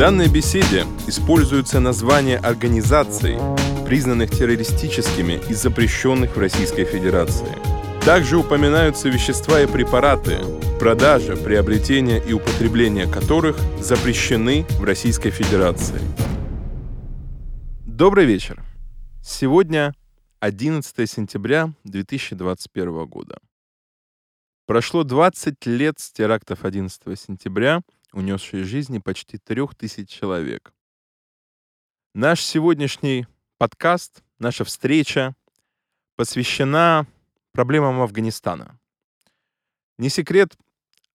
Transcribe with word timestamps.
данной 0.00 0.28
беседе 0.28 0.86
используются 1.06 1.78
названия 1.78 2.38
организаций, 2.38 3.36
признанных 3.84 4.30
террористическими 4.30 5.38
и 5.50 5.52
запрещенных 5.52 6.36
в 6.36 6.38
Российской 6.38 6.86
Федерации. 6.86 7.54
Также 8.02 8.38
упоминаются 8.38 9.10
вещества 9.10 9.60
и 9.60 9.66
препараты, 9.66 10.38
продажа, 10.78 11.36
приобретение 11.36 12.18
и 12.26 12.32
употребление 12.32 13.06
которых 13.06 13.58
запрещены 13.78 14.64
в 14.78 14.84
Российской 14.84 15.28
Федерации. 15.28 16.00
Добрый 17.84 18.24
вечер. 18.24 18.64
Сегодня 19.22 19.92
11 20.38 21.10
сентября 21.10 21.74
2021 21.84 23.04
года. 23.04 23.36
Прошло 24.64 25.04
20 25.04 25.66
лет 25.66 25.98
с 25.98 26.10
терактов 26.10 26.64
11 26.64 27.02
сентября, 27.20 27.82
унесшие 28.12 28.64
жизни 28.64 28.98
почти 28.98 29.38
трех 29.38 29.74
тысяч 29.74 30.08
человек. 30.08 30.72
Наш 32.14 32.42
сегодняшний 32.42 33.26
подкаст, 33.58 34.22
наша 34.38 34.64
встреча 34.64 35.34
посвящена 36.16 37.06
проблемам 37.52 38.00
Афганистана. 38.00 38.78
Не 39.98 40.08
секрет, 40.08 40.56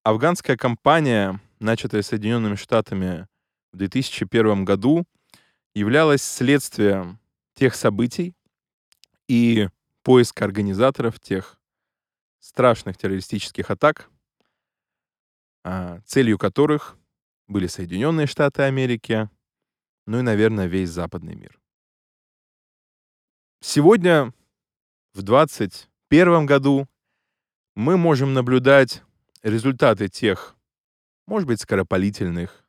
афганская 0.03 0.57
кампания, 0.57 1.39
начатая 1.59 2.01
Соединенными 2.01 2.55
Штатами 2.55 3.27
в 3.71 3.77
2001 3.77 4.63
году, 4.63 5.05
являлась 5.73 6.23
следствием 6.23 7.19
тех 7.55 7.75
событий 7.75 8.33
и 9.27 9.69
поиска 10.03 10.45
организаторов 10.45 11.19
тех 11.19 11.59
страшных 12.39 12.97
террористических 12.97 13.69
атак, 13.71 14.09
целью 16.05 16.37
которых 16.37 16.97
были 17.47 17.67
Соединенные 17.67 18.27
Штаты 18.27 18.63
Америки, 18.63 19.29
ну 20.05 20.19
и, 20.19 20.21
наверное, 20.21 20.67
весь 20.67 20.89
западный 20.89 21.35
мир. 21.35 21.59
Сегодня, 23.61 24.33
в 25.13 25.23
2021 25.23 26.45
году, 26.45 26.87
мы 27.75 27.97
можем 27.97 28.33
наблюдать 28.33 29.01
результаты 29.41 30.07
тех, 30.07 30.55
может 31.25 31.47
быть, 31.47 31.61
скоропалительных, 31.61 32.65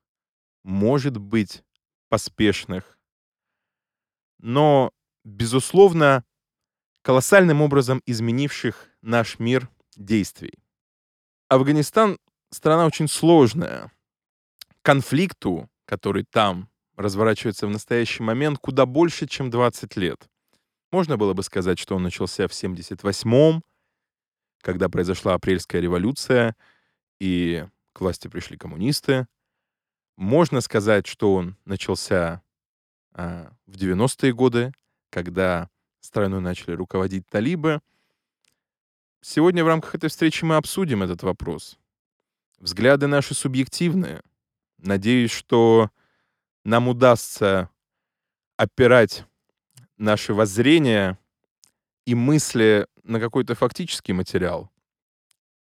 может 0.65 1.19
быть, 1.19 1.63
поспешных, 2.09 2.99
но, 4.39 4.91
безусловно, 5.25 6.25
колоссальным 7.03 7.61
образом 7.63 8.03
изменивших 8.07 8.89
наш 9.03 9.39
мир 9.39 9.69
действий. 9.97 10.55
Афганистан— 11.49 12.19
страна 12.51 12.87
очень 12.87 13.09
сложная. 13.09 13.93
Конфликту, 14.83 15.69
который 15.85 16.25
там 16.25 16.69
разворачивается 16.97 17.67
в 17.67 17.71
настоящий 17.71 18.23
момент, 18.23 18.59
куда 18.59 18.87
больше, 18.87 19.27
чем 19.27 19.51
20 19.51 19.97
лет. 19.97 20.29
Можно 20.91 21.17
было 21.17 21.35
бы 21.35 21.43
сказать, 21.43 21.79
что 21.79 21.97
он 21.97 22.03
начался 22.03 22.49
в 22.49 22.53
78-м, 22.53 23.63
когда 24.63 24.89
произошла 24.89 25.35
апрельская 25.35 25.81
революция, 25.81 26.57
и 27.21 27.67
к 27.93 28.01
власти 28.01 28.29
пришли 28.29 28.57
коммунисты. 28.57 29.27
Можно 30.17 30.61
сказать, 30.61 31.07
что 31.07 31.35
он 31.35 31.57
начался 31.65 32.43
а, 33.13 33.53
в 33.67 33.77
90-е 33.77 34.33
годы, 34.33 34.73
когда 35.11 35.69
страной 36.01 36.41
начали 36.41 36.73
руководить 36.73 37.27
талибы. 37.27 37.81
Сегодня 39.21 39.65
в 39.65 39.69
рамках 39.69 39.95
этой 39.95 40.09
встречи 40.09 40.45
мы 40.45 40.57
обсудим 40.57 41.03
этот 41.03 41.23
вопрос. 41.23 41.79
Взгляды 42.59 43.07
наши 43.07 43.35
субъективные. 43.35 44.23
Надеюсь, 44.79 45.31
что 45.31 45.91
нам 46.65 46.89
удастся 46.89 47.71
опирать 48.57 49.25
наши 49.99 50.33
воззрения 50.33 51.19
и 52.07 52.15
мысли 52.15 52.87
на 53.03 53.21
какой-то 53.21 53.55
фактический 53.55 54.13
материал. 54.13 54.71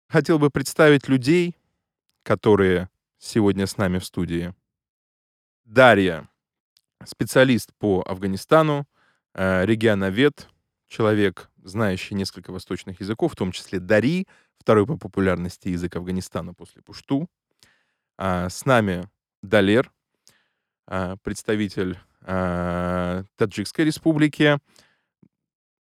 Хотел 0.07 0.39
бы 0.39 0.50
представить 0.50 1.07
людей, 1.07 1.55
которые 2.23 2.89
сегодня 3.19 3.67
с 3.67 3.78
нами 3.78 4.00
в 4.00 4.05
студии. 4.05 4.53
Дарья, 5.63 6.28
специалист 7.05 7.72
по 7.78 8.01
Афганистану, 8.01 8.88
э, 9.34 9.66
регионовед, 9.66 10.50
человек, 10.88 11.50
знающий 11.63 12.16
несколько 12.16 12.51
восточных 12.51 13.00
языков, 13.00 13.34
в 13.34 13.35
том 13.35 13.51
числе 13.51 13.79
Дари, 13.79 14.28
второй 14.61 14.85
по 14.85 14.97
популярности 14.97 15.69
язык 15.69 15.95
Афганистана 15.95 16.53
после 16.53 16.81
пушту. 16.81 17.27
А, 18.17 18.49
с 18.49 18.66
нами 18.66 19.09
Далер, 19.41 19.91
а, 20.88 21.17
представитель 21.23 21.99
а, 22.22 23.23
Таджикской 23.35 23.85
республики, 23.85 24.59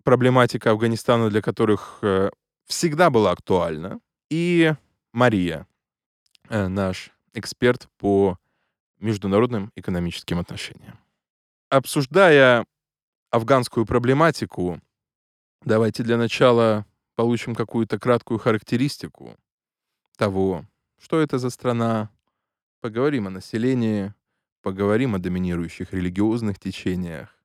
проблематика 0.05 0.71
Афганистана 0.71 1.29
для 1.29 1.43
которых 1.43 1.99
э, 2.01 2.31
всегда 2.65 3.11
была 3.11 3.33
актуальна, 3.33 4.01
и 4.31 4.73
Мария, 5.13 5.67
э, 6.49 6.69
наш 6.69 7.11
эксперт 7.35 7.91
по 7.99 8.39
международным 9.01 9.71
экономическим 9.77 10.39
отношениям. 10.39 10.99
Обсуждая 11.69 12.65
афганскую 13.31 13.85
проблематику, 13.85 14.81
давайте 15.63 16.03
для 16.05 16.17
начала 16.17 16.87
получим 17.19 17.57
какую-то 17.57 17.99
краткую 17.99 18.39
характеристику 18.39 19.37
того, 20.17 20.65
что 21.01 21.21
это 21.21 21.39
за 21.39 21.51
страна, 21.51 22.13
поговорим 22.81 23.27
о 23.27 23.31
населении, 23.31 24.15
поговорим 24.63 25.17
о 25.17 25.19
доминирующих 25.19 25.93
религиозных 25.93 26.61
течениях, 26.61 27.37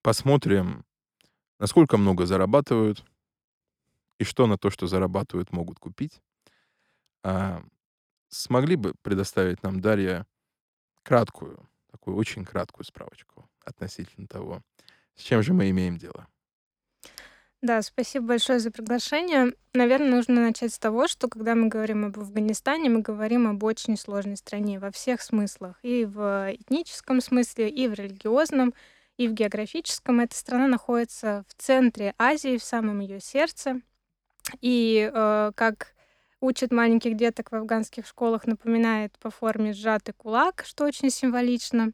посмотрим, 0.00 0.86
насколько 1.58 1.98
много 1.98 2.24
зарабатывают 2.24 3.04
и 4.18 4.24
что 4.24 4.46
на 4.46 4.56
то, 4.56 4.70
что 4.70 4.86
зарабатывают, 4.86 5.52
могут 5.52 5.78
купить. 5.78 6.22
А, 7.22 7.62
смогли 8.28 8.76
бы 8.76 8.94
предоставить 9.02 9.62
нам, 9.62 9.82
Дарья, 9.82 10.26
краткую, 11.02 11.68
такую 11.90 12.16
очень 12.16 12.46
краткую 12.46 12.86
справочку 12.86 13.50
относительно 13.66 14.26
того, 14.26 14.62
с 15.14 15.20
чем 15.20 15.42
же 15.42 15.52
мы 15.52 15.68
имеем 15.68 15.98
дело? 15.98 16.26
Да, 17.64 17.80
спасибо 17.80 18.26
большое 18.26 18.58
за 18.58 18.70
приглашение. 18.70 19.54
Наверное, 19.72 20.10
нужно 20.10 20.42
начать 20.42 20.74
с 20.74 20.78
того, 20.78 21.08
что 21.08 21.28
когда 21.28 21.54
мы 21.54 21.68
говорим 21.68 22.04
об 22.04 22.18
Афганистане, 22.18 22.90
мы 22.90 23.00
говорим 23.00 23.48
об 23.48 23.64
очень 23.64 23.96
сложной 23.96 24.36
стране 24.36 24.78
во 24.78 24.90
всех 24.90 25.22
смыслах. 25.22 25.78
И 25.80 26.04
в 26.04 26.52
этническом 26.52 27.22
смысле, 27.22 27.70
и 27.70 27.88
в 27.88 27.94
религиозном, 27.94 28.74
и 29.16 29.28
в 29.28 29.32
географическом. 29.32 30.20
Эта 30.20 30.36
страна 30.36 30.66
находится 30.66 31.46
в 31.48 31.54
центре 31.54 32.12
Азии, 32.18 32.58
в 32.58 32.62
самом 32.62 33.00
ее 33.00 33.18
сердце. 33.18 33.80
И 34.60 35.10
э, 35.10 35.52
как 35.54 35.94
учат 36.42 36.70
маленьких 36.70 37.16
деток 37.16 37.50
в 37.50 37.54
афганских 37.54 38.06
школах, 38.06 38.46
напоминает 38.46 39.18
по 39.20 39.30
форме 39.30 39.72
сжатый 39.72 40.12
кулак, 40.12 40.64
что 40.66 40.84
очень 40.84 41.08
символично. 41.08 41.92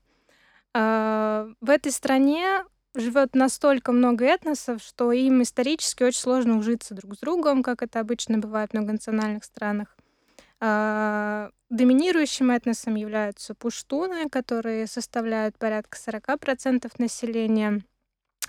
Э, 0.74 1.48
в 1.60 1.70
этой 1.70 1.92
стране 1.92 2.64
живет 2.94 3.34
настолько 3.34 3.92
много 3.92 4.24
этносов, 4.24 4.82
что 4.82 5.12
им 5.12 5.42
исторически 5.42 6.02
очень 6.02 6.20
сложно 6.20 6.58
ужиться 6.58 6.94
друг 6.94 7.14
с 7.14 7.18
другом, 7.18 7.62
как 7.62 7.82
это 7.82 8.00
обычно 8.00 8.38
бывает 8.38 8.70
в 8.70 8.74
многонациональных 8.74 9.44
странах. 9.44 9.96
А, 10.60 11.50
доминирующим 11.70 12.50
этносом 12.50 12.94
являются 12.96 13.54
пуштуны, 13.54 14.28
которые 14.28 14.86
составляют 14.86 15.56
порядка 15.56 15.96
40% 15.96 16.90
населения. 16.98 17.82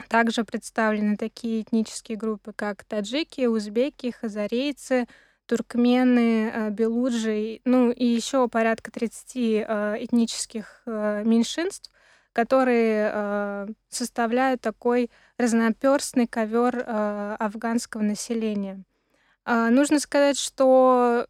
Также 0.09 0.43
представлены 0.43 1.15
такие 1.15 1.61
этнические 1.61 2.17
группы, 2.17 2.53
как 2.53 2.83
таджики, 2.83 3.45
узбеки, 3.45 4.11
хазарейцы, 4.11 5.07
туркмены, 5.45 6.49
э, 6.49 6.69
белуджи, 6.69 7.61
ну 7.65 7.91
и 7.91 8.05
еще 8.05 8.47
порядка 8.47 8.89
30 8.89 9.35
э, 9.35 9.97
этнических 9.99 10.81
меньшинств, 10.85 11.91
которые 12.33 13.11
э, 13.13 13.67
составляют 13.89 14.61
такой 14.61 15.09
разноперстный 15.37 16.27
ковер 16.27 16.77
э, 16.77 17.35
афганского 17.39 18.01
населения. 18.01 18.83
Э, 19.45 19.69
нужно 19.69 19.99
сказать, 19.99 20.37
что 20.37 21.27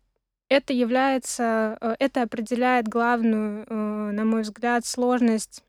это 0.50 0.74
является, 0.74 1.78
э, 1.82 1.96
это 2.00 2.24
определяет 2.24 2.88
главную, 2.88 3.66
на 4.14 4.26
мой 4.26 4.42
взгляд, 4.42 4.86
сложность 4.86 5.64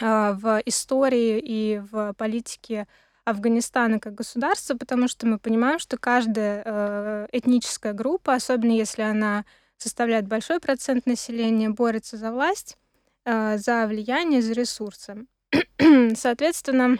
в 0.00 0.62
истории 0.64 1.38
и 1.38 1.78
в 1.78 2.14
политике 2.14 2.86
Афганистана 3.24 4.00
как 4.00 4.14
государства, 4.14 4.74
потому 4.74 5.06
что 5.06 5.26
мы 5.26 5.38
понимаем, 5.38 5.78
что 5.78 5.98
каждая 5.98 7.28
этническая 7.30 7.92
группа, 7.92 8.34
особенно 8.34 8.70
если 8.70 9.02
она 9.02 9.44
составляет 9.76 10.26
большой 10.26 10.60
процент 10.60 11.04
населения, 11.04 11.68
борется 11.68 12.16
за 12.16 12.32
власть 12.32 12.78
Э, 13.24 13.56
за 13.56 13.86
влияние, 13.86 14.42
за 14.42 14.52
ресурсы. 14.52 15.26
Соответственно, 16.16 16.98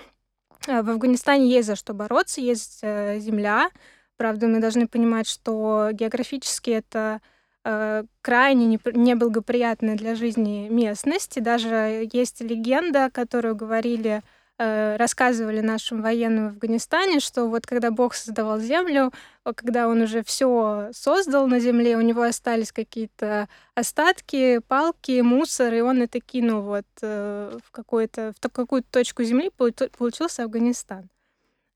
э, 0.69 0.83
в 0.83 0.91
Афганистане 0.91 1.49
есть 1.49 1.67
за 1.67 1.77
что 1.77 1.95
бороться, 1.95 2.41
есть 2.41 2.81
э, 2.83 3.19
земля. 3.19 3.71
Правда, 4.17 4.47
мы 4.47 4.61
должны 4.61 4.87
понимать, 4.87 5.27
что 5.27 5.91
географически 5.93 6.71
это 6.71 7.21
э, 7.65 8.05
крайне 8.21 8.67
неблагоприятная 8.67 9.97
для 9.97 10.15
жизни 10.15 10.69
местность. 10.71 11.37
И 11.39 11.41
даже 11.41 12.09
есть 12.13 12.41
легенда, 12.41 13.11
которую 13.13 13.57
говорили 13.57 14.23
Э, 14.65 14.95
рассказывали 14.97 15.61
нашим 15.61 16.03
военным 16.03 16.45
в 16.45 16.53
Афганистане, 16.53 17.19
что 17.19 17.49
вот 17.49 17.67
когда 17.67 17.91
Бог 17.91 18.15
создавал 18.15 18.61
землю, 18.61 19.13
когда 19.57 19.89
он 19.89 20.03
уже 20.03 20.23
все 20.23 20.91
создал 20.93 21.49
на 21.49 21.59
земле, 21.59 21.97
у 21.97 22.01
него 22.01 22.23
остались 22.23 22.71
какие-то 22.71 23.49
остатки, 23.75 24.61
палки, 24.69 25.21
мусор, 25.21 25.75
и 25.75 25.81
он 25.81 26.01
это 26.01 26.21
кинул 26.21 26.63
вот 26.63 26.87
э, 27.01 27.59
в 27.65 27.73
какую-то 27.73 28.35
в 28.41 28.51
какую-то 28.53 28.87
точку 28.89 29.25
земли, 29.25 29.51
получился 29.51 30.45
Афганистан. 30.45 31.11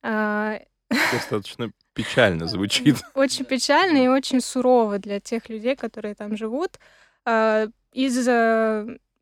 А, 0.05 0.61
Достаточно 1.13 1.73
печально 1.93 2.47
звучит. 2.47 2.99
Очень 3.15 3.47
печально 3.47 4.05
и 4.05 4.07
очень 4.07 4.41
сурово 4.41 5.01
для 5.01 5.19
тех 5.19 5.49
людей, 5.49 5.75
которые 5.75 6.15
там 6.15 6.37
живут. 6.37 6.79
А, 7.25 7.67
из 7.93 8.29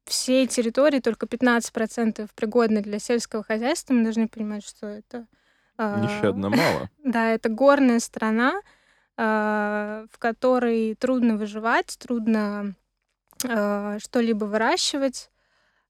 всей 0.04 0.46
территории 0.46 1.00
только 1.00 1.26
15% 1.26 2.28
пригодны 2.34 2.82
для 2.82 2.98
сельского 2.98 3.42
хозяйства. 3.42 3.94
Мы 3.94 4.04
должны 4.04 4.28
понимать, 4.28 4.66
что 4.66 4.86
это... 4.86 5.26
Нещадно 5.76 6.50
мало. 6.50 6.88
Да, 7.04 7.30
это 7.30 7.48
горная 7.48 7.98
страна, 7.98 8.60
а, 9.16 10.06
в 10.12 10.18
которой 10.18 10.94
трудно 10.94 11.36
выживать, 11.36 11.96
трудно 11.98 12.74
а, 13.48 13.98
что-либо 13.98 14.44
выращивать. 14.44 15.30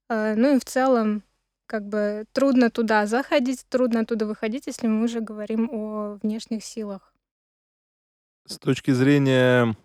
А, 0.09 0.35
ну 0.35 0.55
и 0.55 0.59
в 0.59 0.65
целом, 0.65 1.23
как 1.67 1.87
бы 1.87 2.25
трудно 2.31 2.69
туда 2.69 3.05
заходить, 3.05 3.65
трудно 3.69 4.01
оттуда 4.01 4.25
выходить, 4.25 4.67
если 4.67 4.87
мы 4.87 5.03
уже 5.03 5.21
говорим 5.21 5.69
о 5.71 6.17
внешних 6.21 6.63
силах. 6.63 7.13
С 8.47 8.57
точки 8.57 8.91
зрения 8.91 9.75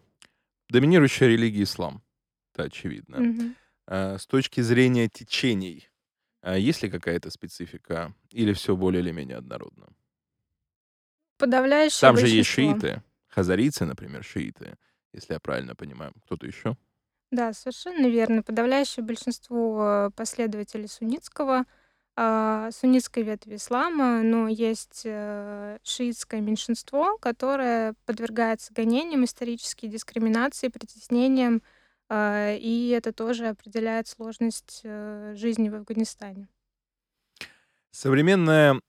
доминирующей 0.69 1.27
религии 1.27 1.65
ислам, 1.65 2.03
это 2.53 2.65
очевидно. 2.65 3.17
Mm-hmm. 3.17 3.55
А, 3.91 4.19
с 4.19 4.27
точки 4.27 4.61
зрения 4.61 5.09
течений, 5.09 5.91
а 6.43 6.57
есть 6.57 6.81
ли 6.83 6.89
какая-то 6.89 7.29
специфика 7.31 8.15
или 8.31 8.53
все 8.53 8.77
более 8.77 9.03
или 9.03 9.11
менее 9.11 9.39
однородно? 9.39 9.89
Подавляющее 11.39 12.01
Там 12.01 12.17
же 12.17 12.29
есть 12.29 12.49
шииты, 12.49 13.03
хазарийцы, 13.27 13.85
например, 13.85 14.23
шииты, 14.23 14.77
если 15.13 15.33
я 15.33 15.41
правильно 15.41 15.75
понимаю. 15.75 16.13
Кто-то 16.25 16.47
еще? 16.47 16.77
Да, 17.33 17.53
совершенно 17.53 18.07
верно. 18.07 18.45
Подавляющее 18.45 19.05
большинство 19.05 20.13
последователей 20.15 20.87
суннитского, 20.87 21.65
а, 22.15 22.71
суннитской 22.71 23.25
ветви 23.25 23.57
ислама, 23.57 24.23
но 24.23 24.47
есть 24.47 25.03
э, 25.05 25.79
шиитское 25.83 26.41
меньшинство, 26.41 27.19
которое 27.19 27.95
подвергается 28.07 28.73
гонениям, 28.73 29.25
исторической 29.25 29.89
дискриминации, 29.89 30.69
притеснениям, 30.69 31.63
а, 32.13 32.57
и 32.57 32.89
это 32.89 33.13
тоже 33.13 33.47
определяет 33.47 34.09
сложность 34.09 34.81
э, 34.83 35.33
жизни 35.37 35.69
в 35.69 35.77
Афганистане. 35.77 36.49
Современная 37.93 38.81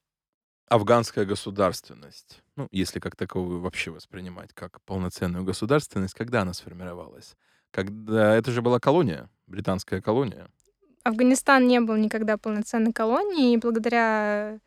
афганская 0.68 1.26
государственность, 1.26 2.42
ну, 2.56 2.68
если 2.72 3.00
как 3.00 3.16
таковую 3.16 3.62
вообще 3.62 3.92
воспринимать 3.92 4.54
как 4.54 4.82
полноценную 4.82 5.44
государственность, 5.44 6.16
когда 6.16 6.42
она 6.42 6.54
сформировалась? 6.54 7.36
Когда 7.70 8.36
это 8.36 8.52
же 8.52 8.64
была 8.64 8.80
колония, 8.80 9.30
британская 9.46 10.02
колония. 10.02 10.48
Афганистан 11.04 11.68
не 11.68 11.80
был 11.80 11.98
никогда 11.98 12.38
полноценной 12.38 12.92
колонией, 12.92 13.54
и 13.54 13.58
благодаря 13.58 14.60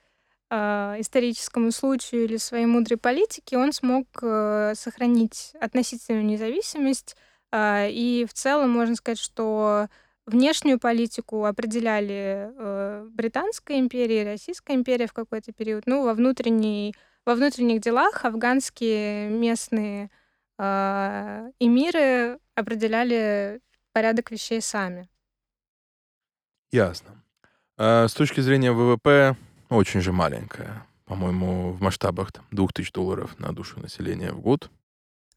э, 0.50 0.54
историческому 0.98 1.72
случаю 1.72 2.24
или 2.24 2.36
своей 2.36 2.66
мудрой 2.66 2.98
политике 2.98 3.58
он 3.58 3.72
смог 3.72 4.06
э, 4.22 4.74
сохранить 4.76 5.54
относительную 5.60 6.24
независимость 6.24 7.16
и 7.56 8.26
в 8.28 8.32
целом 8.32 8.70
можно 8.70 8.96
сказать, 8.96 9.18
что 9.18 9.88
внешнюю 10.26 10.78
политику 10.78 11.44
определяли 11.44 12.50
э, 12.56 13.08
Британская 13.10 13.78
империя 13.78 14.24
Российская 14.24 14.74
империя 14.74 15.06
в 15.06 15.12
какой-то 15.12 15.52
период. 15.52 15.86
Ну, 15.86 16.04
во, 16.04 16.14
внутренней, 16.14 16.94
во 17.24 17.34
внутренних 17.34 17.80
делах 17.80 18.24
афганские 18.24 19.28
местные 19.28 20.10
э, 20.58 21.50
эмиры 21.58 22.38
определяли 22.54 23.60
порядок 23.92 24.30
вещей 24.30 24.60
сами. 24.60 25.08
Ясно. 26.72 27.22
А 27.76 28.08
с 28.08 28.14
точки 28.14 28.40
зрения 28.40 28.72
ВВП, 28.72 29.36
очень 29.68 30.00
же 30.00 30.12
маленькая. 30.12 30.86
По-моему, 31.04 31.72
в 31.72 31.82
масштабах 31.82 32.32
там, 32.32 32.44
2000 32.50 32.92
долларов 32.92 33.38
на 33.38 33.52
душу 33.52 33.78
населения 33.78 34.32
в 34.32 34.40
год. 34.40 34.70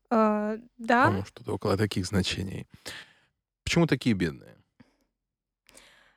А, 0.09 0.57
да. 0.77 1.05
По-моему, 1.05 1.25
что-то 1.25 1.53
около 1.53 1.77
таких 1.77 2.05
значений. 2.05 2.67
Почему 3.63 3.87
такие 3.87 4.15
бедные? 4.15 4.55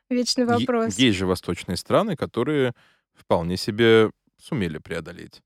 Вечный 0.08 0.44
вопрос. 0.44 0.96
Есть 0.96 1.18
же 1.18 1.26
восточные 1.26 1.76
страны, 1.76 2.16
которые 2.16 2.74
вполне 3.14 3.56
себе 3.56 4.10
сумели 4.38 4.78
преодолеть 4.78 5.42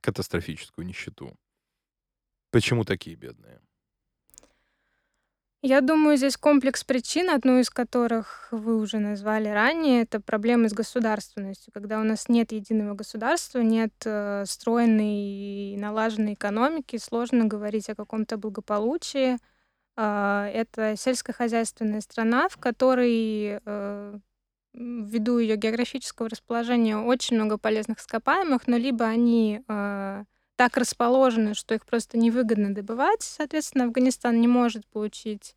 катастрофическую 0.00 0.86
нищету. 0.86 1.36
Почему 2.50 2.84
такие 2.84 3.16
бедные? 3.16 3.60
Я 5.68 5.80
думаю, 5.80 6.16
здесь 6.16 6.36
комплекс 6.36 6.84
причин, 6.84 7.28
одну 7.28 7.58
из 7.58 7.70
которых 7.70 8.46
вы 8.52 8.76
уже 8.76 9.00
назвали 9.00 9.48
ранее, 9.48 10.02
это 10.02 10.20
проблемы 10.20 10.68
с 10.68 10.72
государственностью. 10.72 11.72
Когда 11.72 11.98
у 11.98 12.04
нас 12.04 12.28
нет 12.28 12.52
единого 12.52 12.94
государства, 12.94 13.58
нет 13.58 13.92
э, 14.04 14.44
стройной 14.46 15.72
и 15.72 15.76
налаженной 15.76 16.34
экономики, 16.34 16.98
сложно 16.98 17.46
говорить 17.46 17.90
о 17.90 17.96
каком-то 17.96 18.36
благополучии. 18.36 19.38
Э, 19.96 20.48
это 20.54 20.94
сельскохозяйственная 20.96 22.00
страна, 22.00 22.48
в 22.48 22.58
которой 22.58 23.58
э, 23.66 24.18
ввиду 24.72 25.38
ее 25.38 25.56
географического 25.56 26.28
расположения 26.28 26.96
очень 26.96 27.34
много 27.34 27.58
полезных 27.58 27.98
ископаемых, 27.98 28.68
но 28.68 28.76
либо 28.76 29.04
они 29.06 29.62
э, 29.66 30.24
так 30.56 30.76
расположены, 30.76 31.54
что 31.54 31.74
их 31.74 31.84
просто 31.86 32.18
невыгодно 32.18 32.74
добывать. 32.74 33.22
Соответственно, 33.22 33.84
Афганистан 33.84 34.40
не 34.40 34.48
может 34.48 34.86
получить 34.86 35.54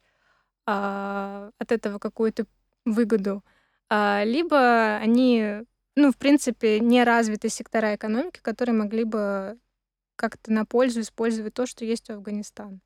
а, 0.66 1.52
от 1.58 1.72
этого 1.72 2.00
какую-то 2.00 2.46
выгоду. 2.86 3.44
А, 3.90 4.24
либо 4.24 4.98
они, 4.98 5.62
ну, 5.96 6.12
в 6.12 6.18
принципе, 6.18 6.80
не 6.80 7.04
развиты 7.04 7.50
сектора 7.50 7.96
экономики, 7.96 8.40
которые 8.42 8.76
могли 8.76 9.06
бы 9.06 9.58
как-то 10.16 10.52
на 10.52 10.66
пользу 10.66 11.02
использовать 11.02 11.54
то, 11.54 11.66
что 11.66 11.86
есть 11.86 12.10
у 12.10 12.14
Афганистана. 12.14 12.80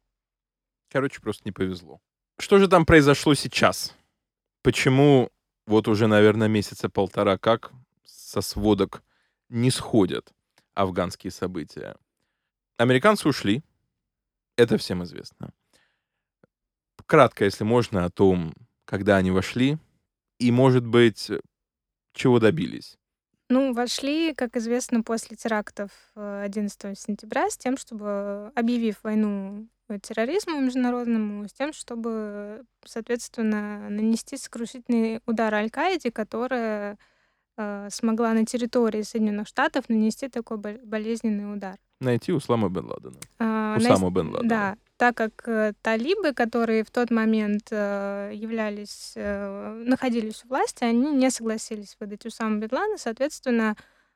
Короче, 0.91 1.19
просто 1.19 1.41
не 1.45 1.51
повезло. 1.51 1.99
Что 2.37 2.59
же 2.59 2.67
там 2.67 2.85
произошло 2.85 3.33
сейчас? 3.33 3.95
Почему 4.61 5.31
вот 5.65 5.87
уже, 5.87 6.07
наверное, 6.07 6.47
месяца 6.47 6.89
полтора 6.89 7.37
как 7.37 7.71
со 8.05 8.41
сводок 8.41 9.03
не 9.49 9.71
сходят 9.71 10.31
афганские 10.75 11.31
события? 11.31 11.95
Американцы 12.77 13.27
ушли. 13.27 13.63
Это 14.57 14.77
всем 14.77 15.03
известно. 15.03 15.51
Кратко, 17.05 17.45
если 17.45 17.63
можно, 17.63 18.05
о 18.05 18.09
том, 18.09 18.53
когда 18.85 19.17
они 19.17 19.31
вошли 19.31 19.77
и, 20.39 20.51
может 20.51 20.85
быть, 20.85 21.29
чего 22.13 22.39
добились. 22.39 22.97
Ну, 23.49 23.73
вошли, 23.73 24.33
как 24.33 24.55
известно, 24.55 25.03
после 25.03 25.35
терактов 25.35 25.91
11 26.15 26.85
э, 26.85 26.95
сентября 26.95 27.49
с 27.49 27.57
тем, 27.57 27.77
чтобы, 27.77 28.51
объявив 28.55 29.03
войну 29.03 29.67
терроризму 30.01 30.59
международному, 30.59 31.47
с 31.47 31.53
тем, 31.53 31.73
чтобы, 31.73 32.63
соответственно, 32.85 33.89
нанести 33.89 34.37
сокрушительный 34.37 35.21
удар 35.25 35.53
Аль-Каиде, 35.53 36.11
которая 36.11 36.97
э, 37.57 37.89
смогла 37.91 38.33
на 38.33 38.45
территории 38.45 39.01
Соединенных 39.01 39.47
Штатов 39.47 39.89
нанести 39.89 40.29
такой 40.29 40.57
болезненный 40.57 41.53
удар. 41.53 41.77
Найти 42.03 42.33
Услама 42.33 42.69
бен 42.69 42.85
Ладена. 42.85 43.19
А, 43.39 43.75
Усаму 43.77 44.09
бен 44.09 44.29
Ладена. 44.29 44.49
Да, 44.49 44.75
так 44.97 45.15
как 45.15 45.47
э, 45.47 45.73
талибы, 45.81 46.33
которые 46.33 46.83
в 46.83 46.91
тот 46.91 47.11
момент 47.11 47.67
э, 47.71 48.31
являлись, 48.33 49.13
э, 49.15 49.83
находились 49.85 50.43
у 50.45 50.49
власти, 50.49 50.83
они 50.83 51.11
не 51.11 51.29
согласились 51.29 51.97
выдать 51.99 52.25
Усаму 52.25 52.59
бен 52.59 52.69
Ладена, 52.71 52.97
соответственно, 52.97 53.75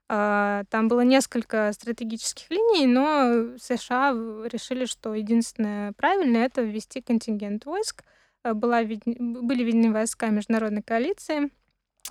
там 0.09 0.87
было 0.87 1.01
несколько 1.01 1.69
стратегических 1.73 2.49
линий, 2.49 2.87
но 2.87 3.57
США 3.59 4.11
решили, 4.45 4.85
что 4.85 5.13
единственное 5.13 5.91
правильное— 5.97 6.45
это 6.45 6.61
ввести 6.61 7.01
контингент 7.01 7.65
войск. 7.65 8.05
Была, 8.45 8.83
были 8.83 9.63
введены 9.65 9.91
войска 9.91 10.27
международной 10.27 10.81
коалиции 10.81 11.51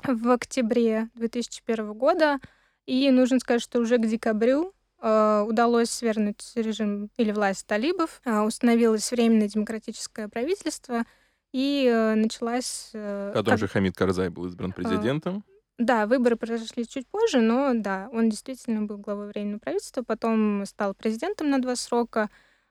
в 0.02 0.28
октябре 0.28 1.08
2001 1.14 1.94
года, 1.94 2.38
и 2.84 3.10
нужно 3.10 3.40
сказать, 3.40 3.62
что 3.62 3.80
уже 3.80 3.96
к 3.96 4.06
декабрю 4.06 4.74
удалось 5.00 5.90
свергнуть 5.90 6.52
режим 6.54 7.10
или 7.16 7.30
власть 7.30 7.66
талибов, 7.66 8.20
э, 8.24 8.40
установилось 8.40 9.10
временное 9.10 9.48
демократическое 9.48 10.28
правительство, 10.28 11.04
и 11.52 11.90
э, 11.90 12.14
началась... 12.14 12.90
Э, 12.94 13.32
Потом 13.34 13.52
как... 13.52 13.58
же 13.58 13.68
Хамид 13.68 13.96
Карзай 13.96 14.28
был 14.30 14.46
избран 14.46 14.72
президентом. 14.72 15.44
Да, 15.78 16.06
выборы 16.06 16.36
произошли 16.36 16.86
чуть 16.86 17.06
позже, 17.06 17.40
но 17.40 17.72
да, 17.74 18.08
он 18.12 18.30
действительно 18.30 18.82
был 18.82 18.96
главой 18.96 19.28
временного 19.28 19.58
правительства, 19.58 20.02
потом 20.02 20.64
стал 20.64 20.94
президентом 20.94 21.50
на 21.50 21.60
два 21.60 21.76
срока. 21.76 22.30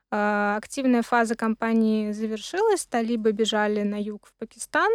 А, 0.09 0.55
активная 0.57 1.03
фаза 1.03 1.35
кампании 1.35 2.11
завершилась, 2.11 2.85
талибы 2.85 3.31
бежали 3.31 3.83
на 3.83 4.01
юг 4.01 4.25
в 4.25 4.33
Пакистан, 4.39 4.91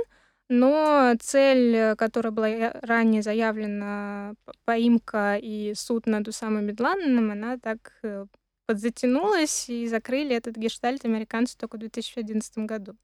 но 0.50 1.14
цель, 1.20 1.94
которая 1.94 2.32
была 2.32 2.72
ранее 2.82 3.22
заявлена, 3.22 4.34
поимка 4.64 5.36
и 5.36 5.74
суд 5.74 6.06
над 6.06 6.26
Усамой 6.26 6.64
Бен 6.72 7.30
она 7.30 7.56
так 7.56 7.92
э, 8.02 8.26
подзатянулась, 8.66 9.68
и 9.68 9.86
закрыли 9.86 10.34
этот 10.34 10.56
гештальт 10.56 11.04
американцы 11.04 11.56
только 11.56 11.76
в 11.76 11.78
2011 11.78 12.58
году, 12.58 12.96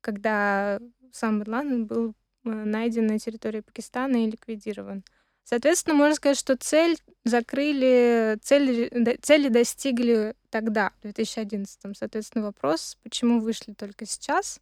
когда 0.00 0.78
сам 1.10 1.42
Бен 1.42 1.86
был 1.86 2.14
э, 2.44 2.50
найден 2.50 3.08
на 3.08 3.18
территории 3.18 3.58
Пакистана 3.58 4.24
и 4.24 4.30
ликвидирован. 4.30 5.02
Соответственно, 5.42 5.96
можно 5.96 6.14
сказать, 6.14 6.38
что 6.38 6.56
цель 6.56 6.96
закрыли, 7.24 8.38
цели, 8.40 9.18
цели 9.20 9.48
достигли 9.48 10.36
тогда, 10.50 10.92
в 10.98 11.02
2011. 11.02 11.96
Соответственно, 11.96 12.44
вопрос, 12.44 12.96
почему 13.02 13.40
вышли 13.40 13.72
только 13.72 14.06
сейчас. 14.06 14.60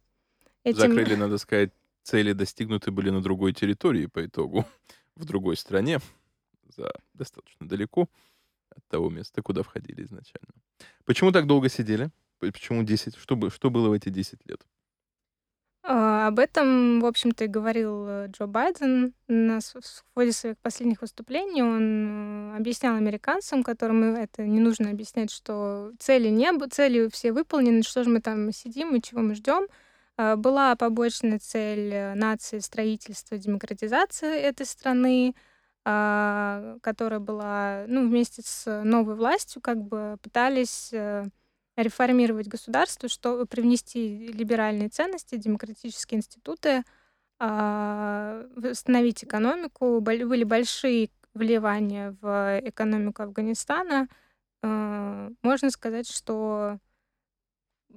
Этим... 0.63 0.79
Закрыли, 0.79 1.13
надо 1.13 1.37
сказать, 1.37 1.69
цели 2.07 2.31
достигнуты 2.31 2.91
были 2.91 3.09
на 3.09 3.21
другой 3.21 3.53
территории 3.53 4.05
по 4.05 4.25
итогу, 4.25 4.65
в 5.15 5.25
другой 5.25 5.57
стране, 5.57 5.99
за 6.75 6.91
достаточно 7.13 7.67
далеко 7.67 8.07
от 8.69 8.85
того 8.87 9.09
места, 9.09 9.41
куда 9.41 9.63
входили 9.63 10.03
изначально. 10.03 10.53
Почему 11.05 11.31
так 11.31 11.47
долго 11.47 11.69
сидели? 11.69 12.09
Почему 12.39 12.83
10? 12.83 13.15
Что, 13.15 13.49
что 13.49 13.69
было 13.69 13.89
в 13.89 13.93
эти 13.93 14.09
10 14.09 14.39
лет? 14.45 14.61
А, 15.83 16.27
об 16.27 16.39
этом, 16.39 16.99
в 17.01 17.05
общем-то, 17.05 17.45
и 17.45 17.47
говорил 17.47 18.05
э, 18.07 18.27
Джо 18.27 18.45
Байден 18.45 19.13
на, 19.27 19.59
ходе 20.13 20.31
своих 20.31 20.57
последних 20.59 21.01
выступлений. 21.01 21.63
Он 21.63 22.53
э, 22.53 22.57
объяснял 22.57 22.95
американцам, 22.95 23.63
которым 23.63 24.03
это 24.15 24.45
не 24.45 24.59
нужно 24.59 24.91
объяснять, 24.91 25.31
что 25.31 25.91
цели 25.97 26.27
не 26.27 26.51
было, 26.51 26.67
цели 26.67 27.09
все 27.09 27.31
выполнены, 27.31 27.83
что 27.83 28.03
же 28.03 28.09
мы 28.09 28.21
там 28.21 28.51
сидим 28.51 28.95
и 28.95 29.01
чего 29.01 29.21
мы 29.21 29.33
ждем. 29.33 29.67
А, 30.17 30.35
была 30.35 30.75
побочная 30.75 31.39
цель 31.39 31.93
э, 31.93 32.13
нации 32.15 32.59
строительства, 32.59 33.37
демократизации 33.37 34.39
этой 34.39 34.65
страны, 34.65 35.35
а, 35.85 36.77
которая 36.81 37.19
была, 37.19 37.85
ну, 37.87 38.07
вместе 38.07 38.41
с 38.43 38.83
новой 38.83 39.15
властью, 39.15 39.61
как 39.61 39.81
бы 39.81 40.17
пытались 40.21 40.91
реформировать 41.77 42.47
государство, 42.47 43.07
чтобы 43.07 43.45
привнести 43.45 44.27
либеральные 44.33 44.89
ценности, 44.89 45.37
демократические 45.37 46.17
институты, 46.19 46.83
а, 47.39 48.47
восстановить 48.55 49.23
экономику. 49.23 50.01
Были 50.01 50.43
большие 50.43 51.09
вливания 51.35 52.15
в 52.21 52.59
экономику 52.63 53.23
Афганистана. 53.23 54.07
А, 54.63 55.29
можно 55.43 55.69
сказать, 55.71 56.09
что, 56.09 56.79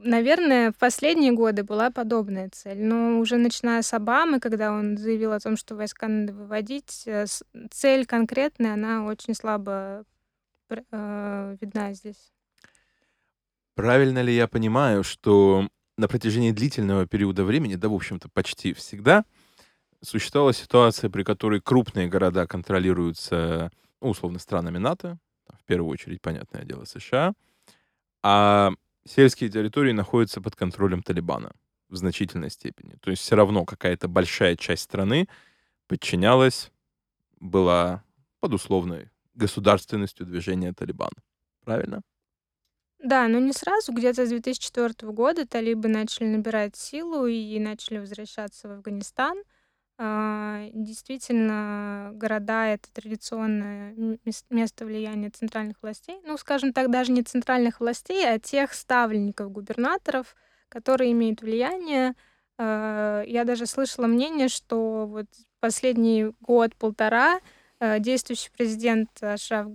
наверное, 0.02 0.73
в 0.73 0.76
последние 0.76 1.33
годы 1.33 1.64
была 1.64 1.90
подобная 1.90 2.49
цель. 2.50 2.78
Но 2.83 3.19
уже 3.19 3.37
начиная 3.37 3.83
с 3.83 3.92
Обамы, 3.92 4.40
когда 4.40 4.73
он 4.73 4.97
заявил 4.97 5.33
о 5.33 5.40
том, 5.40 5.57
что 5.57 5.76
войска 5.76 6.09
надо 6.09 6.33
выводить, 6.33 7.04
э, 7.07 7.26
цель 7.71 8.07
конкретная, 8.07 8.75
она 8.75 9.04
очень 9.04 9.35
слабо 9.35 10.04
э, 10.69 11.57
видна 11.61 11.92
здесь. 11.95 12.33
Правильно 13.75 14.23
ли 14.23 14.35
я 14.35 14.47
понимаю, 14.47 15.04
что 15.04 15.69
на 15.97 16.09
протяжении 16.09 16.50
длительного 16.50 17.07
периода 17.07 17.45
времени, 17.45 17.76
да, 17.76 17.88
в 17.88 17.95
общем-то, 17.95 18.28
почти 18.28 18.73
всегда, 18.73 19.25
существовала 20.02 20.52
ситуация, 20.52 21.11
при 21.11 21.23
которой 21.23 21.61
крупные 21.61 22.09
города 22.09 22.47
контролируются, 22.47 23.71
ну, 24.00 24.11
условно, 24.11 24.38
странами 24.38 24.78
НАТО, 24.78 25.19
в 25.59 25.64
первую 25.64 25.90
очередь, 25.90 26.23
понятное 26.23 26.64
дело, 26.64 26.85
США, 26.85 27.35
а 28.23 28.73
сельские 29.07 29.50
территории 29.50 29.92
находятся 29.92 30.40
под 30.40 30.57
контролем 30.57 31.02
Талибана 31.02 31.52
в 31.88 31.97
значительной 31.97 32.50
степени. 32.50 32.97
То 33.00 33.11
есть 33.11 33.23
все 33.23 33.37
равно 33.37 33.64
какая-то 33.64 34.09
большая 34.09 34.57
часть 34.57 34.83
страны 34.83 35.28
подчинялась, 35.87 36.71
была 37.40 38.04
под 38.40 38.54
условной 38.54 39.11
государственностью 39.35 40.26
движения 40.26 40.73
Талибана. 40.73 41.16
Правильно? 41.64 42.02
Да, 43.02 43.28
но 43.28 43.38
не 43.38 43.52
сразу. 43.52 43.92
Где-то 43.92 44.26
с 44.26 44.28
2004 44.28 45.11
года 45.12 45.47
талибы 45.47 45.88
начали 45.88 46.26
набирать 46.26 46.76
силу 46.76 47.26
и 47.26 47.59
начали 47.59 47.99
возвращаться 47.99 48.69
в 48.69 48.73
Афганистан. 48.73 49.42
А, 50.02 50.66
действительно, 50.73 52.12
города— 52.14 52.66
это 52.69 52.90
традиционное 52.90 53.95
место 54.49 54.87
влияния 54.87 55.28
центральных 55.28 55.76
властей. 55.83 56.19
Ну, 56.25 56.38
скажем 56.38 56.73
так, 56.73 56.90
даже 56.90 57.12
не 57.12 57.23
центральных 57.23 57.80
властей, 57.80 58.26
а 58.26 58.38
тех 58.38 58.73
ставленников 58.73 59.52
губернаторов, 59.52 60.35
которые 60.71 61.12
имеют 61.12 61.42
влияние. 61.42 62.14
А, 62.57 63.23
я 63.26 63.45
даже 63.45 63.66
слышала 63.66 64.07
мнение, 64.07 64.49
что 64.49 65.07
вот 65.07 65.26
последний 65.61 66.33
год-полтора 66.40 67.40
Э, 67.80 67.99
действующий 67.99 68.50
президент 68.50 69.09
Ашраф 69.23 69.69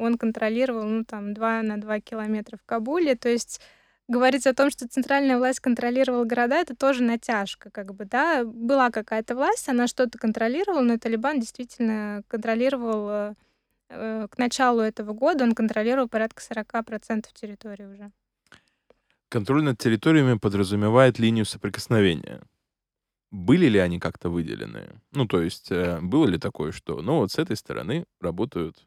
он 0.00 0.18
контролировал, 0.18 0.84
ну, 0.84 1.04
там, 1.04 1.34
2 1.34 1.62
на 1.62 1.80
2 1.80 2.00
километра 2.00 2.56
в 2.56 2.64
Кабуле. 2.64 3.14
То 3.14 3.28
есть 3.28 3.60
говорить 4.08 4.46
о 4.46 4.54
том, 4.54 4.70
что 4.70 4.88
центральная 4.88 5.38
власть 5.38 5.60
контролировала 5.60 6.24
города, 6.24 6.56
это 6.56 6.76
тоже 6.76 7.02
натяжка, 7.02 7.70
как 7.70 7.94
бы, 7.94 8.04
да. 8.04 8.44
Была 8.44 8.90
какая-то 8.90 9.34
власть, 9.34 9.68
она 9.68 9.86
что-то 9.86 10.18
контролировала, 10.18 10.82
но 10.82 10.98
Талибан 10.98 11.40
действительно 11.40 12.22
контролировал 12.28 13.34
э, 13.88 14.26
к 14.28 14.38
началу 14.38 14.80
этого 14.80 15.12
года, 15.12 15.44
он 15.44 15.54
контролировал 15.54 16.08
порядка 16.08 16.42
40% 16.42 17.26
территории 17.34 17.84
уже. 17.84 18.10
Контроль 19.28 19.64
над 19.64 19.78
территориями 19.78 20.38
подразумевает 20.38 21.18
линию 21.18 21.44
соприкосновения. 21.44 22.42
Были 23.32 23.66
ли 23.66 23.80
они 23.80 23.98
как-то 23.98 24.30
выделены? 24.30 25.00
Ну, 25.10 25.26
то 25.26 25.42
есть, 25.42 25.72
э, 25.72 26.00
было 26.00 26.26
ли 26.26 26.38
такое, 26.38 26.70
что, 26.72 27.02
ну, 27.02 27.18
вот 27.18 27.32
с 27.32 27.38
этой 27.38 27.56
стороны 27.56 28.06
работают 28.20 28.86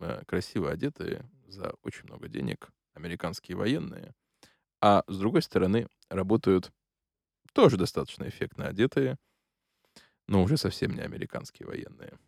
э, 0.00 0.22
красиво 0.26 0.70
одетые 0.70 1.24
за 1.46 1.74
очень 1.82 2.04
много 2.04 2.28
денег 2.28 2.70
американские 2.94 3.56
военные, 3.56 4.14
а 4.82 5.04
с 5.06 5.16
другой 5.16 5.42
стороны 5.42 5.86
работают 6.10 6.72
тоже 7.54 7.76
достаточно 7.76 8.28
эффектно 8.28 8.66
одетые, 8.66 9.16
но 10.26 10.42
уже 10.42 10.56
совсем 10.56 10.92
не 10.94 11.00
американские 11.00 11.68
военные. 11.68 12.18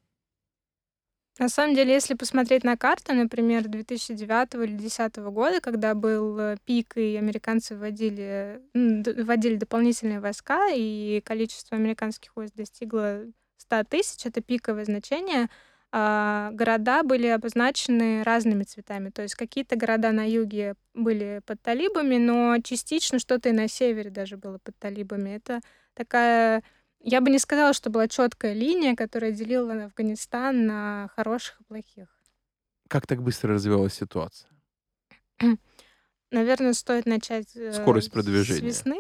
На 1.41 1.49
самом 1.49 1.75
деле, 1.75 1.93
если 1.93 2.15
посмотреть 2.15 2.63
на 2.63 2.77
карту, 2.77 3.13
например, 3.13 3.67
2009 3.67 4.55
или 4.55 4.77
2010 4.77 5.17
года, 5.17 5.61
когда 5.61 5.95
был 5.97 6.39
э, 6.39 6.57
пик, 6.65 6.97
и 6.97 7.17
американцы 7.17 7.77
вводили, 7.77 8.63
вводили 8.73 9.57
дополнительные 9.57 10.21
войска, 10.21 10.69
и 10.73 11.21
количество 11.25 11.77
американских 11.77 12.37
войск 12.37 12.55
достигло 12.55 13.25
100 13.57 13.85
тысяч, 13.85 14.27
это 14.27 14.43
пиковое 14.43 14.85
значение, 14.85 15.49
города 15.95 17.05
были 17.05 17.29
обозначены 17.29 18.25
разными 18.25 18.65
цветами. 18.65 19.11
То 19.11 19.23
есть 19.23 19.37
какие-то 19.37 19.77
города 19.77 20.11
на 20.11 20.29
юге 20.29 20.75
были 20.93 21.41
под 21.47 21.63
талибами, 21.63 22.17
но 22.17 22.59
частично 22.65 23.21
что-то 23.21 23.51
и 23.51 23.53
на 23.53 23.69
севере 23.69 24.11
даже 24.11 24.37
было 24.37 24.59
под 24.59 24.77
талибами. 24.79 25.31
Это 25.31 25.61
такая 25.95 26.65
я 27.07 27.21
бы 27.21 27.31
не 27.31 27.39
сказала, 27.39 27.75
что 27.75 27.91
была 27.91 28.09
четкая 28.09 28.55
линия, 28.55 28.97
которая 28.97 29.31
делила 29.31 29.85
Афганистан 29.85 30.67
на 30.67 31.11
хороших 31.15 31.61
и 31.61 31.65
плохих. 31.65 32.09
Как 32.89 33.07
так 33.07 33.23
быстро 33.23 33.55
развивалась 33.55 33.93
ситуация? 33.93 34.51
Наверное, 36.31 36.73
стоит 36.73 37.05
начать 37.05 37.55
э, 37.57 37.75
Скорость 37.75 38.11
продвижения. 38.11 38.59
с 38.59 38.63
весны. 38.63 38.99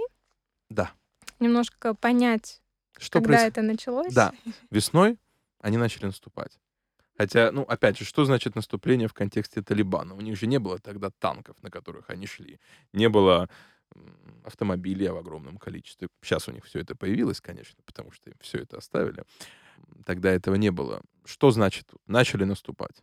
Да. 0.69 0.93
Немножко 1.41 1.95
понять, 1.95 2.63
что 2.99 3.21
когда 3.21 3.39
проис... 3.39 3.49
это 3.49 3.63
началось. 3.63 4.13
Да, 4.13 4.33
весной 4.71 5.19
они 5.61 5.79
начали 5.79 6.05
наступать. 6.05 6.61
Хотя, 7.17 7.53
ну, 7.53 7.63
опять 7.63 7.99
же, 7.99 8.05
что 8.05 8.25
значит 8.25 8.57
наступление 8.57 9.09
в 9.09 9.15
контексте 9.15 9.63
Талибана? 9.63 10.15
У 10.15 10.21
них 10.21 10.37
же 10.37 10.47
не 10.47 10.59
было 10.59 10.79
тогда 10.79 11.11
танков, 11.11 11.57
на 11.63 11.71
которых 11.71 12.11
они 12.11 12.27
шли. 12.27 12.59
Не 12.93 13.09
было 13.09 13.49
автомобилей 14.45 15.09
в 15.09 15.17
огромном 15.17 15.57
количестве. 15.57 16.09
Сейчас 16.23 16.49
у 16.49 16.53
них 16.53 16.65
все 16.65 16.81
это 16.81 16.97
появилось, 16.97 17.41
конечно, 17.41 17.79
потому 17.85 18.11
что 18.11 18.31
им 18.31 18.37
все 18.41 18.59
это 18.59 18.79
оставили. 18.79 19.25
Тогда 20.05 20.31
этого 20.31 20.57
не 20.57 20.71
было. 20.71 21.03
Что 21.25 21.51
значит 21.51 21.87
начали 22.07 22.45
наступать? 22.45 23.03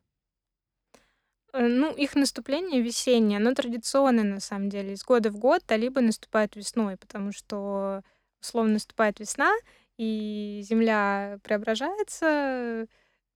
Э, 1.53 1.67
ну, 1.67 1.93
их 1.93 2.15
наступление 2.15 2.81
весеннее, 2.81 3.37
оно 3.37 3.53
традиционное 3.53 4.23
на 4.23 4.39
самом 4.39 4.69
деле. 4.69 4.93
Из 4.93 5.03
года 5.03 5.31
в 5.31 5.37
год 5.37 5.63
талибы 5.65 6.01
наступают 6.01 6.55
весной, 6.55 6.97
потому 6.97 7.31
что 7.31 8.01
условно 8.41 8.73
наступает 8.73 9.19
весна, 9.19 9.53
и 9.97 10.61
земля 10.63 11.39
преображается, 11.43 12.87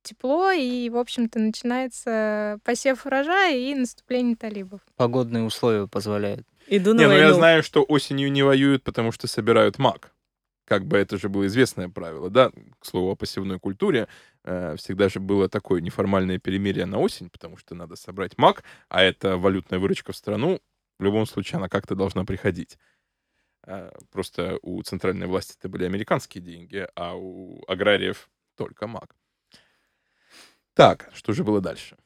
тепло, 0.05 0.51
и, 0.51 0.89
в 0.89 0.97
общем-то, 0.97 1.39
начинается 1.39 2.59
посев 2.63 3.05
урожая 3.05 3.57
и 3.57 3.75
наступление 3.75 4.35
талибов. 4.35 4.81
Погодные 4.95 5.43
условия 5.43 5.87
позволяют. 5.87 6.47
Иду 6.67 6.93
на 6.93 6.99
не, 6.99 7.07
войну. 7.07 7.21
ну 7.21 7.27
я 7.29 7.33
знаю, 7.33 7.63
что 7.63 7.83
осенью 7.83 8.31
не 8.31 8.43
воюют, 8.43 8.83
потому 8.83 9.11
что 9.11 9.27
собирают 9.27 9.77
мак. 9.77 10.11
Как 10.65 10.85
бы 10.85 10.97
это 10.97 11.17
же 11.17 11.29
было 11.29 11.45
известное 11.45 11.89
правило, 11.89 12.29
да, 12.29 12.51
к 12.79 12.85
слову 12.85 13.11
о 13.11 13.15
пассивной 13.15 13.59
культуре. 13.59 14.07
Э, 14.43 14.75
всегда 14.77 15.09
же 15.09 15.19
было 15.19 15.47
такое 15.47 15.79
неформальное 15.81 16.39
перемирие 16.39 16.87
на 16.87 16.97
осень, 16.99 17.29
потому 17.29 17.57
что 17.57 17.75
надо 17.75 17.95
собрать 17.95 18.37
мак, 18.37 18.63
а 18.89 19.03
это 19.03 19.37
валютная 19.37 19.77
выручка 19.77 20.11
в 20.11 20.15
страну. 20.15 20.59
В 20.97 21.03
любом 21.03 21.27
случае 21.27 21.57
она 21.57 21.69
как-то 21.69 21.93
должна 21.93 22.25
приходить. 22.25 22.79
Э, 23.67 23.91
просто 24.11 24.57
у 24.63 24.81
центральной 24.81 25.27
власти 25.27 25.55
это 25.59 25.69
были 25.69 25.85
американские 25.85 26.43
деньги, 26.43 26.87
а 26.95 27.15
у 27.15 27.63
аграриев 27.67 28.29
только 28.55 28.87
мак. 28.87 29.15
Так, 30.75 31.09
что 31.13 31.33
же 31.33 31.43
было 31.43 31.61
дальше? 31.61 31.97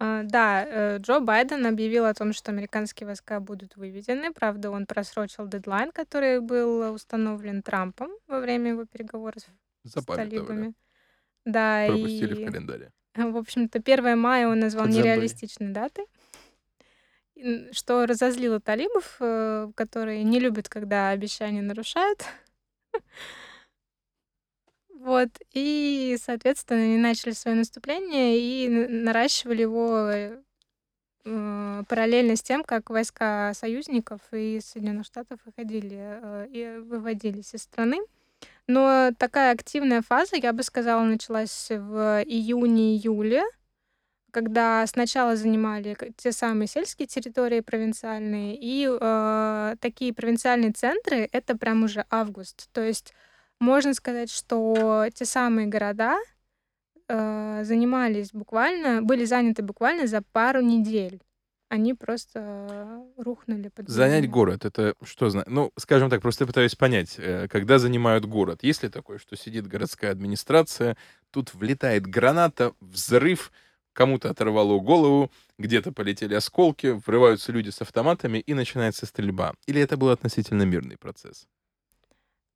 А, 0.00 0.22
да, 0.24 0.64
э, 0.66 0.98
Джо 0.98 1.20
Байден 1.20 1.66
объявил 1.66 2.04
о 2.04 2.14
том, 2.14 2.32
что 2.32 2.50
американские 2.52 3.06
войска 3.06 3.40
будут 3.40 3.76
выведены. 3.76 4.32
Правда, 4.32 4.70
он 4.70 4.86
просрочил 4.86 5.48
дедлайн, 5.48 5.90
который 5.92 6.40
был 6.40 6.92
установлен 6.92 7.62
Трампом 7.62 8.10
во 8.26 8.40
время 8.40 8.70
его 8.70 8.84
переговоров 8.84 9.42
с 9.84 10.04
талибами. 10.04 10.74
Да, 11.44 11.86
Пропустили 11.86 12.34
в 12.34 12.44
календаре. 12.44 12.92
в 13.14 13.36
общем-то, 13.36 13.80
1 13.80 14.16
мая 14.16 14.48
он 14.48 14.60
назвал 14.60 14.84
Подзабыли. 14.86 15.06
нереалистичной 15.06 15.72
датой, 15.72 16.06
н- 17.36 17.72
что 17.72 18.04
разозлило 18.06 18.60
талибов, 18.60 19.16
э, 19.20 19.70
которые 19.74 20.22
не 20.24 20.38
любят, 20.40 20.68
когда 20.68 21.10
обещания 21.10 21.62
нарушают. 21.62 22.24
Вот, 25.00 25.28
и, 25.52 26.16
соответственно, 26.20 26.82
они 26.82 26.96
начали 26.96 27.32
свое 27.32 27.56
наступление 27.56 28.36
и 28.36 28.68
наращивали 28.68 29.62
его 29.62 30.10
э, 31.24 31.82
параллельно 31.88 32.34
с 32.34 32.42
тем, 32.42 32.64
как 32.64 32.90
войска 32.90 33.54
союзников 33.54 34.20
и 34.32 34.58
Соединенных 34.60 35.06
Штатов 35.06 35.38
выходили 35.44 35.96
э, 36.00 36.46
и 36.50 36.78
выводились 36.80 37.54
из 37.54 37.62
страны. 37.62 37.98
Но 38.66 39.12
такая 39.16 39.52
активная 39.52 40.02
фаза, 40.02 40.34
я 40.34 40.52
бы 40.52 40.64
сказала, 40.64 41.02
началась 41.04 41.68
в 41.70 42.24
июне-июле, 42.26 43.44
когда 44.32 44.84
сначала 44.88 45.36
занимали 45.36 45.96
те 46.16 46.32
самые 46.32 46.66
сельские 46.66 47.06
территории 47.06 47.60
провинциальные, 47.60 48.58
и 48.60 48.88
э, 48.90 49.76
такие 49.80 50.12
провинциальные 50.12 50.72
центры 50.72 51.28
это 51.30 51.56
прям 51.56 51.84
уже 51.84 52.04
август. 52.10 52.68
То 52.72 52.82
есть 52.82 53.14
можно 53.60 53.94
сказать, 53.94 54.30
что 54.30 55.06
те 55.14 55.24
самые 55.24 55.66
города 55.66 56.18
э, 57.08 57.62
занимались 57.64 58.30
буквально, 58.32 59.02
были 59.02 59.24
заняты 59.24 59.62
буквально 59.62 60.06
за 60.06 60.22
пару 60.32 60.60
недель. 60.60 61.20
Они 61.70 61.92
просто 61.92 63.04
рухнули 63.18 63.68
под 63.68 63.88
Занять 63.90 64.30
город, 64.30 64.64
это 64.64 64.94
что 65.02 65.28
значит? 65.28 65.50
Ну, 65.50 65.70
скажем 65.76 66.08
так, 66.08 66.22
просто 66.22 66.46
пытаюсь 66.46 66.74
понять, 66.74 67.16
э, 67.18 67.46
когда 67.48 67.78
занимают 67.78 68.24
город, 68.24 68.60
есть 68.62 68.82
ли 68.82 68.88
такое, 68.88 69.18
что 69.18 69.36
сидит 69.36 69.66
городская 69.66 70.10
администрация, 70.10 70.96
тут 71.30 71.52
влетает 71.52 72.06
граната, 72.06 72.72
взрыв, 72.80 73.52
кому-то 73.92 74.30
оторвало 74.30 74.78
голову, 74.80 75.30
где-то 75.58 75.92
полетели 75.92 76.34
осколки, 76.34 76.98
врываются 77.04 77.52
люди 77.52 77.68
с 77.68 77.82
автоматами 77.82 78.38
и 78.38 78.54
начинается 78.54 79.04
стрельба. 79.04 79.52
Или 79.66 79.82
это 79.82 79.98
был 79.98 80.08
относительно 80.08 80.62
мирный 80.62 80.96
процесс? 80.96 81.48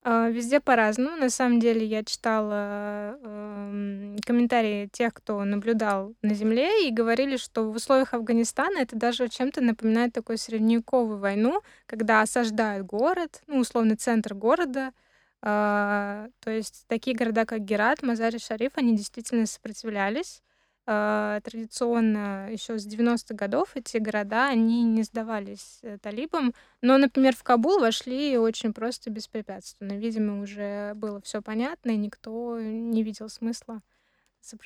А, 0.04 0.28
Везде 0.30 0.60
по-разному. 0.60 1.16
На 1.16 1.30
самом 1.30 1.60
деле 1.60 1.86
я 1.86 2.02
читала 2.02 3.16
эм, 3.22 4.16
комментарии 4.26 4.88
тех, 4.92 5.14
кто 5.14 5.44
наблюдал 5.44 6.14
на 6.22 6.34
Земле, 6.34 6.88
и 6.88 6.92
говорили, 6.92 7.36
что 7.36 7.70
в 7.70 7.76
условиях 7.76 8.12
Афганистана 8.12 8.78
это 8.78 8.96
даже 8.96 9.28
чем-то 9.28 9.60
напоминает 9.60 10.12
такую 10.12 10.38
средневековую 10.38 11.18
войну, 11.18 11.62
когда 11.86 12.20
осаждают 12.22 12.84
город, 12.86 13.42
ну, 13.46 13.58
условно, 13.58 13.96
центр 13.96 14.34
города. 14.34 14.92
А, 15.40 16.28
То 16.40 16.50
есть 16.50 16.84
такие 16.88 17.16
города, 17.16 17.44
как 17.46 17.60
Герат, 17.60 18.02
Мазари-Шариф, 18.02 18.72
они 18.76 18.96
действительно 18.96 19.46
сопротивлялись. 19.46 20.42
А, 20.84 21.40
Традиционно 21.42 22.48
еще 22.50 22.76
с 22.76 22.86
90-х 22.86 23.34
годов 23.34 23.70
эти 23.76 23.98
города, 23.98 24.48
они 24.48 24.82
не 24.82 25.04
сдавались 25.04 25.78
э, 25.82 25.98
талибам, 25.98 26.54
но, 26.80 26.98
например, 26.98 27.36
в 27.36 27.44
Кабул 27.44 27.78
вошли 27.78 28.36
очень 28.36 28.72
просто 28.72 29.08
беспрепятственно. 29.10 29.92
Видимо, 29.92 30.42
уже 30.42 30.94
было 30.94 31.20
все 31.20 31.40
понятно, 31.40 31.92
и 31.92 31.96
никто 31.96 32.58
не 32.60 33.04
видел 33.04 33.28
смысла 33.28 33.80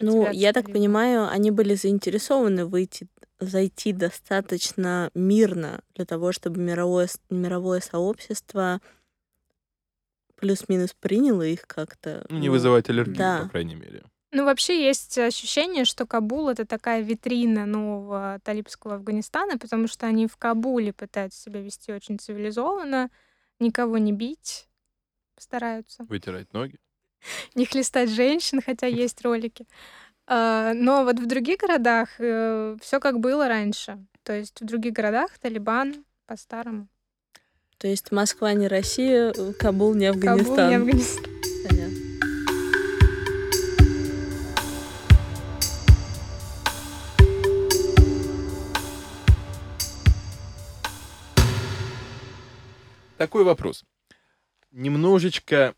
Ну, 0.00 0.31
я 0.33 0.55
так 0.55 0.64
талибам. 0.64 0.81
понимаю, 0.81 1.29
они 1.29 1.50
были 1.50 1.74
заинтересованы 1.74 2.64
выйти, 2.64 3.09
зайти 3.38 3.92
достаточно 3.92 5.11
мирно 5.12 5.83
для 5.94 6.07
того, 6.07 6.33
чтобы 6.33 6.61
мировое, 6.61 7.09
мировое 7.29 7.81
сообщество 7.81 8.81
плюс-минус 10.37 10.94
приняло 10.98 11.42
их 11.42 11.66
как-то. 11.66 12.24
Не 12.31 12.46
ну, 12.46 12.55
вызывать 12.55 12.88
аллергию, 12.88 13.16
да. 13.18 13.42
по 13.42 13.50
крайней 13.50 13.74
мере. 13.74 14.02
Ну, 14.37 14.44
вообще 14.44 14.85
есть 14.85 15.16
ощущение, 15.16 15.87
что 15.87 16.05
Кабул— 16.05 16.49
это 16.51 16.66
такая 16.66 17.01
витрина 17.01 17.64
нового 17.64 18.38
талибского 18.44 18.96
Афганистана, 18.96 19.57
потому 19.57 19.88
что 19.88 20.05
они 20.05 20.27
в 20.27 20.37
Кабуле 20.37 20.92
пытаются 20.92 21.40
себя 21.40 21.62
вести 21.62 21.90
очень 21.90 22.18
цивилизованно, 22.18 23.09
никого 23.61 23.96
не 23.96 24.12
бить 24.12 24.68
стараются, 25.38 26.05
Вытирать 26.05 26.53
ноги. 26.53 26.79
не 27.55 27.64
хлестать 27.64 28.11
женщин, 28.11 28.61
хотя 28.61 28.87
есть 29.05 29.22
ролики. 29.22 29.66
А, 30.27 30.75
Но 30.75 31.05
вот 31.05 31.18
в 31.18 31.25
других 31.25 31.61
городах 31.61 32.11
все 32.16 33.01
как 33.01 33.20
было 33.20 33.49
раньше. 33.49 34.05
То 34.22 34.35
есть 34.35 34.61
в 34.61 34.66
других 34.66 34.92
городах 34.92 35.38
Талибан 35.38 36.05
по-старому. 36.27 36.88
То 37.79 37.88
есть 37.88 38.12
Москва 38.12 38.53
не 38.53 38.68
Россия, 38.68 39.33
э, 39.35 39.53
Кабул 39.55 39.94
не 39.94 40.12
Кабул 40.12 40.29
Афганистан. 40.29 40.68
не 40.68 40.75
Афганистан. 40.75 41.25
Понятно. 41.66 42.05
Такой 53.18 53.44
вопрос. 53.44 53.85
Немножечко 54.72 55.74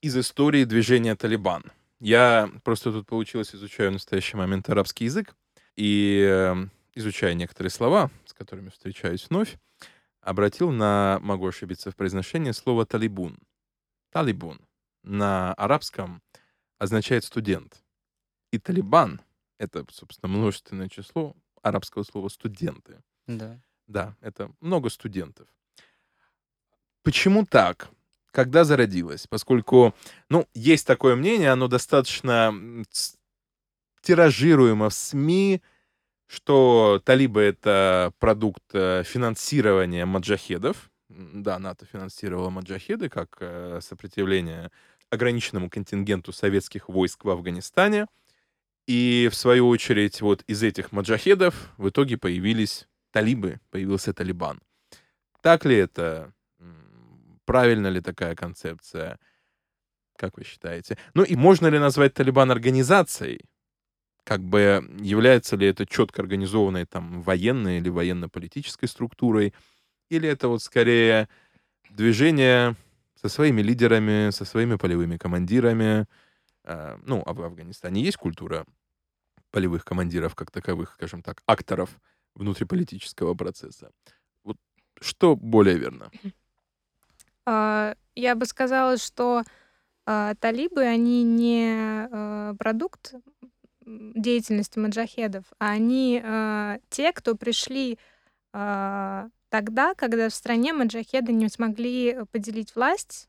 из 0.00 0.16
истории 0.16 0.64
движения 0.64 1.14
Талибан. 1.14 1.62
Я 2.00 2.50
просто 2.64 2.90
тут, 2.90 3.06
получилось, 3.06 3.54
изучаю 3.54 3.90
в 3.90 3.92
настоящий 3.92 4.36
момент 4.36 4.68
арабский 4.68 5.04
язык, 5.04 5.36
и 5.76 6.26
э, 6.28 6.56
изучая 6.94 7.34
некоторые 7.34 7.70
слова, 7.70 8.10
с 8.26 8.32
которыми 8.32 8.70
встречаюсь 8.70 9.28
вновь, 9.28 9.56
обратил 10.20 10.72
на, 10.72 11.18
могу 11.22 11.46
ошибиться 11.46 11.92
в 11.92 11.96
произношении, 11.96 12.50
слово 12.50 12.86
«талибун». 12.86 13.38
«Талибун» 14.10 14.60
на 15.04 15.54
арабском 15.54 16.22
означает 16.78 17.22
«студент». 17.22 17.84
И 18.50 18.58
«талибан»— 18.58 19.20
это, 19.58 19.86
собственно, 19.92 20.32
множественное 20.32 20.88
число 20.88 21.36
арабского 21.62 22.02
слова 22.02 22.28
«студенты». 22.28 23.00
Да. 23.28 23.60
Да, 23.86 24.16
это 24.20 24.50
много 24.60 24.88
студентов. 24.88 25.48
Почему 27.02 27.46
так? 27.46 27.90
Когда 28.30 28.64
зародилось? 28.64 29.26
Поскольку, 29.26 29.94
ну, 30.28 30.46
есть 30.54 30.86
такое 30.86 31.16
мнение, 31.16 31.50
оно 31.50 31.68
достаточно 31.68 32.54
тиражируемо 34.02 34.88
в 34.88 34.94
СМИ, 34.94 35.62
что 36.26 37.02
талибы— 37.04 37.40
это 37.42 38.12
продукт 38.18 38.62
э, 38.72 39.02
финансирования 39.04 40.04
маджахедов. 40.04 40.90
Да, 41.08 41.58
НАТО 41.58 41.86
финансировало 41.86 42.50
маджахеды 42.50 43.08
как 43.08 43.36
э, 43.40 43.80
сопротивление 43.82 44.70
ограниченному 45.10 45.68
контингенту 45.68 46.32
советских 46.32 46.88
войск 46.88 47.24
в 47.24 47.30
Афганистане. 47.30 48.06
И, 48.86 49.28
в 49.30 49.34
свою 49.34 49.68
очередь, 49.68 50.20
вот 50.20 50.42
из 50.46 50.62
этих 50.62 50.92
маджахедов 50.92 51.72
в 51.76 51.88
итоге 51.88 52.16
появились 52.16 52.88
талибы, 53.10 53.60
появился 53.70 54.14
Талибан. 54.14 54.60
Так 55.42 55.64
ли 55.64 55.76
это? 55.76 56.32
Правильно 57.50 57.88
ли 57.88 58.00
такая 58.00 58.36
концепция? 58.36 59.18
Как 60.16 60.38
вы 60.38 60.44
считаете? 60.44 60.96
Ну 61.14 61.24
и 61.24 61.34
можно 61.34 61.66
ли 61.66 61.80
назвать 61.80 62.14
Талибан 62.14 62.52
организацией? 62.52 63.40
Как 64.22 64.40
бы 64.40 64.88
является 65.00 65.56
ли 65.56 65.66
это 65.66 65.84
четко 65.84 66.22
организованной 66.22 66.86
там 66.86 67.22
военной 67.22 67.78
или 67.78 67.88
военно-политической 67.88 68.86
структурой? 68.86 69.52
Или 70.10 70.28
это 70.28 70.46
вот 70.46 70.62
скорее 70.62 71.28
движение 71.90 72.76
со 73.20 73.28
своими 73.28 73.62
лидерами, 73.62 74.30
со 74.30 74.44
своими 74.44 74.76
полевыми 74.76 75.16
командирами? 75.16 76.06
Э, 76.62 76.98
Ну, 77.04 77.24
а 77.26 77.32
в 77.32 77.42
Афганистане 77.42 78.00
есть 78.00 78.16
культура 78.16 78.64
полевых 79.50 79.84
командиров 79.84 80.36
как 80.36 80.52
таковых, 80.52 80.92
скажем 80.92 81.24
так, 81.24 81.42
акторов 81.46 81.90
внутриполитического 82.36 83.34
процесса. 83.34 83.90
Вот 84.44 84.56
что 85.00 85.34
более 85.34 85.78
верно? 85.78 86.12
А, 87.46 87.94
Я 88.14 88.34
бы 88.34 88.46
сказала, 88.46 88.96
что 88.96 89.42
а, 90.06 90.34
талибы, 90.36 90.82
они 90.82 91.22
не 91.22 92.08
а, 92.10 92.54
продукт 92.58 93.14
деятельности 93.86 94.78
маджахедов, 94.78 95.44
а 95.58 95.70
они 95.70 96.22
те, 96.90 97.12
кто 97.12 97.34
пришли 97.34 97.98
тогда, 98.52 99.94
когда 99.96 100.28
в 100.28 100.34
стране 100.34 100.72
маджахеды 100.72 101.32
не 101.32 101.48
смогли 101.48 102.18
поделить 102.30 102.76
власть, 102.76 103.28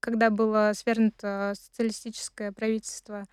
когда 0.00 0.30
было 0.30 0.72
свергнуто 0.74 1.52
социалистическое 1.54 2.52
правительство 2.52 3.26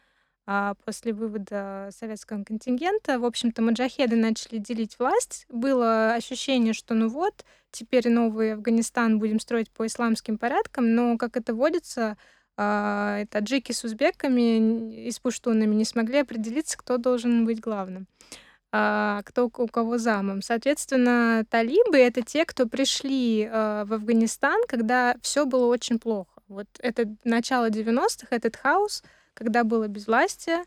а, 0.50 0.76
после 0.86 1.12
вывода 1.12 1.90
советского 1.92 2.42
контингента. 2.46 3.20
В 3.20 3.26
общем-то, 3.26 3.62
маджахеды 3.62 4.16
начали 4.16 4.60
делить 4.60 4.98
власть. 4.98 5.46
Было 5.50 6.14
ощущение, 6.14 6.72
что 6.72 6.94
ну 6.94 7.10
вот, 7.10 7.44
теперь 7.72 8.08
новый 8.08 8.54
Афганистан 8.54 9.20
будем 9.20 9.42
строить 9.42 9.70
по 9.70 9.86
исламским 9.86 10.38
порядкам, 10.38 10.96
но, 10.96 11.18
как 11.18 11.36
это 11.36 11.54
водится, 11.54 12.18
а, 12.56 13.26
таджики 13.30 13.74
с 13.74 13.84
узбеками 13.84 15.08
и 15.08 15.12
с 15.12 15.20
пуштунами 15.20 15.76
не 15.76 15.84
смогли 15.84 16.20
определиться, 16.20 16.78
кто 16.78 16.98
должен 16.98 17.46
быть 17.46 17.60
главным 17.60 18.08
а, 18.72 19.24
кто 19.26 19.48
у 19.48 19.68
кого 19.68 19.98
замом. 19.98 20.42
Соответственно, 20.42 21.44
талибы— 21.50 21.98
это 22.00 22.22
те, 22.22 22.46
кто 22.46 22.68
пришли 22.68 23.50
в 23.52 23.94
Афганистан, 23.94 24.62
когда 24.68 25.16
все 25.22 25.46
было 25.46 25.66
очень 25.68 26.00
плохо. 26.00 26.42
Вот 26.48 26.68
это 26.80 27.14
начало 27.26 27.70
90-х, 27.70 28.28
этот 28.30 28.56
хаос, 28.56 29.04
когда 29.38 29.64
было 29.64 29.88
безвластие, 29.88 30.64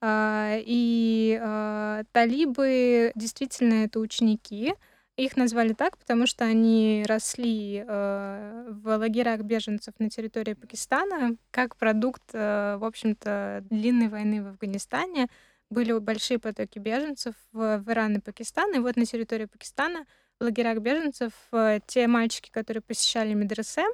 а, 0.00 0.56
и 0.58 1.38
а, 1.40 2.04
талибы 2.12 3.12
действительно 3.14 3.84
это 3.84 4.00
ученики. 4.00 4.74
Их 5.16 5.36
назвали 5.36 5.74
так, 5.74 5.98
потому 5.98 6.26
что 6.26 6.44
они 6.44 7.04
росли 7.06 7.84
э, 7.86 8.72
в 8.72 8.96
лагерях 8.98 9.42
беженцев 9.42 9.94
на 10.00 10.10
территории 10.10 10.54
Пакистана 10.54 11.36
как 11.52 11.76
продукт, 11.76 12.32
в 12.32 12.84
общем-то, 12.84 13.62
длинной 13.70 14.08
войны 14.08 14.42
в 14.42 14.48
Афганистане 14.48 15.28
были 15.70 15.96
большие 16.00 16.40
потоки 16.40 16.80
беженцев 16.80 17.36
в, 17.52 17.84
Иран 17.86 18.16
и 18.16 18.18
Пакистан. 18.18 18.74
И 18.74 18.80
вот 18.80 18.96
на 18.96 19.06
территории 19.06 19.44
Пакистана 19.44 20.04
в 20.40 20.42
лагерях 20.42 20.78
беженцев 20.78 21.32
те 21.86 22.08
мальчики, 22.08 22.50
которые 22.50 22.82
посещали 22.82 23.34
медресе, 23.34 23.84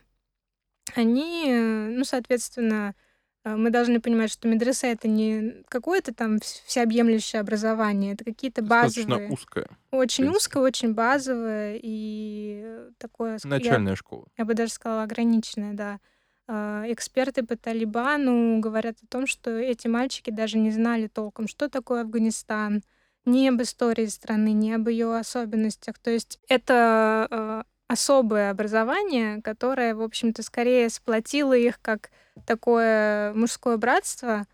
они, 0.94 1.44
э, 1.48 1.88
ну, 1.90 2.04
соответственно, 2.04 2.94
мы 3.44 3.70
должны 3.70 4.00
понимать, 4.00 4.30
что 4.30 4.48
медресе 4.48 4.92
это 4.92 5.08
не 5.08 5.62
какое-то 5.68 6.12
там 6.12 6.38
всеобъемлющее 6.40 7.40
образование, 7.40 8.12
это 8.12 8.24
какие-то 8.24 8.62
базовые. 8.62 9.06
Достаточно 9.06 9.34
узкое. 9.34 9.66
Очень 9.90 10.28
узкое, 10.28 10.62
очень 10.62 10.94
базовое 10.94 11.78
и 11.82 12.90
такое... 12.98 13.38
Начальная 13.44 13.92
я, 13.92 13.96
школа. 13.96 14.26
Я 14.36 14.44
бы 14.44 14.54
даже 14.54 14.72
сказала 14.72 15.04
ограниченное, 15.04 15.72
да. 15.72 16.00
А, 16.46 16.84
эксперты 16.88 17.44
по 17.44 17.56
Талибану 17.56 18.60
говорят 18.60 18.96
о 19.02 19.06
том, 19.06 19.26
что 19.26 19.50
эти 19.50 19.86
мальчики 19.86 20.30
даже 20.30 20.58
не 20.58 20.70
знали 20.70 21.06
толком, 21.06 21.48
что 21.48 21.68
такое 21.68 22.02
Афганистан, 22.02 22.82
ни 23.24 23.46
об 23.46 23.62
истории 23.62 24.06
страны, 24.06 24.52
ни 24.52 24.72
об 24.72 24.88
ее 24.88 25.16
особенностях. 25.16 25.98
То 25.98 26.10
есть 26.10 26.40
это 26.48 27.28
э, 27.30 27.62
особое 27.90 28.50
образование, 28.50 29.42
которое, 29.42 29.96
в 29.96 30.02
общем-то, 30.02 30.44
скорее 30.44 30.88
сплотило 30.90 31.54
их 31.54 31.80
как 31.82 32.10
такое 32.46 33.34
мужское 33.34 33.76
братство, 33.78 34.46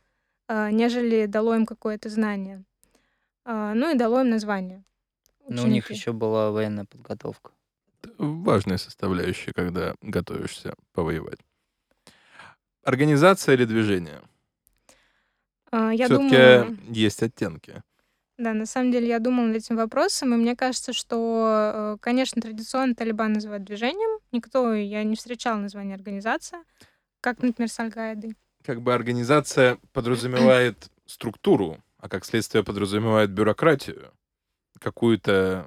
э, 0.49 0.71
нежели 0.71 1.27
дало 1.27 1.55
им 1.55 1.67
какое-то 1.67 2.09
знание. 2.09 2.65
Э, 3.45 3.73
ну 3.75 3.95
и 3.95 3.99
дало 3.99 4.23
им 4.23 4.31
название. 4.31 4.85
Ну, 5.49 5.65
у 5.65 5.67
них 5.67 5.91
еще 5.91 6.13
была 6.13 6.51
военная 6.51 6.87
подготовка. 6.87 7.51
Важная 8.17 8.79
составляющая, 8.79 9.53
когда 9.53 9.95
готовишься 10.01 10.75
повоевать. 10.93 11.41
Организация 12.85 13.55
или 13.55 13.67
движение? 13.67 14.23
А, 15.71 15.93
я 15.93 16.07
Все-таки 16.07 16.31
думаю, 16.31 16.79
есть 16.89 17.23
оттенки. 17.23 17.83
Да, 18.39 18.53
на 18.53 18.67
самом 18.67 18.93
деле 18.93 19.09
я 19.09 19.19
думала 19.19 19.47
над 19.47 19.57
этим 19.57 19.77
вопросом, 19.77 20.35
и 20.35 20.37
мне 20.37 20.55
кажется, 20.55 20.93
что, 20.93 21.95
э, 21.95 21.97
конечно, 22.01 22.43
традиционно 22.43 22.95
Талибан 22.95 23.33
называют 23.33 23.65
движением. 23.65 24.21
Никто, 24.31 24.75
я 24.75 25.03
не 25.05 25.17
встречала 25.17 25.59
название 25.59 25.95
организация, 25.95 26.63
как, 27.21 27.43
например, 27.43 27.71
с 27.71 27.81
Аль-Каидой. 27.81 28.37
Как 28.63 28.83
бы 28.83 28.93
организация 28.93 29.79
подразумевает 29.93 30.91
структуру, 31.07 31.83
а 31.99 32.09
как 32.09 32.27
следствие 32.27 32.63
подразумевает 32.63 33.31
бюрократию, 33.31 34.13
какую-то, 34.79 35.67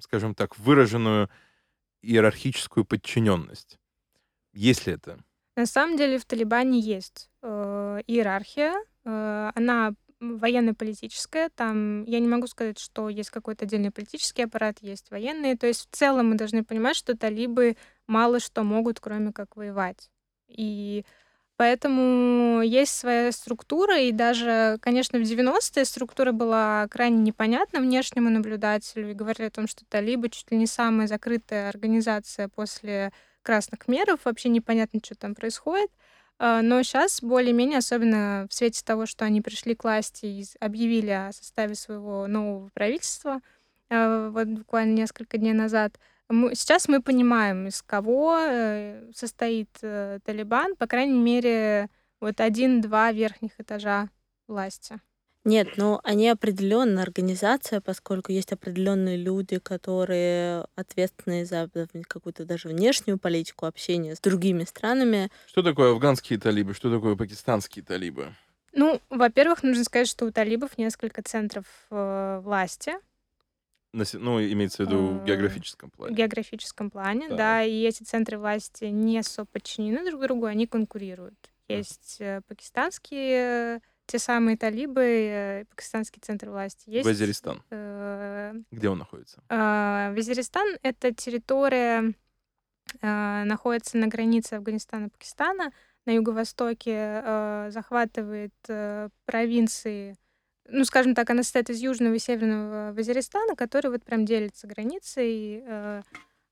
скажем 0.00 0.34
так, 0.34 0.58
выраженную 0.58 1.30
иерархическую 2.02 2.84
подчиненность. 2.84 3.78
Есть 4.52 4.86
ли 4.86 4.92
это? 4.92 5.18
На 5.56 5.64
самом 5.64 5.96
деле 5.96 6.18
в 6.18 6.26
Талибане 6.26 6.78
есть 6.78 7.30
э, 7.42 8.00
иерархия, 8.06 8.74
э, 9.04 9.50
она 9.54 9.94
военно-политическая. 10.20 11.50
Там 11.54 12.04
я 12.04 12.20
не 12.20 12.28
могу 12.28 12.46
сказать, 12.46 12.78
что 12.78 13.08
есть 13.08 13.30
какой-то 13.30 13.64
отдельный 13.64 13.90
политический 13.90 14.42
аппарат, 14.42 14.78
есть 14.80 15.10
военные. 15.10 15.56
То 15.56 15.66
есть 15.66 15.88
в 15.90 15.96
целом 15.96 16.30
мы 16.30 16.36
должны 16.36 16.64
понимать, 16.64 16.96
что 16.96 17.16
талибы 17.16 17.76
мало 18.06 18.40
что 18.40 18.62
могут, 18.62 19.00
кроме 19.00 19.32
как 19.32 19.56
воевать. 19.56 20.10
И 20.48 21.04
Поэтому 21.56 22.60
есть 22.60 22.92
своя 22.92 23.32
структура, 23.32 23.98
и 23.98 24.12
даже, 24.12 24.76
конечно, 24.82 25.18
в 25.18 25.22
90-е 25.22 25.86
структура 25.86 26.32
была 26.32 26.86
крайне 26.90 27.16
непонятна 27.22 27.80
внешнему 27.80 28.28
наблюдателю, 28.28 29.10
и 29.10 29.14
говорили 29.14 29.46
о 29.46 29.50
том, 29.50 29.66
что 29.66 29.86
талибы 29.88 30.28
чуть 30.28 30.50
ли 30.50 30.58
не 30.58 30.66
самая 30.66 31.06
закрытая 31.06 31.70
организация 31.70 32.48
после 32.48 33.10
красных 33.40 33.88
меров, 33.88 34.20
вообще 34.24 34.50
непонятно, 34.50 35.00
что 35.02 35.14
там 35.14 35.34
происходит. 35.34 35.90
А, 36.38 36.62
но 36.62 36.82
сейчас 36.82 37.22
более-менее, 37.22 37.78
особенно 37.78 38.46
в 38.50 38.54
свете 38.54 38.82
того, 38.84 39.06
что 39.06 39.24
они 39.24 39.40
пришли 39.40 39.74
к 39.74 39.84
власти 39.84 40.26
и 40.26 40.44
объявили 40.60 41.10
о 41.10 41.32
составе 41.32 41.74
своего 41.74 42.26
нового 42.26 42.68
правительства, 42.74 43.40
а, 43.88 44.30
вот 44.30 44.46
буквально 44.48 44.94
несколько 44.94 45.38
дней 45.38 45.54
назад, 45.54 45.98
сейчас 46.28 46.88
мы 46.88 47.00
понимаем, 47.00 47.68
из 47.68 47.82
кого 47.82 48.36
э, 48.38 49.10
состоит 49.14 49.70
э, 49.82 50.18
Талибан, 50.24 50.74
по 50.76 50.86
крайней 50.86 51.20
мере, 51.20 51.88
вот 52.20 52.40
один-два 52.40 53.12
верхних 53.12 53.52
этажа 53.60 54.10
власти. 54.48 55.00
Нет, 55.46 55.76
ну 55.76 56.00
они 56.02 56.28
определенно 56.28 57.02
организация, 57.02 57.80
поскольку 57.80 58.32
есть 58.32 58.52
определенные 58.52 59.16
люди, 59.16 59.60
которые 59.60 60.66
ответственны 60.74 61.46
за 61.46 61.70
какую-то 62.08 62.44
даже 62.44 62.68
внешнюю 62.68 63.16
политику 63.16 63.66
общения 63.66 64.16
с 64.16 64.20
другими 64.20 64.64
странами. 64.64 65.30
Что 65.46 65.62
такое 65.62 65.92
афганские 65.92 66.40
талибы? 66.40 66.74
Что 66.74 66.92
такое 66.92 67.14
пакистанские 67.14 67.84
талибы? 67.84 68.34
Ну, 68.72 69.00
во-первых, 69.08 69.62
нужно 69.62 69.84
сказать, 69.84 70.08
что 70.08 70.26
у 70.26 70.32
талибов 70.32 70.78
несколько 70.78 71.22
центров 71.22 71.64
э, 71.92 72.40
власти. 72.42 72.94
Ну, 73.92 74.42
имеется 74.42 74.84
в 74.84 74.86
виду 74.88 75.06
в 75.06 75.22
э, 75.22 75.26
географическом 75.26 75.90
плане. 75.90 76.12
В 76.12 76.18
географическом 76.18 76.90
плане, 76.90 77.28
да. 77.28 77.36
да. 77.36 77.62
И 77.62 77.82
эти 77.82 78.02
центры 78.02 78.36
власти 78.36 78.86
не 78.86 79.22
соподчинены 79.22 80.04
друг 80.10 80.22
другу, 80.22 80.46
они 80.46 80.66
конкурируют. 80.66 81.38
Есть 81.68 82.20
mm. 82.20 82.42
пакистанские 82.48 83.80
те 84.06 84.18
самые 84.18 84.56
талибы, 84.56 85.02
э, 85.02 85.64
пакистанский 85.66 86.20
центр 86.20 86.48
власти. 86.50 86.88
Есть, 86.88 87.06
Вазиристан. 87.06 87.62
Э, 87.70 88.54
Где 88.70 88.88
он 88.88 88.98
находится? 88.98 89.42
Э, 89.48 90.12
Вазиристан— 90.14 90.66
это 90.82 91.12
территория, 91.12 92.14
э, 93.02 93.44
находится 93.44 93.98
на 93.98 94.06
границе 94.06 94.54
Афганистана 94.54 95.06
и 95.06 95.10
Пакистана. 95.10 95.72
На 96.06 96.12
юго-востоке 96.12 96.92
э, 97.24 97.70
захватывает 97.70 98.54
э, 98.68 99.08
провинции, 99.24 100.16
ну, 100.68 100.84
скажем 100.84 101.14
так, 101.14 101.28
она 101.30 101.42
состоит 101.42 101.68
из 101.68 101.80
южного 101.80 102.14
и 102.14 102.18
северного 102.20 102.92
Вазиристана, 102.92 103.56
который 103.56 103.90
вот 103.90 104.04
прям 104.04 104.24
делится 104.24 104.68
границей 104.68 105.64
э, 105.66 106.02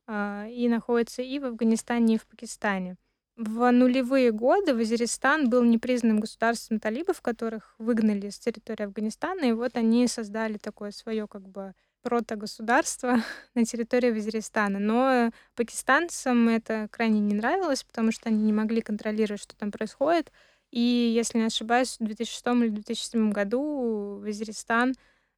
э, 0.08 0.50
и 0.50 0.68
находится 0.68 1.22
и 1.22 1.38
в 1.38 1.44
Афганистане, 1.44 2.16
и 2.16 2.18
в 2.18 2.26
Пакистане. 2.26 2.96
В 3.36 3.68
нулевые 3.72 4.30
годы 4.30 4.74
Вазиристан 4.74 5.50
был 5.50 5.64
непризнанным 5.64 6.20
государством 6.20 6.78
талибов, 6.78 7.20
которых 7.20 7.74
выгнали 7.78 8.30
с 8.30 8.38
территории 8.38 8.84
Афганистана, 8.84 9.44
и 9.46 9.52
вот 9.52 9.76
они 9.76 10.06
создали 10.06 10.56
такое 10.56 10.92
свое 10.92 11.26
как 11.26 11.48
бы 11.48 11.74
протогосударство 12.02 13.16
на 13.54 13.64
территории 13.64 14.12
Вазиристана. 14.12 14.78
Но 14.78 15.32
пакистанцам 15.56 16.48
это 16.48 16.86
крайне 16.92 17.18
не 17.18 17.34
нравилось, 17.34 17.82
потому 17.82 18.12
что 18.12 18.28
они 18.28 18.44
не 18.44 18.52
могли 18.52 18.80
контролировать, 18.80 19.42
что 19.42 19.56
там 19.56 19.72
происходит. 19.72 20.30
И, 20.70 20.80
если 20.80 21.38
не 21.38 21.46
ошибаюсь, 21.46 21.96
в 21.98 22.04
2006 22.04 22.46
или 22.46 22.68
2007 22.68 23.32
году 23.32 24.20
Вазиристан 24.22 24.94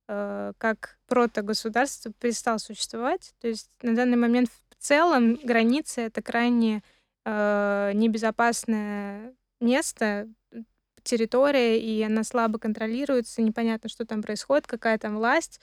э, 0.09 0.53
как 0.59 0.99
протогосударство 1.07 2.13
перестал 2.21 2.59
существовать. 2.59 3.33
То 3.41 3.49
есть 3.49 3.71
на 3.81 3.95
данный 3.95 4.19
момент 4.19 4.51
в 4.51 4.83
целом 4.83 5.37
границы— 5.37 6.01
это 6.03 6.21
крайне 6.21 6.83
э, 7.27 7.93
небезопасное 7.95 9.35
место, 9.61 10.29
территория, 11.03 11.79
и 11.79 12.03
она 12.03 12.25
слабо 12.25 12.59
контролируется, 12.59 13.43
непонятно, 13.43 13.89
что 13.89 14.07
там 14.07 14.23
происходит, 14.23 14.67
какая 14.67 14.97
там 14.99 15.17
власть. 15.17 15.61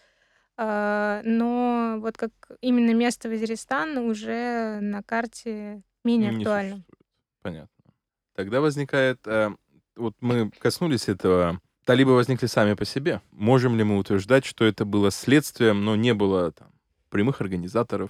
Э, 0.57 1.21
но 1.23 1.97
вот 1.99 2.17
как 2.17 2.31
именно 2.61 2.93
место 2.93 3.29
Вазиристан 3.29 3.97
уже 3.97 4.79
на 4.81 5.01
карте 5.03 5.81
менее 6.03 6.31
Не 6.31 6.37
актуально. 6.37 6.75
существует. 6.75 7.07
Понятно. 7.41 7.93
Тогда 8.35 8.61
возникает... 8.61 9.19
Э, 9.25 9.51
вот 9.95 10.15
мы 10.21 10.49
коснулись 10.59 11.07
этого. 11.07 11.61
Талибы 11.85 12.15
возникли 12.15 12.47
сами 12.47 12.73
по 12.73 12.85
себе. 12.85 13.21
Можем 13.31 13.77
ли 13.77 13.83
мы 13.83 13.97
утверждать, 13.97 14.43
что 14.45 14.65
это 14.65 14.85
было 14.85 15.11
следствием, 15.11 15.85
но 15.85 15.95
не 15.95 16.13
было 16.13 16.51
там, 16.51 16.71
прямых 17.09 17.41
организаторов, 17.41 18.09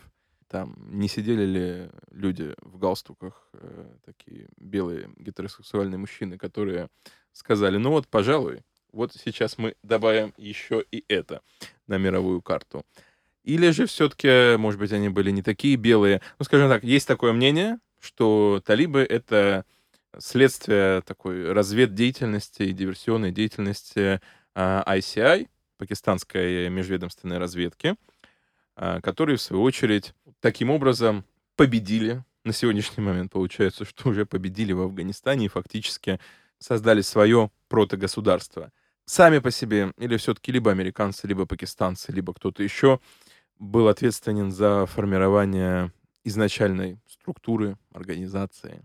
там 0.53 0.75
не 0.77 1.07
сидели 1.07 1.45
ли 1.45 1.89
люди 2.11 2.53
в 2.61 2.77
галстуках, 2.77 3.49
э, 3.53 3.87
такие 4.05 4.47
белые 4.57 5.09
гетеросексуальные 5.17 5.97
мужчины, 5.97 6.37
которые 6.37 6.89
сказали, 7.31 7.77
ну 7.77 7.89
вот, 7.89 8.07
пожалуй, 8.07 8.61
Вот 8.91 9.13
сейчас 9.13 9.57
мы 9.57 9.73
добавим 9.81 10.31
еще 10.37 10.85
и 10.91 11.03
это 11.07 11.41
на 11.87 11.97
мировую 11.97 12.43
карту. 12.43 12.85
Или 13.43 13.71
же 13.71 13.87
все-таки, 13.87 14.55
может 14.57 14.79
быть, 14.79 14.91
они 14.91 15.09
были 15.09 15.31
не 15.31 15.41
такие 15.41 15.75
белые. 15.75 16.21
Ну, 16.37 16.45
скажем 16.45 16.69
так, 16.69 16.83
есть 16.83 17.07
такое 17.07 17.33
мнение, 17.33 17.79
что 17.99 18.61
талибы— 18.63 18.99
это 19.09 19.65
следствие 20.19 21.01
такой 21.01 21.51
разведдеятельности 21.51 22.61
и 22.61 22.73
диверсионной 22.73 23.31
деятельности 23.31 24.21
ICI, 24.55 25.47
а, 25.47 25.47
пакистанской 25.79 26.69
межведомственной 26.69 27.39
разведки, 27.39 27.95
которые, 28.75 29.37
в 29.37 29.41
свою 29.41 29.63
очередь, 29.63 30.13
таким 30.39 30.69
образом 30.69 31.25
победили. 31.55 32.23
На 32.43 32.53
сегодняшний 32.53 33.03
момент 33.03 33.31
получается, 33.31 33.85
что 33.85 34.09
уже 34.09 34.25
победили 34.25 34.73
в 34.73 34.81
Афганистане 34.81 35.45
и 35.45 35.49
фактически 35.49 36.19
создали 36.59 37.01
свое 37.01 37.51
протогосударство. 37.69 38.71
Сами 39.05 39.39
по 39.39 39.51
себе, 39.51 39.93
или 39.97 40.17
все-таки 40.17 40.51
либо 40.51 40.71
американцы, 40.71 41.27
либо 41.27 41.45
пакистанцы, 41.45 42.11
либо 42.11 42.33
кто-то 42.33 42.63
еще 42.63 42.99
был 43.59 43.87
ответственен 43.87 44.51
за 44.51 44.85
формирование 44.85 45.91
изначальной 46.23 46.99
структуры, 47.07 47.77
организации? 47.93 48.83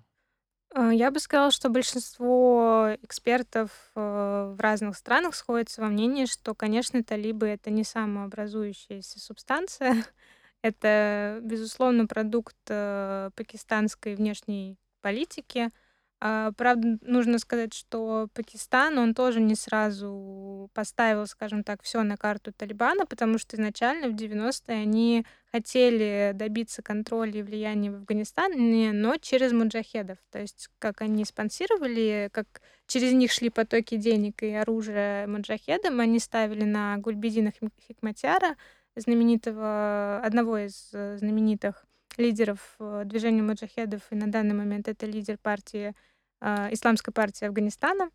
А, 0.75 0.93
я 0.93 1.11
бы 1.11 1.19
сказала, 1.21 1.51
что 1.51 1.71
большинство 1.71 2.91
экспертов 3.03 3.71
э, 3.95 4.55
в 4.57 4.61
разных 4.61 4.97
странах 4.97 5.35
сходятся 5.35 5.81
во 5.81 5.89
мнении, 5.89 6.27
что, 6.27 6.55
конечно, 6.55 7.03
талибы— 7.03 7.47
это 7.49 7.71
не 7.71 7.85
самообразующаяся 7.85 9.19
субстанция. 9.19 10.05
Это, 10.63 11.39
безусловно, 11.43 12.07
продукт 12.07 12.57
э, 12.69 13.31
пакистанской 13.37 14.15
внешней 14.17 14.77
политики— 15.01 15.71
а, 16.21 16.51
правда, 16.53 16.99
нужно 17.03 17.39
сказать, 17.39 17.73
что 17.73 18.29
Пакистан, 18.35 18.99
он 18.99 19.15
тоже 19.15 19.41
не 19.41 19.55
сразу 19.55 20.69
поставил, 20.75 21.27
скажем 21.27 21.63
так, 21.63 21.83
все 21.83 22.03
на 22.03 22.17
карту 22.17 22.53
Талибана, 22.53 23.07
потому 23.07 23.39
что 23.39 23.55
изначально 23.55 24.09
в 24.09 24.15
90-е 24.15 24.75
они 24.83 25.25
хотели 25.53 26.33
добиться 26.35 26.83
контроля 26.83 27.39
и 27.39 27.43
влияния 27.43 27.93
в 27.93 27.97
Афганистане, 27.97 28.93
но 28.93 29.17
через 29.17 29.53
муджахедов. 29.53 30.19
То 30.33 30.41
есть 30.41 30.69
как 30.81 31.03
они 31.03 31.25
спонсировали, 31.25 32.29
как 32.33 32.63
через 32.89 33.13
них 33.13 33.31
шли 33.31 33.49
потоки 33.49 33.97
денег 33.97 34.43
и 34.43 34.53
оружия 34.55 35.27
муджахедам, 35.29 36.01
они 36.01 36.19
ставили 36.19 36.65
на 36.65 36.99
Гульбедина 36.99 37.53
Хикматяра, 37.87 38.57
знаменитого, 38.97 40.21
одного 40.25 40.59
из 40.59 40.91
э, 40.93 41.19
знаменитых 41.19 41.88
лидеров 42.19 42.77
э, 42.79 43.03
движения 43.05 43.43
муджахедов, 43.43 44.03
и 44.11 44.15
на 44.15 44.31
данный 44.31 44.55
момент 44.55 44.89
это 44.89 45.07
лидер 45.07 45.39
партии, 45.39 45.95
э, 46.41 46.69
исламской 46.73 47.13
партии 47.13 47.47
Афганистана. 47.47 48.11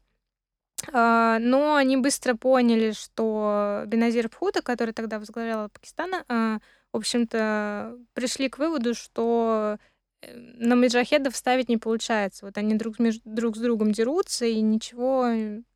Э, 0.92 1.38
но 1.40 1.76
они 1.76 1.98
быстро 1.98 2.36
поняли, 2.36 2.92
что 2.92 3.84
Беназир 3.88 4.30
Бхута, 4.30 4.62
который 4.62 4.94
тогда 4.94 5.20
возглавлял 5.20 5.70
Пакистан, 5.70 6.14
э, 6.14 6.60
в 6.92 6.98
общем-то, 6.98 7.98
пришли 8.14 8.50
к 8.50 8.60
выводу, 8.60 8.94
что 8.94 9.78
на 10.32 10.76
муджахедов 10.76 11.36
ставить 11.36 11.70
не 11.70 11.78
получается. 11.78 12.46
Вот 12.46 12.58
они 12.58 12.76
друг, 12.76 13.00
между, 13.00 13.22
друг 13.26 13.58
с 13.58 13.60
другом 13.60 13.92
дерутся, 13.92 14.46
и 14.46 14.62
ничего, 14.62 15.28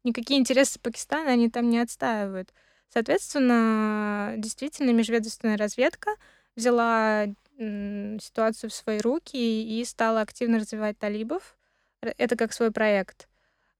никакие 0.03 0.39
интересы 0.39 0.79
Пакистана 0.79 1.31
они 1.31 1.49
там 1.49 1.69
не 1.69 1.79
отстаивают. 1.79 2.53
Соответственно, 2.89 4.35
действительно, 4.37 4.91
межведомственная 4.91 5.57
разведка 5.57 6.11
взяла 6.55 7.25
ситуацию 7.57 8.69
в 8.69 8.73
свои 8.73 8.99
руки 8.99 9.37
и 9.37 9.83
стала 9.85 10.21
активно 10.21 10.59
развивать 10.59 10.97
талибов. 10.97 11.57
Это 12.01 12.35
как 12.35 12.53
свой 12.53 12.71
проект. 12.71 13.27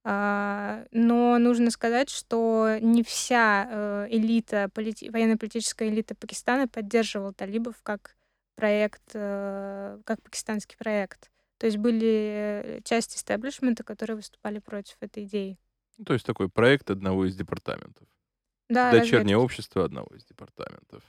А, 0.04 0.86
но 0.92 1.38
нужно 1.38 1.70
сказать, 1.70 2.10
что 2.10 2.78
не 2.80 3.04
вся 3.04 3.68
э, 3.70 4.08
элита, 4.10 4.70
полити... 4.74 5.10
военно-политическая 5.10 5.90
элита 5.90 6.16
Пакистана 6.16 6.68
поддерживала 6.68 7.34
талибов 7.34 7.76
как 7.84 8.16
проект, 8.56 9.04
э, 9.13 10.00
как 10.06 10.22
пакистанский 10.24 10.78
проект. 10.78 11.30
То 11.58 11.66
есть 11.66 11.78
были 11.78 12.82
части 12.86 13.18
истеблишмента, 13.18 13.84
которые 13.84 14.16
выступали 14.16 14.60
против 14.60 14.96
этой 15.02 15.26
идеи. 15.26 15.60
Ну, 15.98 16.06
то 16.06 16.13
есть 16.13 16.26
такой 16.26 16.48
проект 16.50 16.90
одного 16.90 17.26
из 17.26 17.36
департаментов. 17.36 18.08
Да, 18.70 18.92
Дочернее 18.92 19.18
разведки. 19.20 19.34
общество 19.34 19.84
одного 19.84 20.16
из 20.16 20.24
департаментов. 20.26 21.04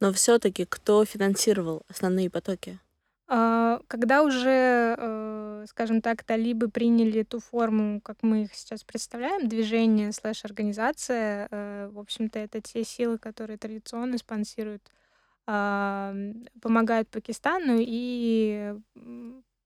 Но 0.00 0.12
все-таки 0.12 0.64
кто 0.64 1.04
финансировал 1.04 1.82
основные 1.88 2.30
потоки? 2.30 2.78
А, 3.26 3.80
когда 3.88 4.22
уже, 4.22 4.96
э, 4.98 5.64
скажем 5.68 6.02
так, 6.02 6.24
талибы 6.24 6.68
приняли 6.68 7.22
ту 7.22 7.40
форму, 7.40 8.00
как 8.02 8.18
мы 8.22 8.42
их 8.42 8.54
сейчас 8.54 8.84
представляем, 8.84 9.48
движение 9.48 10.12
слэш-организация, 10.12 11.48
э, 11.50 11.88
в 11.90 11.98
общем-то, 11.98 12.38
это 12.38 12.60
те 12.60 12.84
силы, 12.84 13.18
которые 13.18 13.56
традиционно 13.56 14.18
спонсируют, 14.18 14.82
а, 15.46 16.14
помогают 16.60 17.08
Пакистану 17.08 17.76
и 17.78 18.74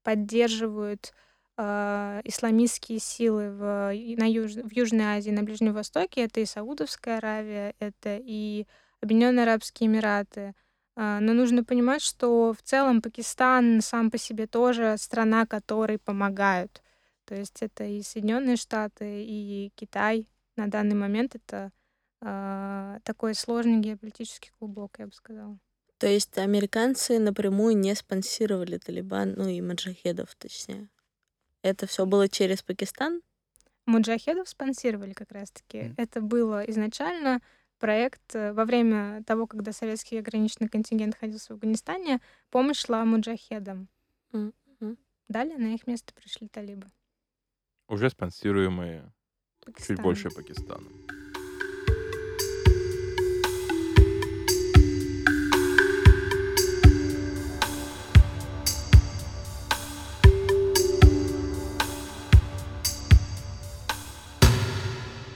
поддерживают 0.02 1.12
а, 1.56 2.20
исламистские 2.24 2.98
силы 3.00 3.50
в, 3.50 3.92
на 3.92 4.30
Юж, 4.30 4.52
в 4.54 4.72
Южной 4.72 5.04
Азии, 5.04 5.30
на 5.30 5.42
Ближнем 5.42 5.72
Востоке. 5.72 6.24
Это 6.24 6.40
и 6.40 6.46
Саудовская 6.46 7.18
Аравия, 7.18 7.74
это 7.80 8.18
и 8.20 8.66
Объединенные 9.00 9.44
Арабские 9.44 9.88
Эмираты. 9.88 10.54
А, 10.96 11.20
но 11.20 11.32
нужно 11.32 11.64
понимать, 11.64 12.02
что 12.02 12.52
в 12.52 12.62
целом 12.62 13.02
Пакистан 13.02 13.80
сам 13.80 14.10
по 14.10 14.18
себе 14.18 14.46
тоже 14.46 14.96
страна, 14.98 15.46
которой 15.46 15.98
помогают. 15.98 16.82
То 17.24 17.34
есть 17.34 17.62
это 17.62 17.84
и 17.84 18.02
Соединенные 18.02 18.56
Штаты, 18.56 19.24
и 19.24 19.70
Китай. 19.76 20.26
На 20.56 20.66
данный 20.66 20.96
момент 20.96 21.36
это 21.36 21.70
э, 22.20 22.98
такой 23.04 23.34
сложный 23.34 23.78
геополитический 23.78 24.50
клубок, 24.58 24.96
я 24.98 25.06
бы 25.06 25.12
сказала. 25.12 25.58
То 25.98 26.06
есть 26.06 26.38
американцы 26.38 27.18
напрямую 27.18 27.76
не 27.76 27.94
спонсировали 27.94 28.78
Талибан, 28.78 29.34
ну 29.36 29.48
и 29.48 29.60
маджахедов, 29.60 30.34
точнее. 30.36 30.88
Это 31.62 31.86
все 31.86 32.06
было 32.06 32.28
через 32.28 32.62
Пакистан? 32.62 33.20
Муджахедов 33.84 34.48
спонсировали 34.48 35.12
как 35.12 35.32
раз-таки. 35.32 35.78
Mm. 35.78 35.94
Это 35.96 36.20
было 36.20 36.62
изначально 36.64 37.40
проект 37.78 38.34
э, 38.34 38.52
во 38.52 38.64
время 38.64 39.22
того, 39.24 39.46
когда 39.46 39.72
советский 39.72 40.18
ограниченный 40.18 40.68
контингент 40.68 41.14
находился 41.14 41.48
в 41.48 41.56
Афганистане, 41.56 42.20
помощь 42.50 42.84
шла 42.84 43.04
муджахедам. 43.04 43.88
Mm-hmm. 44.32 44.96
Далее 45.28 45.58
на 45.58 45.74
их 45.74 45.86
место 45.86 46.12
пришли 46.14 46.48
талибы. 46.48 46.90
Уже 47.88 48.10
спонсируемые 48.10 49.10
Пакистан. 49.64 49.96
чуть 49.96 50.02
больше 50.02 50.30
Пакистаном. 50.30 51.06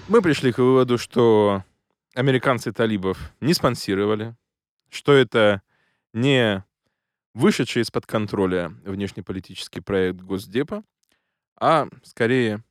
Мы 0.09 0.21
пришли 0.21 0.53
к 0.53 0.59
выводу, 0.59 0.99
что 0.99 1.65
американцы 2.15 2.73
талибов 2.73 3.19
не 3.41 3.55
спонсировали, 3.55 4.37
что 4.91 5.13
это 5.13 5.63
не 6.13 6.65
вышедший 7.35 7.83
из-под 7.83 8.07
контроля 8.07 8.69
внешнеполитический 8.85 9.83
проект 9.83 10.21
Госдепа, 10.21 10.85
а 11.57 11.89
скорее 12.03 12.63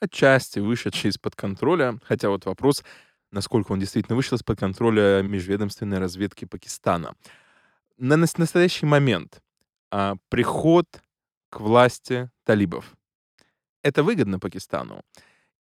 отчасти 0.00 0.58
вышедший 0.58 1.10
из-под 1.10 1.36
контроля, 1.36 1.98
хотя 2.04 2.28
вот 2.28 2.44
вопрос, 2.44 2.84
насколько 3.30 3.72
он 3.72 3.80
действительно 3.80 4.16
вышел 4.16 4.36
из-под 4.36 4.58
контроля 4.58 5.22
межведомственной 5.22 5.98
разведки 5.98 6.44
Пакистана. 6.44 7.14
На 7.96 8.16
настоящий 8.16 8.84
момент 8.84 9.40
а, 9.90 10.16
приход 10.28 10.86
к 11.50 11.60
власти 11.60 12.30
талибов. 12.44 12.96
Это 13.82 14.02
выгодно 14.02 14.38
Пакистану. 14.38 15.02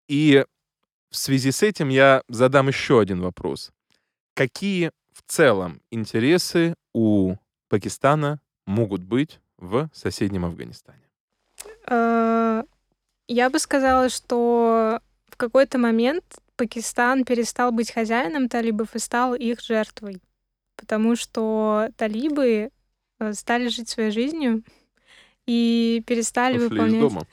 И 0.07 0.45
в 1.11 1.17
связи 1.17 1.51
с 1.51 1.61
этим 1.61 1.89
я 1.89 2.23
задам 2.29 2.69
еще 2.69 2.99
один 2.99 3.21
вопрос. 3.21 3.71
Какие 4.33 4.91
в 5.13 5.21
целом 5.27 5.81
интересы 5.91 6.75
у 6.93 7.35
Пакистана 7.67 8.39
могут 8.65 9.03
быть 9.03 9.39
в 9.57 9.89
соседнем 9.93 10.45
Афганистане? 10.45 11.03
Э, 11.87 12.63
я 13.27 13.49
бы 13.49 13.59
сказала, 13.59 14.09
что 14.09 15.01
в 15.27 15.35
какой-то 15.35 15.77
момент 15.77 16.23
Пакистан 16.55 17.25
перестал 17.25 17.71
быть 17.71 17.91
хозяином 17.91 18.47
талибов 18.47 18.95
и 18.95 18.99
стал 18.99 19.35
их 19.35 19.61
жертвой. 19.61 20.21
Потому 20.77 21.17
что 21.17 21.89
талибы 21.97 22.71
э, 23.19 23.33
стали 23.33 23.67
жить 23.67 23.89
своей 23.89 24.11
жизнью 24.11 24.63
и 25.45 26.03
перестали 26.07 26.57
Ушли 26.57 26.69
выполнять... 26.69 26.95
Из 26.95 27.01
дома. 27.01 27.27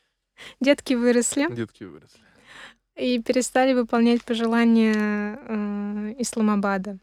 Детки 0.60 0.94
выросли. 0.94 1.52
Детки 1.54 1.84
выросли 1.84 2.21
и 3.02 3.20
перестали 3.20 3.72
выполнять 3.72 4.22
пожелания 4.22 4.94
э, 4.94 6.14
Исламабада. 6.18 6.98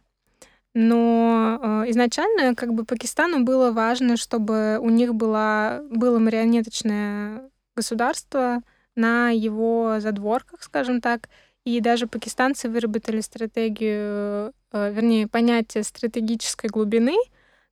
Но 0.74 1.60
э, 1.62 1.90
изначально 1.90 2.56
как 2.56 2.74
бы 2.74 2.86
Пакистану 2.86 3.44
было 3.44 3.72
важно, 3.72 4.16
чтобы 4.16 4.80
у 4.80 4.90
них 4.90 5.14
была, 5.14 5.82
было 5.90 6.20
марионеточное 6.20 7.50
государство 7.76 8.62
на 8.96 9.30
его 9.30 10.00
задворках, 10.00 10.64
скажем 10.64 11.02
так, 11.02 11.30
И 11.66 11.82
даже 11.82 12.08
пакистанцы 12.08 12.70
выработали 12.70 13.22
стратегию, 13.22 14.54
э, 14.72 14.94
вернее, 14.94 15.28
понятие 15.28 15.84
стратегической 15.84 16.70
глубины, 16.70 17.18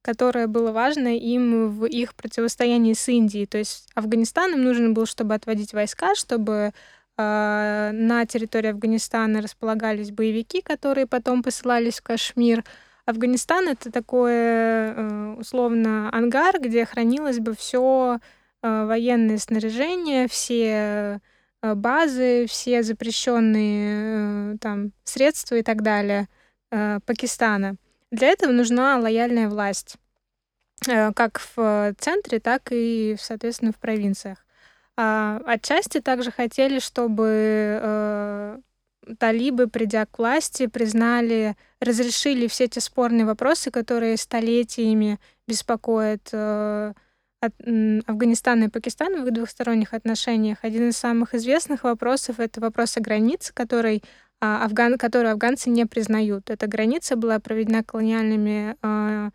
которое 0.02 0.48
было 0.48 0.72
важно 0.72 1.18
им 1.18 1.70
в 1.70 1.86
их 1.86 2.14
противостоянии 2.16 2.94
с 2.94 3.10
Индией. 3.10 3.46
То 3.46 3.58
есть 3.58 3.90
Афганистан 3.96 4.54
им 4.54 4.64
нужно 4.64 4.90
было, 4.90 5.06
чтобы 5.06 5.34
отводить 5.34 5.74
войска, 5.74 6.16
чтобы 6.16 6.74
на 7.18 8.26
территории 8.28 8.70
Афганистана 8.70 9.42
располагались 9.42 10.12
боевики, 10.12 10.62
которые 10.62 11.08
потом 11.08 11.42
посылались 11.42 11.98
в 12.00 12.04
Кашмир. 12.04 12.64
Афганистан 13.08 13.70
это 13.70 13.92
такое 13.92 14.94
э, 14.94 15.36
условно 15.40 16.10
ангар, 16.14 16.60
где 16.60 16.86
хранилось 16.86 17.40
бы 17.40 17.56
все 17.56 18.20
э, 18.62 18.86
военное 18.86 19.38
снаряжение, 19.38 20.28
все 20.28 21.22
э, 21.64 21.74
базы, 21.74 22.46
все 22.50 22.84
запрещенные 22.84 24.58
там 24.58 24.92
средства 25.06 25.56
и 25.56 25.64
так 25.64 25.82
далее 25.82 26.28
Пакистана. 26.70 27.78
Для 28.12 28.28
этого 28.28 28.52
нужна 28.52 29.00
лояльная 29.00 29.48
власть, 29.48 29.96
как 30.86 31.42
в 31.56 31.96
центре, 31.98 32.42
так 32.42 32.64
и, 32.72 33.16
соответственно, 33.18 33.72
в 33.72 33.78
провинциях. 33.78 34.46
А 34.98 35.40
отчасти 35.46 36.02
также 36.02 36.32
хотели, 36.32 36.80
чтобы 36.80 37.80
э, 37.80 38.60
талибы, 39.20 39.68
придя 39.68 40.06
к 40.08 40.18
власти, 40.18 40.66
признали, 40.66 41.56
разрешили 41.80 42.48
все 42.48 42.64
эти 42.66 42.80
спорные 42.80 43.26
вопросы, 43.26 43.70
которые 43.70 44.18
столетиями 44.18 45.20
беспокоят 45.48 46.30
э, 46.32 46.94
от, 47.42 47.54
Афганистан 48.08 48.64
и 48.64 48.70
Пакистан 48.70 49.22
в 49.22 49.28
их 49.28 49.34
двухсторонних 49.34 49.94
отношениях. 49.94 50.60
Один 50.64 50.90
из 50.90 50.98
самых 50.98 51.36
известных 51.36 51.84
вопросов— 51.84 52.40
это 52.40 52.60
вопрос 52.60 52.98
о 52.98 53.02
границе, 53.02 53.54
который, 53.54 54.04
а, 54.42 54.66
афган, 54.66 54.98
который 54.98 55.32
афганцы 55.32 55.70
не 55.70 55.86
признают. 55.86 56.50
Эта 56.50 56.68
граница 56.68 57.16
была 57.16 57.40
проведена 57.40 57.84
колониальными 57.84 58.76
э, 58.82 59.30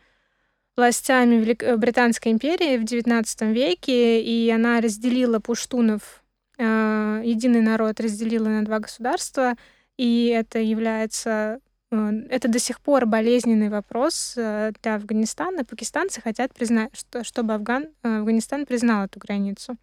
властями 0.76 1.36
Велик... 1.36 1.76
Британской 1.76 2.32
империи 2.32 2.78
в 2.78 2.84
XIX 2.84 3.52
веке, 3.52 4.22
и 4.22 4.50
она 4.50 4.80
разделила 4.80 5.38
пуштунов 5.38 6.22
Э, 6.58 7.22
единый 7.24 7.60
народ 7.60 8.00
разделила 8.00 8.48
на 8.48 8.64
два 8.64 8.78
государства, 8.78 9.54
и 9.96 10.26
это 10.26 10.58
является 10.58 11.60
э, 11.90 12.10
это 12.28 12.48
до 12.48 12.58
сих 12.58 12.80
пор 12.80 13.06
болезненный 13.06 13.68
вопрос 13.68 14.34
э, 14.36 14.72
для 14.82 14.96
Афганистана. 14.96 15.64
Пакистанцы 15.64 16.20
хотят 16.20 16.54
признать, 16.54 16.90
что, 16.96 17.24
чтобы 17.24 17.54
Афган, 17.54 17.88
Афганистан 18.02 18.66
признал 18.66 19.06
эту 19.06 19.18
границу. 19.18 19.76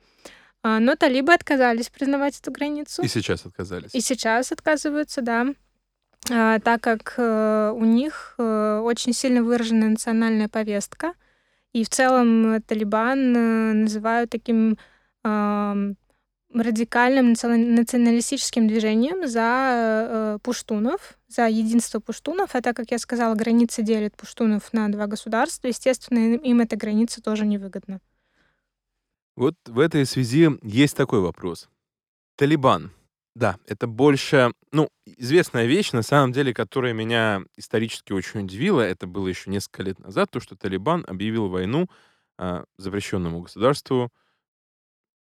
А, 0.61 0.79
но 0.79 0.95
талибы 0.95 1.33
отказались 1.33 1.89
признавать 1.89 2.39
эту 2.39 2.51
границу. 2.51 3.01
И 3.01 3.07
сейчас 3.07 3.45
отказались. 3.45 3.93
И 3.93 4.01
сейчас 4.01 4.51
отказываются, 4.51 5.21
да. 5.21 5.47
А, 6.31 6.59
так 6.59 6.81
как 6.81 7.15
у 7.17 7.85
них 7.85 8.35
очень 8.37 9.13
сильно 9.13 9.43
выражена 9.43 9.89
национальная 9.89 10.49
повестка. 10.49 11.13
И 11.73 11.83
в 11.83 11.89
целом 11.89 12.61
Талибан 12.63 13.83
называют 13.83 14.29
таким 14.29 14.77
радикальным 16.53 17.33
националистическим 17.33 18.67
движением 18.67 19.27
за 19.27 20.35
э, 20.35 20.39
пуштунов, 20.41 21.17
за 21.27 21.47
единство 21.47 21.99
пуштунов. 21.99 22.55
А 22.55 22.61
так 22.61 22.75
как 22.75 22.89
я 22.91 22.97
сказала, 22.97 23.35
границы 23.35 23.83
делят 23.83 24.15
пуштунов 24.15 24.73
на 24.73 24.91
два 24.91 25.05
государства, 25.05 25.67
естественно, 25.67 26.35
им 26.35 26.59
эта 26.59 26.75
граница 26.75 27.21
тоже 27.21 27.45
невыгодна. 27.45 28.01
Вот 29.35 29.55
в 29.67 29.79
этой 29.79 30.05
связи 30.05 30.49
есть 30.63 30.97
такой 30.97 31.19
вопрос. 31.19 31.69
Талибан. 32.35 32.91
Да, 33.39 33.57
это 33.67 33.87
больше, 33.87 34.51
ну, 34.73 34.89
известная 35.05 35.65
вещь, 35.65 35.93
на 35.93 36.01
самом 36.01 36.33
деле, 36.33 36.53
которая 36.53 36.91
меня 36.91 37.41
исторически 37.55 38.11
очень 38.11 38.41
удивила. 38.41 38.81
Это 38.81 39.07
было 39.07 39.29
еще 39.29 39.49
несколько 39.49 39.83
лет 39.83 39.97
назад, 39.97 40.29
то, 40.29 40.41
что 40.41 40.57
Талибан 40.57 41.05
объявил 41.07 41.47
войну 41.47 41.87
э, 42.37 42.65
запрещенному 42.77 43.39
государству 43.39 44.11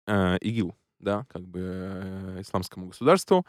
э, 0.08 0.38
ИГИЛ 0.39 0.78
да, 0.99 1.25
как 1.28 1.45
бы 1.45 1.60
э, 1.62 2.38
исламскому 2.39 2.88
государству. 2.88 3.45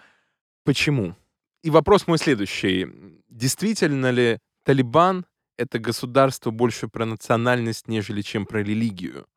Почему? 0.65 1.15
И 1.63 1.71
вопрос 1.71 2.09
мой 2.09 2.19
следующий. 2.19 2.89
Действительно 3.29 4.11
ли 4.11 4.41
Талибан— 4.65 5.27
это 5.57 5.79
государство 5.79 6.51
больше 6.51 6.89
про 6.89 7.07
национальность, 7.07 7.87
нежели 7.87 8.21
чем 8.21 8.47
про 8.47 8.65
религию? 8.65 9.29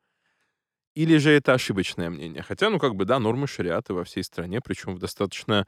Или 0.99 1.17
же 1.17 1.31
это 1.31 1.53
ошибочное 1.53 2.09
мнение? 2.09 2.43
Хотя, 2.43 2.69
ну, 2.69 2.77
как 2.77 2.93
бы, 2.93 3.05
да, 3.05 3.19
нормы 3.19 3.47
шариата 3.47 3.93
во 3.93 4.03
всей 4.03 4.21
стране, 4.21 4.59
причем 4.59 4.95
в 4.95 4.99
достаточно 4.99 5.65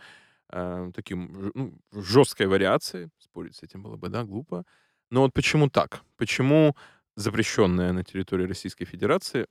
э, 0.50 0.92
таким, 0.94 1.52
ну, 1.56 1.80
жесткой 1.94 2.48
вариации. 2.48 3.10
Спорить 3.18 3.56
с 3.56 3.64
этим 3.64 3.82
было 3.82 3.96
бы, 3.96 4.10
да, 4.10 4.26
глупо. 4.26 4.66
Но 5.10 5.22
вот 5.22 5.34
почему 5.34 5.70
так? 5.70 6.02
Почему 6.18 6.76
запрещенная 7.16 7.94
на 7.94 8.04
территории 8.04 8.46
Российской 8.46 8.84
Федерации, 8.84 9.46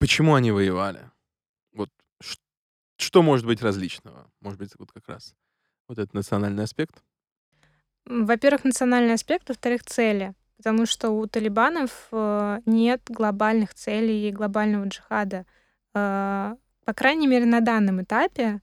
почему 0.00 0.34
они 0.34 0.50
воевали? 0.50 1.08
Вот 1.72 1.90
что 2.96 3.22
может 3.22 3.46
быть 3.46 3.62
различного? 3.62 4.28
Может 4.40 4.58
быть, 4.58 4.72
вот 4.76 4.90
как 4.90 5.08
раз 5.08 5.36
вот 5.86 5.98
этот 5.98 6.14
национальный 6.14 6.64
аспект? 6.64 7.00
Во-первых, 8.06 8.64
национальный 8.64 9.14
аспект, 9.14 9.48
во-вторых, 9.48 9.84
цели. 9.84 10.34
Потому 10.62 10.86
что 10.86 11.10
у 11.10 11.26
талибанов 11.26 11.90
э, 12.12 12.60
нет 12.66 13.00
глобальных 13.08 13.74
целей 13.74 14.28
и 14.28 14.30
глобального 14.30 14.86
джихада. 14.86 15.44
Э, 15.92 16.54
по 16.84 16.94
крайней 16.94 17.26
мере, 17.26 17.46
на 17.46 17.60
данном 17.60 18.00
этапе, 18.00 18.60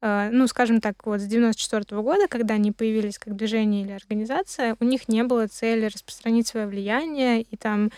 э, 0.00 0.28
ну, 0.30 0.46
скажем 0.46 0.80
так, 0.80 1.04
вот 1.06 1.18
с 1.20 1.26
94 1.26 2.00
года, 2.02 2.28
когда 2.28 2.54
они 2.54 2.70
появились 2.70 3.18
как 3.18 3.34
движение 3.34 3.82
или 3.82 3.90
организация, 3.90 4.76
у 4.78 4.84
них 4.84 5.08
не 5.08 5.24
было 5.24 5.48
цели 5.48 5.86
распространить 5.86 6.46
свое 6.46 6.68
влияние 6.68 7.42
и 7.42 7.56
там 7.56 7.90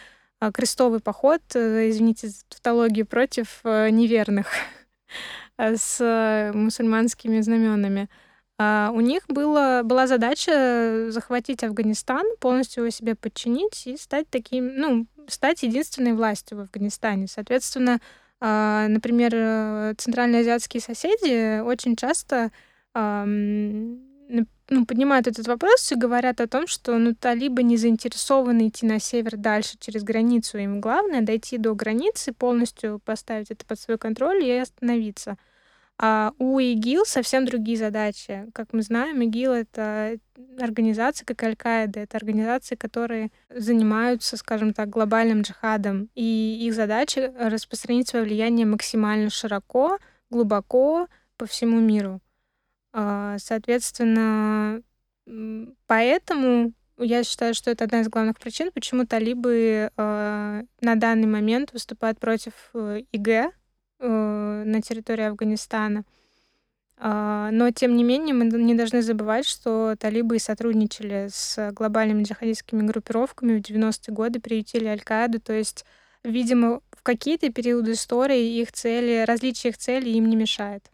крестовый 0.55 1.01
поход, 1.01 1.43
извините 1.55 2.29
за 2.29 2.45
тавтологию, 2.49 3.07
против 3.07 3.61
неверных. 3.65 4.47
С 5.59 6.51
мусульманскими 6.55 7.41
знаменами. 7.41 8.09
А 8.65 8.93
у 8.95 9.01
них 9.01 9.25
было, 9.27 9.83
была 9.85 10.07
задача 10.07 11.11
захватить 11.11 11.65
Афганистан, 11.65 12.25
полностью 12.39 12.85
его 12.85 12.91
себе 12.91 13.17
подчинить 13.17 13.89
и 13.89 13.97
стать 13.97 14.29
таким, 14.31 14.77
ну, 14.77 15.07
стать 15.27 15.65
единственной 15.65 16.13
властью 16.13 16.59
в 16.59 16.61
Афганистане. 16.61 17.27
Соответственно, 17.27 18.01
а, 18.41 18.87
например, 18.87 19.33
э, 19.35 19.95
центральноазиатские 19.99 20.81
соседи 20.81 21.61
очень 21.61 21.97
часто 21.97 22.51
ну, 22.95 24.87
поднимают 24.87 25.27
этот 25.27 25.49
вопрос 25.49 25.91
и 25.93 25.97
говорят 25.97 26.43
о 26.43 26.47
том, 26.47 26.67
что 26.67 26.99
ну, 26.99 27.15
талибы 27.15 27.63
не 27.63 27.79
заинтересованы 27.79 28.69
идти 28.69 28.85
на 28.85 29.01
север 29.01 29.39
дальше 29.39 29.79
через 29.81 30.03
границу. 30.03 30.59
Им 30.59 30.83
главное 30.83 31.23
дойти 31.23 31.57
до 31.57 31.75
границы, 31.75 32.35
полностью 32.35 33.01
поставить 33.03 33.51
это 33.51 33.65
под 33.65 33.81
свой 33.81 33.97
контроль 33.97 34.45
и 34.45 34.51
остановиться. 34.53 35.39
А 35.99 36.33
у 36.39 36.59
ИГИЛ 36.59 37.05
совсем 37.07 37.45
другие 37.45 37.79
задачи. 37.79 38.47
Как 38.55 38.73
мы 38.73 38.83
знаем, 38.83 39.21
ИГИЛ— 39.23 39.53
это 39.53 40.19
организация, 40.59 41.25
как 41.25 41.43
Аль-Каида, 41.43 42.01
это 42.01 42.17
организации, 42.17 42.75
которые 42.75 43.31
занимаются, 43.49 44.37
скажем 44.37 44.75
так, 44.75 44.91
глобальным 44.91 45.43
джихадом. 45.43 46.09
И 46.15 46.59
их 46.67 46.75
задача— 46.75 47.33
распространить 47.39 48.09
свое 48.09 48.25
влияние 48.25 48.67
максимально 48.67 49.31
широко, 49.31 49.99
глубоко 50.29 51.07
по 51.37 51.47
всему 51.47 51.79
миру. 51.79 52.21
А, 52.93 53.37
соответственно, 53.39 54.83
поэтому 55.87 56.73
я 56.99 57.25
считаю, 57.25 57.55
что 57.55 57.71
это 57.71 57.85
одна 57.85 58.01
из 58.01 58.09
главных 58.09 58.39
причин, 58.39 58.71
почему 58.73 59.07
талибы 59.07 59.91
э, 59.97 60.63
на 60.81 60.95
данный 60.95 61.27
момент 61.27 61.73
выступают 61.73 62.19
против 62.19 62.53
э, 62.75 63.03
ИГ 63.13 63.53
на 64.07 64.81
территории 64.83 65.25
Афганистана. 65.25 66.05
Э, 66.99 67.51
но, 67.53 67.71
тем 67.71 67.97
не 67.97 68.05
менее, 68.05 68.35
мы 68.35 68.45
не 68.47 68.75
должны 68.75 69.03
забывать, 69.03 69.47
что 69.47 69.97
талибы 69.99 70.39
сотрудничали 70.39 71.29
с 71.33 71.73
глобальными 71.73 72.23
джихадистскими 72.23 72.87
группировками 72.87 73.59
в 73.59 73.61
90-е 73.61 74.15
годы, 74.15 74.41
приютили 74.41 74.87
Аль-Каиду, 74.87 75.41
то 75.41 75.53
есть, 75.53 75.85
видимо, 76.23 76.81
в 76.93 77.03
какие-то 77.03 77.51
периоды 77.51 77.93
истории 77.93 78.61
их 78.61 78.73
цели, 78.73 79.25
различие 79.27 79.73
их 79.73 79.79
целей 79.79 80.17
им 80.17 80.29
не 80.29 80.37
мешает. 80.37 80.91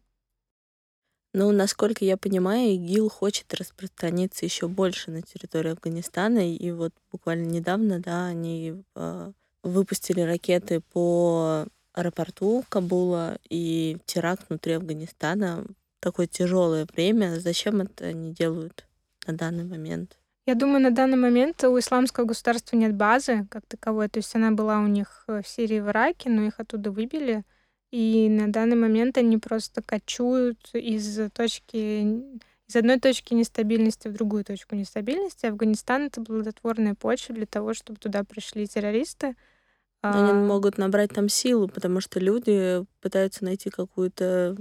Ну, 1.35 1.53
насколько 1.53 2.07
я 2.07 2.17
понимаю, 2.17 2.71
ИГИЛ 2.71 3.11
хочет 3.11 3.53
распространиться 3.53 4.47
еще 4.47 4.67
больше 4.67 5.11
на 5.11 5.21
территории 5.21 5.73
Афганистана. 5.73 6.55
И 6.55 6.71
вот 6.71 6.93
буквально 7.13 7.45
недавно, 7.45 8.01
да, 8.01 8.27
они 8.27 8.83
э, 8.97 9.33
выпустили 9.63 10.23
ракеты 10.23 10.81
по 10.81 11.67
аэропорту 11.99 12.65
Кабула 12.69 13.39
и 13.49 13.99
теракт 14.07 14.49
внутри 14.49 14.75
Афганистана. 14.75 15.65
Такое 16.01 16.27
тяжелое 16.27 16.87
время. 16.93 17.41
Зачем 17.41 17.81
это 17.81 18.07
они 18.07 18.33
делают 18.33 18.87
на 19.27 19.35
данный 19.37 19.65
момент? 19.65 20.17
Я 20.47 20.55
думаю, 20.55 20.81
на 20.81 20.91
данный 20.91 21.19
момент 21.19 21.63
у 21.65 21.79
исламского 21.79 22.25
государства 22.25 22.77
нет 22.77 22.95
базы 22.95 23.47
как 23.51 23.67
таковой. 23.67 24.09
То 24.09 24.19
есть 24.19 24.35
она 24.35 24.51
была 24.51 24.79
у 24.79 24.87
них 24.87 25.25
в 25.27 25.43
Сирии 25.45 25.77
и 25.77 25.81
в 25.81 25.89
Ираке, 25.89 26.31
но 26.31 26.45
их 26.45 26.59
оттуда 26.59 26.91
выбили. 26.91 27.45
И 27.91 28.29
на 28.29 28.51
данный 28.51 28.77
момент 28.77 29.19
они 29.19 29.39
просто 29.39 29.83
кочуют 29.83 30.71
из 30.73 31.31
точки 31.33 32.39
из 32.69 32.77
одной 32.77 33.01
точки 33.01 33.33
нестабильности 33.33 34.09
в 34.09 34.13
другую 34.13 34.45
точку 34.45 34.75
нестабильности. 34.75 35.47
Афганистан— 35.47 36.03
это 36.07 36.23
плодотворная 36.23 36.95
почва 36.95 37.35
для 37.35 37.47
того, 37.47 37.73
чтобы 37.73 37.99
туда 37.99 38.25
пришли 38.25 38.67
террористы. 38.67 39.37
Они 40.03 40.31
а 40.31 40.35
могут 40.35 40.79
набрать 40.79 41.13
там 41.13 41.29
силу, 41.29 41.69
потому 41.69 42.01
что 42.01 42.21
люди 42.21 42.85
пытаются 43.01 43.45
найти 43.45 43.69
какую-то 43.71 44.57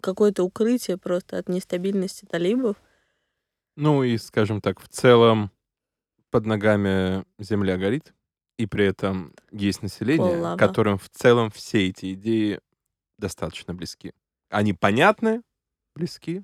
какое-то 0.00 0.44
укрытие 0.44 0.96
просто 0.96 1.38
от 1.38 1.48
нестабильности 1.48 2.24
талибов. 2.24 2.76
Ну 3.76 4.04
и, 4.04 4.16
скажем 4.16 4.60
так, 4.60 4.80
в 4.80 4.88
целом 4.88 5.50
под 6.30 6.46
ногами 6.46 7.24
земля 7.38 7.76
горит, 7.76 8.14
и 8.58 8.66
при 8.66 8.86
этом 8.86 9.34
есть 9.50 9.82
население, 9.82 10.56
которым 10.56 10.98
в 10.98 11.08
целом 11.10 11.50
все 11.50 11.88
эти 11.88 12.14
идеи 12.14 12.60
достаточно 13.18 13.74
близки. 13.74 14.12
Они 14.50 14.72
понятны, 14.72 15.42
близки. 15.94 16.42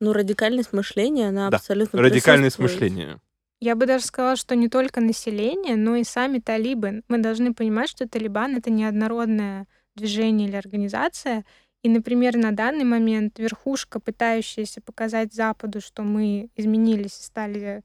Ну, 0.00 0.12
радикальность 0.12 0.72
мышления, 0.72 1.28
она 1.28 1.50
да. 1.50 1.58
абсолютно 1.58 2.00
Радикальность 2.00 2.58
мышления. 2.58 3.20
Я 3.60 3.74
бы 3.74 3.84
даже 3.84 4.04
сказала, 4.04 4.36
что 4.36 4.56
не 4.56 4.68
только 4.68 5.02
население, 5.02 5.76
но 5.76 5.96
и 5.96 6.04
сами 6.04 6.38
талибы. 6.38 7.02
Мы 7.08 7.18
должны 7.18 7.52
понимать, 7.52 7.90
что 7.90 8.08
Талибан— 8.08 8.56
это 8.58 8.70
неоднородное 8.70 9.66
движение 9.96 10.48
или 10.48 10.56
организация. 10.56 11.44
И, 11.82 11.90
например, 11.90 12.36
на 12.36 12.52
данный 12.52 12.84
момент 12.84 13.38
верхушка, 13.38 14.00
пытающаяся 14.00 14.80
показать 14.80 15.34
Западу, 15.34 15.82
что 15.82 16.02
мы 16.02 16.48
изменились 16.56 17.18
и 17.20 17.22
стали 17.22 17.82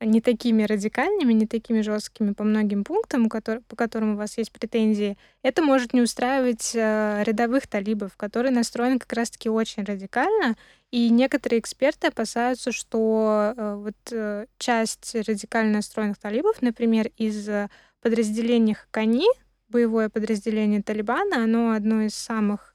не 0.00 0.20
такими 0.20 0.64
радикальными, 0.64 1.32
не 1.32 1.46
такими 1.46 1.80
жесткими 1.80 2.32
по 2.32 2.44
многим 2.44 2.82
пунктам, 2.82 3.28
по 3.28 3.76
которым 3.76 4.14
у 4.14 4.16
вас 4.16 4.36
есть 4.38 4.52
претензии, 4.52 5.16
это 5.42 5.62
может 5.62 5.92
не 5.92 6.00
устраивать 6.00 6.72
э, 6.74 7.22
рядовых 7.24 7.66
талибов, 7.66 8.16
которые 8.16 8.52
настроены 8.52 8.98
как 8.98 9.12
раз-таки 9.12 9.48
очень 9.48 9.84
радикально. 9.84 10.56
И 10.92 11.10
некоторые 11.10 11.58
эксперты 11.58 12.06
опасаются, 12.06 12.70
что 12.70 13.54
э, 13.56 13.74
вот 13.74 13.96
э, 14.12 14.46
часть 14.58 15.14
радикально 15.14 15.74
настроенных 15.74 16.18
талибов, 16.18 16.62
например, 16.62 17.10
из 17.16 17.48
подразделения 18.00 18.74
Хакани, 18.74 19.26
боевое 19.68 20.08
подразделение 20.08 20.82
Талибана, 20.82 21.42
оно 21.42 21.72
одно 21.72 22.02
из 22.02 22.14
самых 22.14 22.74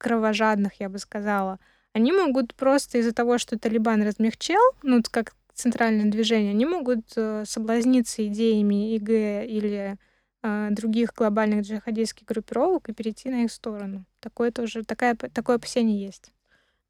кровожадных, 0.00 0.74
я 0.80 0.88
бы 0.88 0.98
сказала, 0.98 1.58
они 1.92 2.12
могут 2.12 2.54
просто 2.54 2.98
из-за 2.98 3.12
того, 3.12 3.38
что 3.38 3.58
Талибан 3.58 4.02
размягчел, 4.02 4.60
ну, 4.82 5.02
как 5.10 5.34
центральное 5.60 6.10
движение, 6.10 6.52
они 6.52 6.64
могут 6.64 7.12
э, 7.16 7.44
соблазниться 7.46 8.26
идеями 8.26 8.94
ИГ 8.96 9.10
или 9.50 9.98
э, 10.42 10.68
других 10.70 11.12
глобальных 11.14 11.66
джихадистских 11.66 12.26
группировок 12.26 12.88
и 12.88 12.94
перейти 12.94 13.28
на 13.28 13.44
их 13.44 13.52
сторону. 13.52 14.04
Такое 14.20 14.50
тоже, 14.50 14.84
такая, 14.84 15.14
такое 15.14 15.56
опасение 15.56 16.02
есть. 16.02 16.32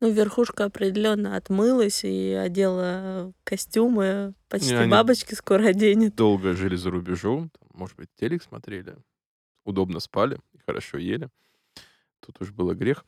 Ну, 0.00 0.10
верхушка 0.10 0.64
определенно 0.64 1.36
отмылась 1.36 2.04
и 2.04 2.32
одела 2.32 3.32
костюмы, 3.44 4.34
почти 4.48 4.74
не, 4.74 4.88
бабочки 4.88 5.34
скоро 5.34 5.68
оденет. 5.68 6.14
Долго 6.14 6.54
жили 6.54 6.76
за 6.76 6.90
рубежом, 6.90 7.50
может 7.74 7.96
быть, 7.96 8.08
телек 8.18 8.42
смотрели, 8.42 8.96
удобно 9.64 10.00
спали, 10.00 10.38
хорошо 10.66 10.98
ели. 10.98 11.28
Тут 12.20 12.40
уж 12.40 12.50
было 12.50 12.74
грех 12.74 13.04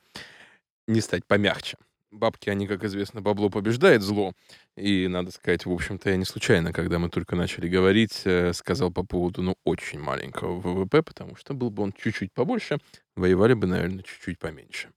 не 0.87 1.01
стать 1.01 1.25
помягче 1.25 1.77
бабки, 2.13 2.51
они, 2.51 2.67
как 2.67 2.85
известно, 2.85 3.21
бабло 3.21 3.49
побеждает 3.49 4.03
зло. 4.03 4.35
И, 4.77 5.09
надо 5.09 5.31
сказать, 5.31 5.67
в 5.67 5.73
общем-то, 5.73 6.11
я 6.11 6.17
не 6.17 6.25
случайно, 6.25 6.73
когда 6.73 6.99
мы 6.99 7.09
только 7.09 7.35
начали 7.37 7.69
говорить, 7.69 8.23
э, 8.25 8.53
сказал 8.53 8.91
по 8.93 9.03
поводу, 9.03 9.43
ну, 9.43 9.57
очень 9.65 9.99
маленького 9.99 10.61
ВВП, 10.61 11.03
потому 11.03 11.37
что 11.37 11.55
был 11.55 11.71
бы 11.71 11.83
он 11.83 11.93
чуть-чуть 11.93 12.33
побольше, 12.33 12.79
воевали 13.17 13.55
бы, 13.55 13.67
наверное, 13.67 14.03
чуть-чуть 14.03 14.39
поменьше. 14.39 14.91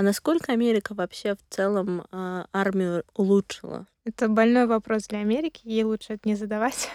А 0.00 0.02
насколько 0.02 0.52
Америка 0.52 0.94
вообще 0.94 1.34
в 1.34 1.54
целом 1.54 2.06
э, 2.10 2.44
армию 2.54 3.04
улучшила? 3.12 3.86
Это 4.06 4.28
больной 4.28 4.64
вопрос 4.64 5.08
для 5.08 5.18
Америки, 5.18 5.60
ей 5.64 5.82
лучше 5.84 6.14
это 6.14 6.26
не 6.26 6.36
задавать. 6.36 6.88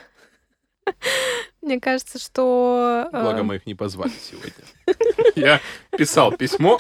Мне 1.62 1.80
кажется, 1.80 2.18
что... 2.18 3.08
Благо 3.12 3.44
мы 3.44 3.58
их 3.58 3.68
не 3.68 3.76
позвали 3.76 4.10
сегодня. 4.10 4.66
Я 5.36 5.62
писал 5.96 6.32
письмо, 6.32 6.80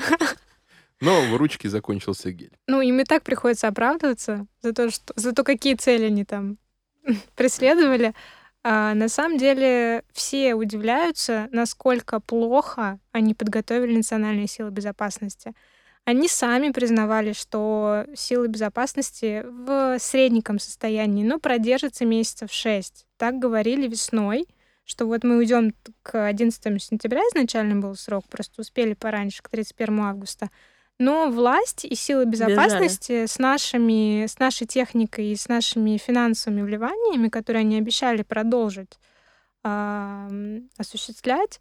но 0.99 1.21
в 1.21 1.35
ручке 1.37 1.69
закончился 1.69 2.31
гель. 2.31 2.57
Ну, 2.65 2.81
им 2.81 2.99
и 2.99 3.03
так 3.03 3.21
приходится 3.21 3.67
оправдываться 3.67 4.47
за 4.63 4.73
то, 4.73 4.89
что, 4.89 5.13
за 5.15 5.31
то 5.31 5.43
какие 5.43 5.75
цели 5.75 6.05
они 6.05 6.25
там 6.25 6.57
преследовали. 7.35 8.15
А 8.63 8.95
на 8.95 9.09
самом 9.09 9.37
деле 9.37 10.03
все 10.11 10.55
удивляются, 10.55 11.49
насколько 11.51 12.19
плохо 12.19 12.97
они 13.11 13.35
подготовили 13.35 13.97
национальные 13.97 14.47
силы 14.47 14.71
безопасности. 14.71 15.53
Они 16.05 16.27
сами 16.27 16.69
признавали, 16.69 17.33
что 17.33 18.05
силы 18.15 18.47
безопасности 18.47 19.43
в 19.43 19.97
среднем 19.99 20.59
состоянии, 20.59 21.23
но 21.23 21.39
продержатся 21.39 22.05
месяцев 22.05 22.51
шесть. 22.51 23.07
Так 23.17 23.39
говорили 23.39 23.87
весной, 23.87 24.45
что 24.85 25.07
вот 25.07 25.23
мы 25.23 25.37
уйдем 25.37 25.73
к 26.03 26.27
11 26.27 26.81
сентября, 26.81 27.21
изначально 27.33 27.81
был 27.81 27.95
срок, 27.95 28.25
просто 28.29 28.61
успели 28.61 28.93
пораньше, 28.93 29.41
к 29.41 29.49
31 29.49 29.99
августа. 30.01 30.51
Но 30.99 31.29
власть 31.29 31.83
и 31.83 31.95
силы 31.95 32.25
безопасности 32.25 33.25
с 33.25 33.39
нашими, 33.39 34.27
с 34.27 34.37
нашей 34.37 34.67
техникой 34.67 35.31
и 35.31 35.35
с 35.35 35.49
нашими 35.49 35.97
финансовыми 35.97 36.61
вливаниями, 36.61 37.29
которые 37.29 37.61
они 37.61 37.77
обещали 37.77 38.21
продолжить 38.21 38.99
э, 39.63 40.59
осуществлять, 40.77 41.59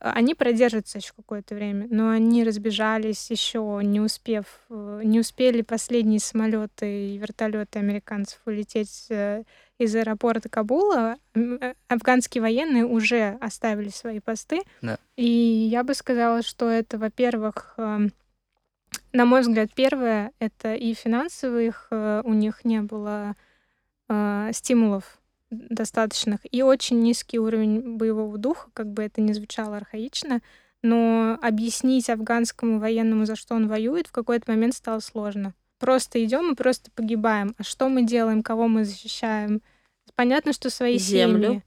они 0.00 0.34
продержатся 0.34 0.98
еще 0.98 1.12
какое-то 1.16 1.54
время, 1.54 1.86
но 1.90 2.10
они 2.10 2.44
разбежались 2.44 3.30
еще, 3.30 3.80
не 3.82 4.00
успев, 4.00 4.44
э, 4.68 5.02
не 5.04 5.20
успели 5.20 5.62
последние 5.62 6.20
самолеты 6.20 7.14
и 7.14 7.18
вертолеты 7.18 7.78
американцев 7.78 8.40
улететь 8.44 9.06
э, 9.10 9.44
из 9.78 9.94
аэропорта 9.94 10.48
Кабула. 10.48 11.16
Э, 11.34 11.74
афганские 11.88 12.42
военные 12.42 12.84
уже 12.84 13.38
оставили 13.40 13.88
свои 13.88 14.20
посты. 14.20 14.62
Да. 14.82 14.98
И 15.16 15.24
я 15.24 15.84
бы 15.84 15.94
сказала, 15.94 16.42
что 16.42 16.68
это, 16.68 16.98
во-первых, 16.98 17.74
эм, 17.76 18.12
на 19.12 19.24
мой 19.24 19.42
взгляд, 19.42 19.70
первое— 19.74 20.32
это 20.40 20.74
и 20.74 20.92
финансовых 20.94 21.88
у 21.90 22.32
них 22.32 22.64
не 22.64 22.80
было 22.80 23.36
стимулов 24.52 25.18
достаточных, 25.68 26.40
и 26.50 26.62
очень 26.62 27.00
низкий 27.00 27.38
уровень 27.38 27.96
боевого 27.96 28.38
духа, 28.38 28.70
как 28.74 28.92
бы 28.92 29.02
это 29.02 29.20
ни 29.20 29.32
звучало 29.32 29.76
архаично, 29.76 30.40
но 30.82 31.38
объяснить 31.42 32.10
афганскому 32.10 32.78
военному, 32.78 33.24
за 33.24 33.36
что 33.36 33.54
он 33.54 33.68
воюет, 33.68 34.06
в 34.06 34.12
какой-то 34.12 34.50
момент 34.50 34.74
стало 34.74 35.00
сложно. 35.00 35.54
Просто 35.78 36.22
идем 36.24 36.52
и 36.52 36.56
просто 36.56 36.90
погибаем. 36.92 37.54
А 37.58 37.62
что 37.62 37.88
мы 37.88 38.02
делаем, 38.02 38.42
кого 38.42 38.68
мы 38.68 38.84
защищаем? 38.84 39.60
Понятно, 40.14 40.52
что 40.52 40.70
свои 40.70 40.98
Землю. 40.98 41.46
семьи. 41.46 41.62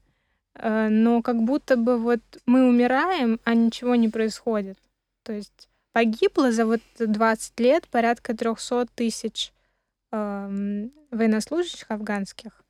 Э, 0.54 0.88
но 0.88 1.22
как 1.22 1.42
будто 1.42 1.76
бы 1.76 1.98
вот 1.98 2.20
мы 2.46 2.68
умираем, 2.68 3.40
а 3.44 3.54
ничего 3.54 3.94
не 3.94 4.08
происходит. 4.08 4.78
То 5.24 5.32
есть 5.32 5.68
Погибло 5.98 6.52
за 6.52 6.64
вот 6.64 6.80
20 6.98 7.58
лет 7.58 7.88
порядка 7.88 8.32
300 8.36 8.86
тысяч 8.94 9.52
э, 10.12 10.88
военнослужащих 11.10 11.90
афганских. 11.90 12.62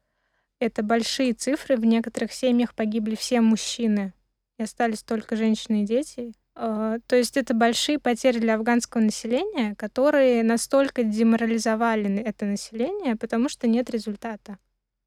Это 0.60 0.82
большие 0.82 1.34
цифры. 1.34 1.76
В 1.76 1.84
некоторых 1.84 2.32
семьях 2.32 2.74
погибли 2.74 3.14
все 3.14 3.40
мужчины, 3.40 4.12
и 4.58 4.62
остались 4.62 5.02
только 5.02 5.36
женщины 5.36 5.82
и 5.82 5.86
дети. 5.86 6.32
Э, 6.56 6.98
то 7.06 7.16
есть 7.16 7.36
это 7.36 7.54
большие 7.54 7.98
потери 7.98 8.40
для 8.40 8.56
афганского 8.56 9.02
населения, 9.02 9.76
которые 9.76 10.42
настолько 10.42 11.04
деморализовали 11.04 12.20
это 12.20 12.46
население, 12.46 13.16
потому 13.16 13.48
что 13.48 13.68
нет 13.68 13.88
результата. 13.90 14.58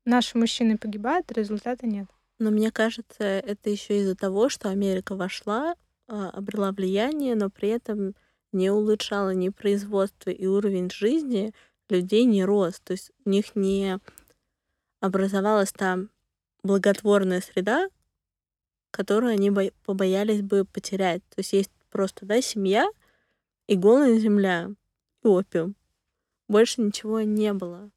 Наши 0.05 0.37
мужчины 0.37 0.77
погибают, 0.77 1.31
результата 1.31 1.85
нет. 1.85 2.07
Но 2.39 2.49
мне 2.49 2.71
кажется, 2.71 3.23
это 3.23 3.69
еще 3.69 3.99
из-за 3.99 4.15
того, 4.15 4.49
что 4.49 4.69
Америка 4.69 5.15
вошла 5.15 5.75
а, 6.07 6.29
обрела 6.29 6.71
влияние, 6.71 7.35
но 7.35 7.49
при 7.49 7.69
этом 7.69 8.15
не 8.51 8.69
улучшала 8.69 9.33
ни 9.33 9.49
производство 9.49 10.29
и 10.29 10.45
уровень 10.45 10.89
жизни 10.89 11.53
людей 11.89 12.25
не 12.25 12.43
рос. 12.43 12.79
То 12.79 12.93
есть 12.93 13.11
у 13.25 13.29
них 13.29 13.55
не 13.55 13.99
образовалась 15.01 15.73
там 15.73 16.09
благотворная 16.63 17.41
среда, 17.41 17.89
которую 18.91 19.33
они 19.33 19.51
побоялись 19.85 20.41
бы 20.41 20.63
потерять. 20.63 21.21
То 21.29 21.39
есть 21.39 21.53
есть 21.53 21.71
просто, 21.89 22.25
да, 22.25 22.41
семья 22.41 22.89
и 23.67 23.75
голая 23.75 24.17
земля, 24.17 24.69
и 25.23 25.27
опиум. 25.27 25.75
Больше 26.47 26.81
ничего 26.81 27.21
не 27.21 27.51
было. 27.53 27.89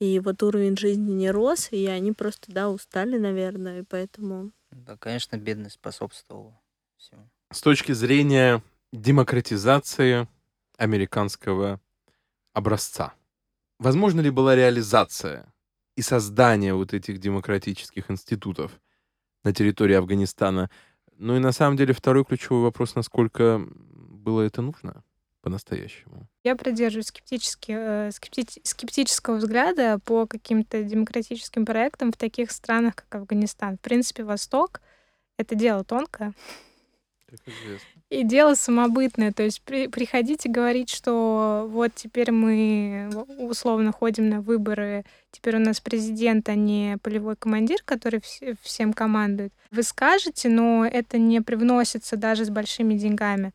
И 0.00 0.18
вот 0.18 0.42
уровень 0.42 0.76
жизни 0.76 1.12
не 1.12 1.30
рос, 1.30 1.68
и 1.70 1.86
они 1.86 2.12
просто, 2.12 2.50
да, 2.50 2.70
устали, 2.70 3.18
наверное, 3.18 3.80
и 3.80 3.84
поэтому... 3.84 4.50
Да, 4.70 4.96
конечно, 4.96 5.36
бедность 5.36 5.76
способствовала 5.76 6.58
всему. 6.96 7.28
С 7.52 7.60
точки 7.60 7.92
зрения 7.92 8.62
демократизации 8.92 10.26
американского 10.76 11.80
образца. 12.52 13.14
Возможно 13.78 14.20
ли 14.20 14.30
была 14.30 14.56
реализация 14.56 15.51
и 15.96 16.02
создание 16.02 16.74
вот 16.74 16.94
этих 16.94 17.18
демократических 17.18 18.10
институтов 18.10 18.80
на 19.44 19.52
территории 19.52 19.94
Афганистана? 19.94 20.70
Ну 21.16 21.36
и 21.36 21.40
на 21.40 21.52
самом 21.52 21.76
деле 21.76 21.94
второй 21.94 22.24
ключевой 22.24 22.62
вопрос, 22.62 22.94
насколько 22.94 23.64
было 23.74 24.42
это 24.42 24.62
нужно? 24.62 25.04
по-настоящему. 25.42 26.28
Я 26.44 26.56
придерживаюсь 26.56 27.08
скептически, 27.08 27.72
э, 27.72 28.08
скептич- 28.10 28.60
скептического 28.62 29.36
взгляда 29.36 29.98
по 29.98 30.26
каким-то 30.26 30.82
демократическим 30.82 31.66
проектам 31.66 32.12
в 32.12 32.16
таких 32.16 32.52
странах, 32.52 32.94
как 32.94 33.14
Афганистан. 33.16 33.76
В 33.76 33.80
принципе, 33.80 34.22
Восток— 34.22 34.80
это 35.36 35.54
дело 35.56 35.84
тонкое. 35.84 36.32
Как 37.26 37.40
известно. 37.46 38.01
И 38.12 38.24
дело 38.24 38.52
самобытное, 38.52 39.32
то 39.32 39.42
есть 39.42 39.62
при, 39.62 39.86
приходить 39.86 40.44
и 40.44 40.50
говорить, 40.50 40.90
что 40.90 41.66
вот 41.70 41.92
теперь 41.94 42.30
мы 42.30 43.08
условно 43.38 43.90
ходим 43.90 44.28
на 44.28 44.42
выборы, 44.42 45.06
теперь 45.30 45.56
у 45.56 45.60
нас 45.60 45.80
президент, 45.80 46.46
а 46.50 46.54
не 46.54 46.98
полевой 47.02 47.36
командир, 47.36 47.78
который 47.86 48.20
вс- 48.20 48.54
всем 48.60 48.92
командует. 48.92 49.54
Вы 49.70 49.82
скажете, 49.82 50.50
но 50.50 50.84
это 50.84 51.16
не 51.16 51.40
привносится 51.40 52.18
даже 52.18 52.44
с 52.44 52.50
большими 52.50 52.98
деньгами. 52.98 53.54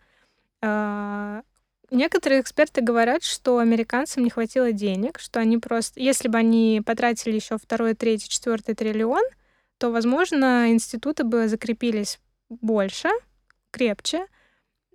А, 0.64 1.43
некоторые 1.91 2.41
эксперты 2.41 2.82
говорят, 2.82 3.22
что 3.22 3.60
американцам 3.60 4.24
не 4.24 4.32
хватило 4.32 4.72
денег, 4.72 5.20
что 5.20 5.39
они 5.39 5.60
просто, 5.60 5.99
если 5.99 6.30
бы 6.30 6.39
они 6.39 6.82
потратили 6.84 7.36
еще 7.36 7.60
второй, 7.60 7.93
третий, 7.93 8.28
четвертый 8.28 8.74
триллион, 8.74 9.24
то, 9.78 9.91
возможно, 9.91 10.72
институты 10.72 11.26
бы 11.26 11.47
закрепились 11.47 12.18
больше, 12.49 13.10
крепче, 13.70 14.26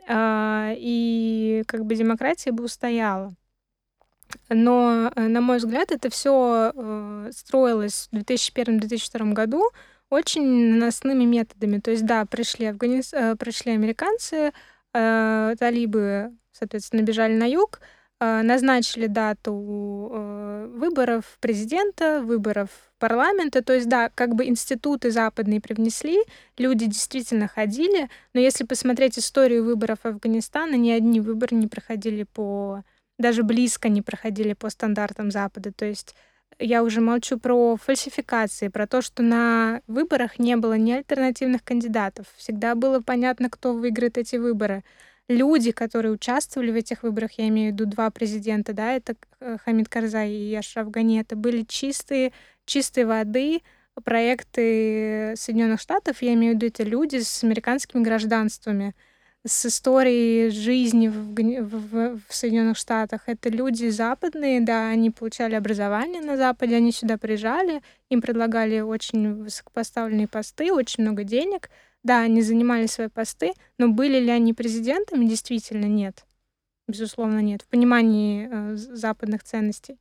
и 0.09 1.63
как 1.67 1.85
бы 1.85 1.95
демократия 1.95 2.53
бы 2.53 2.65
устояла. 2.65 3.35
Но, 4.49 5.11
э, 5.15 5.29
на 5.29 5.41
мой 5.41 5.59
взгляд, 5.59 5.93
это 5.93 6.11
все 6.11 6.73
э, 6.75 7.31
строилось 7.33 8.09
в 8.13 8.17
2001-2002 8.17 9.33
году 9.33 9.71
очень 10.11 10.73
наносными 10.73 11.25
методами. 11.25 11.79
То 11.79 11.91
есть, 11.91 12.05
да, 12.05 12.27
пришли, 12.27 12.67
Афганис... 12.67 13.13
Э, 13.13 13.37
пришли 13.37 13.73
американцы, 13.73 14.53
талибы, 14.95 16.37
соответственно, 16.53 17.01
бежали 17.01 17.35
на 17.35 17.47
юг, 17.47 17.81
назначили 18.43 19.07
дату 19.09 19.53
выборов 20.75 21.25
президента, 21.41 22.21
выборов 22.23 22.71
парламента. 22.99 23.63
То 23.63 23.73
есть, 23.73 23.89
да, 23.89 24.11
как 24.15 24.35
бы 24.35 24.47
институты 24.47 25.11
западные 25.11 25.61
привнесли, 25.61 26.23
люди 26.57 26.87
действительно 26.87 27.49
ходили, 27.49 28.09
но 28.33 28.41
если 28.41 28.65
посмотреть 28.65 29.19
историю 29.19 29.65
выборов 29.65 29.99
Афганистана, 30.05 30.77
ни 30.77 30.91
одни 30.91 31.21
выборы 31.21 31.57
не 31.57 31.67
проходили 31.67 32.23
по... 32.23 32.85
даже 33.19 33.43
близко 33.43 33.89
не 33.89 34.03
проходили 34.03 34.53
по 34.53 34.71
стандартам 34.71 35.31
Запада. 35.31 35.73
То 35.73 35.85
есть 35.85 36.15
я 36.59 36.85
уже 36.85 37.01
молчу 37.01 37.39
про 37.39 37.77
фальсификации, 37.77 38.69
про 38.69 38.87
то, 38.87 39.03
что 39.03 39.23
на 39.23 39.81
выборах 39.89 40.39
не 40.39 40.57
было 40.57 40.75
ни 40.75 40.93
альтернативных 40.93 41.65
кандидатов. 41.65 42.27
Всегда 42.37 42.75
было 42.77 43.01
понятно, 43.01 43.51
кто 43.51 43.73
выиграет 43.73 44.17
эти 44.19 44.37
выборы. 44.37 44.85
Люди, 45.29 45.71
которые 45.71 46.13
участвовали 46.13 46.71
в 46.71 46.75
этих 46.75 47.03
выборах, 47.03 47.33
я 47.39 47.49
имею 47.49 47.71
в 47.71 47.75
виду 47.75 47.87
два 47.87 48.11
президента, 48.11 48.73
да, 48.73 48.93
это 48.95 49.15
э, 49.41 49.57
Хамид 49.65 49.89
Карзай 49.89 50.31
и 50.31 50.55
Ашраф 50.55 50.91
Гани, 50.91 51.21
это 51.21 51.37
были 51.37 51.63
чистые 51.63 52.33
чистой 52.65 53.05
воды 53.05 53.63
проекты 54.05 55.35
Соединенных 55.37 55.81
Штатов, 55.81 56.23
я 56.23 56.35
имею 56.35 56.55
в 56.55 56.57
виду 56.57 56.67
это 56.67 56.83
люди 56.83 57.19
с 57.19 57.45
американскими 57.45 58.03
гражданствами, 58.03 58.95
с 59.45 59.67
историей 59.67 60.51
жизни 60.51 61.09
в, 61.09 61.35
в, 61.35 62.21
в 62.29 62.35
Соединенных 62.35 62.77
Штатах. 62.77 63.23
Это 63.27 63.49
люди 63.49 63.89
западные, 63.89 64.61
да, 64.61 64.89
они 64.89 65.11
получали 65.11 65.57
образование 65.57 66.23
на 66.23 66.37
Западе, 66.37 66.77
они 66.77 66.93
сюда 66.93 67.19
приезжали, 67.19 67.83
им 68.09 68.23
предлагали 68.23 68.81
очень 68.81 69.43
высокопоставленные 69.43 70.29
посты, 70.29 70.73
очень 70.73 71.03
много 71.03 71.25
денег. 71.25 71.71
Да, 72.03 72.21
они 72.21 72.43
занимали 72.43 72.87
свои 72.87 73.09
посты, 73.09 73.53
но 73.79 73.89
были 73.89 74.19
ли 74.19 74.31
они 74.31 74.55
президентами? 74.55 75.25
Действительно, 75.25 75.87
нет. 75.87 76.25
Безусловно, 76.89 77.41
нет. 77.41 77.63
В 77.63 77.67
понимании 77.69 78.49
э, 78.51 78.77
западных 78.77 79.45
ценностей. 79.45 79.99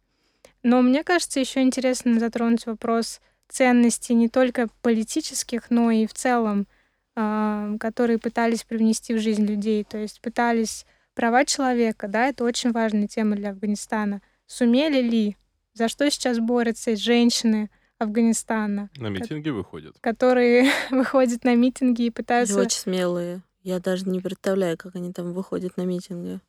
Но 0.64 0.82
мне 0.82 1.04
кажется, 1.04 1.40
еще 1.40 1.62
интересно 1.62 2.20
затронуть 2.20 2.66
вопрос 2.66 3.22
ценностей 3.50 4.14
не 4.14 4.30
только 4.30 4.68
политических, 4.82 5.70
но 5.70 5.92
и 5.92 6.08
в 6.08 6.14
целом, 6.14 6.68
э, 7.16 7.78
которые 7.80 8.18
пытались 8.18 8.64
привнести 8.64 9.14
в 9.14 9.20
жизнь 9.20 9.46
людей. 9.46 9.84
То 9.84 9.98
есть 9.98 10.22
пытались 10.22 10.86
права 11.14 11.46
человека, 11.46 12.08
да, 12.08 12.28
это 12.28 12.44
очень 12.44 12.72
важная 12.72 13.08
тема 13.08 13.36
для 13.36 13.52
Афганистана. 13.52 14.22
Сумели 14.48 15.02
ли? 15.02 15.38
За 15.74 15.88
что 15.88 16.10
сейчас 16.10 16.40
борются 16.40 16.96
женщины 16.96 17.70
Афганистана? 18.02 18.90
На 18.98 19.08
митинги 19.08 19.50
выходят. 19.50 19.98
Которые 20.02 20.72
выходят 20.92 21.44
на 21.44 21.56
митинги 21.56 22.04
и 22.04 22.10
пытаются... 22.10 22.56
Они 22.56 22.66
очень 22.66 22.80
смелые. 22.80 23.42
Я 23.64 23.80
даже 23.80 24.08
не 24.10 24.20
представляю, 24.20 24.78
как 24.78 24.96
они 24.96 25.14
там 25.14 25.34
выходят 25.34 25.78
на 25.78 25.84
митинги. 25.84 26.40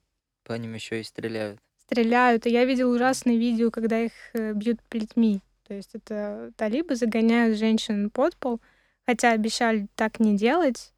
По 0.45 0.55
ним 0.55 0.75
еще 0.75 1.01
и 1.01 1.05
стреляют 1.05 1.61
стреляют. 1.93 2.47
И 2.47 2.51
я 2.51 2.65
видел 2.65 2.91
ужасные 2.91 3.39
видео, 3.39 3.71
когда 3.71 4.01
их 4.01 4.13
э, 4.33 4.53
бьют 4.55 4.81
плетьми. 4.89 5.43
То 5.67 5.75
есть 5.75 5.91
это 5.95 6.53
талибы 6.57 6.97
загоняют 6.97 7.59
женщин 7.59 8.11
под 8.11 8.37
пол, 8.37 8.61
хотя 9.07 9.33
обещали 9.33 9.87
так 9.95 10.21
не 10.21 10.37
делать. 10.37 10.93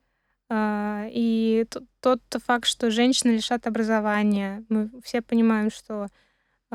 А, 0.48 1.06
и 1.10 1.66
тот 2.00 2.20
факт, 2.44 2.66
что 2.66 2.90
женщины 2.90 3.32
лишат 3.32 3.66
образования, 3.66 4.64
мы 4.68 4.90
все 5.02 5.20
понимаем, 5.20 5.70
что 5.70 6.08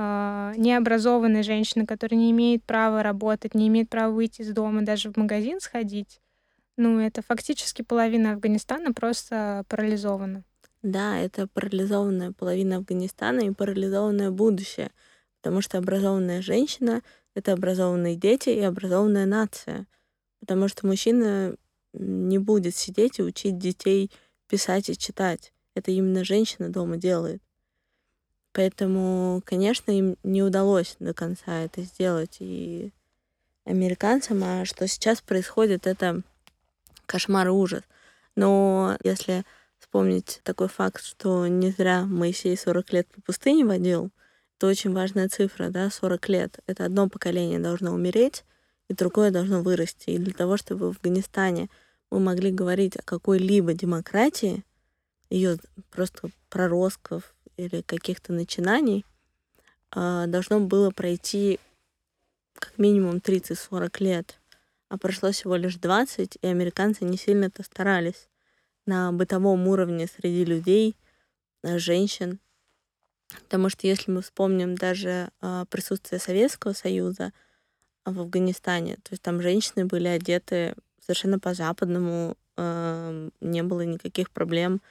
а, 0.01 0.53
необразованные 0.55 1.43
женщины, 1.43 1.85
которые 1.85 2.17
не 2.17 2.31
имеют 2.31 2.63
права 2.63 3.03
работать, 3.03 3.53
не 3.53 3.67
имеют 3.67 3.89
права 3.89 4.13
выйти 4.13 4.41
из 4.41 4.53
дома, 4.53 4.81
даже 4.83 5.11
в 5.11 5.17
магазин 5.17 5.59
сходить, 5.59 6.21
ну, 6.77 6.97
это 6.97 7.21
фактически 7.21 7.81
половина 7.81 8.31
Афганистана 8.31 8.93
просто 8.93 9.65
парализована. 9.67 10.45
Да, 10.81 11.17
это 11.17 11.45
парализованная 11.47 12.31
половина 12.31 12.77
Афганистана 12.77 13.41
и 13.41 13.51
парализованное 13.51 14.31
будущее, 14.31 14.91
потому 15.41 15.59
что 15.59 15.77
образованная 15.77 16.41
женщина— 16.41 17.01
это 17.35 17.51
образованные 17.51 18.15
дети 18.15 18.51
и 18.51 18.61
образованная 18.61 19.25
нация. 19.25 19.87
Потому 20.39 20.69
что 20.69 20.87
мужчина 20.87 21.57
не 21.91 22.37
будет 22.37 22.77
сидеть 22.77 23.19
и 23.19 23.23
учить 23.23 23.57
детей 23.57 24.09
писать 24.47 24.89
и 24.89 24.97
читать. 24.97 25.51
Это 25.75 25.91
именно 25.91 26.23
женщина 26.23 26.69
дома 26.69 26.95
делает. 26.95 27.43
Поэтому, 28.59 29.41
конечно, 29.45 29.89
им 29.89 30.17
не 30.21 30.43
удалось 30.43 30.97
до 30.99 31.13
конца 31.13 31.61
это 31.61 31.81
сделать 31.83 32.39
и 32.41 32.91
американцам, 33.63 34.43
а 34.43 34.65
что 34.65 34.85
сейчас 34.85 35.21
происходит, 35.21 35.87
это 35.87 36.23
кошмар 37.05 37.47
и 37.47 37.51
ужас. 37.51 37.83
Но 38.35 38.97
если 39.01 39.45
вспомнить 39.79 40.41
такой 40.43 40.67
факт, 40.67 41.01
что 41.01 41.47
не 41.47 41.71
зря 41.71 42.01
Моисей 42.01 42.57
40 42.57 42.91
лет 42.91 43.07
по 43.07 43.21
пустыне 43.21 43.63
водил. 43.63 44.11
Это 44.57 44.67
очень 44.67 44.91
важная 44.91 45.29
цифра, 45.29 45.69
да, 45.69 45.89
40 45.89 46.27
лет. 46.27 46.59
Это 46.67 46.83
одно 46.83 47.07
поколение 47.07 47.59
должно 47.59 47.93
умереть, 47.93 48.43
и 48.89 48.93
другое 48.93 49.31
должно 49.31 49.61
вырасти. 49.61 50.09
И 50.09 50.17
для 50.17 50.33
того, 50.33 50.57
чтобы 50.57 50.87
в 50.87 50.97
Афганистане 50.97 51.69
мы 52.11 52.19
могли 52.19 52.51
говорить 52.51 52.97
о 52.97 53.03
какой-либо 53.03 53.73
демократии, 53.73 54.65
ее 55.29 55.57
просто 55.91 56.29
проростков 56.49 57.33
или 57.59 57.81
каких-то 57.81 58.33
начинаний, 58.33 59.05
а, 59.91 60.27
должно 60.27 60.59
было 60.59 60.91
пройти 60.91 61.59
как 62.53 62.77
минимум 62.77 63.19
30-40 63.19 63.99
лет. 63.99 64.39
А 64.89 64.97
прошло 64.97 65.31
всего 65.31 65.55
лишь 65.55 65.75
20, 65.75 66.37
и 66.41 66.47
американцы 66.47 67.05
не 67.05 67.17
сильно-то 67.17 67.63
старались 67.63 68.27
на 68.85 69.11
бытовом 69.11 69.67
уровне 69.67 70.07
среди 70.07 70.45
людей, 70.45 70.95
э, 71.63 71.77
женщин. 71.77 72.39
Потому 73.43 73.69
что 73.69 73.85
если 73.85 74.11
мы 74.11 74.21
вспомним 74.21 74.75
даже 74.75 75.29
э, 75.41 75.65
присутствие 75.69 76.19
Советского 76.19 76.73
Союза 76.73 77.31
в 78.05 78.19
Афганистане, 78.19 78.95
то 78.95 79.11
есть 79.11 79.21
там 79.21 79.41
женщины 79.41 79.85
были 79.85 80.07
одеты 80.07 80.73
совершенно 80.99 81.37
по-западному, 81.37 82.35
э, 82.57 83.29
не 83.41 83.61
было 83.61 83.81
никаких 83.81 84.31
проблем, 84.31 84.81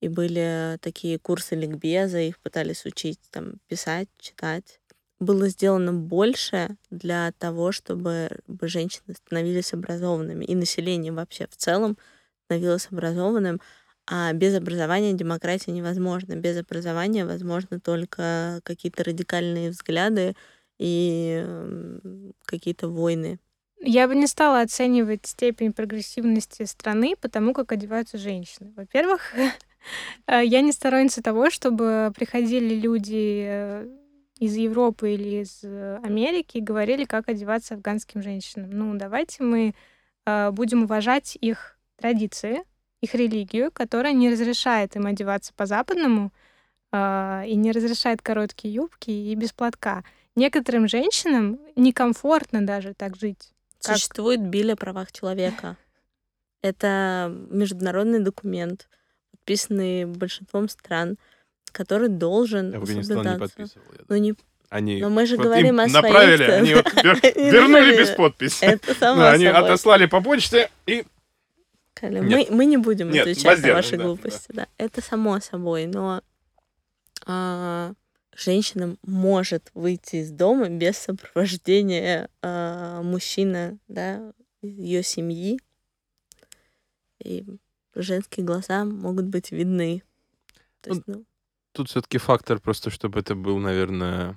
и 0.00 0.08
были 0.08 0.78
такие 0.80 1.18
курсы 1.18 1.54
ликбеза, 1.54 2.18
их 2.18 2.38
пытались 2.38 2.84
учить 2.84 3.20
там 3.30 3.54
писать, 3.68 4.08
читать. 4.18 4.80
Было 5.20 5.48
сделано 5.48 5.92
больше 5.92 6.76
для 6.90 7.32
того, 7.38 7.72
чтобы 7.72 8.30
женщины 8.62 9.14
становились 9.14 9.72
образованными, 9.72 10.44
и 10.44 10.54
население 10.54 11.12
вообще 11.12 11.46
в 11.48 11.56
целом 11.56 11.98
становилось 12.44 12.88
образованным, 12.90 13.60
а 14.06 14.32
без 14.32 14.54
образования 14.54 15.12
демократия 15.12 15.72
невозможна. 15.72 16.34
Без 16.34 16.56
образования 16.58 17.26
возможно 17.26 17.80
только 17.80 18.60
какие-то 18.62 19.04
радикальные 19.04 19.70
взгляды 19.70 20.34
и 20.78 21.44
какие-то 22.44 22.88
войны. 22.88 23.38
Я 23.80 24.08
бы 24.08 24.14
не 24.14 24.26
стала 24.26 24.60
оценивать 24.60 25.26
степень 25.26 25.72
прогрессивности 25.72 26.64
страны 26.64 27.16
по 27.16 27.28
тому, 27.28 27.52
как 27.52 27.72
одеваются 27.72 28.18
женщины. 28.18 28.72
Во-первых, 28.76 29.34
я 30.26 30.60
не 30.60 30.72
сторонница 30.72 31.22
того, 31.22 31.50
чтобы 31.50 32.12
приходили 32.14 32.74
люди 32.74 33.44
э, 33.46 33.88
из 34.38 34.56
Европы 34.56 35.14
или 35.14 35.42
из 35.42 35.64
Америки 35.64 36.58
и 36.58 36.62
говорили, 36.62 37.04
как 37.04 37.28
одеваться 37.28 37.74
афганским 37.74 38.22
женщинам. 38.22 38.70
Ну, 38.70 38.98
давайте 38.98 39.42
мы 39.42 39.74
э, 40.26 40.50
будем 40.50 40.84
уважать 40.84 41.36
их 41.40 41.78
традиции, 41.96 42.62
их 43.00 43.14
религию, 43.14 43.70
которая 43.72 44.12
не 44.12 44.30
разрешает 44.30 44.96
им 44.96 45.06
одеваться 45.06 45.52
по-западному, 45.54 46.32
и 46.90 47.54
не 47.54 47.70
разрешает 47.72 48.22
короткие 48.22 48.72
юбки 48.72 49.10
и 49.10 49.34
без 49.34 49.52
платка. 49.52 50.04
Некоторым 50.36 50.88
женщинам 50.88 51.58
некомфортно 51.76 52.64
даже 52.64 52.94
так 52.94 53.14
жить. 53.14 53.52
Как... 53.82 53.96
Существует 53.96 54.40
Биль 54.40 54.72
о 54.72 54.76
правах 54.76 55.12
человека. 55.12 55.76
Это 56.62 57.30
международный 57.50 58.20
документ, 58.20 58.88
подписанный 59.48 60.04
большинством 60.04 60.68
стран, 60.68 61.16
который 61.72 62.08
должен 62.08 62.74
Афганистан 62.74 63.32
не 63.32 63.38
подписывал. 63.38 63.86
Я 63.92 64.04
ну, 64.08 64.16
не 64.16 64.34
они 64.68 65.00
Но 65.00 65.08
мы 65.08 65.24
же 65.24 65.36
вот 65.36 65.44
говорим 65.44 65.80
о 65.80 65.86
направили, 65.86 66.44
своих... 66.44 66.50
они 66.50 66.74
вот 66.74 66.92
вернули 67.36 67.96
без 67.96 68.10
подписи. 68.10 68.62
Это 68.62 68.94
само 68.94 69.24
Они 69.24 69.46
отослали 69.46 70.04
по 70.04 70.20
почте 70.20 70.70
и... 70.86 71.04
Мы, 72.00 72.46
мы 72.50 72.66
не 72.66 72.76
будем 72.76 73.10
Нет, 73.10 73.22
отвечать 73.22 73.60
на 73.60 73.72
ваши 73.72 73.96
да, 73.96 74.04
глупости. 74.04 74.46
Да. 74.50 74.68
Это 74.76 75.02
само 75.02 75.40
собой, 75.40 75.86
но 75.86 76.22
а, 77.26 77.92
женщина 78.36 78.96
может 79.02 79.72
выйти 79.74 80.16
из 80.16 80.30
дома 80.30 80.68
без 80.68 80.96
сопровождения 80.96 82.28
а, 82.40 83.02
мужчины, 83.02 83.78
да, 83.88 84.32
ее 84.62 85.02
семьи. 85.02 85.58
И 87.24 87.44
женские 88.02 88.44
глаза 88.44 88.84
могут 88.84 89.26
быть 89.26 89.52
видны. 89.52 90.02
То 90.80 90.90
есть, 90.90 91.02
ну, 91.06 91.24
Тут 91.72 91.90
все-таки 91.90 92.18
фактор 92.18 92.58
просто, 92.60 92.90
чтобы 92.90 93.20
это 93.20 93.34
был, 93.34 93.58
наверное, 93.58 94.36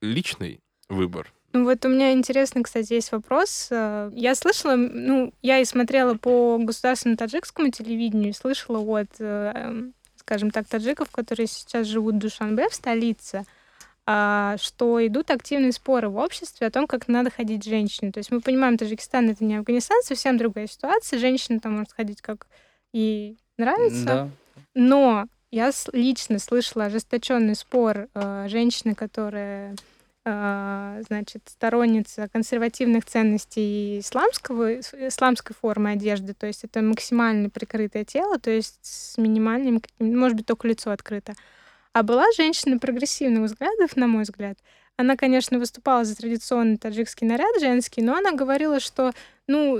личный 0.00 0.60
выбор. 0.88 1.32
Ну 1.52 1.64
вот 1.64 1.84
у 1.84 1.88
меня 1.88 2.12
интересный, 2.12 2.62
кстати, 2.62 2.92
есть 2.92 3.10
вопрос. 3.12 3.68
Э, 3.70 4.10
я 4.14 4.34
слышала, 4.34 4.76
ну, 4.76 5.32
я 5.42 5.58
и 5.58 5.64
смотрела 5.64 6.14
по 6.14 6.58
государственному 6.58 7.16
таджикскому 7.16 7.70
телевидению, 7.70 8.34
слышала 8.34 8.78
от, 8.78 9.08
э, 9.18 9.52
эм, 9.54 9.94
скажем 10.16 10.50
так, 10.50 10.66
таджиков, 10.68 11.10
которые 11.10 11.46
сейчас 11.46 11.86
живут 11.86 12.16
в 12.16 12.18
Душанбе, 12.18 12.68
в 12.68 12.74
столице, 12.74 13.44
а, 14.06 14.56
что 14.58 15.06
идут 15.06 15.30
активные 15.30 15.72
споры 15.72 16.08
в 16.08 16.16
обществе 16.16 16.66
о 16.66 16.70
том, 16.70 16.86
как 16.86 17.08
надо 17.08 17.30
ходить 17.30 17.64
женщине. 17.64 18.12
То 18.12 18.18
есть 18.18 18.30
мы 18.30 18.40
понимаем, 18.40 18.78
Таджикистан— 18.78 19.28
это 19.30 19.44
не 19.44 19.56
Афганистан, 19.56 20.00
совсем 20.02 20.38
другая 20.38 20.66
ситуация. 20.66 21.18
Женщина 21.18 21.60
там 21.60 21.76
может 21.78 21.92
ходить 21.92 22.22
как 22.22 22.46
ей 22.92 23.38
нравится. 23.56 24.04
Да. 24.04 24.30
Но 24.74 25.26
я 25.50 25.70
лично 25.92 26.38
слышала 26.38 26.86
ожесточенный 26.86 27.54
спор 27.54 28.08
э, 28.14 28.46
женщины, 28.48 28.94
которая 28.94 29.74
э, 30.24 31.02
значит, 31.06 31.42
сторонница 31.46 32.28
консервативных 32.28 33.06
ценностей 33.06 34.00
исламского, 34.00 34.80
исламской 34.80 35.56
формы 35.58 35.92
одежды, 35.92 36.34
то 36.34 36.46
есть 36.46 36.64
это 36.64 36.82
максимально 36.82 37.50
прикрытое 37.50 38.04
тело, 38.04 38.38
то 38.38 38.50
есть 38.50 38.78
с 38.82 39.16
минимальным, 39.16 39.82
может 39.98 40.36
быть, 40.36 40.46
только 40.46 40.68
лицо 40.68 40.90
открыто. 40.90 41.34
А 41.94 42.02
была 42.02 42.26
женщина 42.36 42.78
прогрессивных 42.78 43.44
взглядов, 43.44 43.96
на 43.96 44.06
мой 44.06 44.24
взгляд. 44.24 44.58
Она, 44.96 45.16
конечно, 45.16 45.58
выступала 45.58 46.04
за 46.04 46.16
традиционный 46.16 46.76
таджикский 46.76 47.26
наряд 47.26 47.58
женский, 47.60 48.02
но 48.02 48.16
она 48.16 48.32
говорила, 48.32 48.80
что, 48.80 49.12
ну, 49.46 49.78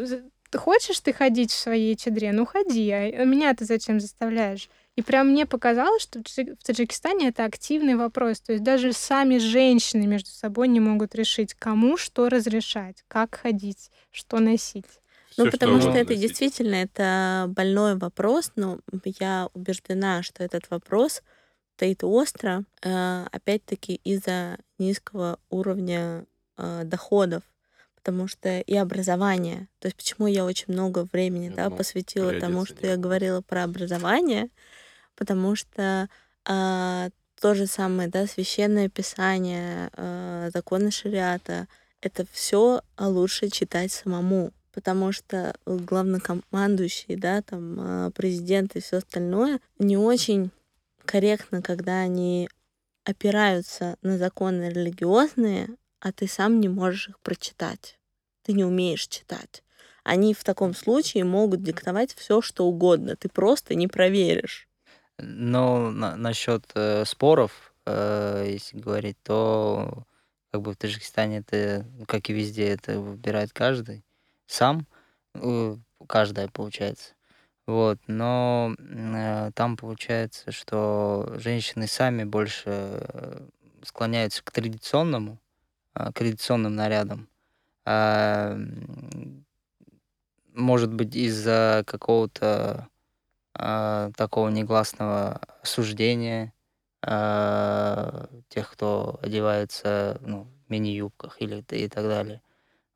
хочешь 0.56 1.00
ты 1.00 1.12
ходить 1.12 1.50
в 1.50 1.58
своей 1.58 1.94
чадре, 1.96 2.32
ну 2.32 2.46
ходи, 2.46 2.90
а 2.90 3.24
меня 3.24 3.54
ты 3.54 3.64
зачем 3.66 4.00
заставляешь? 4.00 4.70
И 4.96 5.02
прям 5.02 5.28
мне 5.28 5.46
показалось, 5.46 6.02
что 6.02 6.20
в 6.20 6.64
Таджикистане 6.64 7.28
это 7.28 7.44
активный 7.44 7.94
вопрос. 7.94 8.40
То 8.40 8.52
есть 8.52 8.64
даже 8.64 8.92
сами 8.92 9.38
женщины 9.38 10.06
между 10.06 10.30
собой 10.30 10.68
не 10.68 10.80
могут 10.80 11.14
решить, 11.14 11.54
кому 11.54 11.96
что 11.96 12.28
разрешать, 12.28 13.04
как 13.06 13.36
ходить, 13.36 13.90
что 14.10 14.40
носить. 14.40 14.86
Всё, 15.30 15.44
ну, 15.44 15.50
потому 15.50 15.80
что, 15.80 15.90
что 15.90 15.98
это 16.00 16.14
носить. 16.14 16.22
действительно 16.22 16.74
это 16.76 17.46
больной 17.48 17.96
вопрос, 17.96 18.50
но 18.56 18.80
я 19.04 19.48
убеждена, 19.54 20.22
что 20.22 20.42
этот 20.42 20.68
вопрос 20.70 21.22
стоит 21.76 22.02
остро, 22.02 22.64
э, 22.82 23.24
опять-таки 23.30 24.00
из-за 24.02 24.58
низкого 24.78 25.38
уровня 25.48 26.26
э, 26.56 26.82
доходов 26.84 27.42
потому 28.08 28.26
что 28.26 28.60
и 28.60 28.74
образование. 28.74 29.68
То 29.80 29.88
есть 29.88 29.96
почему 29.98 30.28
я 30.28 30.46
очень 30.46 30.72
много 30.72 31.06
времени 31.12 31.50
да, 31.50 31.68
посвятила 31.68 32.32
тому, 32.40 32.64
что 32.64 32.86
я 32.86 32.96
говорила 32.96 33.42
про 33.42 33.64
образование, 33.64 34.48
потому 35.14 35.54
что 35.54 36.08
а, 36.46 37.10
то 37.38 37.54
же 37.54 37.66
самое, 37.66 38.08
да, 38.08 38.26
священное 38.26 38.88
писание, 38.88 39.90
а, 39.92 40.48
законы 40.54 40.90
шариата, 40.90 41.68
это 42.00 42.24
все 42.32 42.80
лучше 42.98 43.50
читать 43.50 43.92
самому, 43.92 44.52
потому 44.72 45.12
что 45.12 45.54
главнокомандующий, 45.66 47.16
да, 47.16 47.42
там 47.42 47.76
а, 47.78 48.10
президент 48.12 48.74
и 48.74 48.80
все 48.80 48.96
остальное 48.96 49.60
не 49.78 49.98
очень 49.98 50.50
корректно, 51.04 51.60
когда 51.60 52.00
они 52.00 52.48
опираются 53.04 53.98
на 54.00 54.16
законы 54.16 54.70
религиозные, 54.70 55.68
а 56.00 56.12
ты 56.12 56.28
сам 56.28 56.60
не 56.60 56.68
можешь 56.68 57.08
их 57.08 57.18
прочитать. 57.20 57.97
Ты 58.48 58.54
не 58.54 58.64
умеешь 58.64 59.06
читать. 59.08 59.62
Они 60.04 60.32
в 60.32 60.42
таком 60.42 60.74
случае 60.74 61.24
могут 61.24 61.62
диктовать 61.62 62.14
все, 62.14 62.40
что 62.40 62.64
угодно. 62.64 63.14
Ты 63.14 63.28
просто 63.28 63.74
не 63.74 63.88
проверишь. 63.88 64.70
Но 65.18 65.90
на, 65.90 66.16
насчет 66.16 66.64
э, 66.74 67.04
споров, 67.04 67.74
э, 67.84 68.46
если 68.48 68.78
говорить, 68.78 69.18
то 69.22 70.06
как 70.50 70.62
бы 70.62 70.72
в 70.72 70.76
Таджикистане 70.78 71.40
это, 71.40 71.84
как 72.06 72.30
и 72.30 72.32
везде, 72.32 72.68
это 72.68 72.98
выбирает 72.98 73.52
каждый 73.52 74.02
сам, 74.46 74.86
э, 75.34 75.76
каждая 76.06 76.48
получается. 76.48 77.12
Вот, 77.66 77.98
но 78.06 78.74
э, 78.78 79.50
там 79.54 79.76
получается, 79.76 80.52
что 80.52 81.34
женщины 81.36 81.86
сами 81.86 82.24
больше 82.24 82.62
э, 82.66 83.46
склоняются 83.82 84.42
к 84.42 84.50
традиционному, 84.52 85.38
э, 85.94 86.12
к 86.12 86.14
традиционным 86.14 86.74
нарядам. 86.74 87.28
Э, 87.88 88.54
может 90.52 90.92
быть, 90.92 91.16
из-за 91.16 91.84
какого-то 91.86 92.88
э, 93.58 94.10
такого 94.14 94.48
негласного 94.50 95.40
осуждения 95.62 96.52
э, 97.02 98.26
тех, 98.48 98.70
кто 98.70 99.18
одевается 99.22 100.18
ну, 100.20 100.48
в 100.66 100.70
мини-юбках 100.70 101.40
или 101.40 101.64
и 101.70 101.88
так 101.88 102.04
далее. 102.04 102.42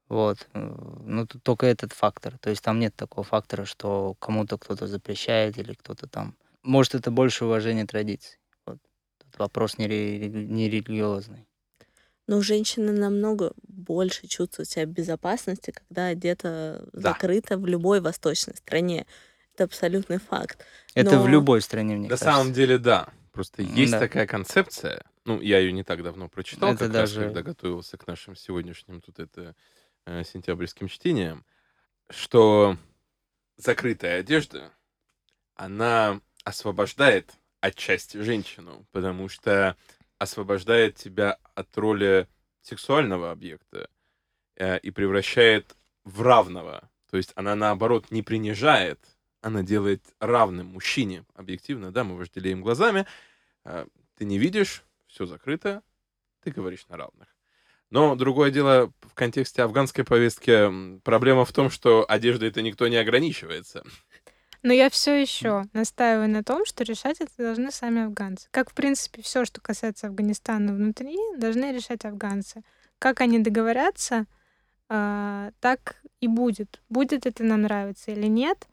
Вот. 0.08 0.46
Ну, 0.52 1.26
только 1.26 1.66
этот 1.66 1.92
фактор. 1.92 2.36
То 2.38 2.50
есть 2.50 2.62
там 2.62 2.78
нет 2.78 2.94
такого 2.94 3.24
фактора, 3.24 3.64
что 3.64 4.14
кому-то 4.18 4.58
кто-то 4.58 4.86
запрещает 4.86 5.56
или 5.56 5.72
кто-то 5.72 6.06
там... 6.06 6.34
Может, 6.62 6.94
это 6.96 7.10
больше 7.10 7.46
уважения 7.46 7.86
традиций. 7.86 8.38
Вот. 8.66 8.78
Тут 9.18 9.38
вопрос 9.38 9.78
не, 9.78 9.86
ре... 9.86 10.28
не 10.28 10.68
религиозный. 10.68 11.46
Но 12.32 12.40
женщина 12.40 12.92
намного 12.92 13.52
больше 13.62 14.26
чувствует 14.26 14.66
себя 14.66 14.86
в 14.86 14.88
безопасности, 14.88 15.70
когда 15.70 16.06
одета 16.06 16.88
да. 16.94 17.10
закрыто 17.10 17.58
в 17.58 17.66
любой 17.66 18.00
восточной 18.00 18.56
стране. 18.56 19.04
Это 19.52 19.64
абсолютный 19.64 20.16
факт. 20.16 20.64
Это 20.94 21.18
в 21.18 21.28
любой 21.28 21.60
стране, 21.60 21.94
мне 21.94 22.04
На 22.04 22.16
кажется. 22.16 22.24
самом 22.24 22.54
деле, 22.54 22.78
да. 22.78 23.08
Просто 23.32 23.60
есть 23.60 23.92
да. 23.92 23.98
такая 23.98 24.26
концепция. 24.26 25.04
Ну, 25.26 25.42
я 25.42 25.58
ее 25.58 25.72
не 25.72 25.84
так 25.84 26.02
давно 26.02 26.30
прочитал, 26.30 26.70
это 26.70 26.84
как 26.84 26.92
даже... 26.92 27.20
раз, 27.20 27.26
когда 27.26 27.42
готовился 27.42 27.98
к 27.98 28.06
нашим 28.06 28.34
сегодняшним 28.34 29.02
тут 29.02 29.18
это 29.18 29.54
э, 30.06 30.24
сентябрьским 30.24 30.88
чтениям, 30.88 31.44
что 32.08 32.78
закрытая 33.58 34.20
одежда, 34.20 34.72
она 35.54 36.18
освобождает 36.44 37.34
отчасти 37.60 38.16
женщину, 38.16 38.86
потому 38.90 39.28
что 39.28 39.76
освобождает 40.22 40.96
тебя 40.96 41.38
от 41.54 41.76
роли 41.76 42.28
сексуального 42.60 43.30
объекта 43.30 43.88
э, 44.56 44.78
и 44.78 44.90
превращает 44.90 45.76
в 46.04 46.22
равного. 46.22 46.90
То 47.10 47.16
есть 47.16 47.32
она, 47.36 47.54
наоборот, 47.54 48.10
не 48.10 48.22
принижает 48.22 48.98
она 49.42 49.62
делает 49.62 50.02
равным 50.20 50.68
мужчине. 50.68 51.24
Объективно, 51.34 51.90
да, 51.90 52.04
мы 52.04 52.16
вожделеем 52.16 52.62
глазами. 52.62 53.06
А, 53.64 53.86
ты 54.16 54.24
не 54.24 54.38
видишь, 54.38 54.84
все 55.08 55.26
закрыто, 55.26 55.82
ты 56.42 56.50
говоришь 56.50 56.86
на 56.88 56.96
равных. 56.96 57.28
Но 57.90 58.14
другое 58.14 58.50
дело, 58.50 58.90
в 59.02 59.12
контексте 59.12 59.62
афганской 59.62 60.04
повестки 60.04 60.98
проблема 61.00 61.44
в 61.44 61.52
том, 61.52 61.68
что 61.68 62.06
одежда 62.08 62.46
это 62.46 62.62
никто 62.62 62.88
не 62.88 62.96
ограничивается. 62.96 63.84
Но 64.62 64.72
я 64.72 64.90
все 64.90 65.20
еще 65.20 65.64
настаиваю 65.72 66.28
на 66.28 66.44
том, 66.44 66.64
что 66.64 66.84
решать 66.84 67.20
это 67.20 67.32
должны 67.36 67.72
сами 67.72 68.02
афганцы. 68.04 68.46
Как, 68.52 68.70
в 68.70 68.74
принципе, 68.74 69.20
все, 69.20 69.44
что 69.44 69.60
касается 69.60 70.06
Афганистана 70.06 70.72
внутри, 70.72 71.18
должны 71.36 71.72
решать 71.72 72.04
афганцы. 72.04 72.62
Как 73.00 73.20
они 73.20 73.40
договорятся, 73.40 74.26
а, 74.88 75.50
так 75.60 75.96
и 76.20 76.28
будет. 76.28 76.80
Будет 76.88 77.26
это 77.26 77.42
нам 77.42 77.62
нравиться 77.62 78.12
или 78.12 78.26
нет, 78.26 78.68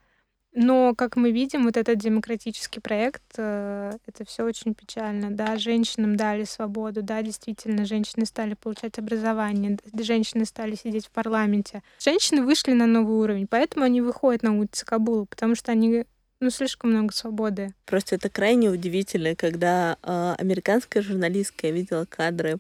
но, 0.54 0.95
как 0.95 1.16
мы 1.16 1.32
видим, 1.32 1.66
вот 1.66 1.78
этот 1.78 2.00
демократический 2.00 2.80
проект, 2.80 3.22
э, 3.38 3.93
это 4.08 4.26
все 4.26 4.43
очень 4.43 4.74
печально. 4.74 5.30
Да, 5.32 5.58
женщинам 5.58 6.16
дали 6.16 6.43
свободу, 6.43 7.04
да, 7.04 7.22
действительно, 7.22 7.86
женщины 7.86 8.26
стали 8.26 8.56
получать 8.56 8.97
образование, 8.97 9.78
женщины 9.93 10.45
стали 10.45 10.76
сидеть 10.76 11.06
в 11.06 11.12
парламенте. 11.12 11.84
Женщины 12.00 12.41
вышли 12.41 12.74
на 12.74 12.88
новый 12.88 13.18
уровень, 13.18 13.47
поэтому 13.47 13.86
они 13.86 14.02
выходят 14.02 14.41
на 14.41 14.58
улицы 14.58 14.86
Кабула, 14.86 15.26
потому 15.26 15.54
что 15.54 15.72
они 15.72 16.06
ну, 16.39 16.50
слишком 16.50 16.91
много 16.91 17.14
свободы. 17.14 17.74
Просто 17.86 18.16
это 18.16 18.30
крайне 18.30 18.70
удивительно, 18.70 19.36
когда 19.36 19.97
э, 20.02 20.36
американская 20.39 21.04
журналистка, 21.04 21.70
видела 21.70 22.06
кадры 22.06 22.58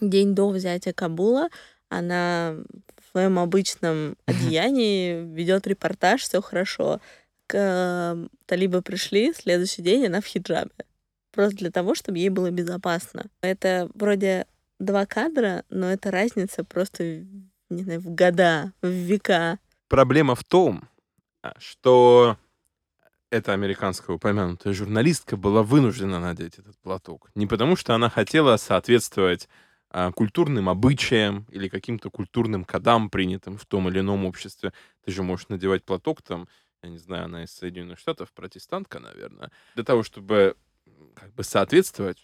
день 0.00 0.34
до 0.34 0.48
взятия 0.48 0.92
Кабула, 0.94 1.48
она 1.90 2.56
своем 3.10 3.38
обычном 3.38 4.16
одеянии 4.26 5.22
ведет 5.34 5.66
репортаж, 5.66 6.22
все 6.22 6.40
хорошо. 6.40 7.00
К, 7.46 7.54
э, 7.56 8.26
талибы 8.46 8.82
пришли, 8.82 9.32
следующий 9.32 9.82
день 9.82 10.06
она 10.06 10.20
в 10.20 10.26
хиджабе. 10.26 10.70
Просто 11.32 11.56
для 11.58 11.70
того, 11.70 11.94
чтобы 11.94 12.18
ей 12.18 12.28
было 12.28 12.50
безопасно. 12.50 13.26
Это 13.40 13.90
вроде 13.94 14.46
два 14.78 15.06
кадра, 15.06 15.64
но 15.70 15.90
это 15.90 16.10
разница 16.10 16.64
просто, 16.64 17.24
не 17.70 17.82
знаю, 17.82 18.00
в 18.00 18.10
года, 18.14 18.72
в 18.82 18.88
века. 18.88 19.58
Проблема 19.88 20.34
в 20.34 20.44
том, 20.44 20.88
а, 21.42 21.54
что 21.58 22.36
эта 23.30 23.52
американская 23.52 24.16
упомянутая 24.16 24.72
журналистка 24.72 25.36
была 25.36 25.62
вынуждена 25.62 26.18
надеть 26.18 26.58
этот 26.58 26.78
платок. 26.78 27.30
Не 27.34 27.46
потому, 27.46 27.76
что 27.76 27.94
она 27.94 28.08
хотела 28.08 28.56
соответствовать 28.56 29.48
культурным 30.14 30.68
обычаям 30.68 31.46
или 31.50 31.68
каким-то 31.68 32.10
культурным 32.10 32.64
кодам, 32.64 33.10
принятым 33.10 33.56
в 33.56 33.64
том 33.64 33.88
или 33.88 34.00
ином 34.00 34.26
обществе. 34.26 34.72
Ты 35.04 35.12
же 35.12 35.22
можешь 35.22 35.48
надевать 35.48 35.84
платок 35.84 36.22
там, 36.22 36.48
я 36.82 36.90
не 36.90 36.98
знаю, 36.98 37.24
она 37.24 37.44
из 37.44 37.52
Соединенных 37.52 37.98
Штатов, 37.98 38.32
протестантка, 38.32 39.00
наверное, 39.00 39.50
для 39.74 39.84
того, 39.84 40.02
чтобы 40.02 40.56
как 41.14 41.32
бы 41.34 41.42
соответствовать. 41.42 42.22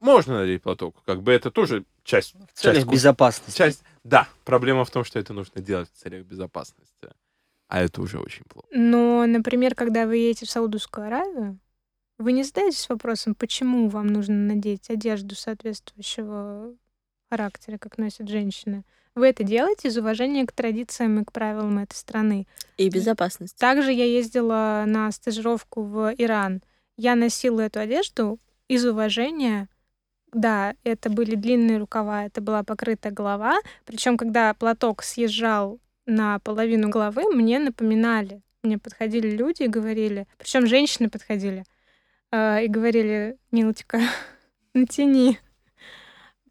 Можно 0.00 0.40
надеть 0.40 0.62
платок, 0.62 1.02
как 1.04 1.22
бы 1.22 1.32
это 1.32 1.50
тоже 1.50 1.84
часть... 2.02 2.34
В 2.34 2.58
целях 2.58 2.76
часть, 2.76 2.88
безопасности. 2.88 3.58
часть, 3.58 3.82
да, 4.04 4.26
проблема 4.44 4.84
в 4.84 4.90
том, 4.90 5.04
что 5.04 5.18
это 5.18 5.34
нужно 5.34 5.60
делать 5.60 5.90
в 5.92 5.96
целях 5.96 6.24
безопасности. 6.24 7.10
А 7.68 7.82
это 7.82 8.00
уже 8.00 8.18
очень 8.18 8.44
плохо. 8.44 8.68
Но, 8.70 9.26
например, 9.26 9.74
когда 9.74 10.06
вы 10.06 10.18
едете 10.18 10.46
в 10.46 10.50
Саудовскую 10.50 11.08
Аравию, 11.08 11.58
вы 12.16 12.32
не 12.32 12.42
задаетесь 12.44 12.88
вопросом, 12.88 13.34
почему 13.34 13.88
вам 13.88 14.06
нужно 14.06 14.34
надеть 14.34 14.88
одежду 14.88 15.34
соответствующего 15.34 16.74
характера, 17.30 17.78
как 17.78 17.98
носят 17.98 18.28
женщины. 18.28 18.84
Вы 19.14 19.28
это 19.28 19.44
делаете 19.44 19.88
из 19.88 19.96
уважения 19.96 20.46
к 20.46 20.52
традициям 20.52 21.20
и 21.20 21.24
к 21.24 21.32
правилам 21.32 21.78
этой 21.78 21.94
страны. 21.94 22.46
И 22.76 22.88
безопасность. 22.90 23.56
Также 23.56 23.92
я 23.92 24.04
ездила 24.04 24.84
на 24.86 25.10
стажировку 25.10 25.82
в 25.82 26.14
Иран. 26.18 26.62
Я 26.96 27.14
носила 27.14 27.60
эту 27.62 27.80
одежду 27.80 28.38
из 28.68 28.84
уважения 28.84 29.68
да, 30.32 30.74
это 30.84 31.08
были 31.08 31.34
длинные 31.34 31.78
рукава, 31.78 32.26
это 32.26 32.40
была 32.42 32.62
покрытая 32.62 33.12
голова. 33.12 33.58
Причем, 33.86 34.18
когда 34.18 34.52
платок 34.52 35.02
съезжал 35.02 35.80
на 36.04 36.38
половину 36.40 36.90
головы, 36.90 37.24
мне 37.32 37.58
напоминали. 37.58 38.42
Мне 38.62 38.78
подходили 38.78 39.30
люди 39.30 39.62
и 39.62 39.68
говорили, 39.68 40.26
причем 40.38 40.66
женщины 40.66 41.08
подходили, 41.08 41.64
э, 42.32 42.64
и 42.64 42.68
говорили, 42.68 43.38
Милочка, 43.52 44.00
натяни. 44.74 45.38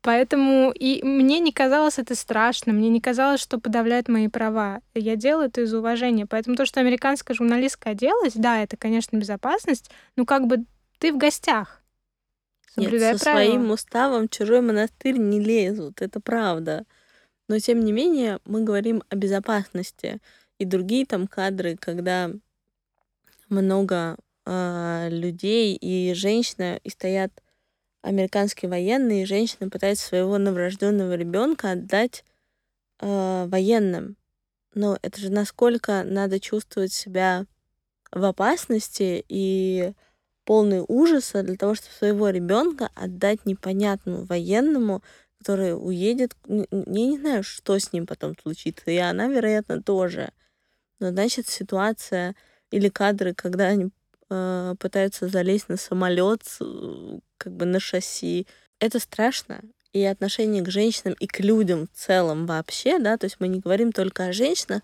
Поэтому 0.06 0.72
и 0.72 1.02
мне 1.04 1.40
не 1.40 1.52
казалось 1.52 1.98
это 1.98 2.14
страшно, 2.14 2.72
мне 2.74 2.90
не 2.90 3.02
казалось, 3.02 3.42
что 3.42 3.60
подавляет 3.60 4.08
мои 4.08 4.28
права. 4.28 4.82
Я 4.94 5.16
делаю 5.16 5.48
это 5.48 5.62
из 5.62 5.74
уважения. 5.74 6.28
Поэтому 6.28 6.56
то, 6.56 6.68
что 6.68 6.80
американская 6.80 7.36
журналистка 7.36 7.90
оделась, 7.90 8.34
да, 8.36 8.62
это, 8.62 8.78
конечно, 8.78 9.18
безопасность, 9.18 9.90
но 10.16 10.24
как 10.24 10.46
бы 10.46 10.66
ты 11.00 11.12
в 11.12 11.18
гостях. 11.18 11.82
Нет, 12.78 12.92
со 12.92 12.98
правила. 12.98 13.18
своим 13.18 13.72
уставом 13.72 14.30
чужой 14.30 14.62
монастырь 14.62 15.18
не 15.18 15.40
лезут, 15.40 16.04
это 16.04 16.20
правда. 16.20 16.86
Но 17.48 17.58
тем 17.58 17.84
не 17.84 17.92
менее 17.92 18.38
мы 18.46 18.62
говорим 18.62 19.02
о 19.10 19.16
безопасности. 19.16 20.20
И 20.60 20.66
другие 20.66 21.08
там 21.08 21.26
кадры, 21.26 21.78
когда 21.78 22.30
много 23.50 24.18
э, 24.46 25.08
людей 25.10 25.76
и 25.76 26.14
женщина, 26.14 26.80
и 26.84 26.90
стоят 26.92 27.32
американские 28.06 28.70
военные, 28.70 29.24
и 29.24 29.26
женщина 29.26 29.70
пытается 29.70 30.08
своего 30.08 30.38
новорожденного 30.38 31.16
ребенка 31.16 31.72
отдать 31.72 32.24
э, 33.00 33.48
военным. 33.48 34.16
Но 34.76 35.00
это 35.02 35.20
же 35.20 35.32
насколько 35.32 36.04
надо 36.04 36.40
чувствовать 36.40 36.94
себя 36.94 37.46
в 38.12 38.24
опасности 38.24 39.26
и 39.28 39.94
полный 40.44 40.84
ужаса 40.88 41.42
для 41.42 41.56
того, 41.56 41.74
чтобы 41.74 41.94
своего 41.96 42.30
ребенка 42.30 42.90
отдать 42.94 43.46
непонятному 43.46 44.26
военному, 44.26 45.02
который 45.40 45.74
уедет. 45.76 46.36
Я 46.48 46.66
не 46.72 47.18
знаю, 47.18 47.44
что 47.44 47.80
с 47.80 47.92
ним 47.92 48.06
потом 48.06 48.38
случится, 48.38 48.92
и 48.92 48.98
она, 48.98 49.28
вероятно, 49.28 49.82
тоже. 49.82 50.32
Но 51.00 51.10
значит, 51.10 51.48
ситуация 51.48 52.36
или 52.70 52.90
кадры, 52.90 53.34
когда 53.34 53.66
они 53.66 53.90
э, 54.30 54.76
пытаются 54.80 55.28
залезть 55.28 55.70
на 55.70 55.78
самолет, 55.78 56.42
как 57.38 57.54
бы 57.54 57.66
на 57.66 57.80
шасси, 57.80 58.48
это 58.80 59.00
страшно. 59.00 59.62
И 59.94 60.04
отношение 60.04 60.62
к 60.62 60.70
женщинам 60.70 61.16
и 61.20 61.28
к 61.28 61.40
людям 61.40 61.88
в 61.88 61.98
целом 61.98 62.46
вообще, 62.46 63.00
да, 63.00 63.18
то 63.18 63.26
есть 63.26 63.38
мы 63.40 63.48
не 63.48 63.60
говорим 63.60 63.92
только 63.94 64.26
о 64.26 64.34
женщинах, 64.34 64.82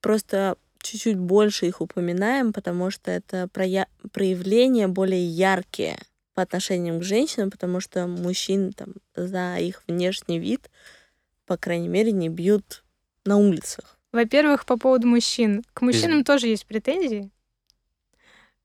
просто 0.00 0.56
чуть-чуть 0.80 1.18
больше 1.18 1.66
их 1.66 1.80
упоминаем, 1.80 2.52
потому 2.52 2.90
что 2.90 3.10
это 3.10 3.48
проя- 3.52 3.88
проявления 4.12 4.88
более 4.88 5.26
яркие 5.26 5.98
по 6.34 6.42
отношению 6.42 6.98
к 7.00 7.02
женщинам, 7.02 7.50
потому 7.50 7.80
что 7.80 8.06
мужчин 8.06 8.72
там 8.72 8.94
за 9.14 9.56
их 9.58 9.82
внешний 9.86 10.38
вид, 10.38 10.70
по 11.44 11.56
крайней 11.56 11.88
мере, 11.88 12.12
не 12.12 12.28
бьют 12.28 12.84
на 13.24 13.36
улицах. 13.36 13.98
Во-первых, 14.12 14.64
по 14.64 14.78
поводу 14.78 15.06
мужчин. 15.06 15.64
К 15.74 15.82
мужчинам 15.82 16.24
тоже 16.24 16.46
есть 16.46 16.66
претензии. 16.66 17.30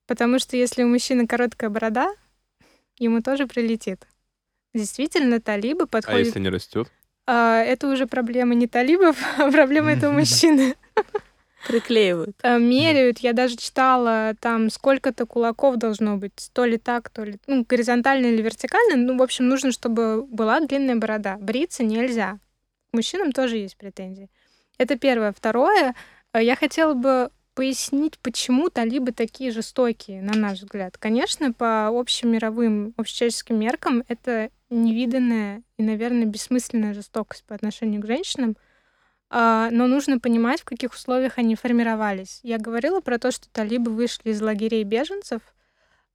Потому 0.08 0.40
что 0.40 0.58
если 0.58 0.84
у 0.84 0.88
мужчины 0.88 1.28
короткая 1.28 1.70
борода, 1.70 2.14
ему 2.98 3.22
тоже 3.22 3.48
прилетит. 3.48 4.08
Действительно, 4.74 5.40
талибы 5.42 5.88
подходят... 5.88 6.20
А 6.20 6.24
если 6.24 6.40
не 6.40 6.50
растет? 6.50 6.90
А, 7.28 7.62
это 7.62 7.88
уже 7.88 8.08
проблема 8.08 8.56
не 8.56 8.68
талибов, 8.68 9.18
а 9.38 9.52
проблема 9.52 9.92
этого 9.94 10.12
мужчины. 10.12 10.76
Приклеивают. 11.68 12.36
Э, 12.42 12.58
меряют. 12.58 13.20
Я 13.20 13.34
даже 13.34 13.56
читала, 13.56 14.34
там 14.40 14.70
сколько-то 14.70 15.26
кулаков 15.26 15.78
должно 15.78 16.18
быть. 16.18 16.50
То 16.54 16.66
ли 16.66 16.78
так, 16.78 17.10
то 17.10 17.24
ли... 17.24 17.38
Ну, 17.48 17.66
горизонтально 17.68 18.28
или 18.28 18.42
вертикально. 18.42 18.96
Ну, 18.96 19.18
в 19.18 19.22
общем, 19.22 19.48
нужно, 19.48 19.72
чтобы 19.72 20.26
была 20.26 20.60
длинная 20.60 20.96
борода. 20.96 21.38
Бриться 21.40 21.84
нельзя. 21.84 22.40
Мужчинам 22.94 23.32
тоже 23.32 23.58
есть 23.58 23.78
претензии. 23.78 24.30
Это 24.78 24.98
первое. 24.98 25.32
Второе, 25.32 25.94
э, 26.34 26.44
я 26.44 26.56
хотела 26.56 26.94
бы 26.94 27.30
пояснить, 27.54 28.18
почему 28.20 28.70
талибы 28.70 29.12
такие 29.12 29.52
жестокие, 29.52 30.22
на 30.22 30.34
наш 30.34 30.60
взгляд. 30.60 30.98
Конечно, 30.98 31.54
по 31.54 31.88
общим 31.88 32.32
мировым, 32.32 32.94
общечеловеческим 32.98 33.60
меркам 33.60 34.04
это 34.08 34.50
невиданная 34.70 35.64
и, 35.78 35.84
наверное, 35.84 36.26
бессмысленная 36.26 36.94
жестокость 36.94 37.44
по 37.44 37.56
отношению 37.56 38.02
к 38.02 38.08
женщинам— 38.08 38.56
а, 39.34 39.70
но 39.72 39.88
нужно 39.88 40.20
понимать, 40.20 40.60
в 40.62 40.66
каких 40.66 40.92
условиях 40.92 41.38
они 41.38 41.56
формировались. 41.56 42.42
Я 42.44 42.58
говорила 42.58 43.00
про 43.00 43.18
то, 43.18 43.32
что 43.32 43.50
талибы 43.50 43.90
вышли 43.90 44.32
из 44.32 44.42
лагерей 44.42 44.84
беженцев, 44.84 45.42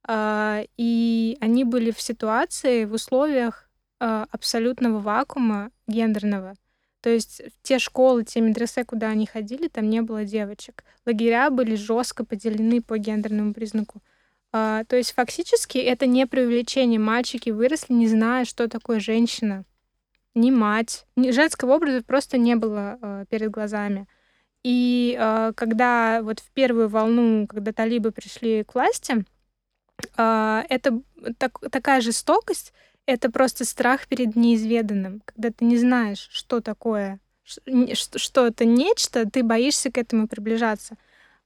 а, 0.06 0.62
и 0.76 1.38
они 1.40 1.64
были 1.64 1.92
в 1.92 2.00
ситуации, 2.00 2.84
в 2.84 2.92
условиях 2.92 3.70
а, 4.00 4.26
абсолютного 4.30 4.98
вакуума 4.98 5.70
гендерного. 5.86 6.56
То 7.06 7.10
есть 7.10 7.40
те 7.62 7.78
школы, 7.78 8.24
те 8.24 8.40
медресе, 8.40 8.84
куда 8.84 9.10
они 9.10 9.26
ходили, 9.26 9.68
там 9.68 9.88
не 9.88 10.02
было 10.02 10.24
девочек. 10.24 10.82
Лагеря 11.06 11.50
были 11.50 11.76
жестко 11.76 12.24
поделены 12.24 12.82
по 12.82 12.98
гендерному 12.98 13.54
признаку. 13.54 14.02
То 14.50 14.84
есть 14.90 15.12
фактически 15.12 15.78
это 15.78 16.06
не 16.06 16.26
преувеличение. 16.26 16.98
Мальчики 16.98 17.50
выросли, 17.50 17.92
не 17.92 18.08
зная, 18.08 18.44
что 18.44 18.68
такое 18.68 18.98
женщина 18.98 19.64
ни 20.34 20.50
мать, 20.50 21.06
ни 21.14 21.30
женского 21.30 21.74
образа 21.74 22.02
просто 22.02 22.38
не 22.38 22.56
было 22.56 22.98
э, 23.00 23.24
перед 23.30 23.52
глазами. 23.52 24.08
И 24.64 25.16
э, 25.16 25.52
когда 25.54 26.22
вот 26.22 26.40
в 26.40 26.50
первую 26.50 26.88
волну, 26.88 27.46
когда 27.46 27.72
талибы 27.72 28.10
пришли 28.10 28.64
к 28.64 28.74
власти, 28.74 29.24
э, 30.16 30.62
это 30.68 31.00
так, 31.38 31.60
такая 31.70 32.00
жестокость, 32.00 32.72
это 33.06 33.30
просто 33.30 33.64
страх 33.64 34.06
перед 34.08 34.36
неизведанным, 34.36 35.22
когда 35.24 35.50
ты 35.50 35.64
не 35.64 35.78
знаешь, 35.78 36.28
что 36.30 36.60
такое, 36.60 37.20
что 37.44 38.46
это 38.46 38.64
нечто, 38.64 39.28
ты 39.28 39.42
боишься 39.42 39.90
к 39.90 39.98
этому 39.98 40.28
приближаться. 40.28 40.96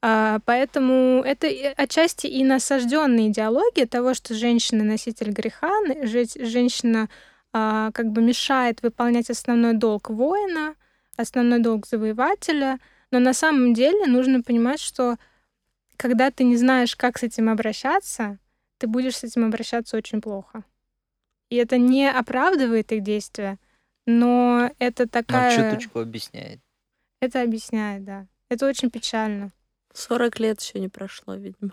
Uh, 0.02 0.40
поэтому 0.46 1.22
это 1.22 1.46
отчасти 1.76 2.26
и 2.26 2.42
насажденная 2.42 3.28
идеология 3.28 3.86
того, 3.86 4.14
что 4.14 4.32
женщина 4.32 4.82
носитель 4.82 5.30
греха, 5.30 5.70
женщина 6.06 7.10
а, 7.52 7.90
как 7.92 8.06
бы 8.10 8.22
мешает 8.22 8.82
выполнять 8.82 9.28
основной 9.28 9.74
долг 9.74 10.10
воина, 10.10 10.74
основной 11.16 11.58
долг 11.58 11.86
завоевателя. 11.86 12.78
Но 13.10 13.18
на 13.18 13.34
самом 13.34 13.74
деле 13.74 14.06
нужно 14.06 14.42
понимать, 14.42 14.80
что 14.80 15.16
когда 15.96 16.30
ты 16.30 16.44
не 16.44 16.56
знаешь, 16.56 16.94
как 16.94 17.18
с 17.18 17.24
этим 17.24 17.48
обращаться, 17.48 18.38
ты 18.78 18.86
будешь 18.86 19.16
с 19.16 19.24
этим 19.24 19.44
обращаться 19.44 19.96
очень 19.96 20.20
плохо. 20.20 20.64
И 21.50 21.56
это 21.56 21.78
не 21.78 22.08
оправдывает 22.08 22.92
их 22.92 23.02
действия, 23.02 23.58
но 24.06 24.70
это 24.78 25.08
такая... 25.08 25.58
Но 25.58 25.70
чуточку 25.70 26.00
объясняет. 26.00 26.60
Это 27.20 27.42
объясняет, 27.42 28.04
да. 28.04 28.26
Это 28.48 28.66
очень 28.66 28.90
печально. 28.90 29.52
40 29.92 30.38
лет 30.38 30.60
еще 30.60 30.78
не 30.78 30.88
прошло, 30.88 31.34
видимо. 31.34 31.72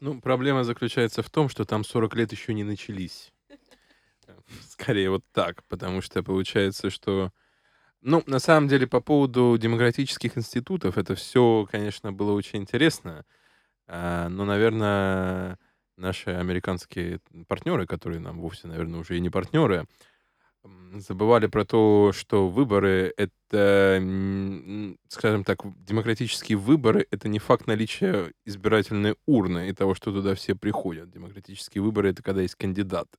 Ну, 0.00 0.20
проблема 0.20 0.64
заключается 0.64 1.22
в 1.22 1.30
том, 1.30 1.48
что 1.48 1.64
там 1.64 1.84
40 1.84 2.14
лет 2.16 2.32
еще 2.32 2.54
не 2.54 2.64
начались. 2.64 3.32
Скорее 4.68 5.10
вот 5.10 5.24
так, 5.32 5.62
потому 5.64 6.00
что 6.00 6.22
получается, 6.22 6.90
что... 6.90 7.32
Ну, 8.02 8.22
на 8.26 8.38
самом 8.38 8.68
деле, 8.68 8.86
по 8.86 9.00
поводу 9.00 9.56
демократических 9.58 10.38
институтов, 10.38 10.96
это 10.96 11.14
все, 11.14 11.66
конечно, 11.70 12.12
было 12.12 12.32
очень 12.32 12.60
интересно. 12.60 13.24
А, 13.88 14.28
но, 14.28 14.44
наверное, 14.44 15.58
наши 15.96 16.30
американские 16.30 17.20
партнеры, 17.48 17.86
которые 17.86 18.20
нам 18.20 18.40
вовсе, 18.40 18.68
наверное, 18.68 19.00
уже 19.00 19.16
и 19.16 19.20
не 19.20 19.30
партнеры, 19.30 19.86
забывали 20.94 21.46
про 21.46 21.64
то, 21.64 22.12
что 22.12 22.48
выборы— 22.48 23.12
это, 23.16 24.02
скажем 25.08 25.44
так, 25.44 25.60
демократические 25.84 26.58
выборы— 26.58 27.06
это 27.10 27.28
не 27.28 27.38
факт 27.38 27.66
наличия 27.66 28.32
избирательной 28.44 29.16
урны 29.26 29.68
и 29.68 29.72
того, 29.72 29.94
что 29.94 30.12
туда 30.12 30.34
все 30.34 30.54
приходят. 30.54 31.10
Демократические 31.10 31.82
выборы— 31.82 32.10
это 32.10 32.22
когда 32.22 32.42
есть 32.42 32.56
кандидаты. 32.56 33.18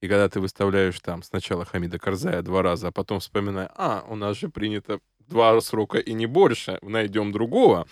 И 0.00 0.06
когда 0.06 0.28
ты 0.28 0.40
выставляешь 0.40 0.98
там 1.00 1.22
сначала 1.22 1.64
Хамида 1.64 1.98
Карзая 1.98 2.42
два 2.42 2.62
раза, 2.62 2.88
а 2.88 2.92
потом 2.92 3.18
вспоминая, 3.18 3.70
а, 3.74 4.04
у 4.08 4.14
нас 4.14 4.36
же 4.36 4.48
принято 4.48 5.00
два 5.18 5.60
срока 5.60 5.98
и 5.98 6.12
не 6.12 6.26
больше, 6.26 6.78
найдем 6.82 7.32
другого, 7.32 7.86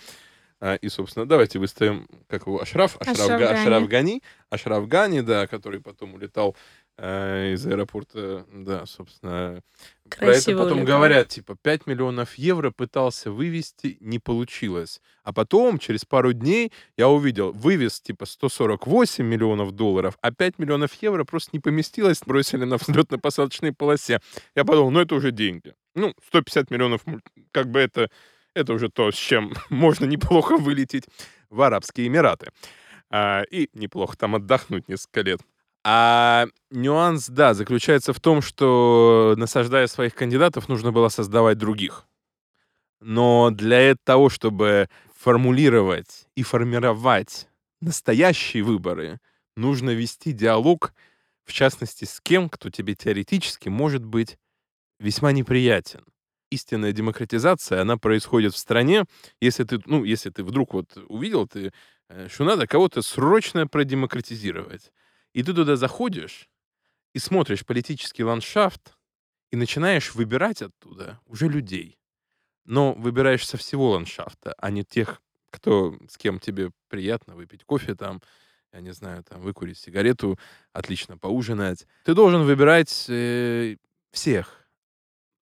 и, 0.81 0.89
собственно, 0.89 1.27
давайте 1.27 1.59
выставим, 1.59 2.07
как 2.27 2.47
его, 2.47 2.61
Ашраф, 2.61 2.97
Ашраф, 2.99 3.19
Ашраф, 3.19 3.39
Гани. 3.39 3.53
Ашраф 3.53 3.87
Гани, 3.87 4.23
Ашраф 4.49 4.87
Гани, 4.87 5.21
да, 5.21 5.45
который 5.45 5.79
потом 5.79 6.15
улетал 6.15 6.55
э, 6.97 7.53
из 7.53 7.65
аэропорта, 7.67 8.45
да, 8.51 8.85
собственно. 8.87 9.61
Красиво 10.09 10.25
про 10.25 10.35
это 10.35 10.63
потом 10.63 10.77
улетал. 10.79 10.97
говорят, 10.97 11.27
типа, 11.27 11.55
5 11.61 11.85
миллионов 11.85 12.35
евро 12.35 12.71
пытался 12.71 13.29
вывести, 13.31 13.97
не 13.99 14.17
получилось. 14.17 14.99
А 15.23 15.31
потом, 15.31 15.77
через 15.77 16.05
пару 16.05 16.33
дней, 16.33 16.71
я 16.97 17.07
увидел, 17.07 17.51
вывез, 17.51 18.01
типа, 18.01 18.25
148 18.25 19.23
миллионов 19.23 19.73
долларов, 19.73 20.17
а 20.21 20.31
5 20.31 20.57
миллионов 20.57 20.93
евро 21.01 21.23
просто 21.23 21.51
не 21.53 21.59
поместилось, 21.59 22.21
бросили 22.25 22.63
на 22.63 22.77
взлетно-посадочной 22.77 23.73
полосе. 23.73 24.21
Я 24.55 24.65
подумал, 24.65 24.89
ну, 24.89 25.01
это 25.01 25.13
уже 25.13 25.31
деньги. 25.31 25.75
Ну, 25.93 26.13
150 26.27 26.71
миллионов, 26.71 27.01
как 27.51 27.69
бы 27.69 27.79
это 27.79 28.09
это 28.57 28.73
уже 28.73 28.89
то, 28.89 29.11
с 29.11 29.15
чем 29.15 29.53
можно 29.69 30.05
неплохо 30.05 30.57
вылететь 30.57 31.05
в 31.49 31.61
Арабские 31.61 32.07
Эмираты. 32.07 32.51
А, 33.09 33.43
и 33.49 33.69
неплохо 33.73 34.17
там 34.17 34.35
отдохнуть 34.35 34.89
несколько 34.89 35.21
лет. 35.21 35.39
А 35.85 36.47
нюанс, 36.69 37.29
да, 37.29 37.53
заключается 37.53 38.11
в 38.11 38.19
том, 38.19 38.41
что, 38.41 39.35
насаждая 39.37 39.87
своих 39.87 40.13
кандидатов, 40.13 40.67
нужно 40.67 40.91
было 40.91 41.07
создавать 41.07 41.57
других. 41.57 42.05
Но 42.99 43.51
для 43.51 43.95
того, 44.03 44.27
чтобы 44.29 44.89
формулировать 45.15 46.27
и 46.35 46.43
формировать 46.43 47.47
настоящие 47.79 48.63
выборы, 48.63 49.19
нужно 49.55 49.91
вести 49.91 50.33
диалог, 50.33 50.93
в 51.45 51.53
частности, 51.53 52.03
с 52.03 52.19
кем, 52.19 52.49
кто 52.49 52.69
тебе 52.69 52.95
теоретически 52.95 53.69
может 53.69 54.03
быть 54.03 54.37
весьма 54.99 55.31
неприятен 55.31 56.03
истинная 56.49 56.91
демократизация, 56.91 57.81
она 57.81 57.97
происходит 57.97 58.53
в 58.53 58.57
стране, 58.57 59.05
если 59.41 59.63
ты, 59.63 59.79
ну, 59.85 60.03
если 60.03 60.29
ты 60.29 60.43
вдруг 60.43 60.73
вот 60.73 60.97
увидел, 61.07 61.47
ты, 61.47 61.71
э, 62.09 62.27
что 62.29 62.43
надо 62.43 62.67
кого-то 62.67 63.01
срочно 63.01 63.67
продемократизировать. 63.67 64.91
И 65.33 65.43
ты 65.43 65.53
туда 65.53 65.75
заходишь 65.75 66.49
и 67.13 67.19
смотришь 67.19 67.65
политический 67.65 68.23
ландшафт 68.23 68.97
и 69.51 69.55
начинаешь 69.55 70.15
выбирать 70.15 70.61
оттуда 70.61 71.19
уже 71.25 71.47
людей. 71.47 71.99
Но 72.65 72.93
выбираешь 72.93 73.47
со 73.47 73.57
всего 73.57 73.91
ландшафта, 73.91 74.53
а 74.57 74.69
не 74.71 74.83
тех, 74.83 75.21
кто, 75.49 75.97
с 76.09 76.17
кем 76.17 76.39
тебе 76.39 76.71
приятно 76.89 77.35
выпить 77.35 77.63
кофе 77.63 77.95
там, 77.95 78.21
я 78.73 78.81
не 78.81 78.91
знаю, 78.91 79.23
там, 79.23 79.41
выкурить 79.41 79.77
сигарету, 79.77 80.37
отлично 80.73 81.17
поужинать. 81.17 81.87
Ты 82.03 82.13
должен 82.13 82.43
выбирать 82.43 83.05
э, 83.07 83.77
всех, 84.11 84.66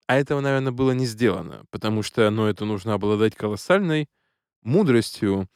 а 0.08 0.18
этого, 0.18 0.42
наверное, 0.42 0.72
было 0.72 0.92
не 0.92 1.06
сделано, 1.06 1.66
потому 1.72 2.04
что, 2.04 2.30
ну, 2.30 2.46
это 2.46 2.66
нужно 2.66 2.94
обладать 2.94 3.36
колоссальной 3.36 4.10
мудростью 4.62 5.48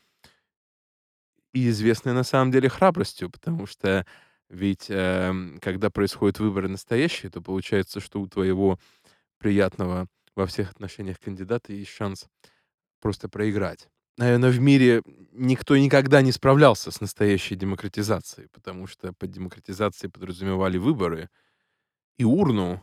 и 1.53 1.69
известной 1.69 2.13
на 2.13 2.23
самом 2.23 2.51
деле 2.51 2.69
храбростью, 2.69 3.29
потому 3.29 3.65
что 3.65 4.05
ведь 4.49 4.89
э, 4.89 5.33
когда 5.61 5.89
происходят 5.89 6.39
выборы 6.39 6.69
настоящие, 6.69 7.29
то 7.29 7.41
получается, 7.41 7.99
что 7.99 8.21
у 8.21 8.27
твоего 8.27 8.79
приятного 9.39 10.07
во 10.35 10.45
всех 10.45 10.71
отношениях 10.71 11.19
кандидата 11.19 11.73
есть 11.73 11.91
шанс 11.91 12.27
просто 13.01 13.27
проиграть. 13.27 13.89
Наверное, 14.17 14.49
в 14.49 14.59
мире 14.59 15.03
никто 15.31 15.77
никогда 15.77 16.21
не 16.21 16.31
справлялся 16.31 16.91
с 16.91 17.01
настоящей 17.01 17.55
демократизацией, 17.55 18.47
потому 18.49 18.87
что 18.87 19.13
под 19.13 19.31
демократизацией 19.31 20.11
подразумевали 20.11 20.77
выборы 20.77 21.29
и 22.17 22.23
урну, 22.23 22.81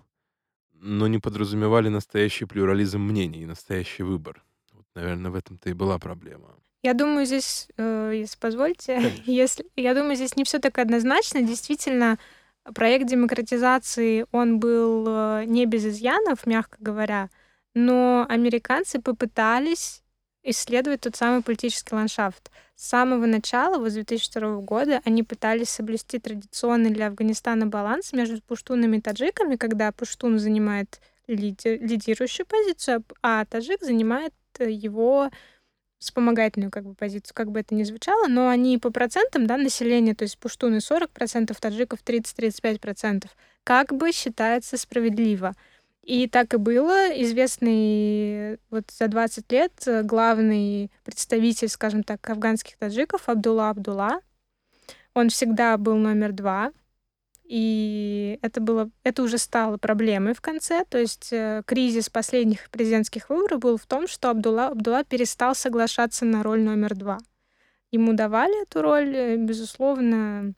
но 0.85 1.07
не 1.09 1.19
подразумевали 1.19 1.89
настоящий 1.89 2.45
плюрализм 2.45 3.01
мнений 3.01 3.43
и 3.43 3.47
настоящий 3.47 4.03
выбор. 4.03 4.45
Вот, 4.73 4.85
наверное, 4.95 5.31
в 5.31 5.35
этом-то 5.35 5.71
и 5.71 5.73
была 5.73 5.99
проблема. 5.99 6.55
Я 6.83 6.93
думаю, 6.93 7.25
здесь, 7.25 7.69
э, 7.79 8.13
если 8.15 8.39
позволите, 8.39 9.13
если, 9.25 9.65
я 9.77 9.95
думаю, 9.95 10.15
здесь 10.15 10.37
не 10.37 10.45
все 10.45 10.59
так 10.59 10.79
однозначно. 10.79 11.41
Действительно, 11.41 12.19
проект 12.75 13.07
демократизации, 13.07 14.27
он 14.31 14.61
был 14.61 15.07
э, 15.09 15.45
не 15.47 15.65
без 15.65 15.87
изъянов, 15.87 16.47
мягко 16.47 16.77
говоря, 16.81 17.31
но 17.75 18.27
американцы 18.29 19.01
попытались 19.01 20.04
исследовать 20.45 21.01
тот 21.01 21.17
самый 21.17 21.43
политический 21.43 21.95
ландшафт. 21.95 22.51
С 22.77 22.89
самого 22.89 23.27
начала, 23.27 23.79
вот 23.79 23.91
с 23.91 23.95
2002 23.95 24.57
года, 24.59 25.01
они 25.05 25.23
пытались 25.23 25.71
соблюсти 25.71 26.19
традиционный 26.19 26.91
для 26.91 27.09
Афганистана 27.09 27.67
баланс 27.67 28.13
между 28.13 28.41
пуштунами 28.43 28.99
и 28.99 29.01
таджиками, 29.01 29.57
когда 29.57 29.91
пуштун 29.91 30.39
занимает 30.39 31.01
лидер, 31.27 31.81
лидирующую 31.81 32.47
позицию, 32.47 33.05
а 33.23 33.45
таджик 33.47 33.83
занимает 33.83 34.35
э, 34.59 34.71
его 34.71 35.31
вспомогательную 35.99 36.71
как 36.71 36.85
бы 36.85 36.95
позицию, 36.95 37.35
как 37.35 37.51
бы 37.51 37.61
это 37.61 37.75
ни 37.75 37.83
звучало, 37.83 38.27
но 38.29 38.49
они 38.49 38.77
по 38.79 38.91
процентам, 38.91 39.47
да, 39.47 39.57
населения, 39.57 40.15
то 40.15 40.25
есть 40.25 40.39
пуштуны 40.39 40.77
40%, 40.77 41.57
таджиков 41.59 42.01
30-35%, 42.05 43.25
как 43.65 43.95
бы 43.95 44.13
считается 44.13 44.77
справедливо. 44.77 45.55
И 46.05 46.29
так 46.29 46.53
и 46.53 46.59
было. 46.59 47.09
Известный 47.23 48.59
вот 48.69 48.91
за 48.91 49.09
20 49.09 49.51
лет 49.53 49.73
э, 49.87 50.03
главный 50.03 50.91
представитель, 51.03 51.69
скажем 51.69 52.03
так, 52.03 52.29
афганских 52.29 52.77
таджиков 52.77 53.27
Абдулла 53.29 53.71
Абдулла. 53.71 54.21
Он 55.15 55.31
всегда 55.31 55.79
был 55.79 55.97
номер 55.97 56.33
два. 56.33 56.73
И 57.45 58.39
это, 58.43 58.61
было, 58.61 58.91
это 59.03 59.23
уже 59.23 59.39
стало 59.39 59.79
проблемой 59.79 60.35
в 60.35 60.43
конце. 60.43 60.85
То 60.85 60.99
есть 60.99 61.33
э, 61.33 61.63
кризис 61.65 62.11
последних 62.11 62.69
президентских 62.71 63.31
выборов 63.31 63.61
был 63.61 63.79
в 63.79 63.87
том, 63.87 64.07
что 64.07 64.29
Абдулла, 64.29 64.69
Абдулла 64.69 65.05
перестал 65.05 65.55
соглашаться 65.55 66.27
на 66.27 66.43
роль 66.43 66.61
номер 66.61 66.95
два. 66.95 67.19
Ему 67.91 68.13
давали 68.13 68.63
эту 68.63 68.83
роль, 68.83 69.17
э, 69.17 69.37
безусловно, 69.37 70.53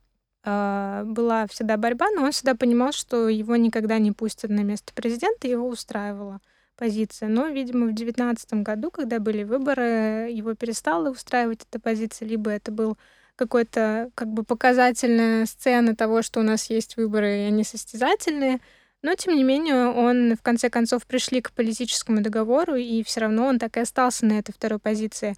была 0.47 1.45
всегда 1.49 1.75
борьба, 1.77 2.07
но 2.15 2.23
он 2.23 2.31
всегда 2.31 2.55
понимал, 2.55 2.93
что 2.93 3.27
его 3.27 3.55
никогда 3.57 3.99
не 3.99 4.13
пустят 4.13 4.49
на 4.49 4.61
место 4.61 4.93
президента, 4.93 5.47
его 5.47 5.67
устраивала 5.67 6.39
позиция. 6.77 7.27
Но, 7.27 7.47
видимо, 7.47 7.87
в 7.87 7.95
2019 7.95 8.53
году, 8.63 8.91
когда 8.91 9.19
были 9.19 9.43
выборы, 9.43 10.29
его 10.31 10.53
перестала 10.53 11.09
устраивать 11.09 11.65
эта 11.69 11.79
позиция, 11.81 12.27
либо 12.27 12.49
это 12.51 12.71
был 12.71 12.97
какой-то 13.35 14.09
как 14.15 14.29
бы 14.29 14.43
показательная 14.43 15.45
сцена 15.45 15.95
того, 15.95 16.21
что 16.21 16.39
у 16.39 16.43
нас 16.43 16.69
есть 16.69 16.97
выборы, 16.97 17.39
и 17.39 17.47
они 17.47 17.63
состязательные. 17.63 18.59
Но, 19.01 19.13
тем 19.15 19.35
не 19.35 19.43
менее, 19.43 19.87
он 19.89 20.35
в 20.35 20.41
конце 20.41 20.69
концов 20.69 21.05
пришли 21.05 21.41
к 21.41 21.51
политическому 21.51 22.21
договору, 22.21 22.75
и 22.75 23.03
все 23.03 23.21
равно 23.21 23.45
он 23.45 23.59
так 23.59 23.77
и 23.77 23.81
остался 23.81 24.25
на 24.25 24.39
этой 24.39 24.53
второй 24.53 24.79
позиции. 24.79 25.35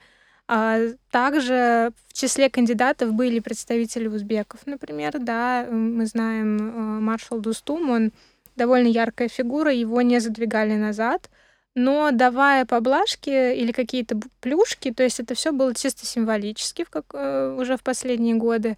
А 0.52 0.80
также 1.12 1.92
в 2.08 2.14
числе 2.14 2.50
кандидатов 2.50 3.14
были 3.14 3.40
представители 3.40 4.08
узбеков, 4.08 4.62
например, 4.66 5.20
да, 5.20 5.68
мы 5.70 6.08
знаем 6.08 6.58
э, 6.58 7.00
маршал 7.02 7.40
Дустум, 7.40 7.92
он 7.92 8.12
довольно 8.56 8.88
яркая 8.88 9.28
фигура, 9.28 9.72
его 9.72 10.02
не 10.02 10.20
задвигали 10.20 10.74
назад, 10.74 11.30
но 11.76 12.10
давая 12.10 12.66
поблажки 12.66 13.30
или 13.30 13.72
какие-то 13.72 14.20
плюшки, 14.42 14.92
то 14.92 15.04
есть 15.04 15.20
это 15.20 15.36
все 15.36 15.52
было 15.52 15.76
чисто 15.76 16.08
символически 16.08 16.84
в 16.84 16.90
как, 16.90 17.06
э, 17.14 17.56
уже 17.56 17.78
в 17.78 17.84
последние 17.84 18.34
годы. 18.34 18.76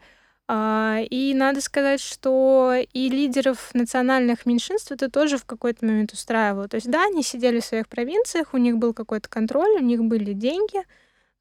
А, 0.50 1.00
и 1.10 1.34
надо 1.34 1.62
сказать, 1.62 2.02
что 2.02 2.74
и 2.92 3.08
лидеров 3.08 3.74
национальных 3.74 4.46
меньшинств 4.46 4.92
это 4.92 5.10
тоже 5.10 5.38
в 5.38 5.46
какой-то 5.46 5.86
момент 5.86 6.12
устраивало. 6.12 6.68
То 6.68 6.76
есть 6.76 6.92
да, 6.92 7.06
они 7.06 7.24
сидели 7.24 7.62
в 7.62 7.66
своих 7.66 7.88
провинциях, 7.88 8.54
у 8.54 8.58
них 8.58 8.78
был 8.78 8.94
какой-то 8.94 9.30
контроль, 9.30 9.78
у 9.78 9.84
них 9.84 10.04
были 10.04 10.34
деньги, 10.34 10.84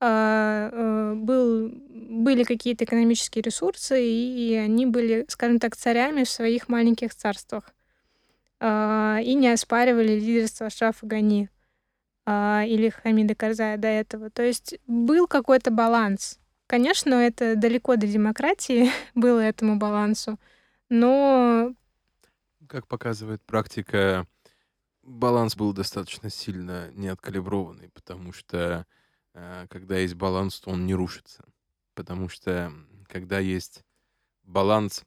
был, 0.01 1.71
были 1.93 2.45
какие-то 2.45 2.85
экономические 2.85 3.43
ресурсы, 3.43 4.03
и 4.03 4.55
они 4.55 4.87
были, 4.87 5.27
скажем 5.29 5.59
так, 5.59 5.77
царями 5.77 6.25
в 6.25 6.31
своих 6.31 6.69
маленьких 6.69 7.15
царствах. 7.15 7.75
А, 8.61 9.19
и 9.23 9.35
не 9.35 9.49
оспаривали 9.49 10.21
лидерство 10.21 10.67
Ашрафа 10.67 11.07
Гани. 11.07 11.49
а, 12.27 12.63
или 12.67 12.91
Хамида 12.91 13.35
Карзая 13.35 13.79
до 13.79 13.89
этого. 13.89 14.31
То 14.31 14.43
есть 14.43 14.79
был 14.87 15.27
какой-то 15.27 15.71
баланс. 15.71 16.39
Конечно, 16.67 17.15
это 17.15 17.57
далеко 17.57 17.97
до 17.97 18.07
демократии 18.07 18.91
было 19.15 19.41
этому 19.41 19.77
балансу, 19.77 20.39
но... 20.89 21.75
Как 22.69 22.87
показывает 22.87 23.43
практика, 23.43 24.27
баланс 25.03 25.57
был 25.57 25.73
достаточно 25.73 26.31
сильно 26.31 26.91
неоткалиброванный, 26.93 27.89
потому 27.89 28.33
что 28.33 28.57
э, 28.57 28.85
когда 29.33 29.99
есть 29.99 30.15
баланс, 30.15 30.61
то 30.61 30.71
он 30.71 30.87
не 30.87 30.95
рушится. 30.95 31.45
Потому 31.95 32.29
что 32.29 32.73
когда 33.09 33.39
есть 33.39 33.85
баланс... 34.43 35.05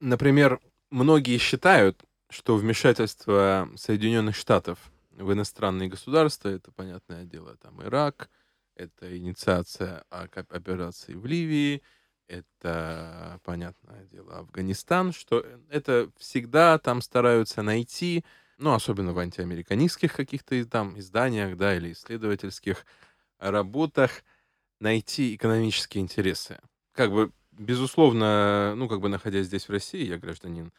Например, 0.00 0.60
многие 0.90 1.38
считают, 1.38 2.04
что 2.28 2.56
вмешательство 2.56 3.68
Соединенных 3.76 4.36
Штатов 4.36 4.78
в 5.10 5.32
иностранные 5.32 5.88
государства, 5.88 6.48
это 6.48 6.70
понятное 6.72 7.24
дело, 7.24 7.56
там 7.56 7.82
Ирак, 7.82 8.28
это 8.74 9.16
инициация 9.16 10.04
операции 10.10 11.14
в 11.14 11.24
Ливии, 11.24 11.82
это, 12.28 13.40
понятное 13.44 14.04
дело, 14.04 14.38
Афганистан, 14.38 15.12
что 15.12 15.46
это 15.70 16.10
всегда 16.18 16.78
там 16.78 17.00
стараются 17.00 17.62
найти, 17.62 18.24
ну, 18.58 18.74
особенно 18.74 19.12
в 19.12 19.18
антиамериканистских 19.18 20.12
каких-то 20.12 20.62
там 20.66 20.98
изданиях, 20.98 21.56
да, 21.56 21.76
или 21.76 21.92
исследовательских 21.92 22.84
работах, 23.38 24.22
найти 24.80 25.34
экономические 25.34 26.02
интересы. 26.02 26.58
Как 26.92 27.12
бы, 27.12 27.30
безусловно, 27.52 28.74
ну, 28.76 28.88
как 28.88 29.00
бы 29.00 29.08
находясь 29.08 29.46
здесь 29.46 29.68
в 29.68 29.72
России, 29.72 30.06
я 30.06 30.18
гражданин 30.18 30.72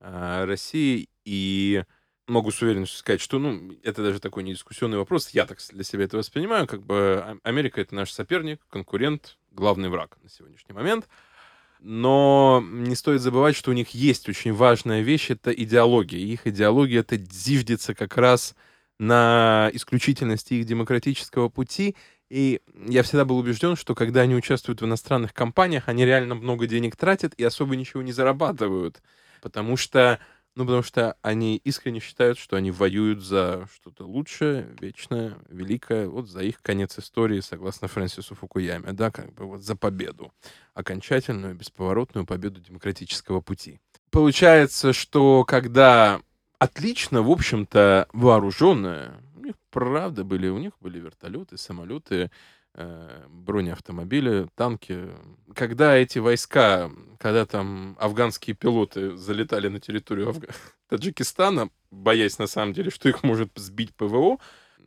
э, 0.00 0.44
России, 0.44 1.08
и 1.24 1.84
могу 2.26 2.50
с 2.50 2.62
уверенностью 2.62 2.98
сказать, 2.98 3.20
что, 3.20 3.38
ну, 3.38 3.72
это 3.82 4.02
даже 4.02 4.20
такой 4.20 4.42
недискуссионный 4.42 4.98
вопрос. 4.98 5.30
Я 5.30 5.46
так 5.46 5.58
для 5.70 5.84
себя 5.84 6.04
это 6.04 6.16
воспринимаю. 6.16 6.66
Как 6.66 6.82
бы 6.82 7.38
Америка— 7.42 7.80
это 7.82 7.94
наш 7.94 8.10
соперник, 8.12 8.60
конкурент, 8.68 9.38
главный 9.50 9.88
враг 9.88 10.16
на 10.22 10.28
сегодняшний 10.28 10.74
момент. 10.74 11.08
Но 11.80 12.62
не 12.64 12.94
стоит 12.94 13.20
забывать, 13.20 13.56
что 13.56 13.72
у 13.72 13.74
них 13.74 13.90
есть 13.90 14.28
очень 14.28 14.52
важная 14.52 15.02
вещь— 15.02 15.30
это 15.30 15.50
идеология. 15.50 16.18
их 16.18 16.46
идеология— 16.46 17.00
это 17.00 17.16
зиждется 17.16 17.94
как 17.94 18.16
раз 18.16 18.54
на 19.02 19.68
исключительности 19.72 20.54
их 20.54 20.64
демократического 20.64 21.48
пути. 21.48 21.96
И 22.30 22.60
я 22.88 23.02
всегда 23.02 23.24
был 23.24 23.36
убежден, 23.36 23.74
что 23.74 23.96
когда 23.96 24.20
они 24.20 24.36
участвуют 24.36 24.80
в 24.80 24.84
иностранных 24.84 25.34
компаниях, 25.34 25.88
они 25.88 26.04
реально 26.04 26.36
много 26.36 26.68
денег 26.68 26.94
тратят 26.94 27.34
и 27.34 27.42
особо 27.42 27.74
ничего 27.74 28.00
не 28.02 28.12
зарабатывают. 28.12 29.02
Потому 29.42 29.76
что 29.76 30.20
ну, 30.54 30.66
потому 30.66 30.82
что 30.82 31.16
они 31.22 31.56
искренне 31.56 31.98
считают, 31.98 32.38
что 32.38 32.56
они 32.56 32.70
воюют 32.70 33.22
за 33.22 33.66
что-то 33.74 34.04
лучшее, 34.04 34.68
вечное, 34.80 35.38
великое, 35.48 36.06
вот 36.06 36.28
за 36.28 36.40
их 36.42 36.60
конец 36.60 36.98
истории, 36.98 37.40
согласно 37.40 37.88
Фрэнсису 37.88 38.34
Фукуяме, 38.34 38.92
да, 38.92 39.10
как 39.10 39.32
бы 39.32 39.46
вот 39.46 39.62
за 39.62 39.76
победу, 39.76 40.30
окончательную, 40.74 41.54
бесповоротную 41.54 42.26
победу 42.26 42.60
демократического 42.60 43.40
пути. 43.40 43.80
Получается, 44.10 44.92
что 44.92 45.44
когда 45.44 46.20
отлично, 46.62 47.22
в 47.22 47.30
общем-то, 47.30 48.08
вооруженная, 48.12 49.20
у 49.34 49.44
них, 49.44 49.54
правда, 49.70 50.22
были, 50.22 50.46
у 50.46 50.58
них 50.58 50.72
были 50.80 51.00
вертолеты, 51.00 51.58
самолеты, 51.58 52.30
э, 52.74 53.26
бронеавтомобили, 53.28 54.46
танки. 54.54 55.08
Когда 55.56 55.96
эти 55.96 56.20
войска, 56.20 56.88
когда 57.18 57.46
там 57.46 57.96
афганские 57.98 58.54
пилоты 58.54 59.16
залетали 59.16 59.66
на 59.66 59.80
территорию 59.80 60.28
Афга... 60.28 60.48
Таджикистана, 60.88 61.70
боясь 61.90 62.38
на 62.38 62.46
самом 62.46 62.74
деле, 62.74 62.90
что 62.90 63.08
их 63.08 63.24
может 63.24 63.50
сбить 63.56 63.92
ПВО, 63.96 64.38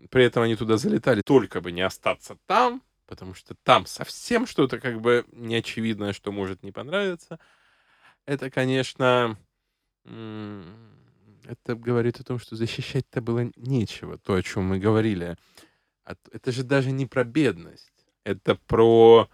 при 0.10 0.24
этом 0.24 0.44
они 0.44 0.56
туда 0.56 0.78
залетали 0.78 1.24
только 1.26 1.60
бы 1.60 1.74
не 1.74 1.82
остаться 1.82 2.38
там, 2.46 2.84
потому 3.06 3.34
что 3.34 3.54
там 3.64 3.86
совсем 3.86 4.48
что-то 4.48 4.80
как 4.80 5.02
бы 5.02 5.26
неочевидное, 5.34 6.14
что 6.14 6.32
может 6.32 6.64
не 6.64 6.72
понравиться. 6.72 7.38
Это, 8.26 8.50
конечно, 8.50 9.38
это 11.48 11.76
говорит 11.76 12.20
о 12.20 12.24
том, 12.24 12.40
что 12.40 12.56
защищать-то 12.56 13.22
было 13.22 13.52
нечего, 13.56 14.18
то, 14.18 14.34
о 14.34 14.44
чем 14.44 14.66
мы 14.66 14.80
говорили 14.80 15.38
это 16.32 16.52
же 16.52 16.64
даже 16.64 16.92
не 16.92 17.06
про 17.06 17.24
бедность. 17.24 17.92
Это 18.24 18.56
про 18.56 19.30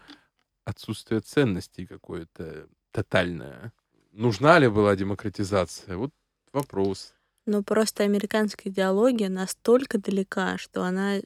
отсутствие 0.64 1.22
ценностей 1.22 1.86
какое-то 1.86 2.68
тотальное. 2.92 3.74
Нужна 4.12 4.60
ли 4.60 4.68
была 4.68 4.96
демократизация? 4.96 5.98
Вот 5.98 6.12
вопрос. 6.54 7.14
Но 7.46 7.64
просто 7.64 8.04
американская 8.04 8.72
идеология 8.72 9.30
настолько 9.30 9.98
далека, 9.98 10.58
что 10.58 10.84
она 10.84 11.20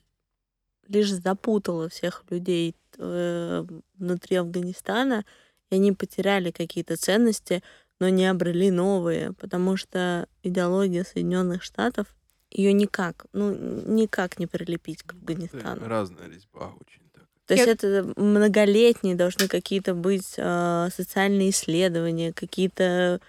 лишь 0.87 1.11
запутала 1.11 1.89
всех 1.89 2.23
людей 2.29 2.75
э, 2.97 3.65
внутри 3.95 4.37
Афганистана, 4.37 5.25
и 5.71 5.75
они 5.75 5.91
потеряли 5.91 6.51
какие-то 6.51 6.95
ценности, 6.95 7.63
но 7.99 8.09
не 8.09 8.25
обрели 8.27 8.71
новые, 8.71 9.33
потому 9.33 9.77
что 9.77 10.27
идеология 10.43 11.03
Соединенных 11.03 11.63
Штатов 11.63 12.07
ее 12.51 12.73
никак, 12.73 13.25
ну, 13.33 13.53
никак 13.53 14.39
не 14.39 14.47
прилепить 14.47 15.03
к 15.03 15.13
Афганистану. 15.13 15.77
Это 15.77 15.89
разная 15.89 16.27
резьба 16.27 16.73
очень. 16.79 17.03
Так. 17.13 17.23
То 17.47 17.53
есть 17.53 17.67
это 17.67 18.13
многолетние 18.15 19.15
должны 19.15 19.47
какие-то 19.47 19.93
быть 19.93 20.33
э, 20.37 20.89
социальные 20.95 21.49
исследования, 21.49 22.33
какие-то 22.33 23.19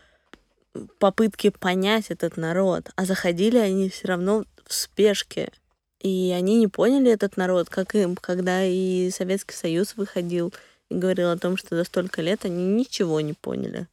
попытки 0.98 1.50
понять 1.50 2.06
этот 2.10 2.36
народ. 2.36 2.90
А 2.96 3.04
заходили 3.04 3.58
они 3.58 3.88
все 3.88 4.08
равно 4.08 4.44
в 4.64 4.74
спешке. 4.74 5.50
И 6.00 6.32
они 6.36 6.58
не 6.58 6.68
поняли 6.68 7.10
этот 7.10 7.36
народ, 7.36 7.68
как 7.68 7.94
им, 7.94 8.16
когда 8.16 8.64
и 8.64 9.10
Советский 9.10 9.54
Союз 9.54 9.96
выходил 9.96 10.52
и 10.88 10.94
говорил 10.94 11.30
о 11.30 11.38
том, 11.38 11.56
что 11.56 11.74
за 11.74 11.84
столько 11.84 12.22
лет 12.22 12.44
они 12.44 12.64
ничего 12.64 13.20
не 13.20 13.32
поняли. 13.32 13.88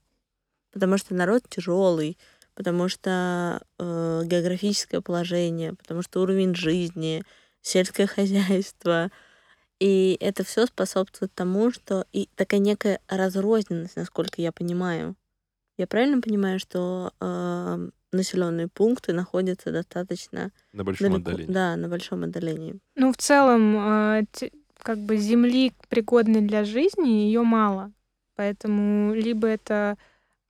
Потому 0.74 0.98
что 0.98 1.14
народ 1.14 1.44
тяжелый, 1.48 2.18
потому 2.56 2.90
что 2.90 3.62
э, 3.80 4.22
географическое 4.26 5.02
положение, 5.02 5.74
потому 5.74 6.02
что 6.02 6.22
уровень 6.22 6.56
жизни, 6.56 7.24
сельское 7.62 8.08
хозяйство. 8.08 9.12
И 9.80 10.18
это 10.20 10.44
все 10.44 10.66
способствует 10.66 11.34
тому, 11.34 11.72
что 11.72 12.06
и 12.12 12.30
такая 12.36 12.60
некая 12.60 13.00
разрозненность, 13.08 13.96
насколько 13.96 14.42
я 14.42 14.52
понимаю. 14.52 15.16
Я 15.78 15.88
правильно 15.88 16.22
понимаю, 16.22 16.60
что 16.60 17.12
э, 17.20 17.90
населенные 18.12 18.68
пункты 18.68 19.14
находятся 19.14 19.72
достаточно 19.72 20.52
на 20.72 20.84
большом 20.84 21.12
далеко, 21.12 21.30
отдалении. 21.30 21.54
Да, 21.54 21.76
на 21.76 21.88
большом 21.88 22.24
отдалении. 22.24 22.80
Ну, 22.96 23.12
в 23.12 23.18
целом, 23.18 23.76
э, 23.78 24.26
как 24.78 25.00
бы 25.00 25.18
земли, 25.18 25.74
пригодной 25.90 26.42
для 26.42 26.64
жизни, 26.64 27.26
ее 27.26 27.42
мало. 27.42 27.92
Поэтому 28.36 29.14
либо 29.14 29.48
это 29.48 29.98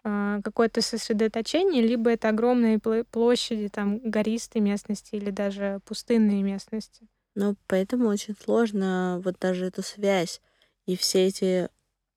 какое-то 0.03 0.81
сосредоточение, 0.81 1.81
либо 1.81 2.11
это 2.11 2.29
огромные 2.29 2.79
площади, 2.79 3.69
там, 3.69 3.99
гористые 3.99 4.61
местности 4.61 5.15
или 5.15 5.31
даже 5.31 5.79
пустынные 5.85 6.43
местности. 6.43 7.07
Ну, 7.35 7.55
поэтому 7.67 8.09
очень 8.09 8.35
сложно 8.35 9.21
вот 9.23 9.37
даже 9.39 9.65
эту 9.65 9.81
связь. 9.81 10.41
И 10.85 10.97
все 10.97 11.27
эти 11.27 11.69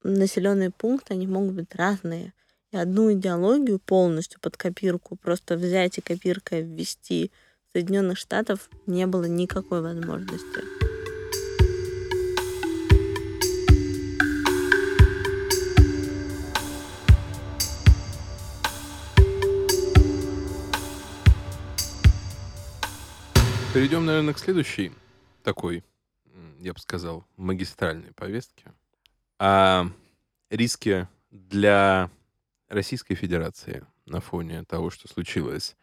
населенные 0.02 0.70
пункты, 0.70 1.14
они 1.14 1.26
могут 1.26 1.54
быть 1.54 1.74
разные. 1.74 2.32
И 2.72 2.76
одну 2.76 3.12
идеологию 3.12 3.78
полностью 3.78 4.40
под 4.40 4.56
копирку 4.56 5.16
просто 5.16 5.56
взять 5.56 5.98
и 5.98 6.00
копиркой 6.00 6.62
ввести 6.62 7.30
Соединенных 7.72 8.18
Штатов 8.18 8.70
не 8.86 9.06
было 9.06 9.24
никакой 9.24 9.82
возможности. 9.82 10.85
Перейдем, 23.76 24.06
наверное, 24.06 24.32
к 24.32 24.38
следующей 24.38 24.90
такой, 25.42 25.84
я 26.60 26.72
бы 26.72 26.78
сказал, 26.78 27.26
магистральной 27.36 28.10
повестке. 28.14 28.72
О 29.38 29.84
риске 30.48 31.10
для 31.30 32.08
Российской 32.70 33.16
Федерации 33.16 33.86
на 34.06 34.22
фоне 34.22 34.64
того, 34.64 34.88
что 34.88 35.08
случилось. 35.08 35.76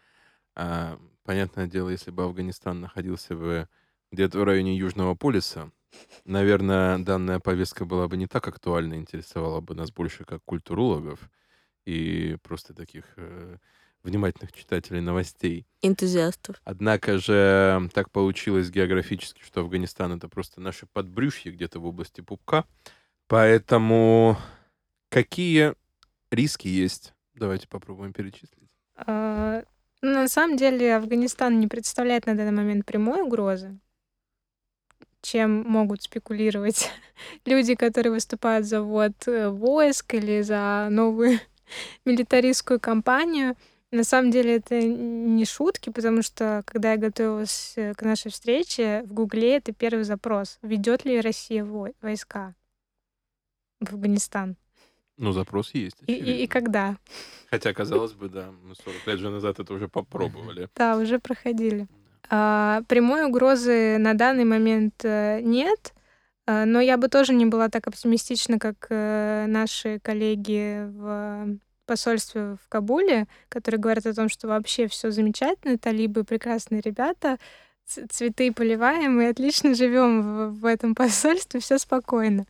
А, 0.56 0.98
понятное 1.24 1.68
дело, 1.68 1.90
если 1.90 2.10
бы 2.10 2.24
Афганистан 2.24 2.82
находился 2.82 3.36
бы 3.36 3.70
где-то 4.12 4.40
в 4.40 4.44
районе 4.44 4.76
Южного 4.76 5.14
полюса, 5.14 5.70
наверное, 6.26 6.98
данная 6.98 7.40
повестка 7.40 7.86
была 7.86 8.08
бы 8.08 8.18
не 8.18 8.26
так 8.26 8.48
актуальна, 8.48 8.96
интересовала 8.96 9.62
бы 9.62 9.76
нас 9.76 9.92
больше 9.92 10.26
как 10.26 10.44
культурологов 10.46 11.20
и 11.86 12.38
просто 12.42 12.74
таких 12.74 13.06
э, 13.18 13.58
внимательных 14.04 14.52
читателей 14.52 15.02
новостей. 15.02 15.66
Энтузиастов. 15.82 16.62
Однако 16.66 17.18
же 17.18 17.90
так 17.94 18.12
получилось 18.12 18.70
географически, 18.70 19.42
что 19.44 19.62
Афганистан— 19.62 20.12
это 20.18 20.28
просто 20.28 20.62
наше 20.62 20.86
подбрюшье 20.86 21.52
где-то 21.52 21.80
в 21.80 21.86
области 21.86 22.22
пупка. 22.22 22.66
Поэтому 23.28 24.38
какие 25.10 25.74
риски 26.32 26.68
есть? 26.68 27.14
Давайте 27.34 27.68
попробуем 27.68 28.14
перечислить. 28.14 28.70
А, 28.96 29.64
ну, 30.02 30.14
на 30.14 30.28
самом 30.28 30.58
деле 30.58 30.96
Афганистан 30.96 31.60
не 31.60 31.68
представляет 31.68 32.26
на 32.26 32.36
данный 32.36 32.52
момент 32.52 32.86
прямой 32.86 33.22
угрозы. 33.22 33.80
чем 35.22 35.64
могут 35.64 36.04
спекулировать 36.04 36.92
люди, 37.46 37.76
которые 37.76 38.12
выступают 38.12 38.68
за 38.68 38.82
ввод 38.82 39.14
э, 39.28 39.50
войск 39.50 40.16
или 40.16 40.42
за 40.42 40.90
новую 40.92 41.40
милитаристскую 42.06 42.80
кампанию. 42.80 43.56
На 43.94 44.04
самом 44.04 44.32
деле 44.32 44.56
это 44.56 44.82
не 44.82 45.46
шутки, 45.46 45.92
потому 45.92 46.24
что 46.24 46.64
когда 46.66 46.94
я 46.94 46.98
готовилась 46.98 47.74
э, 47.76 47.94
к 47.94 48.02
нашей 48.02 48.32
встрече, 48.32 49.04
в 49.06 49.14
Гугле 49.14 49.58
это 49.58 49.72
первый 49.72 50.04
запрос. 50.04 50.58
Ведет 50.64 51.06
ли 51.06 51.22
Россия 51.22 51.64
войска 51.64 52.56
в 53.80 53.94
Афганистан? 53.94 54.56
Ну, 55.18 55.32
запрос 55.32 55.76
есть. 55.76 55.98
И, 56.08 56.14
и, 56.14 56.44
и 56.44 56.48
когда? 56.48 56.98
Хотя, 57.52 57.72
казалось 57.72 58.14
бы, 58.14 58.30
да, 58.30 58.50
мы 58.64 58.74
40 58.74 59.06
лет 59.06 59.20
же 59.20 59.30
назад 59.30 59.60
это 59.60 59.72
уже 59.72 59.88
попробовали. 59.88 60.70
Да, 60.76 60.98
уже 60.98 61.20
проходили. 61.20 61.88
А, 62.32 62.82
прямой 62.88 63.26
угрозы 63.26 64.00
на 64.00 64.16
данный 64.16 64.46
момент 64.46 65.06
э, 65.06 65.40
нет, 65.42 65.94
а, 66.48 66.66
но 66.66 66.82
я 66.82 66.98
бы 66.98 67.10
тоже 67.10 67.36
не 67.36 67.46
была 67.46 67.70
так 67.70 67.86
оптимистична, 67.86 68.58
как 68.58 68.88
э, 68.90 69.46
наши 69.48 70.00
коллеги 70.00 70.84
в 70.88 71.60
посольстве 71.86 72.56
в 72.64 72.70
Кабуле, 72.70 73.28
которые 73.50 73.80
говорят 73.80 74.06
о 74.06 74.14
том, 74.14 74.30
что 74.30 74.48
вообще 74.48 74.88
все 74.88 75.12
замечательно, 75.12 75.78
талибы 75.78 76.24
прекрасные 76.24 76.82
ребята, 76.82 77.38
цветы 77.86 78.52
поливаем 78.52 79.22
и 79.22 79.26
отлично 79.26 79.76
живем 79.76 80.22
в, 80.22 80.62
в 80.62 80.66
этом 80.66 80.96
посольстве, 80.96 81.60
все 81.60 81.78
спокойно. 81.78 82.46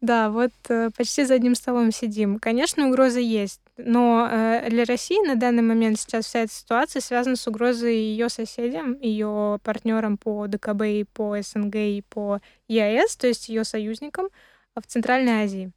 Да, 0.00 0.30
вот 0.30 0.52
э, 0.68 0.90
почти 0.96 1.24
за 1.24 1.34
одним 1.34 1.54
столом 1.54 1.90
сидим. 1.90 2.38
Конечно, 2.38 2.88
угроза 2.88 3.20
есть, 3.20 3.60
но 3.76 4.28
э, 4.30 4.68
для 4.68 4.84
России 4.84 5.26
на 5.26 5.36
данный 5.36 5.62
момент 5.62 5.98
сейчас 5.98 6.26
вся 6.26 6.40
эта 6.40 6.52
ситуация 6.52 7.00
связана 7.00 7.36
с 7.36 7.46
угрозой 7.46 7.96
ее 7.96 8.28
соседям, 8.28 8.98
ее 9.00 9.58
партнерам 9.62 10.16
по 10.18 10.46
ДКБ 10.46 10.82
и 10.82 11.04
по 11.04 11.40
СНГ 11.40 11.74
и 11.76 12.04
по 12.08 12.40
ЕАЭС, 12.68 13.16
то 13.16 13.26
есть 13.26 13.48
ее 13.48 13.64
союзникам 13.64 14.28
в 14.74 14.86
Центральной 14.86 15.44
Азии. 15.44 15.72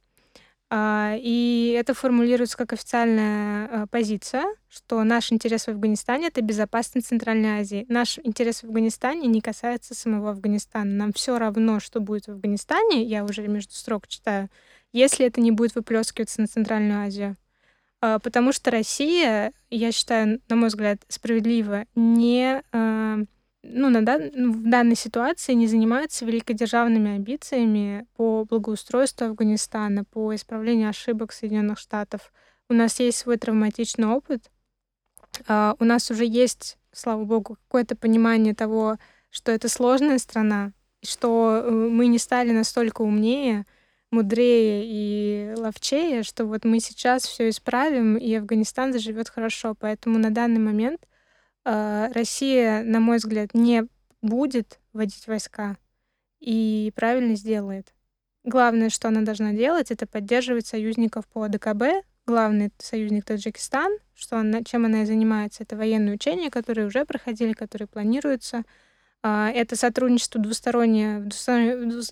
А, 0.70 1.14
и 1.16 1.74
это 1.78 1.94
формулируется 1.94 2.58
как 2.58 2.74
официальная 2.74 3.66
а, 3.66 3.86
позиция, 3.86 4.44
что 4.68 5.02
наш 5.02 5.32
интерес 5.32 5.64
в 5.64 5.68
Афганистане— 5.68 6.26
это 6.28 6.42
безопасность 6.42 7.06
Центральной 7.08 7.60
Азии. 7.60 7.86
Наш 7.88 8.18
интерес 8.22 8.60
в 8.60 8.64
Афганистане 8.64 9.28
не 9.28 9.40
касается 9.40 9.94
самого 9.94 10.30
Афганистана. 10.30 10.90
Нам 10.90 11.12
все 11.14 11.38
равно, 11.38 11.80
что 11.80 12.00
будет 12.00 12.26
в 12.26 12.32
Афганистане, 12.32 13.02
я 13.02 13.24
уже 13.24 13.48
между 13.48 13.72
строк 13.72 14.08
читаю, 14.08 14.50
если 14.92 15.24
это 15.24 15.40
не 15.40 15.52
будет 15.52 15.74
выплескиваться 15.74 16.42
на 16.42 16.46
Центральную 16.46 17.00
Азию. 17.00 17.36
А, 18.02 18.18
потому 18.18 18.52
что 18.52 18.70
Россия, 18.70 19.52
я 19.70 19.90
считаю, 19.90 20.42
на 20.50 20.56
мой 20.56 20.68
взгляд, 20.68 21.00
справедливо 21.08 21.86
не 21.94 22.62
ну, 23.62 23.90
на 23.90 24.02
дан... 24.04 24.30
В 24.52 24.68
данной 24.68 24.96
ситуации 24.96 25.52
не 25.52 25.66
занимаются 25.66 26.24
великодержавными 26.24 27.16
амбициями 27.16 28.06
по 28.16 28.44
благоустройству 28.44 29.26
Афганистана, 29.26 30.04
по 30.04 30.34
исправлению 30.34 30.90
ошибок 30.90 31.32
Соединенных 31.32 31.78
Штатов. 31.78 32.32
У 32.68 32.74
нас 32.74 33.00
есть 33.00 33.18
свой 33.18 33.36
травматичный 33.36 34.06
опыт. 34.06 34.50
Uh, 35.46 35.76
у 35.78 35.84
нас 35.84 36.10
уже 36.10 36.24
есть, 36.24 36.78
слава 36.92 37.24
богу, 37.24 37.56
какое-то 37.66 37.96
понимание 37.96 38.54
того, 38.54 38.98
что 39.30 39.52
это 39.52 39.68
сложная 39.68 40.18
страна, 40.18 40.72
и 41.02 41.06
что 41.06 41.62
э, 41.62 41.70
мы 41.70 42.06
не 42.06 42.18
стали 42.18 42.50
настолько 42.50 43.02
умнее, 43.02 43.66
мудрее 44.10 44.84
и 44.86 45.54
ловчее, 45.56 46.22
что 46.22 46.46
вот 46.46 46.64
мы 46.64 46.80
сейчас 46.80 47.24
все 47.24 47.50
исправим, 47.50 48.16
и 48.16 48.34
Афганистан 48.34 48.92
заживет 48.92 49.28
хорошо. 49.28 49.74
Поэтому 49.78 50.18
на 50.18 50.30
данный 50.30 50.60
момент 50.60 51.06
Россия, 51.70 52.82
на 52.82 53.00
мой 53.00 53.18
взгляд, 53.18 53.54
не 53.54 53.84
будет 54.22 54.80
вводить 54.92 55.26
войска 55.26 55.76
и 56.40 56.92
правильно 56.94 57.34
сделает. 57.34 57.92
Главное, 58.44 58.88
что 58.88 59.08
она 59.08 59.22
должна 59.22 59.52
делать, 59.52 59.90
это 59.90 60.06
поддерживать 60.06 60.66
союзников 60.66 61.26
по 61.26 61.48
ДКБ. 61.48 62.04
Главный 62.26 62.70
союзник 62.78 63.24
Таджикистан, 63.24 63.98
что 64.14 64.38
она, 64.38 64.62
чем 64.62 64.84
она 64.84 65.02
и 65.02 65.06
занимается, 65.06 65.62
это 65.62 65.76
военные 65.76 66.14
учения, 66.14 66.50
которые 66.50 66.86
уже 66.86 67.04
проходили, 67.04 67.52
которые 67.52 67.88
планируются. 67.88 68.64
А, 69.22 69.50
это 69.50 69.76
сотрудничество 69.76 70.40
двустороннее, 70.40 71.28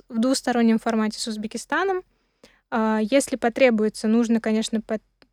в 0.08 0.18
двустороннем 0.18 0.78
формате 0.78 1.20
с 1.20 1.26
Узбекистаном. 1.26 2.02
А, 2.70 3.00
если 3.02 3.36
потребуется, 3.36 4.08
нужно, 4.08 4.40
конечно, 4.40 4.80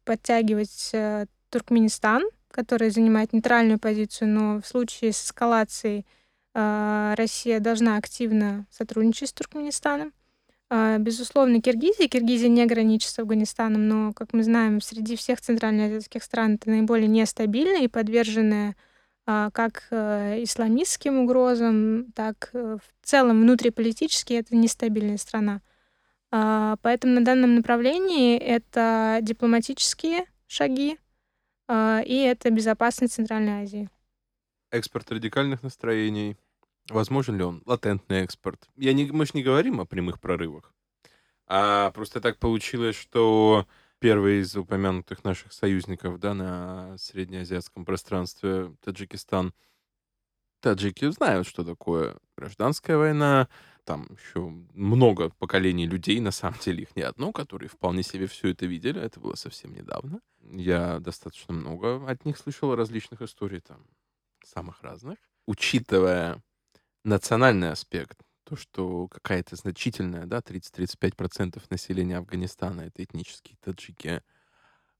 подтягивать 0.03 0.89
э, 0.93 1.27
Туркменистан, 1.49 2.23
который 2.53 2.91
занимает 2.91 3.33
нейтральную 3.33 3.79
позицию, 3.79 4.29
но 4.29 4.61
в 4.61 4.67
случае 4.67 5.11
с 5.11 5.25
эскалацией 5.25 6.05
э, 6.53 7.13
Россия 7.17 7.59
должна 7.59 7.97
активно 7.97 8.67
сотрудничать 8.69 9.29
с 9.29 9.33
Туркменистаном. 9.33 10.13
Э, 10.69 10.97
безусловно, 10.99 11.61
Киргизия. 11.61 12.07
Киргизия 12.07 12.49
не 12.49 12.65
граничит 12.67 13.09
с 13.09 13.19
Афганистаном, 13.19 13.87
но, 13.87 14.13
как 14.13 14.33
мы 14.33 14.43
знаем, 14.43 14.81
среди 14.81 15.15
всех 15.15 15.41
центральноазиатских 15.41 16.23
стран 16.23 16.55
это 16.55 16.69
наиболее 16.69 17.07
нестабильная 17.07 17.81
и 17.81 17.87
подверженная 17.87 18.75
э, 19.25 19.49
как 19.51 19.87
э, 19.89 20.43
исламистским 20.43 21.21
угрозам, 21.21 22.05
так 22.13 22.51
э, 22.53 22.77
в 22.77 23.05
целом 23.07 23.41
внутриполитически 23.41 24.33
это 24.33 24.55
нестабильная 24.55 25.17
страна. 25.17 25.61
Э, 26.31 26.75
поэтому 26.83 27.15
на 27.15 27.25
данном 27.25 27.55
направлении 27.55 28.37
это 28.37 29.17
дипломатические 29.23 30.25
шаги, 30.45 30.97
и 31.69 32.15
это 32.15 32.49
безопасность 32.49 33.13
Центральной 33.13 33.63
Азии. 33.63 33.89
Экспорт 34.71 35.11
радикальных 35.11 35.63
настроений. 35.63 36.35
Возможен 36.89 37.37
ли 37.37 37.43
он? 37.43 37.61
Латентный 37.65 38.23
экспорт. 38.23 38.69
Я 38.75 38.93
не, 38.93 39.05
мы 39.05 39.25
же 39.25 39.31
не 39.35 39.43
говорим 39.43 39.79
о 39.79 39.85
прямых 39.85 40.19
прорывах. 40.19 40.73
А 41.47 41.91
просто 41.91 42.21
так 42.21 42.39
получилось, 42.39 42.95
что 42.95 43.67
первый 43.99 44.41
из 44.41 44.55
упомянутых 44.55 45.23
наших 45.23 45.53
союзников 45.53 46.19
да, 46.19 46.33
на 46.33 46.97
среднеазиатском 46.97 47.85
пространстве, 47.85 48.75
Таджикистан, 48.83 49.53
таджики 50.59 51.09
знают, 51.11 51.45
что 51.47 51.63
такое 51.63 52.17
гражданская 52.37 52.97
война, 52.97 53.49
там 53.85 54.07
еще 54.11 54.39
много 54.73 55.29
поколений 55.29 55.85
людей, 55.85 56.19
на 56.19 56.31
самом 56.31 56.59
деле 56.59 56.83
их 56.83 56.95
не 56.95 57.01
одно, 57.01 57.31
которые 57.31 57.69
вполне 57.69 58.03
себе 58.03 58.27
все 58.27 58.49
это 58.49 58.65
видели. 58.65 59.01
Это 59.01 59.19
было 59.19 59.35
совсем 59.35 59.73
недавно. 59.73 60.21
Я 60.41 60.99
достаточно 60.99 61.53
много 61.53 62.09
от 62.09 62.25
них 62.25 62.37
слышал 62.37 62.75
различных 62.75 63.21
историй, 63.21 63.61
там, 63.61 63.85
самых 64.43 64.81
разных. 64.81 65.17
Учитывая 65.45 66.41
национальный 67.03 67.71
аспект, 67.71 68.19
то, 68.43 68.55
что 68.55 69.07
какая-то 69.07 69.55
значительная, 69.55 70.25
да, 70.25 70.39
30-35% 70.39 71.61
населения 71.69 72.17
Афганистана— 72.17 72.81
это 72.81 73.03
этнические 73.03 73.57
таджики, 73.61 74.21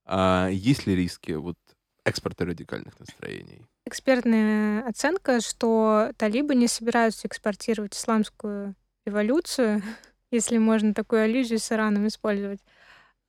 а 0.06 0.50
есть 0.50 0.86
ли 0.88 0.96
риски 0.96 1.32
вот 1.32 1.58
экспорта 2.06 2.46
радикальных 2.46 3.00
настроений? 3.00 3.66
Экспертная 3.86 4.86
оценка, 4.88 5.42
что 5.42 6.12
талибы 6.18 6.56
не 6.56 6.68
собираются 6.68 7.28
экспортировать 7.28 7.96
исламскую 7.96 8.76
революцию, 9.06 9.82
если 10.32 10.58
можно 10.58 10.94
такую 10.94 11.24
аллюзию 11.24 11.60
с 11.60 11.72
Ираном 11.72 12.08
использовать. 12.08 12.60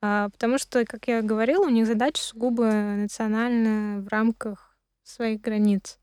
А, 0.01 0.29
потому 0.29 0.59
что, 0.59 0.85
как 0.85 1.09
я 1.09 1.23
говорила, 1.23 1.65
у 1.65 1.71
них 1.71 1.87
задача 1.87 2.23
сугубо 2.23 2.67
национальная 2.67 4.01
в 4.01 4.09
рамках 4.09 4.77
своих 5.03 5.41
границ. 5.41 5.99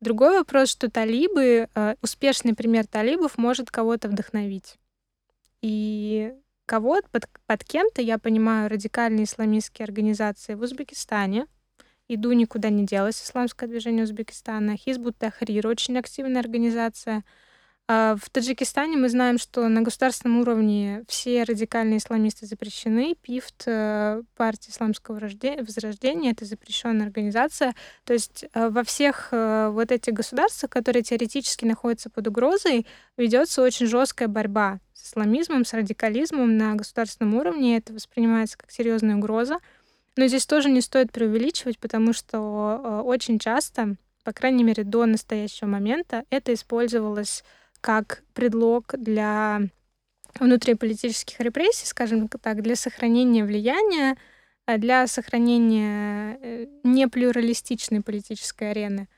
Другой 0.00 0.36
вопрос, 0.38 0.68
что 0.68 0.90
талибы, 0.90 1.68
а, 1.74 1.94
успешный 2.02 2.54
пример 2.54 2.86
талибов 2.86 3.38
может 3.38 3.70
кого-то 3.70 4.08
вдохновить. 4.08 4.78
И 5.60 6.34
кого-то 6.66 7.08
под, 7.10 7.28
под 7.46 7.64
кем-то, 7.64 8.02
я 8.02 8.18
понимаю, 8.18 8.68
радикальные 8.68 9.24
исламистские 9.24 9.84
организации 9.84 10.54
в 10.54 10.62
Узбекистане, 10.62 11.46
Иду 12.14 12.32
никуда 12.32 12.68
не 12.68 12.84
делась, 12.84 13.22
исламское 13.22 13.66
движение 13.66 14.04
Узбекистана, 14.04 14.76
Хизбут 14.76 15.16
Тахрир, 15.16 15.66
очень 15.66 15.96
активная 15.96 16.42
организация. 16.42 17.24
А 17.88 18.16
в 18.16 18.28
Таджикистане 18.28 18.98
мы 18.98 19.08
знаем, 19.08 19.38
что 19.38 19.66
на 19.68 19.80
государственном 19.80 20.40
уровне 20.40 21.04
все 21.08 21.42
радикальные 21.44 21.98
исламисты 21.98 22.44
запрещены. 22.44 23.16
ПИФТ, 23.22 23.62
э, 23.64 24.22
партия 24.36 24.70
исламского 24.70 25.14
возрождения, 25.14 26.32
это 26.32 26.44
запрещенная 26.44 27.06
организация. 27.06 27.74
То 28.04 28.12
есть 28.12 28.44
э, 28.52 28.68
во 28.68 28.84
всех 28.84 29.28
э, 29.32 29.70
вот 29.72 29.90
этих 29.90 30.12
государствах, 30.12 30.70
которые 30.70 31.02
теоретически 31.02 31.64
находятся 31.64 32.10
под 32.10 32.28
угрозой, 32.28 32.86
ведется 33.16 33.62
очень 33.62 33.86
жесткая 33.86 34.28
борьба 34.28 34.80
с 34.92 35.08
исламизмом, 35.08 35.64
с 35.64 35.72
радикализмом 35.72 36.58
на 36.58 36.74
государственном 36.74 37.36
уровне. 37.36 37.78
Это 37.78 37.94
воспринимается 37.94 38.58
как 38.58 38.70
серьезная 38.70 39.16
угроза. 39.16 39.60
Но 40.16 40.26
здесь 40.26 40.46
тоже 40.46 40.68
не 40.68 40.80
стоит 40.80 41.10
преувеличивать, 41.12 41.78
потому 41.78 42.12
что 42.12 43.02
очень 43.04 43.38
часто, 43.38 43.96
по 44.24 44.32
крайней 44.32 44.64
мере 44.64 44.84
до 44.84 45.06
настоящего 45.06 45.68
момента, 45.68 46.24
это 46.30 46.52
использовалось 46.52 47.44
как 47.80 48.22
предлог 48.34 48.94
для 48.96 49.62
внутриполитических 50.38 51.40
репрессий, 51.40 51.86
скажем 51.86 52.28
так, 52.28 52.62
для 52.62 52.76
сохранения 52.76 53.44
влияния, 53.44 54.16
э, 54.66 54.78
для 54.78 55.06
сохранения 55.06 56.38
э, 56.40 56.66
неплюралистичной 56.84 58.02
политической 58.02 58.70
арены. 58.70 59.08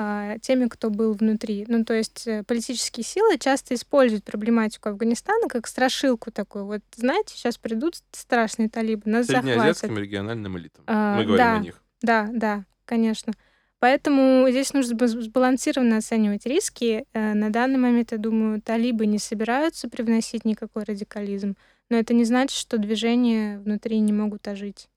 А, 0.00 0.38
теми, 0.38 0.68
кто 0.68 0.90
был 0.90 1.12
внутри. 1.12 1.64
Ну, 1.68 1.84
то 1.84 1.92
есть 1.92 2.26
э, 2.28 2.44
политические 2.44 3.02
силы 3.02 3.36
часто 3.36 3.74
используют 3.74 4.24
проблематику 4.24 4.88
Афганистана 4.90 5.48
как 5.48 5.66
страшилку 5.66 6.30
такую. 6.30 6.66
Вот, 6.66 6.80
знаете, 6.94 7.34
сейчас 7.34 7.58
придут 7.58 7.96
страшные 8.12 8.68
талибы, 8.68 9.02
нас 9.10 9.26
захватят. 9.26 9.50
Среднеазиатским 9.50 9.98
региональным 9.98 10.56
элитам. 10.56 10.84
А, 10.86 11.16
Мы 11.16 11.24
говорим 11.24 11.44
да, 11.44 11.56
о 11.56 11.58
них. 11.58 11.82
Да, 12.00 12.28
да, 12.32 12.64
конечно. 12.84 13.32
Поэтому 13.80 14.46
здесь 14.50 14.72
нужно 14.72 14.94
сб- 14.94 15.20
сбалансированно 15.20 15.98
оценивать 15.98 16.46
риски. 16.46 17.04
Э, 17.12 17.34
На 17.34 17.50
данный 17.50 17.78
момент, 17.78 18.12
я 18.12 18.18
думаю, 18.18 18.62
талибы 18.62 19.06
не 19.06 19.18
собираются 19.18 19.88
привносить 19.88 20.44
никакой 20.44 20.84
радикализм, 20.84 21.56
но 21.90 21.96
это 21.96 22.14
не 22.14 22.24
значит, 22.24 22.56
что 22.56 22.78
движения 22.78 23.58
внутри 23.58 23.98
не 23.98 24.12
могут 24.12 24.46
ожить. 24.46 24.88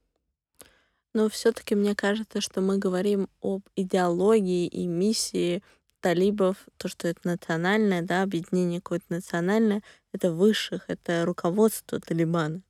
Но 1.14 1.30
все-таки 1.30 1.76
мне 1.76 1.96
кажется, 1.96 2.42
что 2.42 2.62
мы 2.62 2.78
говорим 2.78 3.28
об 3.42 3.64
идеологии 3.76 4.68
и 4.68 4.88
миссии 4.88 5.62
талибов, 6.00 6.58
то, 6.78 6.88
что 6.88 7.08
это 7.08 7.20
национальное, 7.24 8.02
да, 8.02 8.24
объединение 8.24 8.82
какое-то 8.82 9.06
национальное, 9.10 9.84
это 10.14 10.32
высших, 10.32 10.86
это 10.88 11.26
руководство 11.26 12.00
Талибана, 12.00 12.62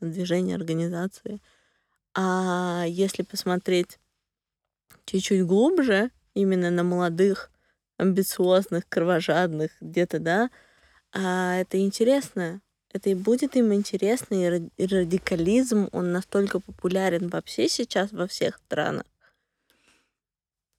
движение, 0.00 0.56
организации. 0.56 1.40
А 2.14 2.84
если 2.86 3.22
посмотреть 3.22 3.98
чуть-чуть 5.06 5.44
глубже, 5.46 6.10
именно 6.34 6.70
на 6.70 6.82
молодых, 6.82 7.50
амбициозных, 7.96 8.88
кровожадных, 8.88 9.70
где-то, 9.80 10.18
да, 10.18 10.50
а 11.12 11.56
это 11.56 11.78
интересно. 11.78 12.60
Это 12.94 13.10
и 13.10 13.14
будет 13.14 13.56
им 13.56 13.74
интересно, 13.74 14.34
и 14.36 14.48
ра- 14.48 14.70
и 14.78 14.86
радикализм, 14.86 15.88
он 15.90 16.12
настолько 16.12 16.60
популярен 16.60 17.28
вообще 17.28 17.68
сейчас 17.68 18.12
во 18.12 18.28
всех 18.28 18.56
странах, 18.56 19.04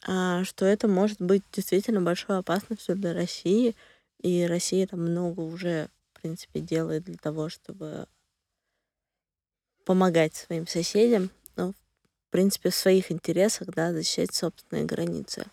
а, 0.07 0.43
что 0.45 0.65
это 0.65 0.87
может 0.87 1.19
быть 1.21 1.43
действительно 1.51 2.01
большой 2.01 2.37
опасностью 2.37 2.95
для 2.95 3.13
России. 3.13 3.75
И 4.21 4.45
Россия 4.45 4.87
там 4.87 5.01
много 5.01 5.41
уже, 5.41 5.89
в 6.13 6.21
принципе, 6.21 6.61
делает 6.61 7.03
для 7.03 7.17
того, 7.17 7.49
чтобы 7.49 8.07
помогать 9.83 10.35
своим 10.35 10.67
соседям, 10.67 11.29
но, 11.57 11.73
в 11.73 12.31
принципе, 12.31 12.69
в 12.69 12.75
своих 12.75 13.11
интересах, 13.11 13.67
да, 13.67 13.91
защищать 13.91 14.33
собственные 14.33 14.85
границы. 14.85 15.45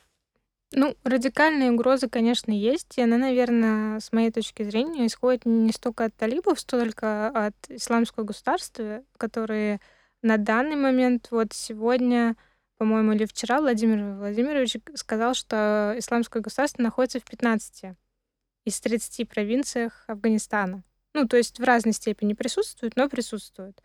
Ну, 0.74 0.96
радикальные 1.04 1.70
угрозы, 1.70 2.08
конечно, 2.08 2.50
есть, 2.50 2.96
и 2.96 3.02
она, 3.02 3.18
наверное, 3.18 4.00
с 4.00 4.10
моей 4.10 4.30
точки 4.30 4.62
зрения, 4.62 5.06
исходит 5.06 5.44
не 5.44 5.70
столько 5.70 6.06
от 6.06 6.14
талибов, 6.14 6.58
столько 6.60 7.28
от 7.28 7.54
исламского 7.68 8.24
государства, 8.24 9.04
которые 9.18 9.80
на 10.22 10.38
данный 10.38 10.76
момент, 10.76 11.28
вот 11.30 11.52
сегодня, 11.52 12.36
по-моему, 12.78 13.12
или 13.12 13.26
вчера 13.26 13.60
Владимир 13.60 14.16
Владимирович 14.16 14.76
сказал, 14.94 15.34
что 15.34 15.94
исламское 15.98 16.42
государство 16.42 16.82
находится 16.82 17.20
в 17.20 17.24
15 17.24 17.96
из 18.64 18.80
30 18.80 19.28
провинциях 19.28 20.04
Афганистана. 20.06 20.84
Ну, 21.12 21.28
то 21.28 21.36
есть 21.36 21.58
в 21.58 21.64
разной 21.64 21.92
степени 21.92 22.32
присутствует, 22.32 22.96
но 22.96 23.10
присутствует. 23.10 23.82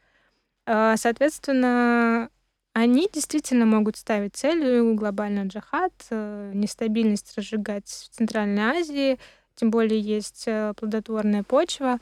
А, 0.65 0.95
Соответственно, 0.95 2.29
они 2.77 3.09
действительно 3.11 3.65
могут 3.65 3.97
ставить 3.97 4.35
целью 4.35 4.93
глобальный 4.93 5.47
джихад, 5.47 5.93
э, 6.11 6.51
нестабильность 6.53 7.35
разжигать 7.35 7.87
в 7.87 8.15
Центральной 8.15 8.61
Азии, 8.61 9.17
тем 9.55 9.71
более 9.71 9.99
есть 9.99 10.43
э, 10.45 10.75
плодотворная 10.77 11.41
почва. 11.41 11.99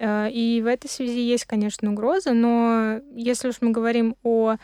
Э, 0.00 0.28
И 0.28 0.60
в 0.62 0.66
этой 0.66 0.90
связи 0.90 1.20
есть, 1.20 1.44
конечно, 1.44 1.92
угрозы, 1.92 2.32
но 2.32 3.00
если 3.14 3.50
уж 3.50 3.58
мы 3.60 3.70
говорим 3.70 4.16
о 4.24 4.56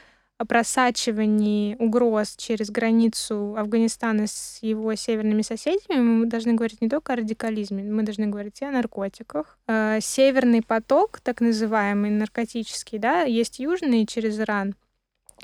просачивании 0.48 1.76
угроз 1.78 2.34
через 2.36 2.68
границу 2.68 3.54
Афганистана 3.56 4.26
с 4.26 4.58
его 4.62 4.96
северными 4.96 5.42
соседями, 5.42 6.00
мы 6.00 6.26
должны 6.26 6.54
говорить 6.54 6.80
не 6.80 6.88
только 6.88 7.12
о 7.12 7.16
радикализме, 7.16 7.84
мы 7.84 8.02
должны 8.02 8.26
говорить 8.26 8.60
и 8.62 8.64
о 8.64 8.72
наркотиках. 8.72 9.56
Э, 9.68 10.00
Северный 10.00 10.62
поток, 10.62 11.20
так 11.20 11.40
называемый 11.40 12.10
наркотический, 12.10 12.98
да, 12.98 13.22
есть 13.22 13.60
южный 13.60 14.04
через 14.06 14.40
Иран, 14.40 14.74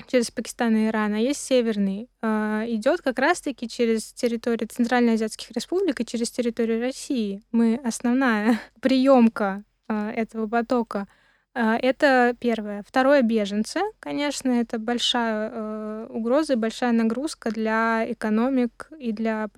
через 0.07 0.31
Пакистан 0.31 0.75
и 0.75 0.87
Иран, 0.87 1.13
а 1.13 1.19
есть 1.19 1.41
северный. 1.41 2.09
Э, 2.21 2.65
Идет 2.67 3.01
как 3.01 3.19
раз-таки 3.19 3.67
через 3.67 4.13
территорию 4.13 4.67
Центральноазиатских 4.67 5.51
республик 5.51 5.99
и 5.99 6.05
через 6.05 6.29
территорию 6.31 6.81
России. 6.81 7.41
Мы 7.51 7.79
основная 7.83 8.59
приемка 8.81 9.63
э, 9.87 10.11
этого 10.11 10.47
потока. 10.47 11.07
Э, 11.55 11.75
Это 11.81 12.35
первое. 12.39 12.83
Второе 12.87 13.21
беженцы, 13.21 13.79
конечно, 13.99 14.49
это 14.51 14.79
большая 14.79 15.51
э, 15.51 16.07
угроза 16.09 16.53
и 16.53 16.57
большая 16.57 16.91
нагрузка 16.91 17.51
для 17.51 18.05
экономик 18.11 18.89
и 18.99 19.11
для 19.11 19.49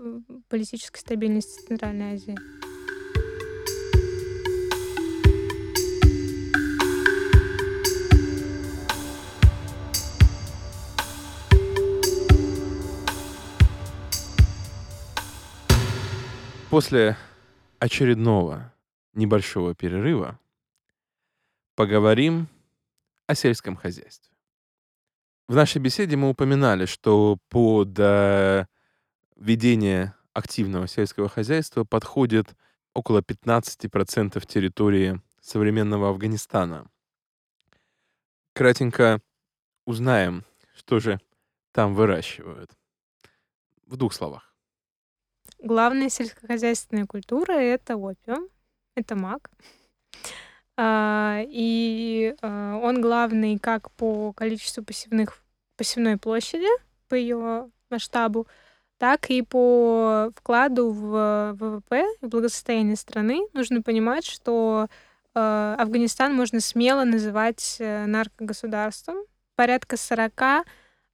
политической 0.49 0.99
стабильности 0.99 1.68
Центральной 1.68 2.13
Азии. 2.13 2.38
После 16.72 17.18
очередного 17.80 18.73
небольшого 19.14 19.76
перерыва 19.76 20.39
поговорим 21.76 22.48
о 23.27 23.35
сельском 23.35 23.76
хозяйстве. 23.76 24.34
В 25.49 25.56
нашей 25.56 25.80
беседе 25.81 26.15
мы 26.15 26.30
упоминали, 26.30 26.85
что 26.85 27.39
под 27.49 27.99
э, 27.99 28.68
ведение 29.35 30.15
активного 30.31 30.88
сельского 30.88 31.27
хозяйства 31.27 31.84
подходит 31.84 32.56
около 32.93 33.19
15% 33.19 34.41
территории 34.48 35.22
современного 35.41 36.07
Афганистана. 36.07 36.89
Кратенько 38.53 39.19
узнаем, 39.84 40.45
что 40.73 41.02
же 41.02 41.19
там 41.73 41.95
выращивают. 41.95 42.72
В 43.85 43.98
двух 43.98 44.14
словах. 44.14 44.50
Главная 45.61 46.09
сельскохозяйственная 46.09 47.05
культура— 47.05 47.51
это 47.53 47.95
опиум, 47.95 48.47
это 48.95 49.15
мак. 49.15 49.51
А, 50.75 51.41
И 51.47 52.35
а, 52.41 52.77
он 52.77 52.99
главный 52.99 53.59
как 53.59 53.91
по 53.91 54.33
количеству 54.33 54.83
посевных, 54.83 55.43
посевной 55.77 56.17
площади, 56.17 56.67
по 57.07 57.13
ее 57.13 57.69
масштабу, 57.91 58.47
так 58.97 59.29
и 59.29 59.43
по 59.43 60.31
вкладу 60.35 60.89
в 60.89 61.53
ВВП, 61.53 62.05
в 62.21 62.27
благосостояние 62.27 62.95
страны. 62.95 63.41
Нужно 63.53 63.81
понимать, 63.81 64.25
что 64.25 64.88
э, 65.33 65.75
Афганистан 65.79 66.35
можно 66.35 66.59
смело 66.59 67.03
называть 67.03 67.77
э, 67.79 68.05
наркогосударством. 68.05 69.17
Порядка 69.55 69.97
40, 69.97 70.41
э, 70.41 70.63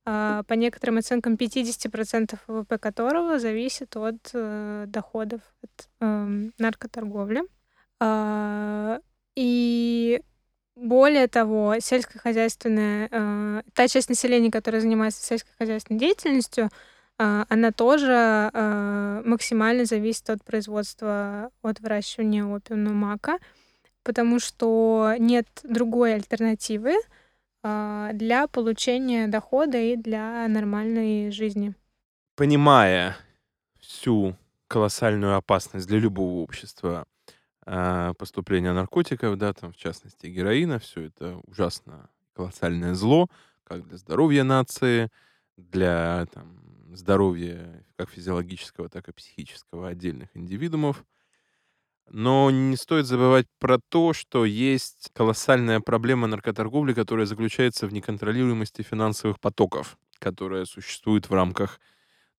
по 0.08 0.54
некоторым 0.54 1.00
оценкам 1.00 1.34
50% 1.34 2.38
ВВП 2.48 2.78
которого 2.78 3.40
зависит 3.40 3.98
от 3.98 4.16
э, 4.34 4.86
доходов 4.88 5.42
от 5.62 5.90
эм, 6.00 6.54
наркоторговли. 6.58 7.42
А, 8.00 9.02
И 9.36 10.22
более 10.78 11.28
того, 11.28 11.76
сельскохозяйственная, 11.80 13.10
э, 13.12 13.62
та 13.74 13.88
часть 13.90 14.08
населения, 14.08 14.50
которая 14.50 14.80
занимается 14.80 15.22
сельскохозяйственной 15.26 16.00
деятельностью, 16.00 16.70
а, 17.18 17.46
она 17.50 17.72
тоже 17.74 18.50
э, 18.54 19.22
максимально 19.26 19.84
зависит 19.84 20.30
от 20.30 20.42
производства, 20.42 21.52
от 21.62 21.82
выращивания 21.82 22.46
опиумного 22.46 22.94
мака, 22.94 23.40
потому 24.04 24.40
что 24.40 25.16
нет 25.20 25.48
другой 25.64 26.14
альтернативы 26.14 26.94
а, 26.94 27.27
для 28.14 28.48
получения 28.48 29.28
дохода 29.28 29.78
и 29.78 29.96
для 29.96 30.48
нормальной 30.48 31.32
жизни. 31.32 31.74
Понимая 32.36 33.18
всю 33.80 34.36
колоссальную 34.68 35.36
опасность 35.36 35.88
для 35.88 36.00
любого 36.00 36.42
общества 36.42 37.06
а, 37.66 38.14
поступления 38.14 38.74
наркотиков, 38.74 39.38
да, 39.38 39.54
там, 39.54 39.74
в 39.74 39.78
частности, 39.78 40.28
героина, 40.28 40.80
все 40.80 41.04
это 41.04 41.40
ужасно 41.48 42.10
колоссальное 42.34 42.94
зло, 42.94 43.28
как 43.64 43.88
для 43.88 43.98
здоровья 43.98 44.44
нации, 44.44 45.10
для 45.58 46.28
там, 46.34 46.60
здоровья 46.94 47.84
как 47.96 48.10
физиологического, 48.10 48.90
так 48.90 49.10
и 49.10 49.14
психического 49.14 49.90
отдельных 49.90 50.30
индивидуумов. 50.34 51.04
Но 52.10 52.50
не 52.52 52.78
стоит 52.78 53.06
забывать 53.06 53.48
про 53.60 53.80
то, 53.90 54.14
что 54.14 54.46
есть 54.46 55.10
колоссальная 55.14 55.82
проблема 55.82 56.28
наркоторговли, 56.28 56.94
которая 56.94 57.26
заключается 57.26 57.86
в 57.86 57.94
неконтролируемости 57.94 58.82
финансовых 58.82 59.40
потоков, 59.40 59.98
которая 60.20 60.66
существует 60.66 61.30
в 61.30 61.34
рамках 61.34 61.82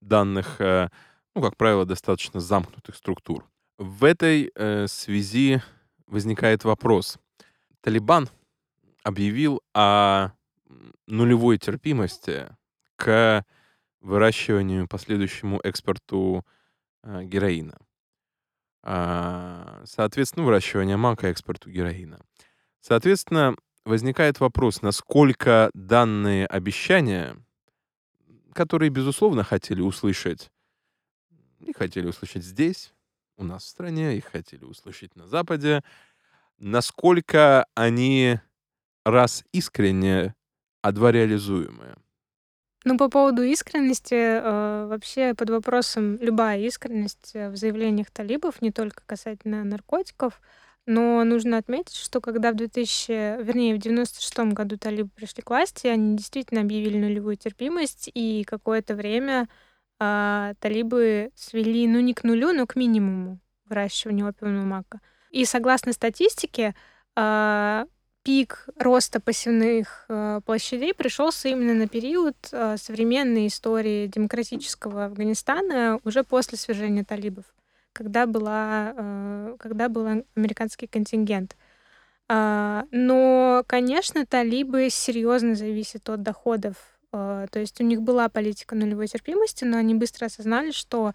данных, 0.01 0.61
э, 0.61 0.89
ну, 1.35 1.43
как 1.43 1.57
правило, 1.57 1.85
достаточно 1.85 2.41
замкнутых 2.41 2.97
структур. 2.97 3.45
В 3.77 4.05
этой 4.05 4.51
э, 4.55 4.87
связи 4.89 5.63
возникает 6.07 6.65
вопрос. 6.65 7.19
Талибан 7.83 8.29
объявил 9.03 9.63
о 9.75 10.31
нулевой 11.07 11.59
терпимости 11.59 12.49
к 12.97 13.45
выращиванию, 14.01 14.89
последующему 14.89 15.61
экспорту 15.63 16.45
э, 17.03 17.25
героина. 17.25 17.77
А, 18.91 19.83
соответственно, 19.85 20.47
выращивание 20.47 20.97
мака, 20.97 21.27
экспорту 21.27 21.69
героина. 21.69 22.25
Соответственно, 22.81 23.55
возникает 23.85 24.41
вопрос, 24.41 24.81
насколько 24.81 25.69
данные 25.75 26.47
обещания, 26.47 27.37
которые, 28.55 28.89
безусловно, 28.89 29.45
хотели 29.45 29.83
услышать, 29.83 30.51
и 31.61 31.75
хотели 31.75 32.07
услышать 32.07 32.43
здесь, 32.43 32.95
у 33.37 33.45
нас 33.45 33.65
в 33.65 33.69
стране, 33.69 34.17
их 34.17 34.25
хотели 34.25 34.65
услышать 34.65 35.15
на 35.17 35.27
Западе, 35.27 35.85
насколько 36.57 37.67
они 37.75 38.41
раз 39.05 39.45
искренне, 39.53 40.35
а 40.81 40.93
два 40.93 41.13
реализуемые. 41.13 41.99
Ну, 42.89 42.97
по 42.97 43.11
поводу 43.11 43.43
искренности, 43.43 44.15
э, 44.15 44.87
вообще 44.87 45.35
под 45.35 45.51
вопросом 45.51 46.17
любая 46.23 46.59
искренность 46.61 47.33
э, 47.35 47.51
в 47.51 47.57
заявлениях 47.57 48.11
талибов, 48.11 48.63
не 48.63 48.73
только 48.73 49.03
касательно 49.05 49.63
наркотиков, 49.63 50.41
но 50.87 51.23
нужно 51.25 51.59
отметить, 51.59 51.97
что 51.97 52.23
когда 52.23 52.51
в 52.51 52.55
2000, 52.55 53.43
вернее, 53.43 53.75
в 53.75 53.79
96 53.79 54.39
году 54.55 54.79
талибы 54.79 55.11
пришли 55.15 55.43
к 55.43 55.51
власти, 55.51 55.87
они 55.87 56.17
действительно 56.17 56.63
объявили 56.63 56.97
нулевую 56.97 57.37
терпимость, 57.37 58.11
и 58.15 58.43
какое-то 58.45 58.95
время 58.95 59.51
э, 60.01 60.55
талибы 60.59 61.31
свели, 61.35 61.87
ну, 61.87 62.01
не 62.01 62.15
к 62.15 62.25
нулю, 62.25 62.55
но 62.55 62.67
к 62.67 62.75
минимуму 62.75 63.39
выращивания 63.67 64.25
опиумного 64.27 64.65
мака. 64.65 65.01
И 65.31 65.45
согласно 65.45 65.93
статистике, 65.93 66.75
э, 67.17 67.85
пик 68.29 68.69
роста 68.77 69.21
пассивных 69.21 70.05
э, 70.11 70.43
площадей 70.45 70.93
пришелся 70.93 71.49
именно 71.49 71.73
на 71.73 71.89
период 71.89 72.37
э, 72.53 72.77
современной 72.77 73.47
истории 73.47 74.07
демократического 74.07 75.07
Афганистана 75.07 75.99
уже 76.05 76.25
после 76.25 76.59
свержения 76.59 77.05
талибов, 77.05 77.47
когда, 77.95 78.27
была, 78.27 78.93
э, 78.95 79.57
когда 79.59 79.89
был 79.89 80.25
американский 80.37 80.87
контингент. 80.87 81.57
А, 82.29 82.85
но, 82.91 83.65
конечно, 83.67 84.27
талибы 84.27 84.91
серьезно 84.91 85.55
зависят 85.55 86.11
от 86.11 86.23
доходов. 86.23 86.77
То 87.11 87.49
есть 87.55 87.81
у 87.81 87.85
них 87.85 88.03
была 88.03 88.29
политика 88.29 88.75
нулевой 88.75 89.07
терпимости, 89.07 89.65
но 89.65 89.79
они 89.79 89.95
быстро 89.95 90.27
осознали, 90.27 90.73
что 90.73 91.15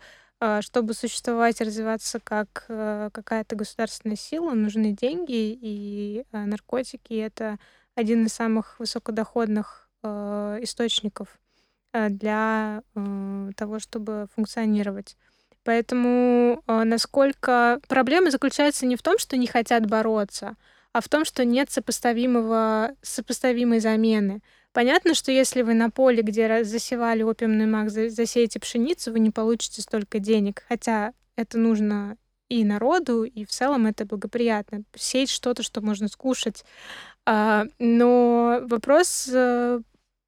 чтобы 0.62 0.94
существовать 0.94 1.62
и 1.62 1.64
развиваться 1.64 2.20
как 2.20 2.66
э, 2.68 3.10
какая-то 3.14 3.56
государственная 3.56 4.18
сила, 4.18 4.52
нужны 4.52 4.92
деньги, 4.92 5.58
и 5.62 6.26
а, 6.32 6.46
наркотики— 6.46 7.14
это 7.14 7.58
один 7.96 8.26
из 8.26 8.34
самых 8.34 8.80
высокодоходных 8.80 9.90
э, 10.04 10.60
источников 10.62 11.40
э, 11.94 12.10
для 12.10 12.84
того, 13.56 13.80
чтобы 13.80 14.28
функционировать. 14.36 15.16
Поэтому 15.64 16.62
насколько 16.68 17.80
проблема 17.88 18.32
заключается 18.32 18.86
не 18.86 18.98
в 18.98 19.02
том, 19.02 19.18
что 19.18 19.38
не 19.38 19.48
хотят 19.48 19.86
бороться, 19.86 20.58
а 20.92 21.00
в 21.00 21.08
том, 21.08 21.24
что 21.24 21.46
нет 21.46 21.72
сопоставимого, 21.72 22.96
сопоставимой 23.02 23.80
замены. 23.80 24.42
Понятно, 24.74 25.14
что 25.14 25.32
если 25.32 25.62
вы 25.62 25.76
на 25.76 25.92
поле, 25.92 26.24
где 26.24 26.64
засевали 26.64 27.22
опиумный 27.22 27.68
мак, 27.68 27.92
засеете 27.92 28.60
пшеницу, 28.60 29.12
вы 29.12 29.20
не 29.20 29.30
получите 29.30 29.82
столько 29.82 30.20
денег. 30.20 30.64
Хотя 30.68 31.14
это 31.36 31.60
нужно 31.60 32.18
и 32.50 32.64
народу, 32.66 33.24
и 33.24 33.46
в 33.46 33.50
целом 33.50 33.86
это 33.86 34.06
благоприятно. 34.06 34.84
Сеять 34.96 35.30
что-то, 35.30 35.64
что 35.64 35.82
можно 35.82 36.08
скушать. 36.08 36.66
А, 37.26 37.66
но 37.80 38.62
вопрос, 38.64 39.30
э, 39.32 39.80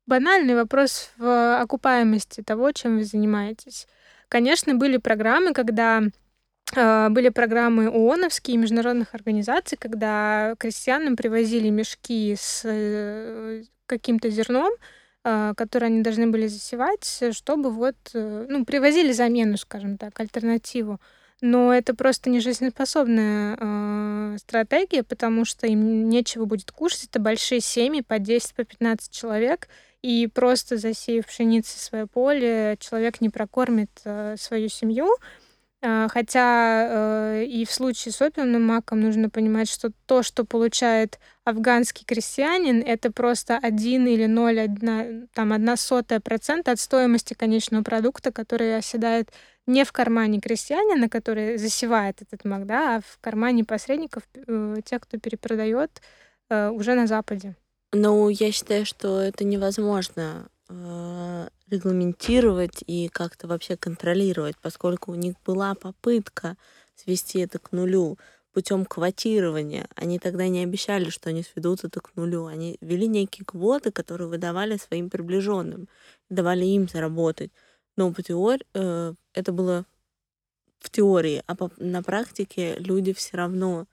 банальный 0.05 0.55
вопрос 0.55 1.11
в 1.17 1.59
окупаемости 1.59 2.41
того, 2.41 2.71
чем 2.71 2.97
вы 2.97 3.03
занимаетесь. 3.03 3.87
Конечно, 4.29 4.75
были 4.75 4.97
программы, 4.97 5.53
когда 5.53 6.03
а, 6.75 7.09
были 7.09 7.29
программы 7.29 7.89
ООНовские, 7.89 8.57
международных 8.57 9.13
организаций, 9.13 9.77
когда 9.77 10.55
крестьянам 10.57 11.15
привозили 11.15 11.69
мешки 11.69 12.35
с 12.37 12.61
э, 12.63 13.63
каким-то 13.85 14.29
зерном, 14.29 14.71
а, 15.23 15.53
которое 15.55 15.87
они 15.87 16.01
должны 16.01 16.27
были 16.27 16.47
засевать, 16.47 17.23
чтобы 17.31 17.71
вот, 17.71 17.95
э, 18.13 18.45
ну, 18.47 18.63
привозили 18.63 19.11
замену, 19.11 19.57
скажем 19.57 19.97
так, 19.97 20.19
альтернативу. 20.19 20.99
Но 21.41 21.73
это 21.73 21.95
просто 21.95 22.29
не 22.29 22.39
жизнеспособная 22.39 23.57
э, 23.59 24.37
стратегия, 24.39 25.03
потому 25.03 25.43
что 25.43 25.67
им 25.67 26.09
нечего 26.09 26.45
будет 26.45 26.71
кушать. 26.71 27.05
Это 27.09 27.19
большие 27.19 27.59
семьи 27.59 28.01
по 28.01 28.19
10, 28.19 28.53
по 28.55 28.63
15 28.63 29.11
человек. 29.11 29.67
И 30.01 30.27
просто 30.27 30.77
засеяв 30.77 31.25
пшеницей 31.25 31.79
свое 31.79 32.05
поле, 32.07 32.77
человек 32.79 33.19
не 33.19 33.29
прокормит 33.29 33.89
э, 34.05 34.35
свою 34.37 34.69
семью. 34.69 35.07
А, 35.07 35.44
хотя 36.11 36.87
э, 36.89 37.45
и 37.45 37.65
в 37.65 37.71
случае 37.71 38.11
с 38.11 38.21
опиумным 38.21 38.63
маком 38.63 39.01
нужно 39.01 39.29
понимать, 39.29 39.69
что 39.69 39.91
то, 40.05 40.23
что 40.23 40.45
получает 40.45 41.19
афганский 41.43 42.05
крестьянин, 42.05 42.81
это 42.81 43.11
просто 43.11 43.57
один 43.57 44.07
или 44.07 44.25
ноль, 44.25 44.61
одна, 44.61 45.05
там, 45.33 45.53
одна 45.53 45.77
сотая 45.77 46.19
процента 46.19 46.71
от 46.71 46.79
стоимости 46.79 47.33
конечного 47.33 47.83
продукта, 47.83 48.31
который 48.31 48.77
оседает 48.77 49.29
не 49.67 49.83
в 49.83 49.91
кармане 49.91 50.39
крестьянина, 50.39 51.09
который 51.09 51.57
засевает 51.57 52.21
этот 52.21 52.45
мак, 52.45 52.65
да, 52.65 52.97
а 52.97 53.01
в 53.01 53.19
кармане 53.21 53.63
посредников, 53.63 54.23
э, 54.35 54.77
тех, 54.83 55.01
кто 55.01 55.19
перепродает 55.19 56.01
э, 56.49 56.69
уже 56.69 56.95
на 56.95 57.07
Западе. 57.07 57.55
Ну, 57.93 58.29
я 58.29 58.51
считаю, 58.51 58.85
что 58.85 59.21
это 59.21 59.43
невозможно 59.43 60.49
регламентировать 60.67 62.83
и 62.87 63.07
как-то 63.09 63.47
вообще 63.47 63.77
контролировать, 63.77 64.55
поскольку 64.61 65.11
у 65.11 65.15
них 65.15 65.35
была 65.45 65.75
попытка 65.75 66.57
свести 66.95 67.39
это 67.39 67.59
к 67.59 67.71
нулю 67.71 68.17
путем 68.55 68.85
квотирования. 68.85 69.87
Они 69.95 70.17
тогда 70.17 70.47
не 70.47 70.63
обещали, 70.63 71.09
что 71.09 71.29
они 71.29 71.43
сведут 71.43 71.83
это 71.83 71.99
к 71.99 72.15
нулю. 72.15 72.45
Они 72.45 72.77
ввели 72.79 73.05
некие 73.05 73.45
квоты, 73.45 73.91
которые 73.91 74.29
выдавали 74.29 74.77
своим 74.77 75.09
приближенным, 75.09 75.89
давали 76.29 76.65
им 76.65 76.87
заработать. 76.87 77.51
Но 77.97 78.13
по 78.13 78.23
теории 78.23 78.65
э, 78.73 79.13
это 79.33 79.51
было 79.51 79.85
в 80.79 80.89
теории, 80.89 81.43
а 81.47 81.55
по, 81.55 81.69
на 81.77 82.01
практике 82.01 82.77
люди 82.77 83.13
все 83.13 83.37
равно 83.37 83.87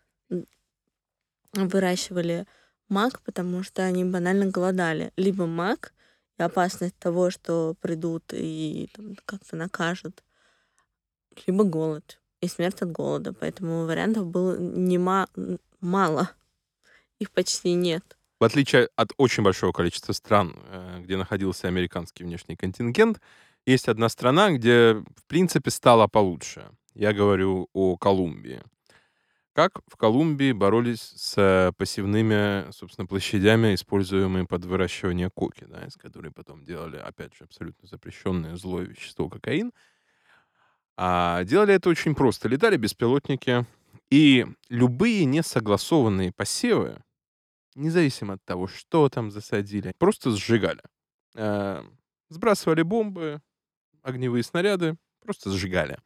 выращивали 1.55 2.47
мак, 2.89 3.20
потому 3.23 3.62
что 3.62 3.82
они 3.82 4.05
банально 4.05 4.47
голодали. 4.47 5.12
Либо 5.16 5.47
мак, 5.47 5.93
и 6.39 6.43
опасность 6.43 6.99
того, 6.99 7.31
что 7.31 7.75
придут 7.81 8.33
и 8.33 8.89
там, 8.95 9.17
как-то 9.25 9.57
накажут, 9.57 10.23
либо 11.47 11.65
голод 11.65 12.21
и 12.41 12.49
смерть 12.49 12.83
от 12.83 12.93
голода. 12.93 13.33
Поэтому 13.33 13.87
вариантов 13.87 14.27
было 14.27 14.59
не 14.59 14.99
мало. 14.99 16.31
Их 17.19 17.31
почти 17.31 17.75
нет. 17.75 18.17
В 18.41 18.45
отличие 18.45 18.89
от 18.97 19.13
очень 19.19 19.45
большого 19.45 19.71
количества 19.71 20.13
стран, 20.13 20.57
э, 20.67 21.01
где 21.03 21.17
находился 21.17 21.69
американский 21.69 22.25
внешний 22.25 22.57
контингент, 22.57 23.21
есть 23.67 23.89
одна 23.89 24.09
страна, 24.09 24.51
где, 24.51 24.95
в 24.95 25.25
принципе, 25.29 25.71
стало 25.71 26.09
получше. 26.09 26.69
Я 26.95 27.13
говорю 27.13 27.69
о 27.73 27.97
Колумбии. 27.97 28.63
Как 29.55 29.81
в 29.87 29.97
Колумбии 29.97 30.53
боролись 30.53 31.12
с 31.15 31.74
пассивными, 31.77 32.70
собственно, 32.73 33.07
площадями, 33.07 33.74
используемыми 33.74 34.47
под 34.47 34.65
выращивание 34.65 35.29
коки, 35.29 35.65
да, 35.65 35.85
из 35.85 35.95
которой 35.97 36.33
потом 36.33 36.65
делали, 36.65 36.97
опять 36.97 37.35
же, 37.35 37.45
абсолютно 37.45 37.87
запрещенное 37.87 38.57
злое 38.57 38.87
вещество 38.87 39.29
кокаин. 39.29 39.73
А 40.97 41.45
делали 41.45 41.74
это 41.74 41.91
очень 41.91 42.15
просто. 42.15 42.49
Летали 42.49 42.79
беспилотники, 42.79 43.66
и 44.11 44.47
любые 44.70 45.27
несогласованные 45.27 46.33
посевы, 46.33 47.03
независимо 47.74 48.35
от 48.35 48.45
того, 48.45 48.69
что 48.69 49.11
там 49.11 49.31
засадили, 49.31 49.93
просто 49.99 50.31
сжигали. 50.31 50.81
Э, 51.35 51.83
сбрасывали 52.31 52.83
бомбы, 52.83 53.43
огневые 54.03 54.45
снаряды, 54.45 54.97
просто 55.20 55.51
сжигали. 55.51 55.99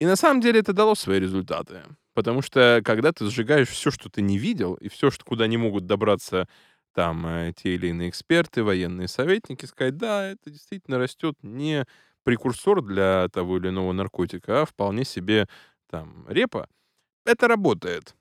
И 0.00 0.06
на 0.06 0.14
самом 0.14 0.40
деле 0.40 0.60
это 0.60 0.72
дало 0.72 0.94
свои 0.94 1.18
результаты. 1.18 1.82
Потому 2.16 2.40
что 2.40 2.80
когда 2.82 3.12
ты 3.12 3.28
сжигаешь 3.28 3.68
все, 3.68 3.90
что 3.90 4.08
ты 4.08 4.22
не 4.22 4.38
видел, 4.38 4.72
и 4.72 4.88
все, 4.88 5.10
что, 5.10 5.22
куда 5.22 5.46
не 5.46 5.58
могут 5.58 5.84
добраться 5.84 6.48
там 6.94 7.26
э, 7.26 7.52
те 7.54 7.74
или 7.74 7.88
иные 7.88 8.08
эксперты, 8.08 8.62
военные 8.64 9.06
советники, 9.06 9.66
сказать, 9.66 9.98
да, 9.98 10.30
это 10.30 10.48
действительно 10.48 10.98
растет 10.98 11.34
не 11.42 11.84
прекурсор 12.24 12.80
для 12.80 13.28
того 13.28 13.58
или 13.58 13.68
иного 13.68 13.92
наркотика, 13.92 14.62
а 14.62 14.64
вполне 14.64 15.04
себе 15.04 15.46
там 15.90 16.24
репа, 16.26 16.70
это 17.26 17.48
работает. 17.48 18.16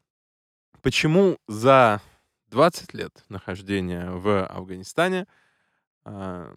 Почему 0.82 1.38
за 1.48 2.02
20 2.50 2.94
лет 2.94 3.24
нахождения 3.30 4.12
в 4.12 4.46
Афганистане 4.46 5.26
э, 6.04 6.56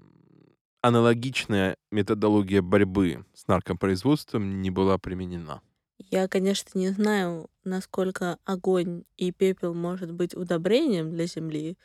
аналогичная 0.81 1.77
методология 1.93 2.63
борьбы 2.63 3.25
с 3.33 3.47
наркопроизводством 3.47 4.61
не 4.61 4.71
была 4.71 4.99
применена? 4.99 5.63
Я, 5.99 6.29
конечно, 6.29 6.79
не 6.79 6.89
знаю, 6.91 7.51
насколько 7.65 8.39
огонь 8.45 9.05
и 9.17 9.33
пепел 9.33 9.75
может 9.75 10.13
быть 10.13 10.35
удобрением 10.35 11.11
для 11.11 11.27
Земли, 11.27 11.77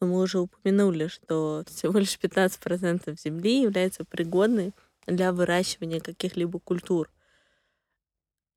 Но 0.00 0.06
мы 0.08 0.20
уже 0.20 0.40
упомянули, 0.40 1.08
что 1.08 1.64
всего 1.68 1.98
лишь 1.98 2.18
15% 2.18 3.20
земли 3.20 3.62
является 3.62 4.04
пригодной 4.04 4.74
для 5.06 5.32
выращивания 5.32 6.00
каких-либо 6.00 6.58
культур. 6.60 7.10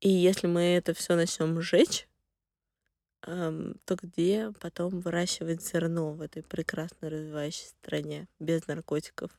И 0.00 0.08
если 0.08 0.46
мы 0.46 0.62
это 0.62 0.94
все 0.94 1.16
начнем 1.16 1.60
сжечь, 1.60 2.08
эм, 3.26 3.78
то 3.84 3.94
где 3.96 4.52
потом 4.60 5.00
выращивать 5.00 5.62
зерно 5.62 6.14
в 6.14 6.22
этой 6.22 6.42
прекрасно 6.42 7.10
развивающейся 7.10 7.68
стране 7.70 8.26
без 8.38 8.66
наркотиков? 8.66 9.30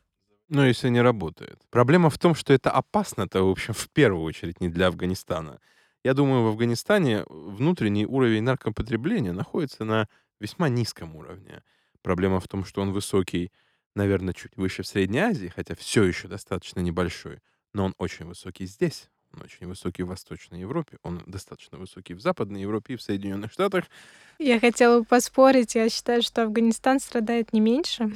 Ну, 0.50 0.64
если 0.64 0.90
не 0.90 1.02
работает. 1.02 1.60
Проблема 1.70 2.10
в 2.10 2.18
том, 2.18 2.34
что 2.34 2.54
это 2.54 2.72
опасно-то, 2.72 3.44
в 3.44 3.50
общем, 3.50 3.74
в 3.74 3.90
первую 3.90 4.24
очередь 4.24 4.62
не 4.62 4.70
для 4.70 4.88
Афганистана. 4.88 5.60
Я 6.04 6.14
думаю, 6.14 6.44
в 6.44 6.48
Афганистане 6.48 7.26
внутренний 7.28 8.06
уровень 8.06 8.44
наркопотребления 8.44 9.34
находится 9.34 9.84
на 9.84 10.08
весьма 10.40 10.70
низком 10.70 11.16
уровне. 11.16 11.64
Проблема 12.02 12.40
в 12.40 12.48
том, 12.48 12.64
что 12.64 12.82
он 12.82 12.94
высокий, 12.94 13.52
наверное, 13.94 14.34
чуть 14.34 14.56
выше 14.56 14.84
в 14.84 14.88
Средней 14.88 15.20
Азии, 15.20 15.52
хотя 15.54 15.76
все 15.76 16.04
еще 16.04 16.30
достаточно 16.30 16.80
небольшой, 16.80 17.40
но 17.74 17.84
он 17.86 17.94
очень 17.98 18.26
высокий 18.26 18.68
здесь, 18.68 19.10
он 19.34 19.42
очень 19.42 19.68
высокий 19.68 20.04
в 20.04 20.08
Восточной 20.08 20.62
Европе, 20.62 20.98
он 21.04 21.24
достаточно 21.26 21.78
высокий 21.78 22.14
в 22.14 22.22
Западной 22.22 22.62
Европе 22.62 22.94
и 22.94 22.98
в 22.98 23.02
Соединенных 23.02 23.52
Штатах. 23.52 23.86
Я 24.40 24.62
хотела 24.62 25.00
бы 25.00 25.06
поспорить, 25.06 25.76
я 25.76 25.90
считаю, 25.90 26.22
что 26.22 26.44
Афганистан 26.44 27.02
страдает 27.02 27.52
не 27.52 27.60
меньше, 27.60 28.14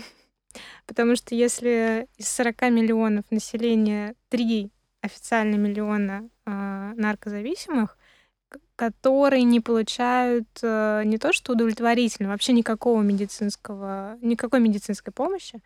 потому 0.85 1.15
что 1.15 1.35
если 1.35 2.07
из 2.17 2.29
40 2.29 2.61
миллионов 2.71 3.25
населения 3.31 4.15
3 4.29 4.71
официально 5.01 5.55
миллиона 5.55 6.29
э, 6.45 6.93
наркозависимых, 6.95 7.97
которые 8.75 9.43
не 9.43 9.59
получают 9.59 10.47
э, 10.61 11.03
не 11.05 11.17
то 11.17 11.33
что 11.33 11.53
удовлетворительно, 11.53 12.29
вообще 12.29 12.53
никакого 12.53 13.01
медицинского, 13.01 14.17
никакой 14.21 14.59
медицинской 14.59 15.13
помощи, 15.13 15.61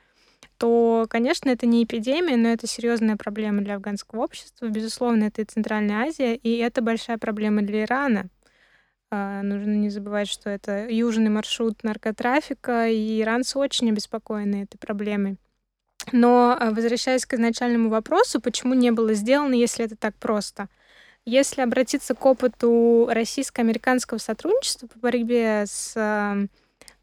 то, 0.58 1.06
конечно, 1.10 1.50
это 1.50 1.66
не 1.66 1.84
эпидемия, 1.84 2.38
но 2.38 2.50
это 2.50 2.68
серьезная 2.68 3.18
проблема 3.18 3.62
для 3.62 3.76
афганского 3.76 4.22
общества. 4.22 4.68
Безусловно, 4.68 5.26
это 5.26 5.42
и 5.42 5.46
Центральная 5.46 6.08
Азия, 6.08 6.36
и 6.36 6.58
это 6.58 6.82
большая 6.82 7.18
проблема 7.18 7.62
для 7.62 7.84
Ирана. 7.84 8.30
Э, 9.12 9.42
нужно 9.42 9.74
не 9.74 9.90
забывать, 9.90 10.28
что 10.28 10.50
это 10.50 10.88
южный 10.90 11.30
маршрут 11.30 11.84
наркотрафика, 11.84 12.88
и 12.88 13.22
иранцы 13.22 13.58
очень 13.60 13.90
обеспокоены 13.90 14.64
этой 14.64 14.78
проблемой. 14.78 15.38
Но 16.12 16.58
э, 16.60 16.72
возвращаясь 16.72 17.26
к 17.26 17.34
изначальному 17.34 17.90
вопросу, 17.90 18.42
почему 18.42 18.74
не 18.74 18.92
было 18.92 19.14
сделано, 19.14 19.54
если 19.54 19.86
это 19.86 19.96
так 19.96 20.16
просто? 20.16 20.70
Если 21.26 21.62
обратиться 21.62 22.14
к 22.14 22.24
опыту 22.26 23.08
российско-американского 23.12 24.20
сотрудничества 24.20 24.88
по 24.88 25.00
борьбе 25.00 25.66
с 25.68 25.94
э, 25.96 26.48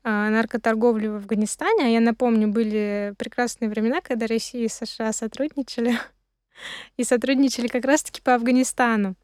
наркоторговлей 0.05 1.09
в 1.09 1.17
Афганистане, 1.17 1.87
а 1.87 1.89
я 1.89 2.01
напомню, 2.01 2.49
были 2.49 3.15
прекрасные 3.19 3.69
времена, 3.69 4.01
когда 4.01 4.27
Россия 4.27 4.67
и 4.67 4.69
США 4.69 5.13
сотрудничали, 5.13 5.99
и 6.97 7.05
сотрудничали 7.05 7.67
как 7.67 7.85
раз-таки 7.85 8.21
по 8.21 8.35
Афганистану. 8.35 9.17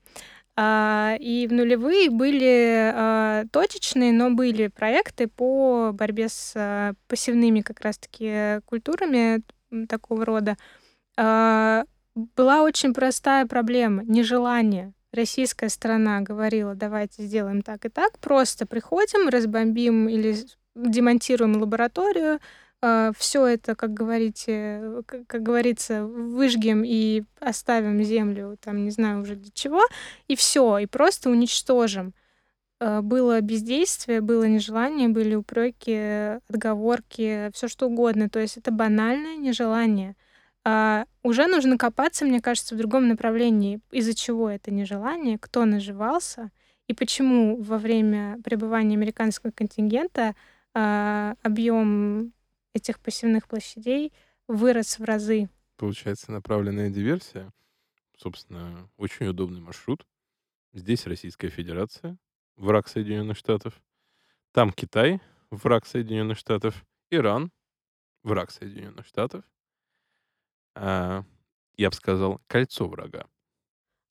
А, 0.61 1.15
и 1.21 1.47
в 1.47 1.53
нулевые 1.53 2.11
были 2.11 2.93
а, 2.93 3.45
точечные, 3.53 4.13
но 4.13 4.33
были 4.33 4.67
проекты 4.67 5.29
по 5.29 5.93
борьбе 5.93 6.29
с 6.29 6.53
а, 6.57 6.95
пассивными 7.07 7.61
как 7.61 7.81
раз-таки 7.81 8.61
культурами 8.65 9.43
такого 9.89 10.25
рода. 10.25 10.57
Была 11.17 12.63
очень 12.63 12.93
простая 12.93 13.47
проблема— 13.47 14.03
нежелание. 14.05 14.95
Российская 15.13 15.69
сторона 15.69 16.23
говорила, 16.23 16.75
давайте 16.75 17.23
сделаем 17.23 17.63
так 17.63 17.85
и 17.85 17.89
так, 17.89 18.19
просто 18.19 18.67
приходим, 18.67 19.29
разбомбим 19.29 20.09
или 20.09 20.35
демонтируем 20.75 21.57
лабораторию, 21.61 22.41
все 22.81 23.47
это, 23.47 23.75
как 23.75 23.93
говорите, 23.93 25.03
как, 25.07 25.43
говорится, 25.43 26.05
выжгем 26.05 26.85
и 26.85 27.25
оставим 27.41 28.03
землю, 28.05 28.57
там, 28.61 28.85
не 28.85 28.91
знаю 28.91 29.23
уже 29.23 29.35
для 29.35 29.51
чего, 29.53 29.83
и 30.29 30.37
все, 30.37 30.79
и 30.79 30.87
просто 30.87 31.31
уничтожим. 31.31 32.15
А, 32.81 33.03
было 33.03 33.41
бездействие, 33.41 34.21
было 34.21 34.45
нежелание, 34.45 35.09
были 35.09 35.35
упреки, 35.35 36.39
отговорки, 36.49 37.51
все 37.55 37.69
что 37.69 37.87
угодно. 37.87 38.29
То 38.29 38.39
есть 38.39 38.57
это 38.57 38.71
банальное 38.71 39.37
нежелание. 39.37 40.15
А 40.65 41.07
уже 41.23 41.47
нужно 41.47 41.79
копаться, 41.79 42.25
мне 42.25 42.41
кажется, 42.41 42.75
в 42.75 42.79
другом 42.79 43.09
направлении. 43.09 43.81
Из-за 43.91 44.15
чего 44.15 44.51
это 44.51 44.71
нежелание, 44.71 45.39
кто 45.39 45.65
наживался 45.65 46.51
и 46.87 46.95
почему 46.95 47.61
во 47.61 47.79
время 47.79 48.39
пребывания 48.45 48.97
американского 48.97 49.51
контингента 49.51 50.35
а, 50.75 51.35
объем 51.43 52.33
этих 52.73 53.01
пассивных 53.01 53.49
площадей 53.49 54.13
вырос 54.47 54.99
в 54.99 55.05
разы. 55.05 55.49
Получается, 55.77 56.33
направленная 56.33 56.91
диверсия. 56.91 57.53
Собственно, 58.17 58.91
очень 58.97 59.27
удобный 59.27 59.61
маршрут. 59.61 60.07
Здесь 60.73 61.07
Российская 61.07 61.49
Федерация, 61.49 62.19
враг 62.57 62.89
Соединенных 62.89 63.37
Штатов. 63.37 63.81
Там 64.53 64.73
Китай, 64.73 65.21
враг 65.51 65.87
Соединенных 65.87 66.39
Штатов. 66.39 66.85
Иран, 67.11 67.51
враг 68.23 68.51
Соединенных 68.51 69.07
Штатов. 69.07 69.45
А, 70.75 71.25
я 71.77 71.91
бы 71.91 71.95
сказал, 71.95 72.41
кольцо 72.47 72.87
врага. 72.89 73.27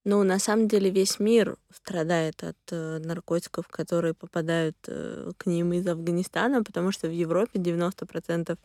Ну, 0.09 0.23
на 0.23 0.39
самом 0.39 0.69
деле 0.69 0.89
весь 0.89 1.19
мир 1.19 1.57
страдает 1.69 2.41
от 2.41 2.55
э, 2.71 2.99
наркотиков, 2.99 3.67
которые 3.67 4.13
попадают 4.13 4.77
э, 4.87 5.33
к 5.35 5.47
ним 5.47 5.73
из 5.73 5.85
Афганистана, 5.85 6.63
потому 6.63 6.93
что 6.93 7.09
в 7.09 7.11
Европе 7.11 7.59
90% 7.59 8.57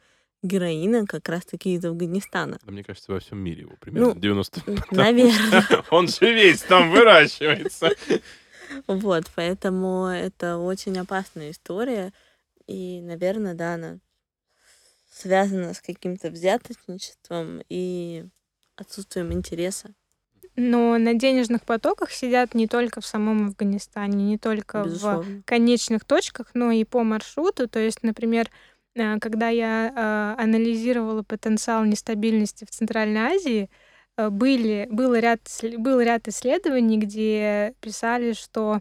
героина 0.45 1.05
как 1.05 1.29
раз-таки 1.29 1.75
из 1.75 1.85
Афганистана. 1.85 2.61
Да, 2.65 2.71
мне 2.71 2.85
кажется, 2.85 3.11
во 3.11 3.19
всем 3.19 3.39
мире 3.39 3.63
его 3.63 3.75
примерно 3.81 4.15
Ну, 4.15 4.21
90. 4.21 4.63
Наверное. 4.93 5.85
Он 5.91 6.07
же 6.07 6.33
весь 6.33 6.63
там 6.63 6.93
выращивается. 6.93 7.91
Вот, 8.87 9.25
поэтому 9.35 10.07
это 10.07 10.59
очень 10.59 10.97
опасная 10.97 11.51
история. 11.51 12.13
И, 12.69 13.01
наверное, 13.01 13.55
да, 13.55 13.75
она 13.75 13.99
связана 15.11 15.75
с 15.75 15.81
каким-то 15.81 16.31
взяточничеством 16.31 17.63
и 17.69 18.27
отсутствием 18.77 19.33
интереса. 19.33 19.93
Но 20.57 20.99
на 20.99 21.15
денежных 21.15 21.63
потоках 21.65 22.11
сидят 22.11 22.55
не 22.55 22.67
только 22.67 23.01
в 23.01 23.07
самом 23.07 23.47
Афганистане, 23.49 24.25
не 24.25 24.39
только 24.39 24.83
Безусловно. 24.85 25.41
в 25.41 25.45
конечных 25.45 26.05
точках, 26.05 26.51
но 26.55 26.71
и 26.71 26.85
по 26.85 27.03
маршруту. 27.03 27.69
То 27.69 27.79
есть, 27.79 28.03
например, 28.03 28.51
э, 28.95 29.19
когда 29.19 29.49
я 29.49 29.89
э, 30.37 30.43
анализировала 30.43 31.23
потенциал 31.23 31.85
нестабильности 31.85 32.67
в 32.67 32.71
Центральной 32.71 33.35
Азии, 33.35 33.71
э, 34.19 34.29
были, 34.29 34.87
был, 34.91 35.15
ряд, 35.15 35.41
был 35.79 36.01
ряд 36.01 36.29
исследований, 36.29 36.99
где 36.99 37.75
писали, 37.81 38.35
что 38.35 38.81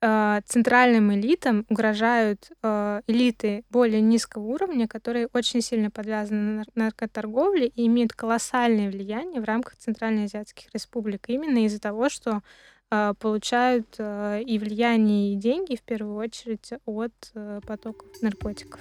центральным 0.00 1.12
элитам 1.12 1.66
угрожают 1.68 2.50
э, 2.62 3.00
элиты 3.08 3.64
более 3.70 4.00
низкого 4.00 4.44
уровня, 4.44 4.86
которые 4.86 5.28
очень 5.32 5.60
сильно 5.60 5.90
подвязаны 5.90 6.40
на 6.40 6.56
нар- 6.56 6.66
наркоторговле 6.74 7.66
и 7.66 7.86
имеют 7.86 8.12
колоссальное 8.12 8.90
влияние 8.90 9.40
в 9.40 9.44
рамках 9.44 9.76
Центральноазиатских 9.76 10.68
республик. 10.72 11.28
Именно 11.28 11.64
из-за 11.64 11.80
того, 11.80 12.08
что 12.08 12.42
э, 12.90 13.14
получают 13.18 13.96
э, 13.98 14.42
и 14.42 14.58
влияние, 14.58 15.32
и 15.32 15.36
деньги, 15.36 15.74
в 15.74 15.82
первую 15.82 16.16
очередь, 16.16 16.70
от 16.86 17.12
э, 17.34 17.60
потоков 17.66 18.08
наркотиков. 18.22 18.80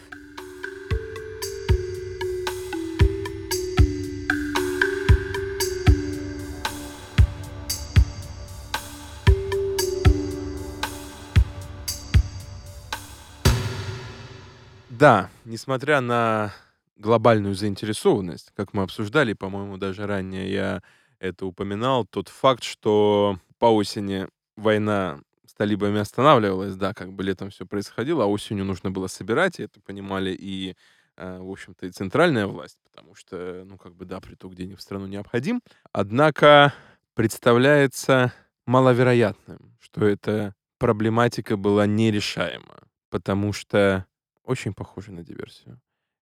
Да, 14.97 15.29
несмотря 15.45 16.01
на 16.01 16.51
глобальную 16.95 17.53
заинтересованность, 17.53 18.51
как 18.55 18.73
мы 18.73 18.81
обсуждали, 18.81 19.33
по-моему, 19.33 19.77
даже 19.77 20.07
ранее 20.07 20.51
я 20.51 20.81
это 21.19 21.45
упоминал, 21.45 22.03
тот 22.05 22.29
факт, 22.29 22.63
что 22.63 23.37
по 23.59 23.67
осени 23.67 24.27
война 24.55 25.19
с 25.45 25.53
талибами 25.53 25.99
останавливалась, 25.99 26.75
да, 26.75 26.95
как 26.95 27.13
бы 27.13 27.23
летом 27.23 27.51
все 27.51 27.67
происходило, 27.67 28.23
а 28.23 28.27
осенью 28.27 28.65
нужно 28.65 28.89
было 28.89 29.05
собирать, 29.05 29.59
и 29.59 29.63
это 29.63 29.79
понимали 29.81 30.31
и, 30.31 30.75
э, 31.17 31.37
в 31.41 31.51
общем-то, 31.51 31.85
и 31.85 31.91
центральная 31.91 32.47
власть, 32.47 32.79
потому 32.83 33.13
что, 33.13 33.63
ну, 33.67 33.77
как 33.77 33.93
бы, 33.95 34.05
да, 34.05 34.19
приток 34.19 34.55
денег 34.55 34.79
в 34.79 34.81
страну 34.81 35.05
необходим. 35.05 35.61
Однако 35.91 36.73
представляется 37.13 38.33
маловероятным, 38.65 39.77
что 39.79 40.07
эта 40.07 40.55
проблематика 40.79 41.55
была 41.55 41.85
нерешаема, 41.85 42.79
потому 43.11 43.53
что 43.53 44.07
очень 44.47 44.73
похоже 44.73 45.11
на 45.11 45.23
диверсию 45.23 45.79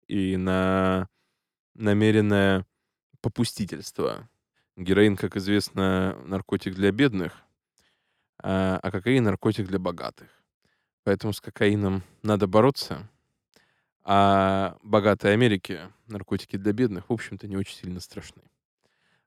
и 0.06 0.36
на 0.36 1.08
намеренное 1.74 2.66
попустительство. 3.20 4.28
Героин, 4.76 5.16
как 5.16 5.36
известно, 5.36 6.16
наркотик 6.24 6.74
для 6.74 6.92
бедных, 6.92 7.32
а, 8.42 8.78
а 8.82 8.90
кокаин 8.90 9.24
наркотик 9.24 9.66
для 9.66 9.78
богатых. 9.78 10.28
Поэтому 11.04 11.32
с 11.32 11.40
кокаином 11.40 12.02
надо 12.22 12.46
бороться, 12.46 13.08
А 14.02 14.76
богатой 14.82 15.32
Америке 15.32 15.90
наркотики 16.06 16.56
для 16.56 16.72
бедных, 16.72 17.08
в 17.08 17.12
общем-то, 17.12 17.46
не 17.48 17.56
очень 17.56 17.76
сильно 17.76 18.00
страшны. 18.00 18.42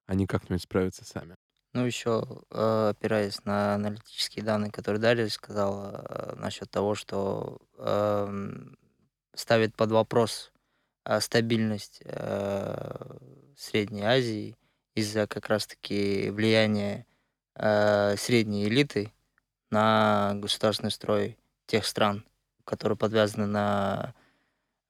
Они 0.05 0.27
как-нибудь 0.27 0.63
справятся 0.63 1.05
сами. 1.05 1.35
Ну, 1.73 1.85
еще 1.85 2.23
э, 2.51 2.89
опираясь 2.91 3.43
на 3.45 3.75
аналитические 3.75 4.45
данные, 4.45 4.71
которые 4.71 5.01
Дарья 5.01 5.27
сказала 5.29 6.05
э, 6.07 6.35
насчет 6.35 6.69
того, 6.69 6.93
что 6.93 7.59
ставит 9.35 9.76
под 9.76 9.91
вопрос 9.91 10.51
э, 11.05 11.19
стабильность 11.19 12.01
э, 12.03 13.18
Средней 13.57 14.03
Азии 14.03 14.57
из-за 14.95 15.27
как 15.27 15.47
раз-таки 15.49 16.30
влияния 16.30 17.05
э, 17.55 18.15
средней 18.18 18.65
элиты 18.65 19.11
на 19.72 20.34
государственный 20.35 20.91
строй 20.91 21.38
тех 21.65 21.85
стран, 21.85 22.26
которые 22.64 22.97
подвязаны 22.97 23.47
на 23.47 24.14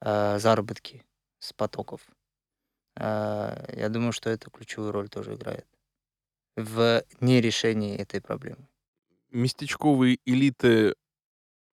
заработки 0.02 1.06
с 1.40 1.53
потоков. 1.53 2.06
Я 2.98 3.88
думаю, 3.90 4.11
что 4.11 4.30
это 4.30 4.49
ключевую 4.49 4.91
роль 4.91 5.07
тоже 5.07 5.36
играет 5.36 5.65
в 6.57 7.03
нерешении 7.22 7.98
этой 7.98 8.20
проблемы. 8.20 8.68
Местечковые 9.32 10.18
элиты 10.26 10.94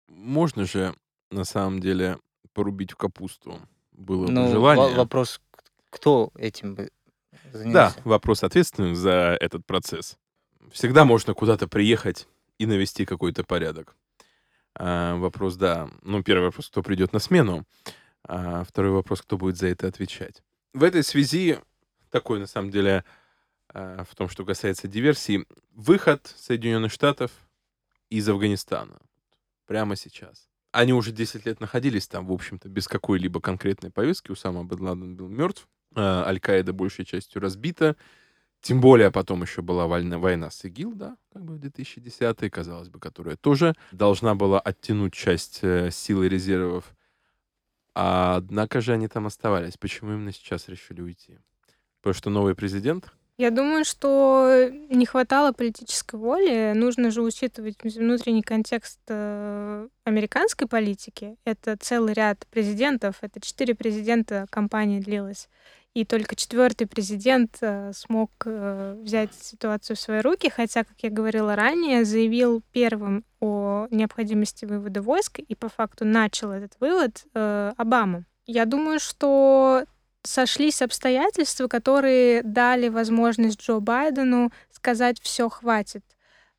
можно 0.07 0.65
же 0.65 0.95
на 1.31 1.43
самом 1.43 1.79
деле 1.79 2.19
порубить 2.53 2.91
в 2.91 2.95
капусту. 2.95 3.59
Было 3.91 4.25
бы 4.27 4.31
Ну, 4.31 4.43
во- 4.61 4.75
желание. 4.75 4.95
вопрос, 4.97 5.41
кто 5.89 6.31
этим 6.35 6.75
бы 6.75 6.91
Да, 7.53 7.59
занялся? 7.59 8.01
вопрос 8.05 8.43
ответственный 8.43 8.95
за 8.95 9.37
этот 9.39 9.65
процесс. 9.65 10.17
Всегда 10.71 11.05
можно 11.05 11.33
куда-то 11.33 11.67
приехать 11.67 12.27
и 12.57 12.65
навести 12.65 13.05
какой-то 13.05 13.43
порядок. 13.43 13.95
А, 14.75 15.15
вопрос, 15.15 15.55
да. 15.55 15.89
Ну, 16.03 16.23
первый 16.23 16.45
вопрос, 16.45 16.69
кто 16.69 16.83
придет 16.83 17.11
на 17.13 17.19
смену. 17.19 17.65
А 18.23 18.63
второй 18.63 18.91
вопрос, 18.91 19.21
кто 19.21 19.37
будет 19.37 19.57
за 19.57 19.67
это 19.67 19.87
отвечать. 19.87 20.43
В 20.73 20.83
этой 20.83 21.03
связи 21.03 21.57
такой, 22.11 22.39
на 22.39 22.47
самом 22.47 22.69
деле, 22.69 23.03
а, 23.73 24.03
в 24.03 24.13
том, 24.15 24.29
что 24.29 24.45
касается 24.45 24.87
диверсии, 24.87 25.45
выход 25.73 26.33
Соединенных 26.37 26.91
Штатов 26.91 27.31
из 28.09 28.27
Афганистана 28.29 28.99
прямо 29.65 29.95
сейчас. 29.95 30.48
Они 30.71 30.93
уже 30.93 31.11
10 31.11 31.45
лет 31.45 31.59
находились 31.59 32.07
там, 32.07 32.27
в 32.27 32.31
общем-то, 32.31 32.69
без 32.69 32.87
какой-либо 32.87 33.41
конкретной 33.41 33.91
повестки. 33.91 34.31
Усама 34.31 34.63
бен 34.63 34.81
Ладен 34.81 35.15
был 35.15 35.27
мертв. 35.27 35.67
А, 35.95 36.25
Аль-Каида 36.25 36.73
большей 36.73 37.05
частью 37.05 37.41
разбита. 37.41 37.95
Тем 38.61 38.81
более 38.81 39.09
потом 39.09 39.41
еще 39.41 39.61
была 39.61 39.87
война, 39.87 40.19
война 40.19 40.51
с 40.51 40.65
ИГИЛ, 40.65 40.93
да, 40.93 41.17
как 41.31 41.45
бы 41.45 41.53
в 41.53 41.59
2010 41.59 42.51
казалось 42.51 42.89
бы, 42.89 42.99
которая 42.99 43.37
тоже 43.37 43.73
должна 43.93 44.35
была 44.35 44.59
оттянуть 44.59 45.13
часть 45.13 45.59
э, 45.61 45.91
сил 45.91 46.23
и 46.23 46.29
резервов. 46.29 46.93
А, 47.95 48.35
однако 48.35 48.81
же 48.81 48.93
они 48.93 49.07
там 49.07 49.27
оставались. 49.27 49.77
Почему 49.77 50.13
именно 50.13 50.33
сейчас 50.33 50.67
решили 50.67 51.01
уйти? 51.01 51.39
Потому 52.01 52.13
что 52.13 52.29
новый 52.29 52.53
президент? 52.53 53.13
Я 53.39 53.51
думаю, 53.51 53.85
что 53.85 54.69
не 54.89 55.05
хватало 55.05 55.53
политической 55.53 56.17
воли. 56.17 56.73
Нужно 56.75 57.09
же 57.09 57.21
учитывать 57.21 57.77
внутренний 57.81 58.41
контекст 58.41 58.99
э, 59.07 59.87
американской 60.03 60.67
политики. 60.67 61.37
Это 61.45 61.77
целый 61.77 62.11
ряд 62.11 62.45
президентов. 62.51 63.15
Это 63.21 63.39
четыре 63.39 63.75
президента 63.75 64.45
компания 64.49 64.99
длилась. 64.99 65.47
И 65.93 66.03
только 66.03 66.35
четвертый 66.35 66.85
президент 66.85 67.59
э, 67.61 67.93
смог 67.95 68.29
э, 68.43 68.99
взять 69.01 69.33
ситуацию 69.33 69.95
в 69.95 70.01
свои 70.01 70.19
руки, 70.19 70.49
хотя, 70.49 70.83
как 70.83 70.97
я 71.01 71.09
говорила 71.09 71.55
ранее, 71.55 72.03
заявил 72.03 72.61
первым 72.73 73.23
о 73.39 73.87
необходимости 73.89 74.65
вывода 74.65 75.01
войск 75.01 75.39
и 75.39 75.55
по 75.55 75.69
факту 75.69 76.03
начал 76.03 76.51
этот 76.51 76.73
вывод 76.81 77.23
Обама. 77.33 78.25
Я 78.45 78.65
думаю, 78.65 78.99
что 78.99 79.85
сошлись 80.23 80.81
обстоятельства, 80.81 81.67
которые 81.67 82.43
дали 82.43 82.89
возможность 82.89 83.61
Джо 83.61 83.79
Байдену 83.79 84.51
сказать 84.71 85.19
все 85.21 85.49
хватит. 85.49 86.03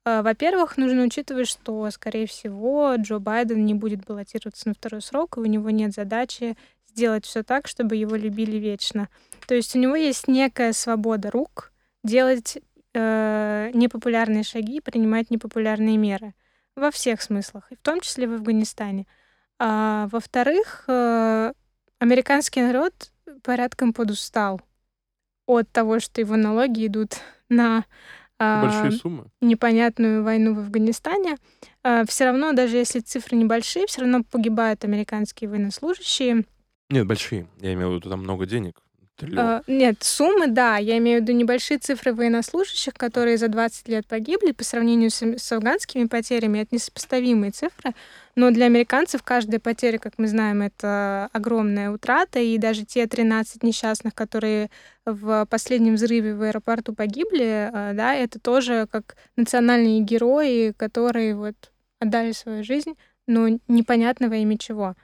Э, 0.05 0.23
Во-первых, 0.23 0.77
нужно 0.77 1.03
учитывать, 1.03 1.49
что, 1.49 1.91
скорее 1.91 2.27
всего, 2.27 2.95
Джо 2.97 3.19
Байден 3.19 3.65
не 3.65 3.75
будет 3.75 4.05
баллотироваться 4.05 4.69
на 4.69 4.75
второй 4.75 5.03
срок, 5.03 5.37
и 5.37 5.41
у 5.41 5.45
него 5.45 5.71
нет 5.71 5.93
задачи 5.93 6.57
сделать 6.89 7.25
все 7.25 7.43
так, 7.43 7.69
чтобы 7.69 7.97
его 7.97 8.17
любили 8.17 8.57
вечно. 8.57 9.09
То 9.47 9.55
есть 9.55 9.77
у 9.77 9.79
него 9.79 9.97
есть 9.97 10.29
некая 10.29 10.73
свобода 10.73 11.31
рук 11.31 11.73
делать 12.03 12.59
э, 12.95 13.71
непопулярные 13.75 14.43
шаги, 14.43 14.81
принимать 14.81 15.31
непопулярные 15.31 15.97
меры 15.97 16.35
во 16.77 16.91
всех 16.91 17.21
смыслах, 17.21 17.71
и 17.71 17.77
в 17.77 17.81
том 17.81 18.01
числе 18.01 18.27
в 18.27 18.35
Афганистане. 18.35 19.07
А, 19.59 20.09
во-вторых, 20.11 20.85
э, 20.89 21.53
американский 21.99 22.63
народ 22.63 23.10
порядком 23.41 23.93
подустал 23.93 24.61
от 25.47 25.71
того, 25.71 26.01
что 26.01 26.21
его 26.21 26.37
налоги 26.37 26.87
идут 26.87 27.15
на 27.49 27.85
а, 28.39 28.63
Большие 28.63 28.93
суммы. 29.01 29.27
непонятную 29.41 30.23
войну 30.25 30.55
в 30.55 30.61
Афганистане. 30.61 31.37
Все 32.07 32.25
равно, 32.25 32.53
даже 32.53 32.77
если 32.77 33.01
цифры 33.01 33.37
небольшие, 33.37 33.87
все 33.87 34.03
равно 34.03 34.23
погибают 34.23 34.85
американские 34.85 35.51
военнослужащие. 35.51 36.45
Нет, 36.89 37.07
большие. 37.07 37.49
Я 37.59 37.75
имел 37.75 37.91
в 37.93 37.95
виду, 37.97 38.09
там 38.09 38.21
много 38.21 38.47
денег. 38.47 38.81
А, 39.37 39.63
Нет, 39.67 40.03
суммы, 40.03 40.49
да, 40.49 40.77
я 40.77 40.99
имею 40.99 41.21
в 41.21 41.23
виду 41.23 41.33
небольшие 41.33 41.79
цифры 41.79 42.15
военнослужащих, 42.15 42.95
которые 42.95 43.37
за 43.37 43.49
20 43.49 43.89
лет 43.89 44.07
погибли 44.07 44.53
по 44.53 44.65
сравнению 44.65 45.11
с, 45.11 45.23
с 45.23 45.53
афганскими 45.53 46.07
потерями. 46.07 46.61
Это 46.61 46.75
несопоставимые 46.75 47.53
цифры, 47.53 47.95
но 48.37 48.51
для 48.51 48.67
американцев 48.67 49.23
каждая 49.23 49.61
потеря, 49.61 49.99
как 49.99 50.15
мы 50.19 50.29
знаем, 50.29 50.63
это 50.63 51.29
огромная 51.33 51.91
утрата, 51.91 52.39
и 52.39 52.57
даже 52.59 52.85
те 52.85 53.07
13 53.07 53.63
несчастных, 53.63 54.15
которые 54.15 54.71
в 55.05 55.47
последнем 55.51 55.95
взрыве 55.95 56.35
в 56.35 56.43
аэропорту 56.43 56.95
погибли, 56.95 57.71
а, 57.73 57.93
да, 57.95 58.15
это 58.15 58.39
тоже 58.39 58.87
как 58.91 59.17
национальные 59.37 60.01
герои, 60.01 60.73
которые 60.77 61.35
вот 61.35 61.55
отдали 61.99 62.33
свою 62.33 62.65
жизнь, 62.65 62.95
но 63.27 63.49
непонятно 63.69 64.29
во 64.29 64.37
имя 64.37 64.59
чего. 64.59 64.97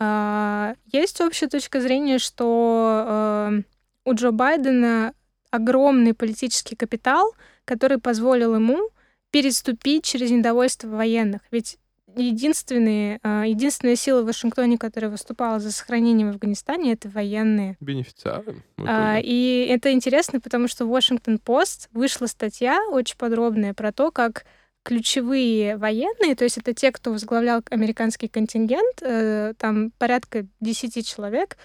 А, 0.00 0.74
Есть 0.86 1.20
общая 1.20 1.48
точка 1.48 1.80
зрения, 1.80 2.18
что 2.18 3.04
э, 3.06 3.62
у 4.04 4.14
Джо 4.14 4.30
Байдена 4.30 5.12
огромный 5.50 6.14
политический 6.14 6.76
капитал, 6.76 7.34
который 7.64 7.98
позволил 7.98 8.54
ему 8.54 8.90
переступить 9.30 10.04
через 10.04 10.30
недовольство 10.30 10.88
военных. 10.88 11.42
Ведь 11.50 11.78
единственные, 12.16 13.20
э, 13.22 13.44
единственная 13.46 13.96
сила 13.96 14.22
в 14.22 14.26
Вашингтоне, 14.26 14.78
которая 14.78 15.10
выступала 15.10 15.58
за 15.60 15.72
сохранение 15.72 16.26
в 16.26 16.30
Афганистане, 16.30 16.92
это 16.92 17.08
военные. 17.08 17.76
Бенефициары. 17.80 18.62
А. 18.78 19.18
И 19.22 19.66
это 19.68 19.92
интересно, 19.92 20.40
потому 20.40 20.68
что 20.68 20.86
в 20.86 20.94
Washington 20.94 21.40
Post 21.44 21.88
вышла 21.92 22.26
статья 22.26 22.80
очень 22.90 23.16
подробная 23.16 23.74
про 23.74 23.92
то, 23.92 24.10
как 24.10 24.44
ключевые 24.88 25.76
военные, 25.76 26.34
то 26.34 26.44
есть 26.44 26.56
это 26.56 26.72
те, 26.72 26.90
кто 26.92 27.12
возглавлял 27.12 27.62
американский 27.70 28.26
контингент, 28.26 29.02
э, 29.02 29.52
там 29.58 29.90
порядка 29.98 30.46
10 30.60 31.02
человек, 31.02 31.58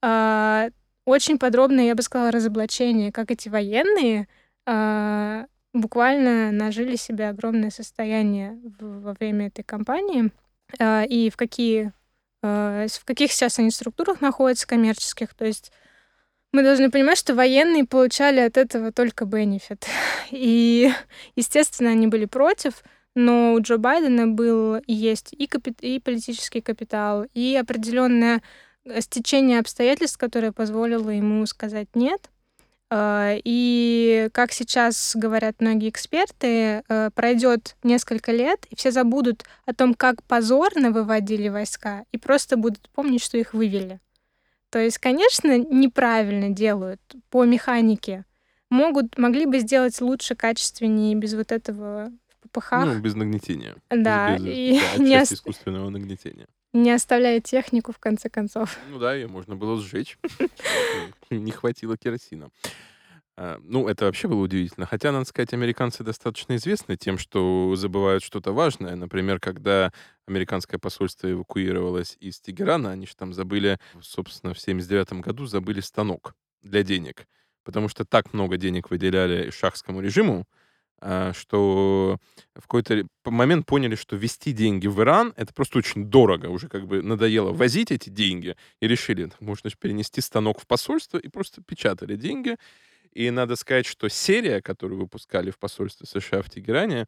а, 0.00 0.70
очень 1.04 1.38
подробно, 1.38 1.82
я 1.82 1.94
бы 1.94 2.00
сказала, 2.02 2.30
разоблачение, 2.30 3.12
как 3.12 3.30
эти 3.30 3.50
военные 3.50 4.28
а, 4.66 5.44
буквально 5.74 6.52
нажили 6.52 6.96
себе 6.96 7.28
огромное 7.28 7.70
состояние 7.70 8.58
во 8.78 9.12
время 9.12 9.48
этой 9.48 9.62
кампании, 9.62 10.32
а, 10.78 11.04
и 11.04 11.28
в 11.28 11.36
какие 11.36 11.92
с- 12.42 12.98
в 12.98 13.04
каких 13.04 13.30
сейчас 13.32 13.58
они 13.58 13.70
структурах 13.70 14.22
находятся 14.22 14.66
коммерческих, 14.66 15.34
то 15.34 15.44
есть 15.44 15.70
мы 16.52 16.62
должны 16.62 16.90
понимать, 16.90 17.18
что 17.18 17.34
военные 17.34 17.84
получали 17.84 18.40
от 18.40 18.56
этого 18.56 18.92
только 18.92 19.24
бенефит. 19.24 19.86
И, 20.30 20.90
естественно, 21.36 21.90
они 21.90 22.06
были 22.06 22.24
против, 22.24 22.82
но 23.14 23.54
у 23.54 23.60
Джо 23.60 23.76
Байдена 23.78 24.26
был 24.28 24.76
и 24.76 24.92
есть 24.92 25.32
и, 25.32 25.46
капи- 25.46 25.80
и 25.80 26.00
политический 26.00 26.60
капитал, 26.60 27.26
и 27.34 27.56
определенное 27.56 28.40
э, 28.84 29.00
стечение 29.00 29.58
обстоятельств, 29.58 30.18
которое 30.18 30.52
позволило 30.52 31.10
ему 31.10 31.44
сказать 31.46 31.88
нет. 31.94 32.30
Э, 32.90 33.38
И, 33.44 34.28
как 34.32 34.52
сейчас 34.52 35.12
говорят 35.14 35.56
многие 35.60 35.88
эксперты, 35.88 36.82
э, 36.88 37.10
пройдет 37.14 37.76
несколько 37.82 38.32
лет, 38.32 38.66
и 38.70 38.76
все 38.76 38.90
забудут 38.90 39.44
о 39.66 39.74
том, 39.74 39.94
как 39.94 40.22
позорно 40.24 40.90
выводили 40.90 41.48
войска, 41.48 42.04
и 42.12 42.18
просто 42.18 42.56
будут 42.56 42.88
помнить, 42.90 43.22
что 43.22 43.38
их 43.38 43.54
вывели. 43.54 44.00
То 44.70 44.78
есть, 44.78 44.98
конечно, 44.98 45.58
неправильно 45.58 46.50
делают 46.50 47.00
по 47.30 47.44
механике. 47.44 48.24
Могут, 48.70 49.18
могли 49.18 49.46
бы 49.46 49.58
сделать 49.58 50.00
лучше, 50.00 50.36
качественнее, 50.36 51.16
без 51.16 51.34
вот 51.34 51.50
этого 51.50 52.12
в 52.28 52.42
попыхах. 52.42 52.86
Ну, 52.86 53.00
без 53.00 53.14
нагнетения. 53.16 53.74
да, 53.90 54.36
Без, 54.38 54.44
и 54.46 54.80
да, 54.96 55.02
не, 55.02 55.14
отчасти 55.16 55.32
ос- 55.34 55.38
искусственного 55.40 55.90
нагнетения. 55.90 56.46
не 56.72 56.92
оставляя 56.92 57.40
технику, 57.40 57.92
в 57.92 57.98
конце 57.98 58.28
концов. 58.30 58.78
Ну 58.90 59.00
да, 59.00 59.12
ее 59.14 59.26
можно 59.26 59.56
было 59.56 59.80
сжечь. 59.80 60.18
Не 61.30 61.50
хватило 61.52 61.96
керосина. 61.96 62.50
А, 63.42 63.58
ну, 63.64 63.88
это 63.88 64.04
вообще 64.04 64.28
было 64.28 64.40
удивительно. 64.42 64.84
Хотя, 64.84 65.12
надо 65.12 65.24
сказать, 65.24 65.54
американцы 65.54 66.04
достаточно 66.04 66.56
известны 66.56 66.98
тем, 66.98 67.16
что 67.16 67.74
забывают 67.74 68.22
что-то 68.22 68.52
важное. 68.52 68.96
Например, 68.96 69.40
когда 69.40 69.92
американское 70.26 70.78
посольство 70.78 71.30
эвакуировалось 71.32 72.18
из 72.20 72.38
Тегерана, 72.38 72.90
они 72.90 73.06
же 73.06 73.16
там 73.16 73.32
забыли, 73.32 73.78
собственно, 74.02 74.52
в 74.52 74.60
79 74.60 75.22
году 75.22 75.46
забыли 75.46 75.80
станок 75.80 76.34
для 76.60 76.82
денег. 76.82 77.26
Потому 77.64 77.88
что 77.88 78.04
так 78.04 78.34
много 78.34 78.58
денег 78.58 78.90
выделяли 78.90 79.48
шахскому 79.48 80.02
режиму, 80.02 80.44
а, 81.00 81.32
что 81.32 82.18
в 82.54 82.60
какой-то 82.60 83.06
момент 83.24 83.64
поняли, 83.64 83.94
что 83.94 84.16
ввести 84.16 84.52
деньги 84.52 84.86
в 84.86 85.00
Иран— 85.00 85.32
это 85.36 85.54
просто 85.54 85.78
очень 85.78 86.04
дорого. 86.04 86.48
Уже 86.48 86.68
как 86.68 86.86
бы 86.86 87.00
надоело 87.00 87.52
возить 87.52 87.90
эти 87.90 88.10
деньги. 88.10 88.54
И 88.80 88.86
решили, 88.86 89.32
можно 89.40 89.70
перенести 89.78 90.20
станок 90.20 90.60
в 90.60 90.66
посольство, 90.66 91.16
и 91.16 91.28
просто 91.28 91.62
печатали 91.62 92.16
деньги. 92.16 92.58
И 93.12 93.30
надо 93.30 93.56
сказать, 93.56 93.86
что 93.86 94.08
серия, 94.08 94.62
которую 94.62 95.00
выпускали 95.00 95.50
в 95.50 95.58
посольстве 95.58 96.06
США 96.06 96.42
в 96.42 96.50
Тегеране, 96.50 97.06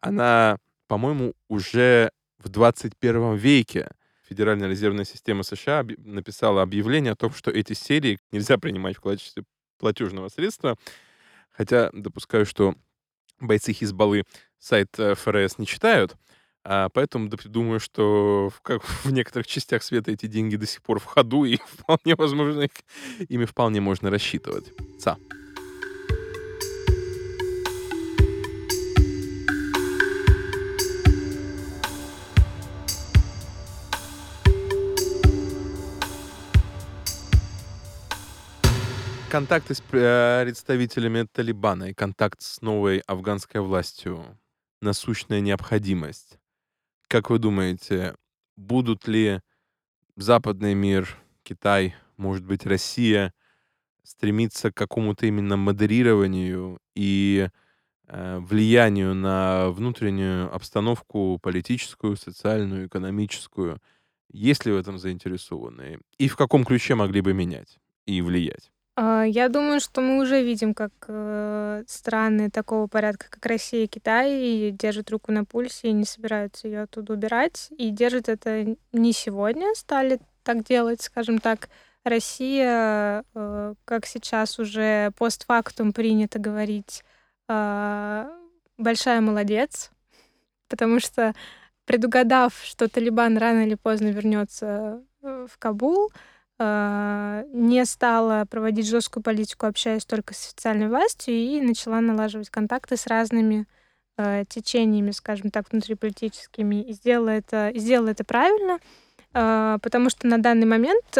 она, 0.00 0.58
по-моему, 0.88 1.34
уже 1.48 2.10
в 2.38 2.48
21 2.48 3.36
веке 3.36 3.90
Федеральная 4.28 4.68
резервная 4.68 5.04
система 5.04 5.42
США 5.42 5.84
написала 5.98 6.62
объявление 6.62 7.12
о 7.12 7.16
том, 7.16 7.32
что 7.34 7.50
эти 7.50 7.74
серии 7.74 8.18
нельзя 8.30 8.56
принимать 8.56 8.96
в 8.96 9.00
качестве 9.00 9.44
платежного 9.78 10.28
средства. 10.28 10.76
Хотя 11.50 11.90
допускаю, 11.92 12.46
что 12.46 12.74
бойцы 13.40 13.74
Хизбаллы 13.74 14.24
сайт 14.58 14.98
э, 14.98 15.14
ФРС 15.14 15.58
не 15.58 15.66
читают, 15.66 16.16
а 16.64 16.88
поэтому 16.88 17.28
думаю, 17.28 17.80
что 17.80 18.50
в, 18.54 18.62
как, 18.62 18.82
в 19.04 19.12
некоторых 19.12 19.46
частях 19.46 19.82
света 19.82 20.12
эти 20.12 20.26
деньги 20.26 20.56
до 20.56 20.66
сих 20.66 20.82
пор 20.82 20.98
в 20.98 21.04
ходу, 21.04 21.44
и 21.44 21.56
вполне 21.66 22.14
возможно, 22.16 22.62
их, 22.62 22.70
ими 23.28 23.44
вполне 23.44 23.80
можно 23.80 24.10
рассчитывать. 24.10 24.72
Ца. 24.98 25.18
Контакты 39.32 39.74
с 39.74 39.80
представителями 39.80 41.26
Талибана 41.32 41.84
и 41.84 41.94
контакт 41.94 42.42
с 42.42 42.60
новой 42.60 42.98
афганской 42.98 43.62
властью 43.62 44.38
насущная 44.82 45.40
необходимость. 45.40 46.38
Как 47.08 47.30
вы 47.30 47.38
думаете, 47.38 48.14
будут 48.56 49.08
ли 49.08 49.40
западный 50.16 50.74
мир, 50.74 51.16
Китай, 51.44 51.94
может 52.18 52.44
быть, 52.44 52.66
Россия 52.66 53.32
стремиться 54.02 54.70
к 54.70 54.76
какому-то 54.76 55.24
именно 55.24 55.56
модерированию 55.56 56.78
и 56.94 57.48
э, 58.08 58.38
влиянию 58.38 59.14
на 59.14 59.70
внутреннюю 59.70 60.54
обстановку 60.54 61.38
политическую, 61.40 62.18
социальную, 62.18 62.86
экономическую? 62.86 63.80
Есть 64.30 64.66
ли 64.66 64.72
в 64.72 64.76
этом 64.76 64.98
заинтересованные? 64.98 66.00
И 66.18 66.28
в 66.28 66.36
каком 66.36 66.66
ключе 66.66 66.96
могли 66.96 67.22
бы 67.22 67.32
менять 67.32 67.78
и 68.04 68.20
влиять? 68.20 68.71
А, 68.94 69.24
я 69.24 69.48
думаю, 69.48 69.80
что 69.80 70.02
мы 70.02 70.20
уже 70.20 70.42
видим, 70.42 70.74
как 70.74 70.92
э, 71.08 71.82
страны 71.86 72.50
такого 72.50 72.86
порядка, 72.88 73.26
как 73.30 73.46
Россия 73.46 73.84
и 73.84 73.86
Китай, 73.86 74.70
держат 74.72 75.10
руку 75.10 75.32
на 75.32 75.44
пульсе 75.44 75.88
и 75.88 75.92
не 75.92 76.04
собираются 76.04 76.68
ее 76.68 76.82
оттуда 76.82 77.14
убирать. 77.14 77.68
И 77.78 77.90
держат 77.90 78.28
это 78.28 78.76
не 78.92 79.12
сегодня, 79.12 79.74
стали 79.74 80.20
так 80.42 80.64
делать, 80.64 81.00
скажем 81.00 81.38
так. 81.38 81.70
Россия, 82.04 83.24
э, 83.34 83.74
как 83.84 84.06
сейчас 84.06 84.58
уже 84.58 85.12
постфактум 85.16 85.92
принято 85.92 86.38
говорить, 86.38 87.02
э, 87.48 88.30
большая 88.76 89.20
молодец, 89.20 89.90
потому 90.68 91.00
что 91.00 91.34
предугадав, 91.86 92.54
что 92.62 92.88
Талибан 92.88 93.38
рано 93.38 93.64
или 93.66 93.76
поздно 93.76 94.08
вернется 94.08 95.02
в 95.22 95.50
Кабул, 95.58 96.10
а, 96.10 96.16
не 97.52 97.84
стала 97.84 98.44
проводить 98.44 98.88
жесткую 98.88 99.22
политику, 99.22 99.66
общаясь 99.66 100.04
только 100.04 100.34
с 100.34 100.46
официальной 100.46 100.88
властью, 100.88 101.34
и 101.34 101.60
начала 101.60 102.00
налаживать 102.00 102.50
контакты 102.50 102.96
с 102.96 103.06
разными 103.06 103.66
э, 104.18 104.44
течениями, 104.48 105.10
скажем 105.10 105.50
так, 105.50 105.70
внутриполитическими, 105.70 106.82
и 106.82 106.92
сделала 106.92 107.30
это, 107.30 107.68
и 107.70 107.78
сделала 107.78 108.10
это 108.10 108.24
правильно, 108.24 108.78
э, 109.34 109.78
потому 109.82 110.10
что 110.10 110.26
на 110.26 110.38
данный 110.38 110.66
момент, 110.66 111.16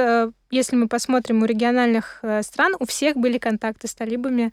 если 0.50 0.76
мы 0.76 0.88
посмотрим 0.88 1.42
у 1.42 1.46
региональных 1.46 2.22
стран, 2.42 2.76
у 2.78 2.86
всех 2.86 3.16
были 3.16 3.38
контакты 3.38 3.88
с 3.88 3.94
талибами 3.94 4.52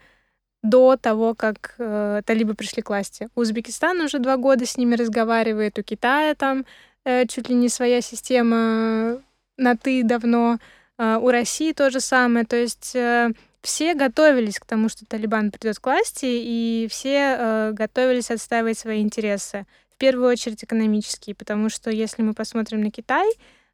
до 0.61 0.97
того, 0.97 1.35
как 1.35 1.75
талибы 1.77 2.53
пришли 2.53 2.81
к 2.81 2.89
власти. 2.89 3.29
Узбекистан 3.35 4.01
уже 4.01 4.19
два 4.19 4.37
года 4.37 4.65
с 4.65 4.75
ними 4.75 4.95
разговаривает, 4.95 5.79
у 5.79 5.83
Китая 5.83 6.35
там 6.35 6.65
э, 7.05 7.25
чуть 7.27 7.49
ли 7.49 7.55
не 7.55 7.69
своя 7.69 8.01
система 8.01 9.21
на 9.59 9.75
«ты» 9.75 10.03
давно, 10.03 10.53
а, 10.53 10.59
у 10.99 11.29
России 11.29 11.71
то 11.71 11.89
же 11.89 11.99
самое. 11.99 12.45
То 12.45 12.57
есть 12.57 12.95
э, 12.95 13.31
все 13.61 13.93
готовились 13.93 14.59
к 14.59 14.65
тому, 14.65 14.89
что 14.89 15.05
Талибан 15.05 15.51
придет 15.51 15.79
к 15.79 15.85
власти, 15.85 16.25
и 16.25 16.87
все 16.89 17.35
э, 17.37 17.71
готовились 17.73 18.31
отстаивать 18.31 18.77
свои 18.77 19.01
интересы. 19.01 19.65
В 19.95 19.97
первую 19.97 20.29
очередь 20.29 20.63
экономические, 20.63 21.35
потому 21.35 21.69
что 21.69 21.89
если 21.89 22.21
мы 22.21 22.33
посмотрим 22.33 22.81
на 22.81 22.91
Китай, 22.91 23.29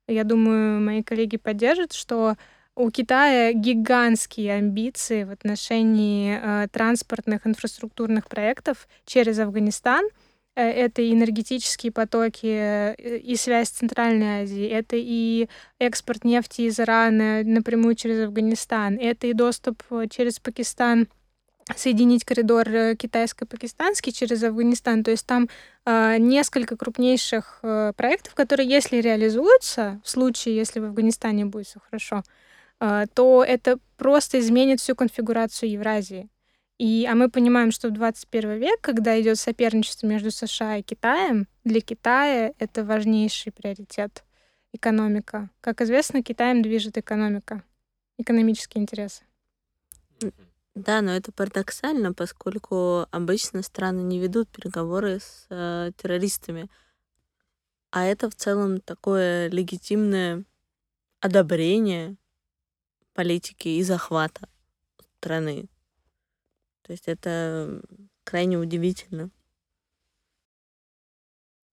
я 0.07 0.23
думаю, 0.23 0.81
мои 0.81 1.03
коллеги 1.03 1.37
поддержат, 1.37 1.93
что 1.93 2.35
у 2.75 2.91
Китая 2.91 3.53
гигантские 3.53 4.53
амбиции 4.55 5.23
в 5.23 5.31
отношении 5.31 6.39
э, 6.39 6.67
транспортных 6.71 7.47
инфраструктурных 7.47 8.27
проектов 8.27 8.87
через 9.05 9.39
Афганистан— 9.39 10.05
это 10.61 11.01
и 11.01 11.13
энергетические 11.13 11.91
потоки, 11.91 12.45
э, 12.45 13.17
и 13.17 13.35
связь 13.35 13.69
с 13.69 13.71
Центральной 13.71 14.43
Азией, 14.43 14.69
это 14.69 14.95
и 14.97 15.49
экспорт 15.79 16.23
нефти 16.23 16.61
из 16.61 16.79
Ирана 16.79 17.43
напрямую 17.43 17.95
через 17.95 18.25
Афганистан, 18.25 18.97
это 18.99 19.27
и 19.27 19.33
доступ 19.33 19.83
э, 19.91 20.05
через 20.09 20.39
Пакистан 20.39 21.07
соединить 21.75 22.23
коридор 22.23 22.67
китайско-пакистанский 22.95 24.11
через 24.11 24.43
Афганистан. 24.43 25.03
То 25.03 25.11
есть 25.11 25.25
там 25.25 25.49
э, 25.85 26.17
несколько 26.19 26.77
крупнейших 26.77 27.59
э, 27.63 27.93
проектов, 27.95 28.35
которые, 28.35 28.69
если 28.69 28.97
реализуются, 28.97 29.99
в 30.03 30.09
случае, 30.09 30.55
если 30.55 30.79
в 30.79 30.85
Афганистане 30.85 31.45
будет 31.45 31.67
все 31.67 31.79
хорошо, 31.79 32.23
э, 32.79 33.05
то 33.13 33.43
это 33.43 33.79
просто 33.97 34.39
изменит 34.39 34.79
всю 34.79 34.95
конфигурацию 34.95 35.71
Евразии. 35.71 36.29
И, 36.77 37.05
а 37.05 37.15
мы 37.15 37.29
понимаем, 37.29 37.71
что 37.71 37.87
в 37.87 37.91
21 37.91 38.57
век, 38.57 38.81
когда 38.81 39.19
идет 39.19 39.37
соперничество 39.39 40.07
между 40.07 40.31
США 40.31 40.77
и 40.77 40.81
Китаем, 40.81 41.47
для 41.63 41.79
Китая 41.81 42.53
это 42.59 42.83
важнейший 42.83 43.51
приоритет— 43.51 44.23
экономика. 44.75 45.49
Как 45.61 45.81
известно, 45.81 46.21
Китаем 46.21 46.61
движет 46.61 46.97
экономика, 46.97 47.63
экономические 48.17 48.83
интересы. 48.83 49.23
Да, 50.75 51.01
но 51.01 51.11
это 51.11 51.31
парадоксально, 51.31 52.13
поскольку 52.13 53.07
обычно 53.11 53.61
страны 53.61 54.01
не 54.01 54.19
ведут 54.19 54.49
переговоры 54.49 55.19
с 55.19 55.47
э, 55.49 55.91
террористами. 55.95 56.69
А 57.91 58.03
это 58.03 58.29
в 58.29 58.35
целом 58.35 58.81
такое 58.81 59.49
легитимное 59.49 60.43
одобрение 61.21 62.17
политики 63.13 63.69
и 63.69 63.83
захвата 63.83 64.49
страны. 65.17 65.69
То 66.85 66.91
есть 66.91 67.07
это 67.07 67.81
крайне 68.23 68.57
удивительно. 68.57 69.29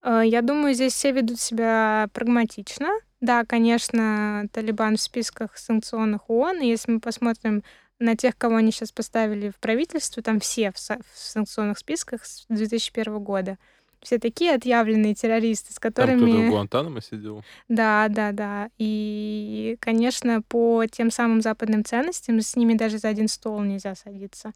Э, 0.02 0.22
я 0.24 0.42
думаю, 0.42 0.74
здесь 0.74 0.94
все 0.94 1.12
ведут 1.12 1.38
себя 1.38 2.08
прагматично. 2.12 2.88
Да, 3.20 3.44
конечно, 3.44 4.46
Талибан 4.52 4.96
в 4.96 5.00
списках 5.00 5.56
санкционных 5.56 6.28
ООН. 6.28 6.62
И 6.62 6.68
если 6.68 6.92
мы 6.92 7.00
посмотрим 7.00 7.62
на 7.98 8.16
тех, 8.16 8.36
кого 8.36 8.56
они 8.56 8.72
сейчас 8.72 8.90
поставили 8.90 9.50
в 9.50 9.56
правительство, 9.56 10.22
там 10.22 10.40
все 10.40 10.72
в 10.72 10.78
санкционных 11.14 11.78
списках 11.78 12.24
с 12.24 12.46
2001 12.48 13.18
года. 13.22 13.58
Все 14.02 14.18
такие 14.18 14.54
отъявленные 14.54 15.14
террористы, 15.14 15.72
с 15.72 15.78
которыми... 15.78 16.20
Там 16.20 16.28
кто-то 16.28 16.46
в 16.46 16.50
Гуантанамо 16.50 17.00
сидел? 17.00 17.44
Да, 17.68 18.08
да, 18.10 18.32
да. 18.32 18.68
И, 18.76 19.76
конечно, 19.78 20.42
по 20.42 20.84
тем 20.90 21.12
самым 21.12 21.40
западным 21.40 21.84
ценностям 21.84 22.40
с 22.40 22.56
ними 22.56 22.74
даже 22.74 22.98
за 22.98 23.08
один 23.08 23.28
стол 23.28 23.60
нельзя 23.62 23.94
садиться. 23.94 24.52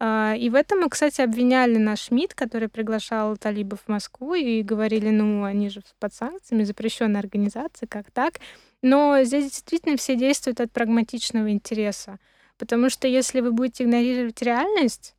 А, 0.00 0.34
и 0.36 0.50
в 0.50 0.56
этом 0.56 0.80
мы, 0.80 0.88
кстати, 0.88 1.20
обвиняли 1.20 1.76
наш 1.76 2.10
МИД, 2.10 2.34
который 2.34 2.68
приглашал 2.68 3.36
талибов 3.36 3.82
в 3.86 3.88
Москву, 3.88 4.34
и 4.34 4.62
говорили, 4.62 5.10
ну, 5.10 5.44
они 5.44 5.70
же 5.70 5.82
под 6.00 6.12
санкциями, 6.12 6.64
запрещенная 6.64 7.20
организация, 7.20 7.86
как 7.86 8.10
так? 8.10 8.40
Но 8.82 9.22
здесь 9.22 9.44
действительно 9.44 9.96
все 9.96 10.16
действуют 10.16 10.60
от 10.60 10.72
прагматичного 10.72 11.50
интереса. 11.50 12.18
Потому 12.58 12.90
что 12.90 13.06
если 13.06 13.40
вы 13.40 13.52
будете 13.52 13.84
игнорировать 13.84 14.42
реальность, 14.42 15.14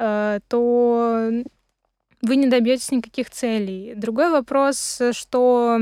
э, 0.00 0.40
то 0.48 1.30
вы 2.24 2.36
не 2.36 2.46
добьетесь 2.46 2.90
никаких 2.90 3.30
целей. 3.30 3.94
Другой 3.94 4.30
вопрос, 4.30 5.00
что 5.12 5.80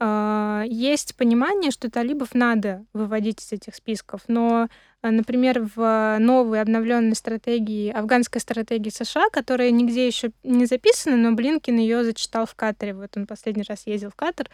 э, 0.00 0.62
есть 0.66 1.16
понимание, 1.16 1.70
что 1.70 1.90
талибов 1.90 2.34
надо 2.34 2.84
выводить 2.92 3.42
из 3.42 3.52
этих 3.52 3.74
списков, 3.74 4.22
но 4.28 4.68
А, 5.04 5.10
например, 5.10 5.68
в 5.76 6.16
новой 6.18 6.62
обновленной 6.62 7.14
стратегии, 7.14 7.90
афганской 7.90 8.40
стратегии 8.40 8.88
США, 8.88 9.28
которая 9.30 9.70
нигде 9.70 10.06
еще 10.06 10.30
не 10.42 10.64
записана, 10.64 11.18
но 11.18 11.32
Блинкин 11.32 11.76
ее 11.76 12.04
зачитал 12.04 12.46
в 12.46 12.54
Катаре. 12.54 12.94
Вот 12.94 13.14
он 13.14 13.26
последний 13.26 13.64
раз 13.68 13.86
ездил 13.86 14.08
в 14.08 14.14
Катар. 14.14 14.48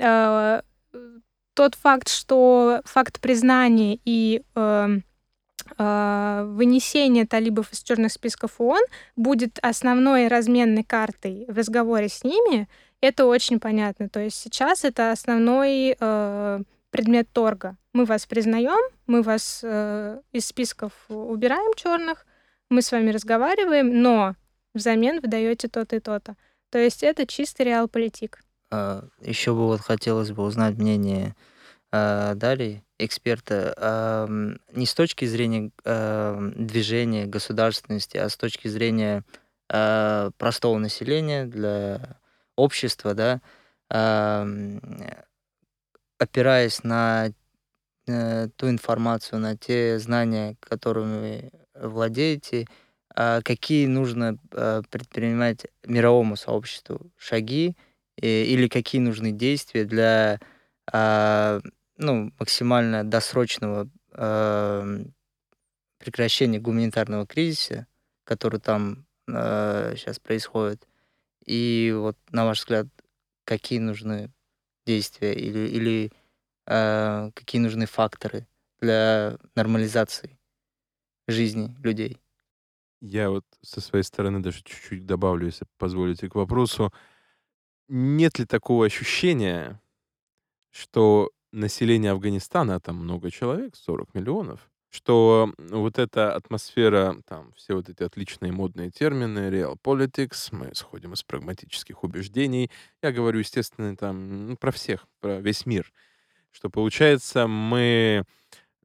А, 0.00 0.62
тот 1.54 1.76
факт, 1.76 2.08
что 2.08 2.80
факт 2.84 3.20
признания 3.20 4.00
и 4.04 4.42
а, 4.56 4.88
вынесение 5.78 7.24
талибов 7.24 7.72
из 7.72 7.82
черных 7.82 8.12
списков 8.12 8.60
ООН 8.60 8.82
будет 9.16 9.58
основной 9.62 10.28
разменной 10.28 10.84
картой 10.84 11.46
в 11.48 11.56
разговоре 11.56 12.08
с 12.08 12.24
ними, 12.24 12.68
это 13.00 13.26
очень 13.26 13.58
понятно. 13.60 14.08
То 14.08 14.20
есть 14.20 14.36
сейчас 14.36 14.84
это 14.84 15.12
основной 15.12 15.96
э, 15.98 16.60
предмет 16.90 17.28
торга. 17.32 17.76
Мы 17.92 18.04
вас 18.04 18.26
признаем, 18.26 18.80
мы 19.06 19.22
вас 19.22 19.60
э, 19.64 20.20
из 20.30 20.46
списков 20.46 20.92
убираем 21.08 21.74
черных, 21.74 22.26
мы 22.70 22.80
с 22.80 22.92
вами 22.92 23.10
разговариваем, 23.10 24.02
но 24.02 24.34
взамен 24.72 25.20
вы 25.20 25.28
даете 25.28 25.68
то-то 25.68 25.96
и 25.96 26.00
то-то. 26.00 26.36
То 26.70 26.78
есть 26.78 27.02
это 27.02 27.26
чистый 27.26 27.62
реал-политик. 27.62 28.40
А, 28.70 29.04
еще 29.20 29.52
бы 29.52 29.66
вот 29.66 29.80
хотелось 29.80 30.30
бы 30.30 30.44
узнать 30.44 30.76
мнение 30.76 31.34
э, 31.90 32.34
Дарьи, 32.36 32.82
эксперта, 33.04 33.74
э, 33.76 34.54
не 34.74 34.86
с 34.86 34.94
точки 34.94 35.24
зрения 35.24 35.70
э, 35.84 36.52
движения 36.56 37.26
государственности, 37.26 38.16
а 38.16 38.28
с 38.28 38.36
точки 38.36 38.68
зрения 38.68 39.24
э, 39.68 40.30
простого 40.38 40.78
населения 40.78 41.46
для 41.46 42.18
общества, 42.56 43.14
да, 43.14 43.40
э, 43.90 44.78
опираясь 46.18 46.84
на 46.84 47.32
э, 48.06 48.48
ту 48.56 48.68
информацию, 48.68 49.40
на 49.40 49.56
те 49.56 49.98
знания, 49.98 50.56
которыми 50.60 51.50
владеете, 51.74 52.66
а 53.14 53.42
какие 53.42 53.86
нужно 53.86 54.38
э, 54.52 54.82
предпринимать 54.90 55.66
мировому 55.84 56.36
сообществу 56.36 57.10
шаги 57.18 57.76
э, 58.20 58.44
или 58.44 58.68
какие 58.68 59.00
нужны 59.00 59.32
действия 59.32 59.84
для 59.84 60.40
э, 60.92 61.60
ну, 62.02 62.32
максимально 62.38 63.04
досрочного 63.04 63.88
э, 64.12 65.04
прекращения 65.98 66.58
гуманитарного 66.58 67.26
кризиса, 67.26 67.86
который 68.24 68.60
там 68.60 69.06
э, 69.28 69.94
сейчас 69.96 70.18
происходит. 70.18 70.86
И 71.44 71.92
вот, 71.96 72.16
на 72.30 72.44
ваш 72.44 72.60
взгляд, 72.60 72.86
какие 73.44 73.78
нужны 73.78 74.32
действия 74.86 75.34
или, 75.34 75.68
или 75.68 76.12
э, 76.66 77.30
какие 77.34 77.60
нужны 77.60 77.86
факторы 77.86 78.46
для 78.80 79.38
нормализации 79.54 80.38
жизни 81.28 81.74
людей? 81.82 82.20
Я 83.00 83.30
вот 83.30 83.44
со 83.62 83.80
своей 83.80 84.04
стороны 84.04 84.40
даже 84.40 84.62
чуть-чуть 84.62 85.06
добавлю, 85.06 85.46
если 85.46 85.66
позволите, 85.76 86.28
к 86.28 86.36
вопросу. 86.36 86.92
Нет 87.88 88.38
ли 88.38 88.46
такого 88.46 88.86
ощущения, 88.86 89.80
что 90.70 91.30
население 91.52 92.12
Афганистана, 92.12 92.80
там 92.80 92.96
много 92.96 93.30
человек, 93.30 93.76
40 93.76 94.14
миллионов, 94.14 94.70
что 94.92 95.52
вот 95.58 95.98
эта 95.98 96.34
атмосфера, 96.34 97.16
там 97.26 97.52
все 97.56 97.74
вот 97.74 97.88
эти 97.88 98.02
отличные 98.02 98.52
модные 98.52 98.90
термины, 98.90 99.50
real 99.50 99.76
politics, 99.82 100.48
мы 100.50 100.74
сходим 100.74 101.14
из 101.14 101.22
прагматических 101.22 102.04
убеждений. 102.04 102.70
Я 103.02 103.12
говорю, 103.12 103.38
естественно, 103.38 103.96
там 103.96 104.48
ну, 104.48 104.56
про 104.56 104.70
всех, 104.70 105.06
про 105.20 105.40
весь 105.40 105.64
мир. 105.64 105.90
Что 106.50 106.68
получается, 106.68 107.46
мы, 107.46 108.24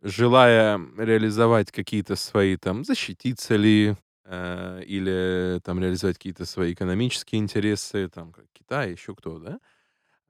желая 0.01 0.79
реализовать 0.97 1.71
какие-то 1.71 2.15
свои, 2.15 2.55
там, 2.55 2.85
защититься 2.85 3.57
ли, 3.57 3.95
э, 4.23 4.83
или 4.85 5.59
там 5.61 5.81
реализовать 5.81 6.17
какие-то 6.17 6.45
свои 6.45 6.71
экономические 6.71 7.39
интересы, 7.39 8.07
там, 8.07 8.31
как 8.31 8.45
Китай, 8.53 8.93
еще 8.93 9.13
кто, 9.13 9.39
да, 9.39 9.59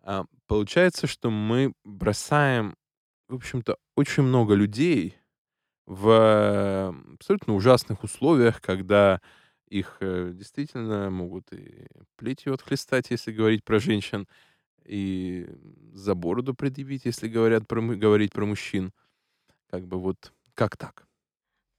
а, 0.07 0.23
получается, 0.47 1.05
что 1.05 1.29
мы 1.29 1.73
бросаем, 1.83 2.77
в 3.27 3.35
общем-то, 3.35 3.75
очень 3.97 4.23
много 4.23 4.53
людей 4.53 5.17
в 5.85 6.95
абсолютно 7.13 7.55
ужасных 7.55 8.03
условиях, 8.03 8.61
когда 8.61 9.19
их 9.67 9.97
э, 9.99 10.31
действительно 10.33 11.09
могут 11.09 11.51
и 11.51 11.87
плетью 12.15 12.53
отхлестать, 12.53 13.07
если 13.09 13.33
говорить 13.33 13.65
про 13.65 13.79
женщин, 13.79 14.29
и 14.85 15.45
за 15.91 16.15
бороду 16.15 16.53
предъявить, 16.53 17.03
если 17.03 17.27
говорят 17.27 17.67
про, 17.67 17.81
говорить 17.81 18.31
про 18.31 18.45
мужчин. 18.45 18.93
Как 19.69 19.85
бы 19.85 19.99
вот 19.99 20.31
как 20.53 20.77
так? 20.77 21.05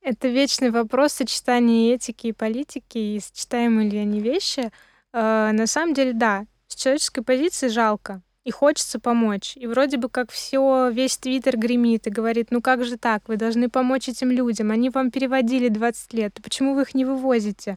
Это 0.03 0.29
вечный 0.29 0.71
вопрос 0.71 1.15
сочетания 1.15 1.95
этики 1.95 2.27
и 2.27 2.33
политики, 2.35 2.99
и 2.99 3.21
сочетаемые 3.21 3.89
ли 3.89 3.97
они 3.97 4.21
вещи. 4.21 4.71
Э, 5.15 5.51
на 5.53 5.67
самом 5.67 5.95
деле, 5.95 6.13
да, 6.13 6.47
с 6.69 6.75
человеческой 6.75 7.23
позиции 7.23 7.69
жалко, 7.69 8.23
и 8.45 8.51
хочется 8.51 8.99
помочь. 8.99 9.57
И 9.57 9.67
вроде 9.67 9.99
бы 9.99 10.09
как 10.09 10.31
все, 10.31 10.91
весь 10.91 11.19
Твиттер 11.19 11.59
гремит 11.59 12.07
и 12.07 12.11
говорит, 12.11 12.49
ну 12.51 12.63
как 12.63 12.85
же 12.85 12.97
так, 12.97 13.29
вы 13.29 13.37
должны 13.37 13.69
помочь 13.69 14.09
этим 14.09 14.31
людям, 14.31 14.71
они 14.71 14.89
вам 14.91 15.11
переводили 15.11 15.69
20 15.69 16.15
лет, 16.15 16.39
почему 16.43 16.75
вы 16.75 16.83
их 16.83 16.95
не 16.95 17.05
вывозите? 17.05 17.77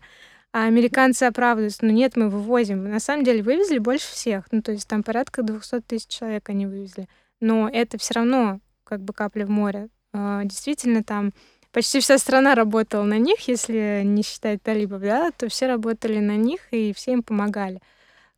А 0.54 0.66
американцы 0.66 1.24
оправдываются, 1.24 1.86
ну 1.86 1.92
нет, 1.92 2.18
мы 2.18 2.30
вывозим. 2.30 2.90
На 2.90 3.00
самом 3.00 3.24
деле 3.24 3.42
вывезли 3.42 3.78
больше 3.80 4.12
всех, 4.12 4.46
ну 4.52 4.62
то 4.62 4.72
есть 4.72 4.88
там 4.88 5.04
порядка 5.04 5.44
200 5.44 5.82
тысяч 5.82 6.08
человек 6.08 6.50
они 6.50 6.68
вывезли. 6.68 7.08
Но 7.40 7.70
это 7.70 7.98
все 7.98 8.14
равно 8.16 8.60
как 8.84 9.02
бы 9.02 9.14
капля 9.14 9.46
в 9.46 9.50
море. 9.50 9.90
А, 10.14 10.44
действительно 10.44 11.04
там 11.04 11.34
почти 11.72 12.00
вся 12.02 12.18
страна 12.18 12.56
работала 12.56 13.04
на 13.04 13.18
них, 13.18 13.40
если 13.48 14.04
не 14.06 14.24
считать 14.24 14.62
талибов, 14.62 15.02
да, 15.02 15.32
то 15.32 15.48
все 15.50 15.68
работали 15.68 16.20
на 16.20 16.36
них 16.36 16.62
и 16.72 16.94
все 16.94 17.14
им 17.14 17.24
помогали. 17.24 17.82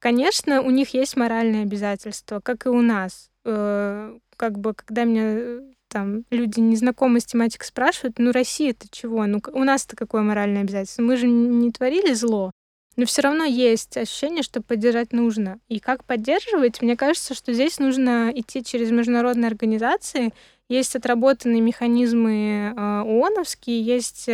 Конечно, 0.04 0.62
у 0.62 0.70
них 0.70 0.94
есть 0.94 1.16
моральные 1.16 1.62
обязательства, 1.62 2.42
как 2.42 2.66
и 2.66 2.70
у 2.70 2.82
нас. 2.82 3.30
Э, 3.46 4.14
как 4.36 4.60
бы, 4.60 4.74
когда 4.74 5.06
меня 5.06 5.24
э, 5.24 5.62
там 5.88 6.26
люди 6.30 6.60
незнакомые 6.60 7.22
с 7.22 7.26
тематикой 7.26 7.66
спрашивают, 7.66 8.20
ну 8.20 8.34
Россия-то 8.34 8.88
чего? 8.92 9.26
Ну 9.26 9.40
у 9.54 9.64
нас-то 9.64 9.96
какое 9.96 10.22
моральное 10.22 10.64
обязательство? 10.64 11.04
Мы 11.04 11.16
же 11.16 11.28
не 11.28 11.72
творили 11.72 12.12
зло. 12.12 12.52
Но 12.98 13.06
все 13.06 13.22
равно 13.22 13.46
есть 13.46 13.96
ощущение, 13.96 14.44
что 14.44 14.62
поддержать 14.62 15.14
нужно. 15.14 15.60
И 15.70 15.80
как 15.80 16.04
поддерживать? 16.04 16.82
Мне 16.82 16.98
кажется, 16.98 17.34
что 17.34 17.54
здесь 17.54 17.80
нужно 17.80 18.30
идти 18.36 18.62
через 18.62 18.92
международные 18.92 19.48
организации. 19.48 20.34
Есть 20.68 20.98
отработанные 20.98 21.62
механизмы 21.62 22.74
э, 22.76 23.02
ООНовские, 23.04 23.82
есть 23.82 24.28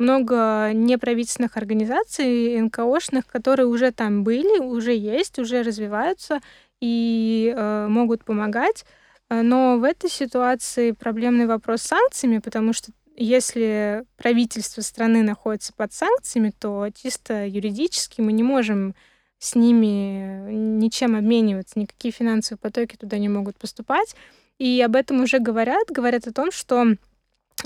много 0.00 0.72
неправительственных 0.72 1.56
организаций, 1.56 2.60
НКОшных, 2.60 3.26
которые 3.26 3.66
уже 3.66 3.92
там 3.92 4.24
были, 4.24 4.58
уже 4.58 4.94
есть, 4.96 5.38
уже 5.38 5.62
развиваются 5.62 6.40
и 6.80 7.54
э, 7.54 7.86
могут 7.88 8.24
помогать. 8.24 8.84
Но 9.28 9.78
в 9.78 9.84
этой 9.84 10.10
ситуации 10.10 10.90
проблемный 10.90 11.46
вопрос 11.46 11.82
с 11.82 11.86
санкциями, 11.86 12.38
потому 12.38 12.72
что 12.72 12.90
если 13.16 14.04
правительство 14.16 14.80
страны 14.80 15.22
находится 15.22 15.72
под 15.72 15.92
санкциями, 15.92 16.52
то 16.58 16.88
чисто 16.90 17.46
юридически 17.46 18.22
мы 18.22 18.32
не 18.32 18.42
можем 18.42 18.94
с 19.38 19.54
ними 19.54 20.50
ничем 20.50 21.14
обмениваться, 21.14 21.78
никакие 21.78 22.12
финансовые 22.12 22.58
потоки 22.58 22.96
туда 22.96 23.18
не 23.18 23.28
могут 23.28 23.58
поступать. 23.58 24.16
И 24.58 24.82
об 24.82 24.96
этом 24.96 25.22
уже 25.22 25.38
говорят, 25.38 25.88
говорят 25.90 26.26
о 26.26 26.32
том, 26.32 26.50
что 26.50 26.94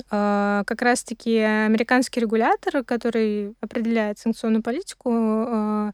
как 0.09 0.81
раз-таки 0.81 1.37
американский 1.37 2.19
регулятор, 2.19 2.83
который 2.83 3.55
определяет 3.61 4.19
санкционную 4.19 4.61
политику, 4.61 5.09
а, 5.13 5.91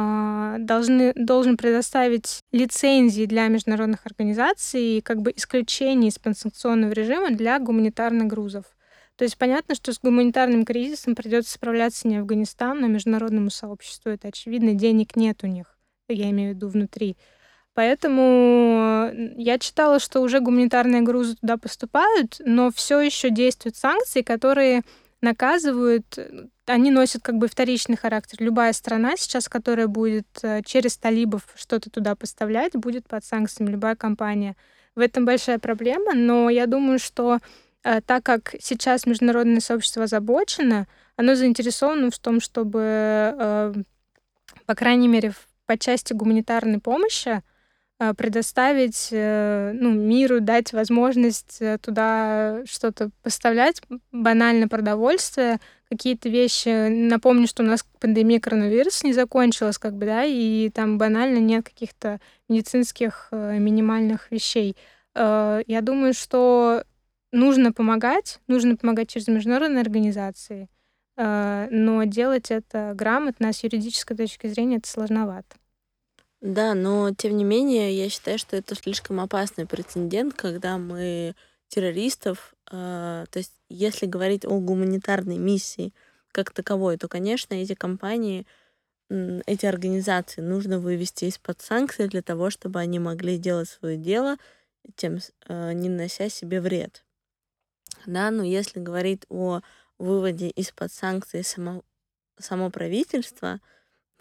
а, 0.00 0.58
должны, 0.58 1.12
должен 1.14 1.56
предоставить 1.56 2.44
лицензии 2.52 3.26
для 3.26 3.48
международных 3.48 4.06
организаций 4.06 4.98
и 4.98 5.00
как 5.00 5.22
бы 5.22 5.32
исключение 5.34 6.10
из 6.10 6.20
санкционного 6.38 6.92
режима 6.92 7.30
для 7.30 7.58
гуманитарных 7.58 8.28
грузов. 8.28 8.64
То 9.16 9.24
есть 9.24 9.36
понятно, 9.36 9.74
что 9.74 9.92
с 9.92 9.98
гуманитарным 9.98 10.64
кризисом 10.64 11.16
придется 11.16 11.52
справляться 11.52 12.06
не 12.06 12.18
Афганистану, 12.18 12.86
а 12.86 12.88
международному 12.88 13.50
сообществу. 13.50 14.12
Это 14.12 14.28
очевидно, 14.28 14.74
денег 14.74 15.16
нет 15.16 15.42
у 15.42 15.48
них, 15.48 15.76
я 16.08 16.30
имею 16.30 16.52
в 16.52 16.54
виду 16.54 16.68
внутри. 16.68 17.16
Поэтому 17.78 19.08
я 19.36 19.56
читала, 19.56 20.00
что 20.00 20.20
уже 20.20 20.40
гуманитарные 20.40 21.02
грузы 21.02 21.36
туда 21.36 21.58
поступают, 21.58 22.40
но 22.40 22.72
все 22.72 22.98
еще 22.98 23.30
действуют 23.30 23.76
санкции, 23.76 24.22
которые 24.22 24.82
наказывают, 25.20 26.18
они 26.66 26.90
носят 26.90 27.22
как 27.22 27.36
бы 27.36 27.46
вторичный 27.46 27.96
характер. 27.96 28.38
Любая 28.40 28.72
страна 28.72 29.16
сейчас, 29.16 29.48
которая 29.48 29.86
будет 29.86 30.26
э, 30.42 30.62
через 30.64 30.96
талибов 30.96 31.44
что-то 31.54 31.88
туда 31.88 32.16
поставлять, 32.16 32.72
будет 32.72 33.06
под 33.06 33.24
санкциями, 33.24 33.70
любая 33.70 33.94
компания. 33.94 34.56
В 34.96 34.98
этом 34.98 35.24
большая 35.24 35.60
проблема, 35.60 36.14
но 36.14 36.50
я 36.50 36.66
думаю, 36.66 36.98
что 36.98 37.38
э, 37.84 38.00
так 38.00 38.24
как 38.24 38.56
сейчас 38.58 39.06
международное 39.06 39.60
сообщество 39.60 40.02
озабочено, 40.02 40.88
оно 41.14 41.36
заинтересовано 41.36 42.10
в 42.10 42.18
том, 42.18 42.40
чтобы, 42.40 42.80
э, 42.82 43.74
по 44.66 44.74
крайней 44.74 45.06
мере, 45.06 45.32
по 45.66 45.78
части 45.78 46.12
гуманитарной 46.12 46.80
помощи 46.80 47.28
э, 47.28 47.42
предоставить 47.98 49.08
э, 49.10 49.72
ну, 49.74 49.92
миру, 49.92 50.40
дать 50.40 50.72
возможность 50.72 51.56
э, 51.60 51.78
туда 51.78 52.62
что-то 52.64 53.10
поставлять, 53.22 53.82
банально 54.12 54.68
продовольствие, 54.68 55.58
какие-то 55.90 56.28
вещи. 56.28 56.88
Напомню, 56.88 57.48
что 57.48 57.64
у 57.64 57.66
нас 57.66 57.84
пандемия 57.98 58.38
коронавируса 58.38 59.04
не 59.04 59.12
закончилась, 59.12 59.78
как 59.78 59.94
бы, 59.94 60.06
да, 60.06 60.22
и 60.24 60.70
там 60.70 60.96
банально 60.96 61.38
нет 61.38 61.64
каких-то 61.64 62.20
медицинских 62.48 63.28
минимальных 63.32 64.30
вещей. 64.30 64.76
Я 65.14 65.80
думаю, 65.82 66.12
что 66.12 66.84
нужно 67.32 67.72
помогать, 67.72 68.38
нужно 68.46 68.76
помогать 68.76 69.08
через 69.08 69.28
международные 69.28 69.80
организации, 69.80 70.68
но 71.16 72.04
делать 72.04 72.50
это 72.50 72.92
грамотно, 72.94 73.48
а 73.48 73.52
с 73.54 73.64
юридической 73.64 74.14
точки 74.14 74.46
зрения 74.46 74.76
это 74.76 74.88
сложновато. 74.88 75.56
Да, 76.40 76.74
но 76.74 77.12
тем 77.14 77.36
не 77.36 77.44
менее, 77.44 77.96
я 77.96 78.08
считаю, 78.08 78.38
что 78.38 78.56
это 78.56 78.76
слишком 78.76 79.20
опасный 79.20 79.66
прецедент, 79.66 80.34
когда 80.34 80.78
мы 80.78 81.34
террористов, 81.68 82.54
э, 82.70 83.26
то 83.30 83.38
есть 83.38 83.52
если 83.68 84.06
говорить 84.06 84.44
о 84.44 84.58
гуманитарной 84.60 85.36
миссии 85.36 85.92
как 86.32 86.52
таковой, 86.52 86.96
то, 86.96 87.08
конечно, 87.08 87.54
эти 87.54 87.74
компании, 87.74 88.46
эти 89.10 89.66
организации 89.66 90.40
нужно 90.40 90.78
вывести 90.78 91.24
из-под 91.26 91.60
санкций 91.60 92.08
для 92.08 92.22
того, 92.22 92.50
чтобы 92.50 92.78
они 92.78 92.98
могли 92.98 93.38
делать 93.38 93.68
свое 93.68 93.96
дело, 93.96 94.36
тем 94.96 95.18
э, 95.48 95.72
не 95.72 95.88
нанося 95.88 96.28
себе 96.28 96.60
вред. 96.60 97.04
Да, 98.06 98.30
но 98.30 98.44
если 98.44 98.78
говорить 98.78 99.24
о 99.28 99.60
выводе 99.98 100.50
из-под 100.50 100.92
санкций 100.92 101.42
само, 101.42 101.82
само 102.38 102.70
правительство, 102.70 103.60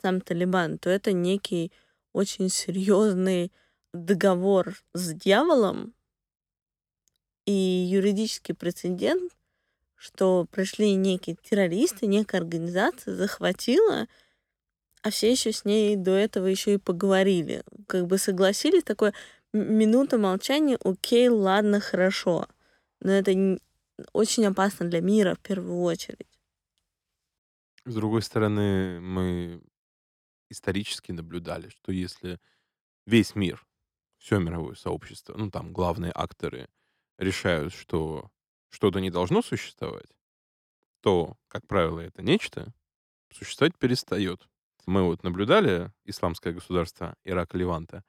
сам 0.02 0.22
Талибан, 0.22 0.78
то 0.80 0.90
это 0.90 1.12
некий 1.12 1.72
очень 2.18 2.50
серьезный 2.50 3.52
договор 3.94 4.74
с 4.94 5.14
дьяволом 5.14 5.94
и 7.46 7.52
юридический 7.52 8.56
прецедент, 8.56 9.32
что 9.96 10.48
пришли 10.50 10.96
некие 10.96 11.36
террористы, 11.36 12.08
некая 12.08 12.40
организация 12.40 13.16
захватила, 13.16 14.08
а 15.04 15.12
все 15.12 15.32
еще 15.32 15.52
с 15.52 15.64
ней 15.64 15.96
до 15.96 16.12
этого 16.12 16.48
еще 16.48 16.74
и 16.74 16.80
поговорили. 16.80 17.64
Как 17.88 18.08
бы 18.08 18.18
согласились, 18.18 18.84
такое 18.84 19.14
минута 19.54 20.18
молчания, 20.18 20.80
окей, 20.84 21.30
ладно, 21.30 21.80
хорошо. 21.80 22.48
Но 23.00 23.12
это 23.12 23.60
очень 24.12 24.46
опасно 24.48 24.90
для 24.90 25.02
мира 25.02 25.36
в 25.36 25.40
первую 25.40 25.82
очередь. 25.82 26.28
С 27.86 27.94
другой 27.94 28.24
стороны, 28.24 29.00
мы 29.00 29.62
исторически 30.50 31.12
наблюдали, 31.12 31.70
что 31.70 31.92
если 31.92 32.40
весь 33.06 33.36
мир, 33.36 33.66
все 34.18 34.40
мировое 34.40 34.76
сообщество, 34.76 35.36
ну 35.38 35.50
там 35.52 35.74
главные 35.74 36.12
акторы 36.14 36.70
решают, 37.18 37.74
что 37.74 38.30
что-то 38.70 39.00
не 39.00 39.10
должно 39.10 39.42
существовать, 39.42 40.10
то, 41.02 41.38
как 41.48 41.68
правило, 41.68 42.00
это 42.00 42.22
нечто 42.22 42.74
существовать 43.32 43.78
перестает. 43.78 44.48
Мы 44.86 45.04
вот 45.04 45.24
наблюдали 45.24 45.92
исламское 46.06 46.54
государство 46.54 47.16
Ирак 47.24 47.54
Леванта, 47.54 48.04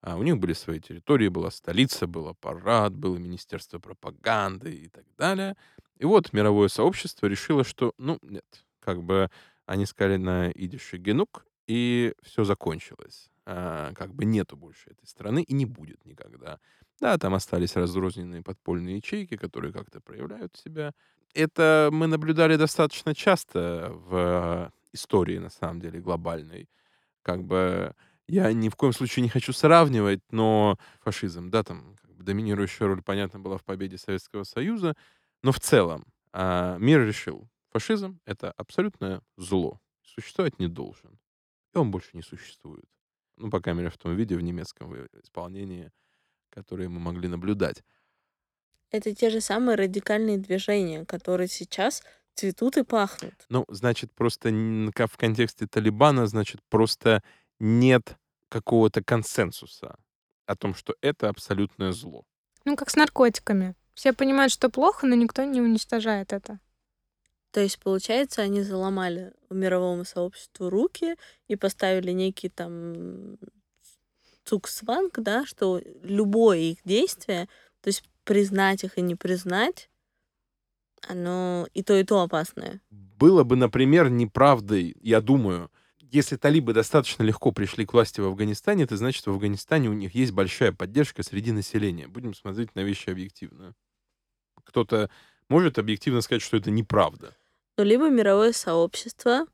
а 0.00 0.16
у 0.16 0.22
них 0.22 0.38
были 0.38 0.52
свои 0.52 0.80
территории, 0.80 1.28
была 1.28 1.50
столица, 1.50 2.06
был 2.06 2.28
аппарат, 2.28 2.94
было 2.94 3.16
министерство 3.16 3.78
пропаганды 3.78 4.74
и 4.74 4.88
так 4.88 5.04
далее. 5.16 5.56
И 5.98 6.04
вот 6.04 6.32
мировое 6.32 6.68
сообщество 6.68 7.26
решило, 7.26 7.64
что, 7.64 7.92
ну, 7.98 8.18
нет, 8.22 8.44
как 8.80 9.02
бы 9.02 9.30
они 9.64 9.86
сказали 9.86 10.16
на 10.16 10.50
идише 10.50 10.98
генук, 10.98 11.46
и 11.66 12.14
все 12.22 12.44
закончилось. 12.44 13.30
А, 13.44 13.92
как 13.94 14.12
бы 14.12 14.24
нету 14.24 14.56
больше 14.56 14.90
этой 14.90 15.06
страны 15.06 15.42
и 15.42 15.54
не 15.54 15.66
будет 15.66 16.04
никогда. 16.04 16.58
Да, 17.00 17.16
там 17.18 17.34
остались 17.34 17.76
разрозненные 17.76 18.42
подпольные 18.42 18.96
ячейки, 18.96 19.36
которые 19.36 19.72
как-то 19.72 20.00
проявляют 20.00 20.56
себя. 20.56 20.92
Это 21.34 21.90
мы 21.92 22.06
наблюдали 22.06 22.56
достаточно 22.56 23.14
часто 23.14 23.92
в 23.92 24.72
истории, 24.92 25.38
на 25.38 25.50
самом 25.50 25.80
деле, 25.80 26.00
глобальной. 26.00 26.68
Как 27.22 27.44
бы 27.44 27.94
я 28.26 28.52
ни 28.52 28.68
в 28.68 28.76
коем 28.76 28.92
случае 28.92 29.22
не 29.22 29.28
хочу 29.28 29.52
сравнивать, 29.52 30.20
но 30.30 30.78
фашизм, 31.00 31.50
да, 31.50 31.62
там 31.62 31.96
как 32.02 32.14
бы 32.14 32.24
доминирующая 32.24 32.86
роль, 32.86 33.02
понятно, 33.02 33.38
была 33.38 33.58
в 33.58 33.64
победе 33.64 33.98
Советского 33.98 34.44
Союза, 34.44 34.96
но 35.42 35.52
в 35.52 35.60
целом 35.60 36.06
а, 36.32 36.78
мир 36.78 37.06
решил, 37.06 37.48
фашизм— 37.70 38.18
это 38.24 38.50
абсолютное 38.52 39.20
зло, 39.36 39.80
существовать 40.02 40.58
не 40.58 40.66
должен 40.66 41.18
он 41.78 41.90
больше 41.90 42.10
не 42.14 42.22
существует. 42.22 42.84
Ну, 43.36 43.50
по 43.50 43.60
крайней 43.60 43.80
мере, 43.80 43.90
в 43.90 43.98
том 43.98 44.16
виде, 44.16 44.36
в 44.36 44.42
немецком 44.42 44.94
исполнении, 45.22 45.90
которое 46.50 46.88
мы 46.88 47.00
могли 47.00 47.28
наблюдать. 47.28 47.82
Это 48.90 49.14
те 49.14 49.30
же 49.30 49.40
самые 49.40 49.76
радикальные 49.76 50.38
движения, 50.38 51.04
которые 51.04 51.48
сейчас 51.48 52.02
цветут 52.34 52.76
и 52.76 52.84
пахнут. 52.84 53.34
Ну, 53.48 53.64
значит, 53.68 54.12
просто 54.14 54.50
в 54.50 55.16
контексте 55.16 55.66
Талибана, 55.66 56.26
значит, 56.26 56.60
просто 56.68 57.22
нет 57.58 58.16
какого-то 58.48 59.02
консенсуса 59.02 59.96
о 60.46 60.54
том, 60.54 60.74
что 60.74 60.94
это 61.00 61.28
абсолютное 61.28 61.92
зло. 61.92 62.24
Ну, 62.64 62.76
как 62.76 62.90
с 62.90 62.96
наркотиками. 62.96 63.74
Все 63.94 64.12
понимают, 64.12 64.52
что 64.52 64.70
плохо, 64.70 65.06
но 65.06 65.14
никто 65.14 65.42
не 65.44 65.60
уничтожает 65.60 66.32
это. 66.32 66.60
То 67.56 67.62
есть, 67.62 67.78
получается, 67.78 68.42
они 68.42 68.60
заломали 68.60 69.32
мировому 69.48 70.04
сообществу 70.04 70.68
руки 70.68 71.16
и 71.48 71.56
поставили 71.56 72.10
некий 72.10 72.50
там 72.50 73.38
цуксванг, 74.44 75.18
да, 75.20 75.46
что 75.46 75.80
любое 76.02 76.58
их 76.58 76.78
действие, 76.84 77.48
то 77.80 77.88
есть 77.88 78.04
признать 78.24 78.84
их 78.84 78.98
и 78.98 79.00
не 79.00 79.14
признать, 79.14 79.88
оно 81.08 81.66
и 81.72 81.82
то, 81.82 81.96
и 81.96 82.04
то 82.04 82.20
опасное. 82.20 82.82
Было 82.90 83.42
бы, 83.42 83.56
например, 83.56 84.10
неправдой, 84.10 84.94
я 85.00 85.22
думаю, 85.22 85.70
если 85.98 86.36
талибы 86.36 86.74
достаточно 86.74 87.22
легко 87.22 87.52
пришли 87.52 87.86
к 87.86 87.94
власти 87.94 88.20
в 88.20 88.26
Афганистане, 88.26 88.84
это 88.84 88.98
значит, 88.98 89.24
в 89.24 89.30
Афганистане 89.30 89.88
у 89.88 89.94
них 89.94 90.14
есть 90.14 90.32
большая 90.32 90.72
поддержка 90.72 91.22
среди 91.22 91.52
населения. 91.52 92.06
Будем 92.06 92.34
смотреть 92.34 92.74
на 92.74 92.80
вещи 92.80 93.08
объективно. 93.08 93.74
Кто-то 94.62 95.08
может 95.48 95.78
объективно 95.78 96.20
сказать, 96.20 96.42
что 96.42 96.58
это 96.58 96.70
неправда 96.70 97.34
но 97.76 97.84
либо 97.84 98.08
мировое 98.08 98.52
сообщество 98.52 99.46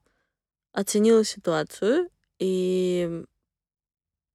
оценило 0.72 1.24
ситуацию 1.24 2.08
и 2.38 3.24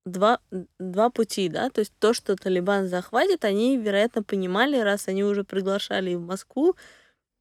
два, 0.06 0.40
два 0.80 1.10
пути, 1.10 1.50
да, 1.50 1.70
то 1.70 1.80
есть 1.80 1.94
то, 2.00 2.14
что 2.14 2.36
Талибан 2.36 2.88
захватит, 2.88 3.46
они, 3.46 3.78
вероятно, 3.78 4.24
понимали, 4.24 4.78
раз 4.78 5.08
они 5.08 5.24
уже 5.24 5.44
приглашали 5.44 6.16
в 6.16 6.22
Москву, 6.22 6.76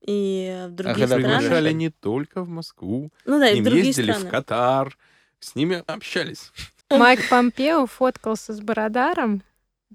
и 0.03 0.67
в 0.69 0.73
другие 0.73 1.05
а 1.05 1.07
страны. 1.09 1.25
приглашали 1.25 1.73
не 1.73 1.91
только 1.91 2.43
в 2.43 2.49
Москву, 2.49 3.11
ну 3.25 3.39
да, 3.39 3.51
и 3.51 3.61
в 3.61 3.65
другие 3.65 3.87
ездили 3.87 4.13
страны. 4.13 4.29
в 4.29 4.31
Катар, 4.31 4.99
с 5.41 5.55
ними 5.55 5.83
общались. 5.87 6.53
Майк 6.91 7.29
Помпео 7.29 7.87
фоткался 7.87 8.53
с 8.53 8.61
Бородаром, 8.61 9.43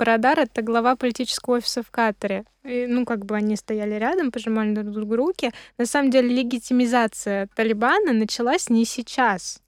Бородар— 0.02 0.40
это 0.42 0.64
глава 0.64 0.96
политического 0.96 1.58
офиса 1.58 1.84
в 1.84 1.92
Катаре. 1.92 2.46
И, 2.64 2.88
ну, 2.88 3.06
как 3.06 3.24
бы 3.24 3.36
они 3.36 3.56
стояли 3.56 4.00
рядом, 4.00 4.32
пожимали 4.32 4.74
друг 4.74 4.90
другу 4.90 5.16
руки. 5.16 5.52
На 5.78 5.86
самом 5.86 6.10
деле 6.10 6.28
легитимизация 6.28 7.48
Талибана 7.56 8.12
началась 8.12 8.72
не 8.72 8.86
сейчас. 8.86 9.62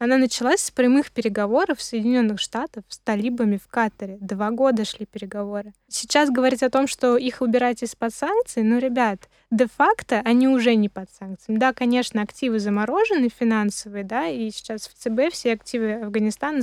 Она 0.00 0.18
началась 0.18 0.62
с 0.62 0.72
прямых 0.72 1.12
переговоров 1.12 1.80
Соединенных 1.80 2.40
Штатов 2.40 2.82
с 2.88 2.98
талибами 2.98 3.56
в 3.56 3.68
Катаре. 3.68 4.18
Два 4.20 4.50
года 4.50 4.84
шли 4.84 5.06
переговоры. 5.06 5.72
Сейчас 5.86 6.28
говорить 6.28 6.64
о 6.64 6.70
том, 6.70 6.88
что 6.88 7.16
их 7.16 7.40
убирать 7.40 7.84
из-под 7.84 8.12
санкций, 8.12 8.64
ну, 8.64 8.80
ребят, 8.80 9.28
де-факто 9.52 10.22
они 10.24 10.48
уже 10.48 10.74
не 10.74 10.88
под 10.88 11.08
санкциями. 11.12 11.60
Да, 11.60 11.72
конечно, 11.72 12.20
активы 12.20 12.58
заморожены 12.58 13.28
финансовые, 13.28 14.02
да, 14.02 14.26
и 14.26 14.50
сейчас 14.50 14.88
в 14.88 14.94
ЦБ 14.94 15.32
все 15.32 15.52
активы 15.52 15.92
Афганистана, 16.02 16.58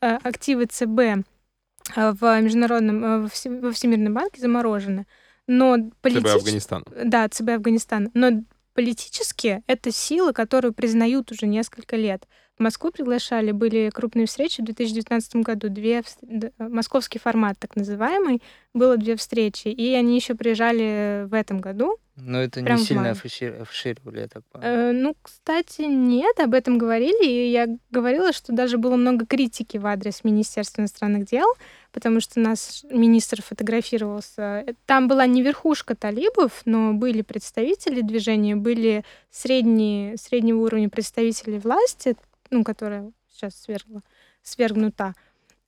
э, 0.00 0.18
активы 0.24 0.66
ЦБ 0.66 1.24
в 1.94 2.40
международном, 2.40 3.04
э, 3.04 3.28
во 3.60 3.72
Всемирном 3.72 4.14
банке 4.14 4.40
заморожены. 4.40 5.06
Но 5.46 5.76
политич... 6.00 6.22
ЦБ 6.22 6.36
Афганистана. 6.36 6.84
Да, 7.04 7.28
ЦБ 7.28 7.50
Афганистана. 7.50 8.10
Но 8.14 8.42
политически 8.74 9.62
это 9.66 9.92
силы, 9.92 10.32
которую 10.32 10.74
признают 10.74 11.32
уже 11.32 11.46
несколько 11.46 11.96
лет. 11.96 12.26
В 12.58 12.62
Москву 12.62 12.90
приглашали, 12.90 13.52
были 13.52 13.90
крупные 13.92 14.26
встречи 14.26 14.62
в 14.62 14.64
2019 14.64 15.36
году, 15.36 15.68
две, 15.68 16.02
московский 16.58 17.18
формат 17.18 17.58
так 17.58 17.76
называемый, 17.76 18.40
было 18.72 18.96
две 18.96 19.16
встречи, 19.16 19.68
и 19.68 19.92
они 19.94 20.16
еще 20.16 20.34
приезжали 20.34 21.26
в 21.26 21.34
этом 21.34 21.60
году. 21.60 21.98
Но 22.16 22.40
это 22.40 22.62
не 22.62 22.78
сильно 22.78 23.10
афишировали, 23.10 24.20
я 24.20 24.28
так 24.28 24.42
понимаю. 24.50 24.88
Э, 24.88 24.92
ну, 24.92 25.14
кстати, 25.20 25.82
нет, 25.82 26.40
об 26.40 26.54
этом 26.54 26.78
говорили, 26.78 27.26
и 27.26 27.50
я 27.50 27.68
говорила, 27.90 28.32
что 28.32 28.54
даже 28.54 28.78
было 28.78 28.96
много 28.96 29.26
критики 29.26 29.76
в 29.76 29.84
адрес 29.84 30.24
Министерства 30.24 30.80
иностранных 30.80 31.26
дел, 31.26 31.46
потому 31.92 32.20
что 32.20 32.40
наш 32.40 32.84
министр 32.90 33.42
фотографировался. 33.42 34.64
Там 34.86 35.08
была 35.08 35.26
не 35.26 35.42
верхушка 35.42 35.94
талибов, 35.94 36.62
но 36.64 36.94
были 36.94 37.20
представители 37.20 38.00
движения, 38.00 38.56
были 38.56 39.04
средние, 39.30 40.16
среднего 40.16 40.60
уровня 40.60 40.88
представители 40.88 41.58
власти, 41.58 42.16
ну, 42.50 42.64
которая 42.64 43.12
сейчас 43.28 43.54
свергла, 43.60 44.02
свергнута. 44.42 45.14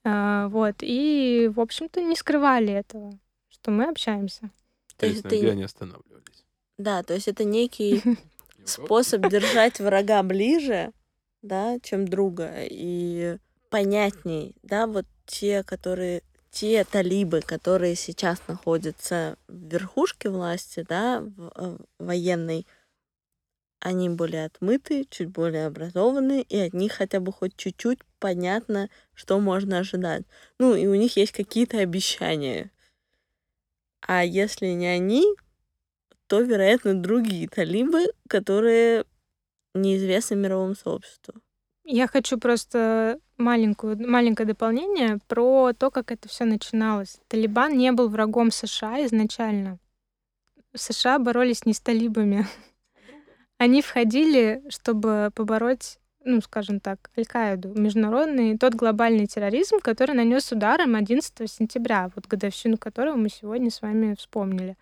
А, 0.03 0.47
вот. 0.49 0.75
И, 0.81 1.49
в 1.53 1.59
общем-то, 1.59 2.01
не 2.01 2.15
скрывали 2.15 2.73
этого, 2.73 3.17
что 3.49 3.71
мы 3.71 3.85
общаемся. 3.85 4.49
То 4.97 5.01
То 5.01 5.07
есть 5.07 5.23
на 5.23 5.27
это 5.29 5.51
они 5.51 5.63
останавливались? 5.63 6.45
Да, 6.77 7.03
то 7.03 7.13
есть 7.13 7.27
это 7.27 7.43
некий 7.43 8.01
способ 8.65 9.29
держать 9.29 9.79
врага 9.79 10.23
ближе, 10.23 10.91
да, 11.41 11.79
чем 11.81 12.07
друга. 12.07 12.51
И 12.63 13.37
понятней, 13.69 14.55
да, 14.63 14.87
вот 14.87 15.05
те, 15.25 15.63
которые 15.63 16.23
те 16.51 16.83
талибы, 16.83 17.41
которые 17.41 17.95
сейчас 17.95 18.41
находятся 18.47 19.37
в 19.47 19.71
верхушке 19.71 20.29
власти, 20.29 20.85
да, 20.87 21.21
в, 21.21 21.51
э, 21.55 21.77
военной, 21.99 22.65
они 23.79 24.09
более 24.09 24.45
отмыты, 24.45 25.05
чуть 25.09 25.29
более 25.29 25.65
образованы, 25.65 26.41
и 26.41 26.57
от 26.57 26.73
них 26.73 26.93
хотя 26.93 27.19
бы 27.19 27.31
хоть 27.31 27.55
чуть-чуть 27.55 27.99
понятно, 28.19 28.89
что 29.13 29.39
можно 29.39 29.79
ожидать. 29.79 30.23
Ну, 30.59 30.75
и 30.75 30.87
у 30.87 30.95
них 30.95 31.15
есть 31.17 31.31
какие-то 31.31 31.79
обещания. 31.79 32.71
А 34.01 34.23
если 34.23 34.67
не 34.67 34.87
они, 34.87 35.25
то, 36.27 36.41
вероятно, 36.41 36.93
другие 36.93 37.47
талибы, 37.47 38.05
которые 38.27 39.05
неизвестны 39.73 40.35
мировому 40.35 40.75
сообществу. 40.75 41.35
Я 41.83 42.07
хочу 42.07 42.37
просто 42.37 43.19
маленькую, 43.37 43.97
маленькое 44.07 44.47
дополнение 44.47 45.17
про 45.27 45.73
то, 45.73 45.89
как 45.89 46.11
это 46.11 46.29
все 46.29 46.45
начиналось. 46.45 47.19
Талибан 47.27 47.75
не 47.77 47.91
был 47.91 48.09
врагом 48.09 48.51
США 48.51 49.03
изначально. 49.05 49.79
США 50.75 51.17
боролись 51.17 51.65
не 51.65 51.73
с 51.73 51.79
талибами. 51.79 52.45
Они 53.59 53.81
входили, 53.81 54.63
чтобы 54.69 55.31
побороть, 55.35 55.99
ну, 56.23 56.39
скажем 56.39 56.79
так, 56.79 57.11
Аль-Каиду, 57.17 57.77
международный, 57.77 58.57
тот 58.57 58.73
глобальный 58.73 59.27
терроризм, 59.27 59.79
который 59.81 60.15
нанес 60.15 60.49
удар 60.53 60.79
им 60.81 60.95
11 60.95 61.51
сентября, 61.51 62.09
вот 62.15 62.25
годовщину 62.25 62.77
которого 62.77 63.17
мы 63.17 63.27
сегодня 63.27 63.69
с 63.69 63.81
вами 63.81 64.15
вспомнили. 64.17 64.77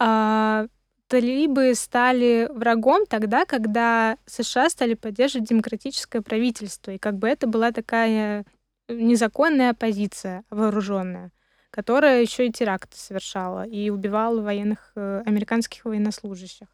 А, 0.00 0.66
талибы 1.06 1.76
стали 1.76 2.48
врагом 2.52 3.06
тогда, 3.06 3.44
когда 3.44 4.16
США 4.26 4.68
стали 4.68 4.94
поддерживать 4.94 5.48
демократическое 5.48 6.20
правительство. 6.20 6.90
И 6.90 6.98
как 6.98 7.18
бы 7.18 7.28
это 7.28 7.46
была 7.46 7.70
такая 7.70 8.44
незаконная 8.88 9.70
оппозиция 9.70 10.42
вооруженная, 10.50 11.30
которая 11.70 12.20
еще 12.20 12.48
и 12.48 12.52
теракты 12.52 12.96
совершала 12.96 13.64
и 13.64 13.90
убивала 13.90 14.40
военных 14.40 14.90
э, 14.96 15.22
американских 15.24 15.84
военнослужащих. 15.84 16.66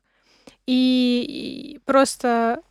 И, 0.67 1.81
просто 1.85 2.63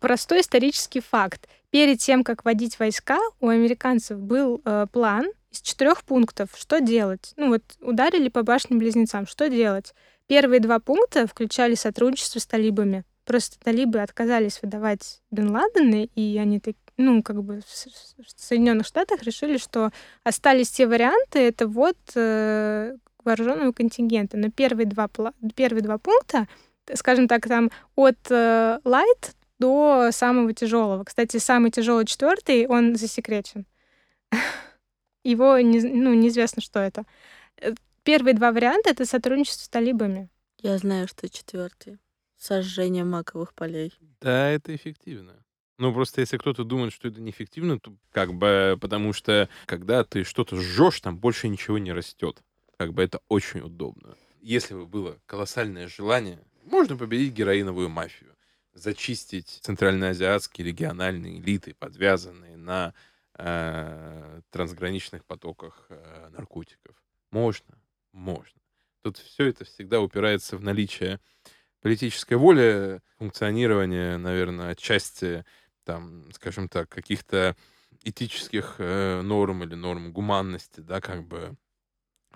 простой 0.00 0.40
исторический 0.40 1.00
факт. 1.00 1.48
Перед 1.70 1.98
тем, 1.98 2.24
как 2.24 2.44
вводить 2.44 2.78
войска, 2.78 3.18
у 3.40 3.48
американцев 3.48 4.18
был 4.18 4.60
э, 4.64 4.86
план 4.92 5.26
из 5.50 5.60
четырех 5.60 6.04
пунктов. 6.04 6.50
Что 6.56 6.80
делать? 6.80 7.32
Ну 7.36 7.48
вот 7.48 7.62
ударили 7.80 8.28
по 8.28 8.42
башням 8.42 8.78
близнецам. 8.78 9.26
Что 9.26 9.48
делать? 9.48 9.94
Первые 10.26 10.60
два 10.60 10.78
пункта 10.78 11.26
включали 11.26 11.74
сотрудничество 11.74 12.38
с 12.38 12.46
талибами. 12.46 13.04
Просто 13.24 13.58
талибы 13.58 14.00
отказались 14.00 14.60
выдавать 14.62 15.20
Бен 15.30 15.50
Ладена, 15.50 16.04
и 16.14 16.38
они 16.38 16.60
так, 16.60 16.76
ну, 16.96 17.22
как 17.22 17.42
бы 17.42 17.60
в 17.60 18.40
Соединенных 18.40 18.86
Штатах 18.86 19.22
решили, 19.24 19.58
что 19.58 19.90
остались 20.22 20.70
те 20.70 20.86
варианты, 20.86 21.40
это 21.40 21.66
вот 21.66 21.96
э, 22.14 22.96
вооруженного 23.24 23.72
контингента. 23.72 24.36
Но 24.36 24.50
первые 24.50 24.86
два, 24.86 25.08
первые 25.56 25.82
два 25.82 25.98
пункта, 25.98 26.46
скажем 26.94 27.28
так, 27.28 27.46
там 27.46 27.70
от 27.94 28.18
э, 28.30 28.78
light 28.84 29.34
до 29.58 30.10
самого 30.12 30.52
тяжелого. 30.52 31.04
Кстати, 31.04 31.38
самый 31.38 31.70
тяжелый 31.70 32.06
четвертый, 32.06 32.66
он 32.66 32.96
засекречен. 32.96 33.66
Его 35.24 35.58
не, 35.58 35.80
ну, 35.80 36.14
неизвестно, 36.14 36.62
что 36.62 36.80
это. 36.80 37.04
Э, 37.60 37.72
Первые 38.06 38.34
два 38.34 38.52
варианта 38.52 38.90
это 38.90 39.04
сотрудничество 39.04 39.64
с 39.64 39.68
талибами. 39.68 40.28
Я 40.62 40.78
знаю, 40.78 41.08
что 41.08 41.28
четвертый. 41.28 41.98
Сожжение 42.38 43.02
маковых 43.02 43.52
полей. 43.52 43.92
Да, 44.20 44.48
это 44.48 44.76
эффективно. 44.76 45.32
Ну, 45.78 45.92
просто 45.92 46.20
если 46.20 46.36
кто-то 46.38 46.62
думает, 46.62 46.92
что 46.92 47.08
это 47.08 47.20
неэффективно, 47.20 47.80
то 47.80 47.96
как 48.12 48.32
бы 48.32 48.78
потому 48.80 49.12
что 49.12 49.48
когда 49.66 50.04
ты 50.04 50.22
что-то 50.22 50.54
сжешь, 50.54 51.00
там 51.00 51.18
больше 51.18 51.48
ничего 51.48 51.78
не 51.78 51.92
растет. 51.92 52.44
Как 52.76 52.94
бы 52.94 53.02
это 53.02 53.20
очень 53.28 53.58
удобно. 53.58 54.14
Если 54.40 54.74
бы 54.74 54.86
было 54.86 55.18
колоссальное 55.26 55.88
желание, 55.88 56.38
можно 56.66 56.96
победить 56.96 57.32
героиновую 57.32 57.88
мафию, 57.88 58.36
зачистить 58.74 59.58
центральноазиатские 59.62 60.66
региональные 60.66 61.40
элиты, 61.40 61.74
подвязанные 61.74 62.56
на 62.56 62.92
э, 63.38 64.40
трансграничных 64.50 65.24
потоках 65.24 65.86
э, 65.88 66.28
наркотиков. 66.30 66.96
Можно, 67.30 67.78
можно. 68.12 68.60
Тут 69.02 69.18
все 69.18 69.46
это 69.46 69.64
всегда 69.64 70.00
упирается 70.00 70.56
в 70.56 70.62
наличие 70.62 71.20
политической 71.80 72.34
воли, 72.34 73.00
функционирование, 73.18 74.16
наверное, 74.16 74.70
отчасти, 74.70 75.44
там, 75.84 76.30
скажем 76.32 76.68
так, 76.68 76.88
каких-то 76.88 77.56
этических 78.02 78.76
э, 78.78 79.20
норм 79.22 79.62
или 79.62 79.74
норм 79.74 80.12
гуманности, 80.12 80.80
да, 80.80 81.00
как 81.00 81.24
бы. 81.24 81.56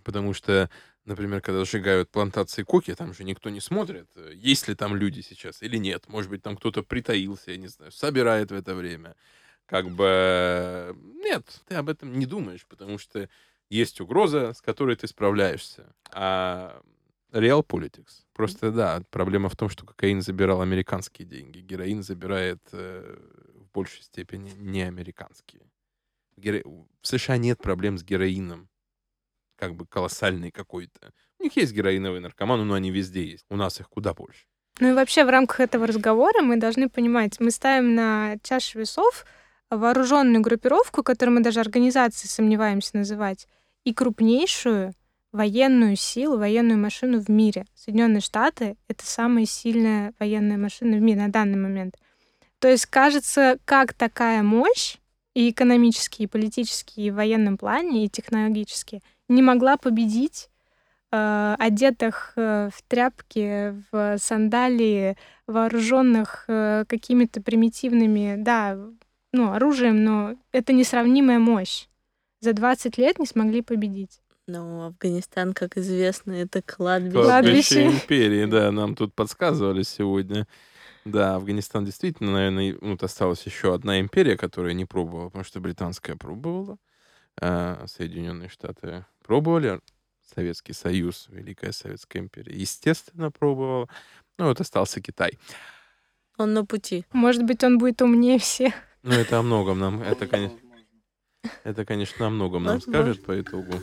Потому 0.04 0.32
что, 0.32 0.70
например, 1.04 1.40
когда 1.40 1.64
сжигают 1.64 2.10
плантации 2.10 2.62
коки, 2.62 2.94
там 2.94 3.14
же 3.14 3.24
никто 3.24 3.50
не 3.50 3.60
смотрит, 3.60 4.08
э, 4.16 4.32
есть 4.34 4.68
ли 4.68 4.74
там 4.74 4.94
люди 4.94 5.20
сейчас 5.20 5.62
или 5.62 5.76
нет. 5.76 6.08
Может 6.08 6.30
быть, 6.30 6.42
там 6.42 6.56
кто-то 6.56 6.82
притаился, 6.82 7.52
я 7.52 7.56
не 7.56 7.68
знаю, 7.68 7.92
собирает 7.92 8.50
в 8.50 8.54
это 8.54 8.74
время. 8.74 9.16
Как 9.66 9.88
бы 9.90 10.96
нет, 11.22 11.44
ты 11.68 11.76
об 11.76 11.88
этом 11.88 12.18
не 12.18 12.26
думаешь, 12.26 12.66
потому 12.66 12.98
что 12.98 13.28
есть 13.68 14.00
угроза, 14.00 14.52
с 14.52 14.60
которой 14.60 14.96
ты 14.96 15.06
справляешься. 15.06 15.94
А 16.12 16.82
Real 17.32 17.64
politics. 17.64 18.24
Просто, 18.32 18.72
да, 18.72 19.02
проблема 19.10 19.48
в 19.48 19.56
том, 19.56 19.68
что 19.68 19.86
кокаин 19.86 20.20
забирал 20.20 20.62
американские 20.62 21.26
деньги, 21.26 21.60
героин 21.60 22.02
забирает 22.02 22.60
э, 22.72 23.16
в 23.54 23.72
большей 23.72 24.02
степени 24.02 24.50
не 24.56 24.82
американские. 24.82 25.62
Геро- 26.36 26.64
в 27.00 27.06
США 27.06 27.36
нет 27.36 27.58
проблем 27.62 27.98
с 27.98 28.02
героином, 28.02 28.68
как 29.60 29.74
бы 29.74 29.86
колоссальный 29.86 30.50
какой-то. 30.50 31.12
У 31.38 31.44
них 31.44 31.56
есть 31.56 31.72
героиновые 31.72 32.20
наркоманы, 32.20 32.64
но 32.64 32.74
они 32.74 32.90
везде 32.90 33.24
есть. 33.24 33.44
У 33.50 33.56
нас 33.56 33.78
их 33.78 33.88
куда 33.88 34.14
больше. 34.14 34.46
Ну 34.80 34.90
и 34.90 34.92
вообще 34.94 35.24
в 35.24 35.28
рамках 35.28 35.60
этого 35.60 35.86
разговора 35.86 36.40
мы 36.42 36.56
должны 36.56 36.88
понимать, 36.88 37.38
мы 37.38 37.50
ставим 37.50 37.94
на 37.94 38.36
чашу 38.42 38.78
весов 38.78 39.26
вооруженную 39.68 40.40
группировку, 40.40 41.02
которую 41.02 41.36
мы 41.36 41.42
даже 41.42 41.60
организацией 41.60 42.30
сомневаемся 42.30 42.96
называть, 42.96 43.46
и 43.84 43.92
крупнейшую 43.92 44.94
военную 45.32 45.96
силу, 45.96 46.38
военную 46.38 46.78
машину 46.78 47.20
в 47.20 47.28
мире. 47.28 47.66
Соединенные 47.74 48.20
Штаты— 48.20 48.76
это 48.88 49.06
самая 49.06 49.44
сильная 49.44 50.12
военная 50.18 50.56
машина 50.56 50.96
в 50.96 51.00
мире 51.00 51.20
на 51.20 51.28
данный 51.28 51.58
момент. 51.58 51.96
То 52.58 52.68
есть, 52.68 52.86
кажется, 52.86 53.58
как 53.64 53.92
такая 53.92 54.42
мощь 54.42 54.96
и 55.34 55.50
экономически, 55.50 56.22
и 56.22 56.26
политически, 56.26 57.00
и 57.00 57.10
в 57.10 57.14
военном 57.14 57.56
плане, 57.56 58.04
и 58.04 58.08
технологически 58.08 59.02
не 59.30 59.42
могла 59.42 59.76
победить 59.76 60.50
э, 61.12 61.56
одетых 61.58 62.32
э, 62.36 62.70
в 62.72 62.82
тряпки, 62.88 63.74
в 63.90 64.18
сандалии, 64.18 65.16
вооруженных 65.46 66.44
э, 66.48 66.84
какими-то 66.86 67.42
примитивными, 67.42 68.36
да, 68.38 68.76
ну, 69.32 69.52
оружием, 69.52 70.04
но 70.04 70.34
это 70.52 70.72
несравнимая 70.72 71.38
мощь. 71.38 71.86
За 72.40 72.52
20 72.52 72.98
лет 72.98 73.18
не 73.18 73.26
смогли 73.26 73.62
победить. 73.62 74.20
Но 74.46 74.86
Афганистан, 74.86 75.52
как 75.52 75.76
известно, 75.76 76.32
это 76.32 76.62
кладбище. 76.62 77.22
Кладбище. 77.22 77.74
Кладбище 77.74 77.86
империи, 77.86 78.44
да, 78.46 78.72
нам 78.72 78.96
тут 78.96 79.14
подсказывали 79.14 79.82
сегодня. 79.82 80.46
Да, 81.04 81.36
Афганистан 81.36 81.84
действительно, 81.84 82.32
наверное, 82.32 82.76
вот 82.80 83.02
осталась 83.02 83.42
еще 83.44 83.74
одна 83.74 84.00
империя, 84.00 84.36
которая 84.36 84.74
не 84.74 84.84
пробовала, 84.84 85.26
потому 85.26 85.44
что 85.44 85.60
британская 85.60 86.16
пробовала, 86.16 86.78
а 87.40 87.84
Соединенные 87.86 88.48
Штаты 88.48 89.06
пробовали, 89.30 89.78
Советский 90.34 90.72
Союз, 90.72 91.28
Великая 91.28 91.70
Советская 91.70 92.20
империя, 92.20 92.52
естественно, 92.52 93.30
пробовала. 93.30 93.88
Ну, 94.38 94.46
вот 94.46 94.60
остался 94.60 95.00
Китай. 95.00 95.38
Он 96.36 96.52
на 96.52 96.64
пути. 96.64 97.04
Может 97.12 97.44
быть, 97.44 97.62
он 97.62 97.78
будет 97.78 98.02
умнее 98.02 98.40
всех. 98.40 98.74
Ну, 99.04 99.12
это 99.12 99.38
о 99.38 99.42
многом 99.42 99.78
нам, 99.78 100.02
это, 100.02 100.26
конечно, 100.26 100.58
это, 101.62 101.84
конечно, 101.84 102.26
о 102.26 102.30
многом 102.30 102.64
нам 102.64 102.80
скажет 102.80 103.24
по 103.24 103.40
итогу. 103.40 103.74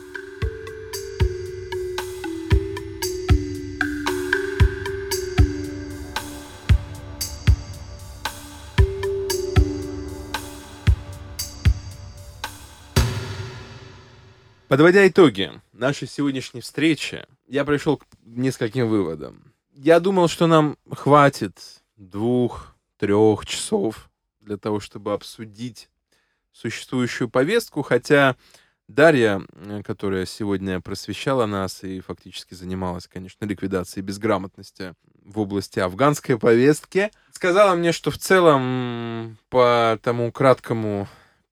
Подводя 14.68 15.08
итоги 15.08 15.62
нашей 15.72 16.10
сегодняшней 16.10 16.60
встречи, 16.60 17.26
я 17.48 17.64
пришел 17.64 17.96
к 17.96 18.06
нескольким 18.26 18.90
выводам. 18.90 19.54
Я 19.74 20.02
думал, 20.02 20.28
что 20.28 20.46
нам 20.46 20.78
хватит 20.92 21.58
двух-трех 21.96 23.46
часов 23.46 24.10
для 24.42 24.58
того, 24.58 24.82
чтобы 24.82 25.14
обсудить 25.14 25.90
существующую 26.52 27.30
повестку, 27.30 27.82
хотя 27.82 28.36
Дарья, 28.90 29.42
которая 29.86 30.26
сегодня 30.26 30.82
просвещала 30.82 31.46
нас 31.46 31.86
и 31.86 32.02
фактически 32.02 32.54
занималась, 32.54 33.08
конечно, 33.08 33.46
ликвидацией 33.46 34.04
безграмотности 34.04 34.96
в 35.24 35.40
области 35.40 35.80
афганской 35.80 36.38
повестки, 36.38 37.12
сказала 37.32 37.74
мне, 37.74 37.94
что 37.94 38.12
в 38.12 38.18
целом 38.18 39.38
по 39.50 39.98
тому 40.04 40.30
краткому 40.34 41.08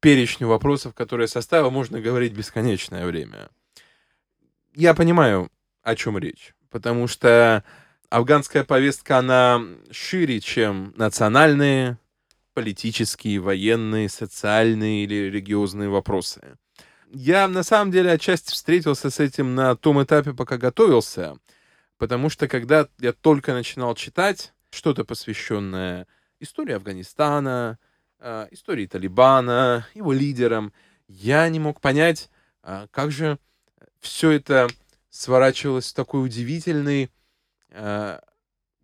перечню 0.05 0.47
вопросов, 0.47 0.93
которые 0.93 1.23
я 1.23 1.29
составил, 1.29 1.71
можно 1.71 1.99
говорить 1.99 2.33
бесконечное 2.33 3.07
время. 3.07 3.49
Я 4.75 4.93
понимаю, 4.93 5.49
о 5.81 5.95
чем 5.95 6.19
речь, 6.19 6.53
потому 6.69 7.07
что 7.07 7.63
афганская 8.11 8.63
повестка, 8.63 9.17
она 9.17 9.63
шире, 9.89 10.41
чем 10.41 10.93
национальные, 10.95 11.97
политические, 12.53 13.39
военные, 13.39 14.07
социальные 14.07 15.05
или 15.05 15.15
религиозные 15.15 15.89
вопросы. 15.89 16.55
Я 17.09 17.47
на 17.47 17.63
самом 17.63 17.91
деле 17.91 18.11
отчасти 18.11 18.51
встретился 18.51 19.09
с 19.09 19.19
этим 19.19 19.55
на 19.55 19.75
том 19.75 20.03
этапе, 20.03 20.33
пока 20.33 20.59
готовился, 20.59 21.35
потому 21.97 22.29
что 22.29 22.47
когда 22.47 22.87
я 22.99 23.11
только 23.11 23.53
начинал 23.53 23.95
читать 23.95 24.53
что-то 24.69 25.03
посвященное 25.03 26.05
истории 26.39 26.73
Афганистана, 26.73 27.79
а, 28.27 28.47
истории 28.49 28.87
Талибана, 28.87 29.87
его 29.93 30.11
лидерам, 30.11 30.73
я 31.07 31.47
не 31.47 31.59
мог 31.59 31.79
понять, 31.79 32.31
а, 32.63 32.87
как 32.87 33.11
же 33.11 33.37
все 33.99 34.31
это 34.31 34.67
сворачивалось 35.09 35.91
в 35.91 35.95
такой 35.95 36.25
удивительный, 36.25 37.11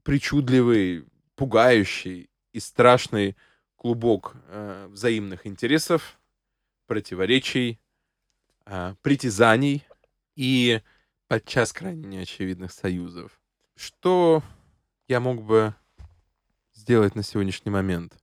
причудливый, 0.04 1.06
пугающий 1.36 2.30
и 2.54 2.60
страшный 2.60 3.36
клубок 3.76 4.36
взаимных 4.90 5.46
интересов, 5.48 6.20
противоречий, 6.88 7.80
притязаний 9.02 9.86
и 10.36 10.82
подчас 11.28 11.74
крайне 11.74 12.08
неочевидных 12.08 12.72
союзов. 12.72 13.40
Что 13.76 14.44
я 15.08 15.20
мог 15.20 15.44
бы 15.44 15.76
сделать 16.74 17.16
на 17.16 17.24
сегодняшний 17.24 17.72
момент? 17.72 18.21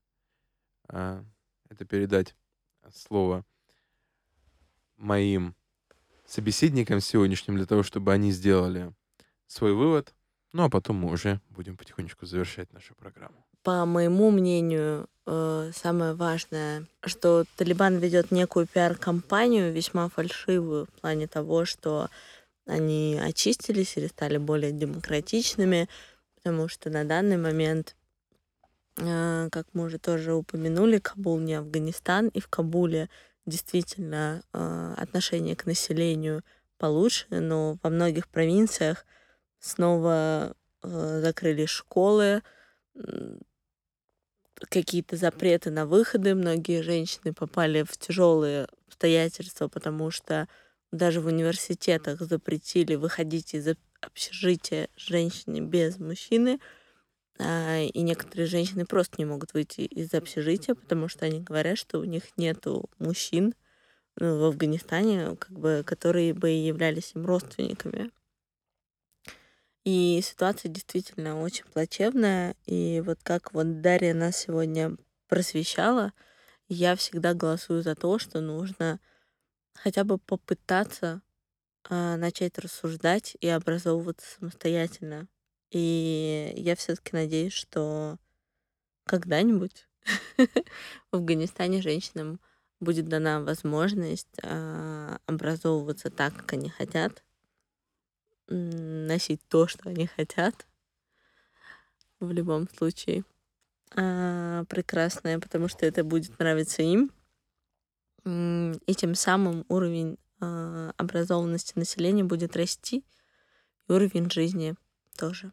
А, 0.89 1.25
это 1.69 1.85
передать 1.85 2.35
слово 2.93 3.45
моим 4.97 5.55
собеседникам 6.27 7.01
сегодняшним 7.01 7.57
для 7.57 7.67
того, 7.67 7.83
чтобы 7.83 8.13
они 8.13 8.33
сделали 8.33 8.93
свой 9.47 9.75
вывод. 9.75 10.15
Ну, 10.53 10.65
а 10.65 10.71
потом 10.71 10.97
мы 10.97 11.13
уже 11.13 11.41
будем 11.51 11.77
потихонечку 11.77 12.27
завершать 12.27 12.73
нашу 12.73 12.95
программу. 12.95 13.45
По 13.63 13.85
моему 13.85 14.31
мнению, 14.31 15.09
э, 15.27 15.73
самое 15.75 16.15
важное, 16.15 16.87
что 17.05 17.45
Талибан 17.57 17.99
ведет 17.99 18.31
некую 18.31 18.67
пиар-компанию, 18.67 19.73
весьма 19.73 20.09
фальшивую, 20.09 20.87
в 20.87 21.01
плане 21.01 21.27
того, 21.27 21.65
что 21.65 22.09
они 22.67 23.19
очистились 23.23 23.97
или 23.97 24.07
стали 24.07 24.39
более 24.39 24.73
демократичными, 24.73 25.89
потому 26.37 26.69
что 26.69 26.89
на 26.91 27.05
данный 27.05 27.37
момент 27.37 27.97
как 28.99 29.67
мы 29.73 29.85
уже 29.85 29.99
тоже 29.99 30.35
упомянули, 30.35 30.99
Кабул 30.99 31.39
не 31.39 31.55
Афганистан, 31.55 32.29
и 32.29 32.41
в 32.41 32.49
Кабуле 32.49 33.09
действительно 33.47 34.43
а, 34.53 34.95
отношение 34.97 35.57
к 35.57 35.67
населению 35.67 36.43
получше, 36.79 37.27
но 37.31 37.79
во 37.83 37.91
многих 37.91 38.29
провинциях 38.29 39.07
снова 39.61 40.55
а, 40.83 41.21
закрыли 41.21 41.67
школы, 41.67 42.43
какие-то 44.55 45.17
запреты 45.17 45.71
на 45.71 45.87
выходы. 45.87 46.35
Многие 46.35 46.83
женщины 46.83 47.33
попали 47.33 47.83
в 47.83 47.97
тяжелые 47.97 48.67
обстоятельства, 48.87 49.69
потому 49.69 50.11
что 50.11 50.49
даже 50.91 51.21
в 51.21 51.27
университетах 51.27 52.21
запретили 52.21 52.95
выходить 52.95 53.55
из 53.55 53.69
общежития 54.01 54.89
женщине 54.97 55.61
без 55.61 55.99
мужчины. 55.99 56.61
А, 57.41 57.81
и 57.81 58.01
некоторые 58.01 58.47
женщины 58.47 58.85
просто 58.85 59.17
не 59.19 59.25
могут 59.25 59.55
выйти 59.55 59.83
из 59.83 60.13
общежития, 60.13 60.75
потому 60.75 61.09
что 61.09 61.27
они 61.27 61.41
говорят, 61.41 61.79
что 61.79 62.01
у 62.01 62.05
них 62.05 62.25
нету 62.37 62.91
мужчин 62.99 63.55
ну, 64.17 64.39
в 64.41 64.45
Афганистане, 64.45 65.37
как 65.37 65.53
бы, 65.53 65.83
которые 65.87 66.35
бы 66.35 66.51
являлись 66.51 67.13
им 67.15 67.27
родственниками. 67.27 68.11
И 69.85 70.21
ситуация 70.23 70.69
действительно 70.69 71.41
очень 71.41 71.65
плачевная. 71.65 72.57
И 72.67 73.03
вот 73.05 73.21
как 73.23 73.55
вот 73.55 73.81
Дарья 73.81 74.13
нас 74.13 74.37
сегодня 74.37 74.97
просвещала, 75.29 76.13
я 76.69 76.97
всегда 76.97 77.33
голосую 77.33 77.83
за 77.83 77.95
то, 77.95 78.19
что 78.19 78.41
нужно 78.41 79.01
хотя 79.75 80.05
бы 80.05 80.19
попытаться 80.19 81.23
э, 81.89 82.17
начать 82.17 82.59
рассуждать 82.59 83.37
и 83.41 83.49
образовываться 83.49 84.27
самостоятельно. 84.39 85.29
И 85.71 86.53
я 86.57 86.77
все-таки 86.77 87.11
надеюсь, 87.13 87.53
что 87.53 88.17
когда-нибудь 89.05 89.87
в 90.37 91.17
Афганистане 91.17 91.83
женщинам 91.83 92.41
будет 92.81 93.09
дана 93.09 93.41
возможность 93.41 94.29
э, 94.43 95.17
образовываться 95.27 96.11
так, 96.11 96.35
как 96.35 96.53
они 96.53 96.71
хотят, 96.71 97.23
носить 98.47 99.41
то, 99.49 99.67
что 99.67 99.91
они 99.91 100.07
хотят 100.07 100.67
в 102.21 102.31
любом 102.31 102.69
случае. 102.69 103.25
Э, 103.97 104.65
прекрасное, 104.69 105.39
потому 105.39 105.69
что 105.69 105.87
это 105.87 106.05
будет 106.05 106.39
нравиться 106.39 106.83
им. 106.83 107.11
И 108.25 108.95
тем 108.95 109.15
самым 109.15 109.65
уровень 109.69 110.19
э, 110.41 110.93
образованности 110.97 111.73
населения 111.77 112.25
будет 112.25 112.57
расти, 112.57 113.05
и 113.89 113.93
уровень 113.93 114.31
жизни 114.31 114.75
тоже. 115.17 115.53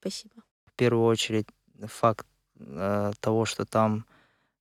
Спасибо. 0.00 0.34
В 0.66 0.72
первую 0.76 1.04
очередь 1.04 1.46
факт 1.86 2.26
э, 2.58 3.12
того, 3.20 3.44
что 3.44 3.66
там 3.66 4.06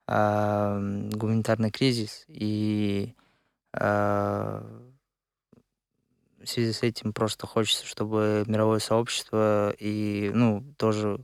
э, 0.08 1.10
гуманитарный 1.14 1.72
кризис, 1.72 2.26
и 2.28 3.16
э, 3.74 4.62
в 6.42 6.46
связи 6.46 6.74
с 6.74 6.84
этим 6.84 7.14
просто 7.14 7.48
хочется, 7.48 7.86
чтобы 7.86 8.44
мировое 8.48 8.80
сообщество 8.80 9.72
и, 9.78 10.30
ну, 10.34 10.64
тоже 10.78 11.24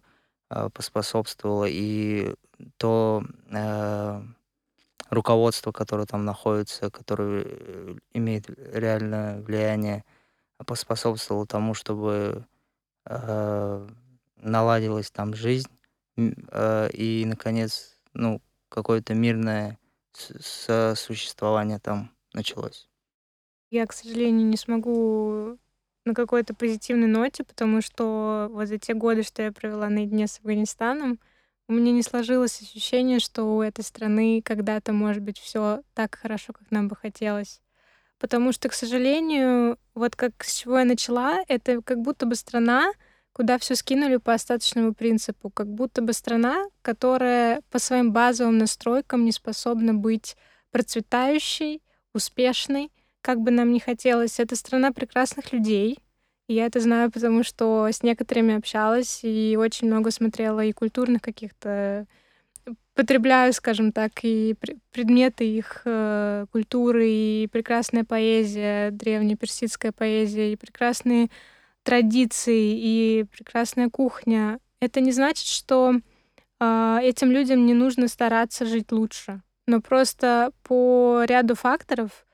э, 0.50 0.70
поспособствовало, 0.74 1.66
и 1.66 2.34
то 2.78 3.24
э, 3.52 4.22
руководство, 5.10 5.72
которое 5.72 6.06
там 6.06 6.26
находится, 6.26 6.90
которое 6.90 7.44
э, 7.46 7.96
имеет 8.14 8.50
реальное 8.74 9.42
влияние, 9.42 10.06
поспособствовало 10.66 11.46
тому, 11.46 11.74
чтобы 11.74 12.46
э, 13.06 13.88
наладилась 14.38 15.12
там 15.12 15.34
жизнь, 15.34 15.70
э, 16.18 16.90
и, 16.94 17.26
наконец, 17.26 17.98
ну, 18.14 18.42
какое-то 18.70 19.14
мирное 19.14 19.78
сосуществование 20.14 21.80
там 21.80 22.12
началось. 22.34 22.88
Я, 23.70 23.86
к 23.86 23.94
сожалению, 23.94 24.48
не 24.48 24.58
смогу 24.58 25.58
на 26.06 26.14
какой-то 26.14 26.54
позитивной 26.54 27.08
ноте, 27.08 27.44
потому 27.44 27.82
что 27.82 28.48
вот 28.52 28.68
за 28.68 28.78
те 28.78 28.94
годы, 28.94 29.24
что 29.24 29.42
я 29.42 29.52
провела 29.52 29.90
наедине 29.90 30.28
с 30.28 30.38
Афганистаном, 30.38 31.20
у 31.68 31.74
меня 31.74 31.92
не 31.92 32.04
сложилось 32.04 32.62
ощущение, 32.62 33.20
что 33.20 33.44
у 33.44 33.62
этой 33.62 33.84
страны 33.84 34.42
когда-то 34.46 34.94
может 34.94 35.24
быть 35.24 35.40
все 35.40 35.82
так 35.96 36.16
хорошо, 36.16 36.54
как 36.54 36.70
нам 36.70 36.88
бы 36.88 36.96
хотелось. 36.96 37.60
Потому 38.20 38.52
что, 38.52 38.70
к 38.70 38.74
сожалению, 38.74 39.78
вот 39.96 40.16
как 40.16 40.44
с 40.44 40.54
чего 40.54 40.80
я 40.80 40.86
начала, 40.86 41.40
это 41.48 41.82
как 41.82 42.02
будто 42.02 42.26
бы 42.28 42.36
страна, 42.36 42.92
куда 43.36 43.58
все 43.58 43.76
скинули 43.76 44.16
по 44.16 44.34
остаточному 44.34 44.94
принципу, 44.94 45.50
как 45.50 45.68
будто 45.68 46.02
бы 46.02 46.14
страна, 46.14 46.64
которая 46.82 47.62
по 47.70 47.80
своим 47.80 48.14
базовым 48.14 48.58
настройкам 48.58 49.26
не 49.26 49.34
способна 49.34 49.94
быть 49.94 50.38
процветающей, 50.72 51.82
успешной, 52.14 52.94
как 53.20 53.42
бы 53.42 53.52
нам 53.52 53.74
ни 53.74 53.80
хотелось. 53.80 54.40
Это 54.40 54.56
страна 54.56 54.94
прекрасных 54.94 55.52
людей, 55.52 56.00
и 56.48 56.54
я 56.54 56.66
это 56.66 56.80
знаю, 56.80 57.12
потому 57.12 57.44
что 57.44 57.90
с 57.92 58.04
некоторыми 58.04 58.56
общалась 58.56 59.20
и 59.24 59.58
очень 59.60 59.88
много 59.88 60.12
смотрела 60.12 60.64
и 60.64 60.72
культурных 60.72 61.22
каких-то 61.22 62.08
потребляю, 62.94 63.52
скажем 63.52 63.92
так, 63.92 64.12
и 64.24 64.56
предметы 64.94 65.44
их 65.44 65.82
э, 65.84 66.46
культуры, 66.54 67.10
и 67.10 67.50
прекрасная 67.52 68.06
поэзия, 68.06 68.92
древняя 68.92 69.36
персидская 69.36 69.92
поэзия, 69.92 70.54
и 70.54 70.56
прекрасные 70.56 71.30
традиции 71.86 72.74
и 72.76 73.26
прекрасная 73.32 73.90
кухня, 73.90 74.60
это 74.82 75.00
не 75.00 75.12
значит, 75.14 75.46
что 75.46 75.94
э, 76.60 76.98
этим 77.02 77.32
людям 77.32 77.66
не 77.66 77.74
нужно 77.74 78.08
стараться 78.10 78.66
жить 78.66 78.92
лучше. 78.92 79.42
Но 79.68 79.82
просто 79.82 80.52
по 80.64 81.24
ряду 81.26 81.56
факторов, 81.56 82.26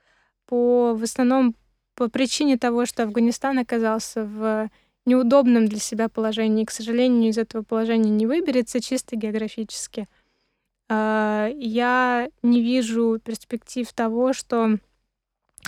по 0.46 0.94
в 0.94 1.02
основном 1.02 1.54
по 1.94 2.08
причине 2.08 2.58
того, 2.58 2.86
что 2.86 3.04
Афганистан 3.04 3.58
оказался 3.58 4.24
в 4.24 4.70
неудобном 5.04 5.66
для 5.66 5.78
себя 5.78 6.08
положении, 6.08 6.62
и, 6.62 6.66
к 6.66 6.70
сожалению, 6.70 7.30
из 7.30 7.38
этого 7.38 7.62
положения 7.62 8.10
не 8.10 8.26
выберется 8.26 8.80
чисто 8.80 9.16
географически, 9.16 10.08
А, 10.88 11.48
я 11.56 12.28
не 12.42 12.60
вижу 12.62 13.18
перспектив 13.24 13.90
того, 13.92 14.32
что 14.32 14.78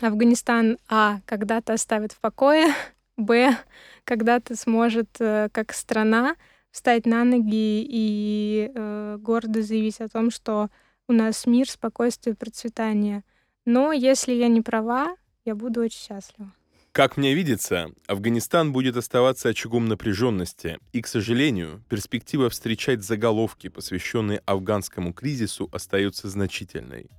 Афганистан, 0.02 0.78
а, 0.88 1.20
когда-то 1.24 1.72
оставит 1.72 2.12
в 2.12 2.20
покое, 2.20 2.66
б, 3.16 3.56
когда-то 4.04 4.56
сможет 4.56 5.08
э, 5.20 5.48
как 5.52 5.72
страна 5.72 6.36
встать 6.70 7.06
на 7.06 7.24
ноги 7.24 7.86
и 7.88 8.70
э, 8.74 9.16
гордо 9.20 9.62
заявить 9.62 10.00
о 10.00 10.08
том, 10.08 10.30
что 10.30 10.70
у 11.08 11.12
нас 11.12 11.46
мир, 11.46 11.68
спокойствие, 11.68 12.34
процветание. 12.34 13.22
Но 13.64 13.92
если 13.92 14.32
я 14.32 14.48
не 14.48 14.60
права, 14.60 15.16
я 15.44 15.54
буду 15.54 15.80
очень 15.82 16.00
счастлива. 16.00 16.52
Как 16.92 17.16
мне 17.16 17.34
видится, 17.34 17.90
Афганистан 18.06 18.72
будет 18.72 18.96
оставаться 18.96 19.48
очагом 19.48 19.88
напряженности, 19.88 20.78
и, 20.92 21.02
к 21.02 21.08
сожалению, 21.08 21.82
перспектива 21.88 22.48
встречать 22.50 23.02
заголовки, 23.02 23.68
посвященные 23.68 24.42
афганскому 24.46 25.12
кризису, 25.12 25.68
остается 25.72 26.28
значительной. 26.28 27.10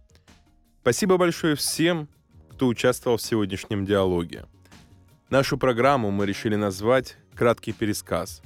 Спасибо 0.79 1.17
большое 1.17 1.55
всем, 1.55 2.07
кто 2.51 2.67
участвовал 2.67 3.17
в 3.17 3.21
сегодняшнем 3.21 3.85
диалоге. 3.85 4.45
Нашу 5.29 5.57
программу 5.57 6.11
мы 6.11 6.27
решили 6.27 6.55
назвать 6.55 7.17
«Краткий 7.33 7.73
пересказ». 7.73 8.43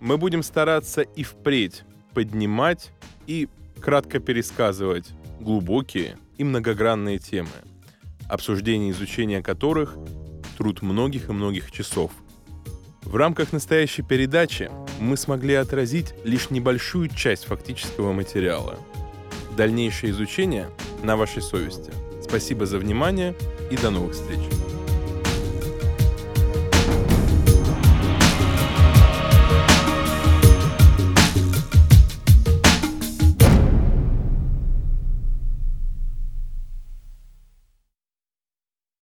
Мы 0.00 0.16
будем 0.16 0.44
стараться 0.44 1.02
и 1.02 1.24
впредь 1.24 1.82
поднимать 2.12 2.92
и 3.26 3.48
кратко 3.80 4.20
пересказывать 4.20 5.10
глубокие 5.40 6.16
и 6.38 6.44
многогранные 6.44 7.18
темы, 7.18 7.50
обсуждение 8.28 8.90
и 8.90 8.92
изучение 8.92 9.42
которых— 9.42 9.96
труд 10.56 10.82
многих 10.82 11.28
и 11.28 11.32
многих 11.32 11.72
часов. 11.72 12.12
В 13.02 13.16
рамках 13.16 13.52
настоящей 13.52 14.02
передачи 14.02 14.70
мы 15.00 15.16
смогли 15.16 15.54
отразить 15.54 16.14
лишь 16.24 16.50
небольшую 16.50 17.08
часть 17.08 17.46
фактического 17.46 18.12
материала. 18.12 18.78
Дальнейшее 19.56 20.12
изучение 20.12 20.70
на 21.02 21.16
вашей 21.16 21.42
совести. 21.42 21.92
Спасибо 22.22 22.66
за 22.66 22.78
внимание 22.78 23.34
и 23.70 23.76
до 23.76 23.90
новых 23.90 24.12
встреч! 24.12 24.63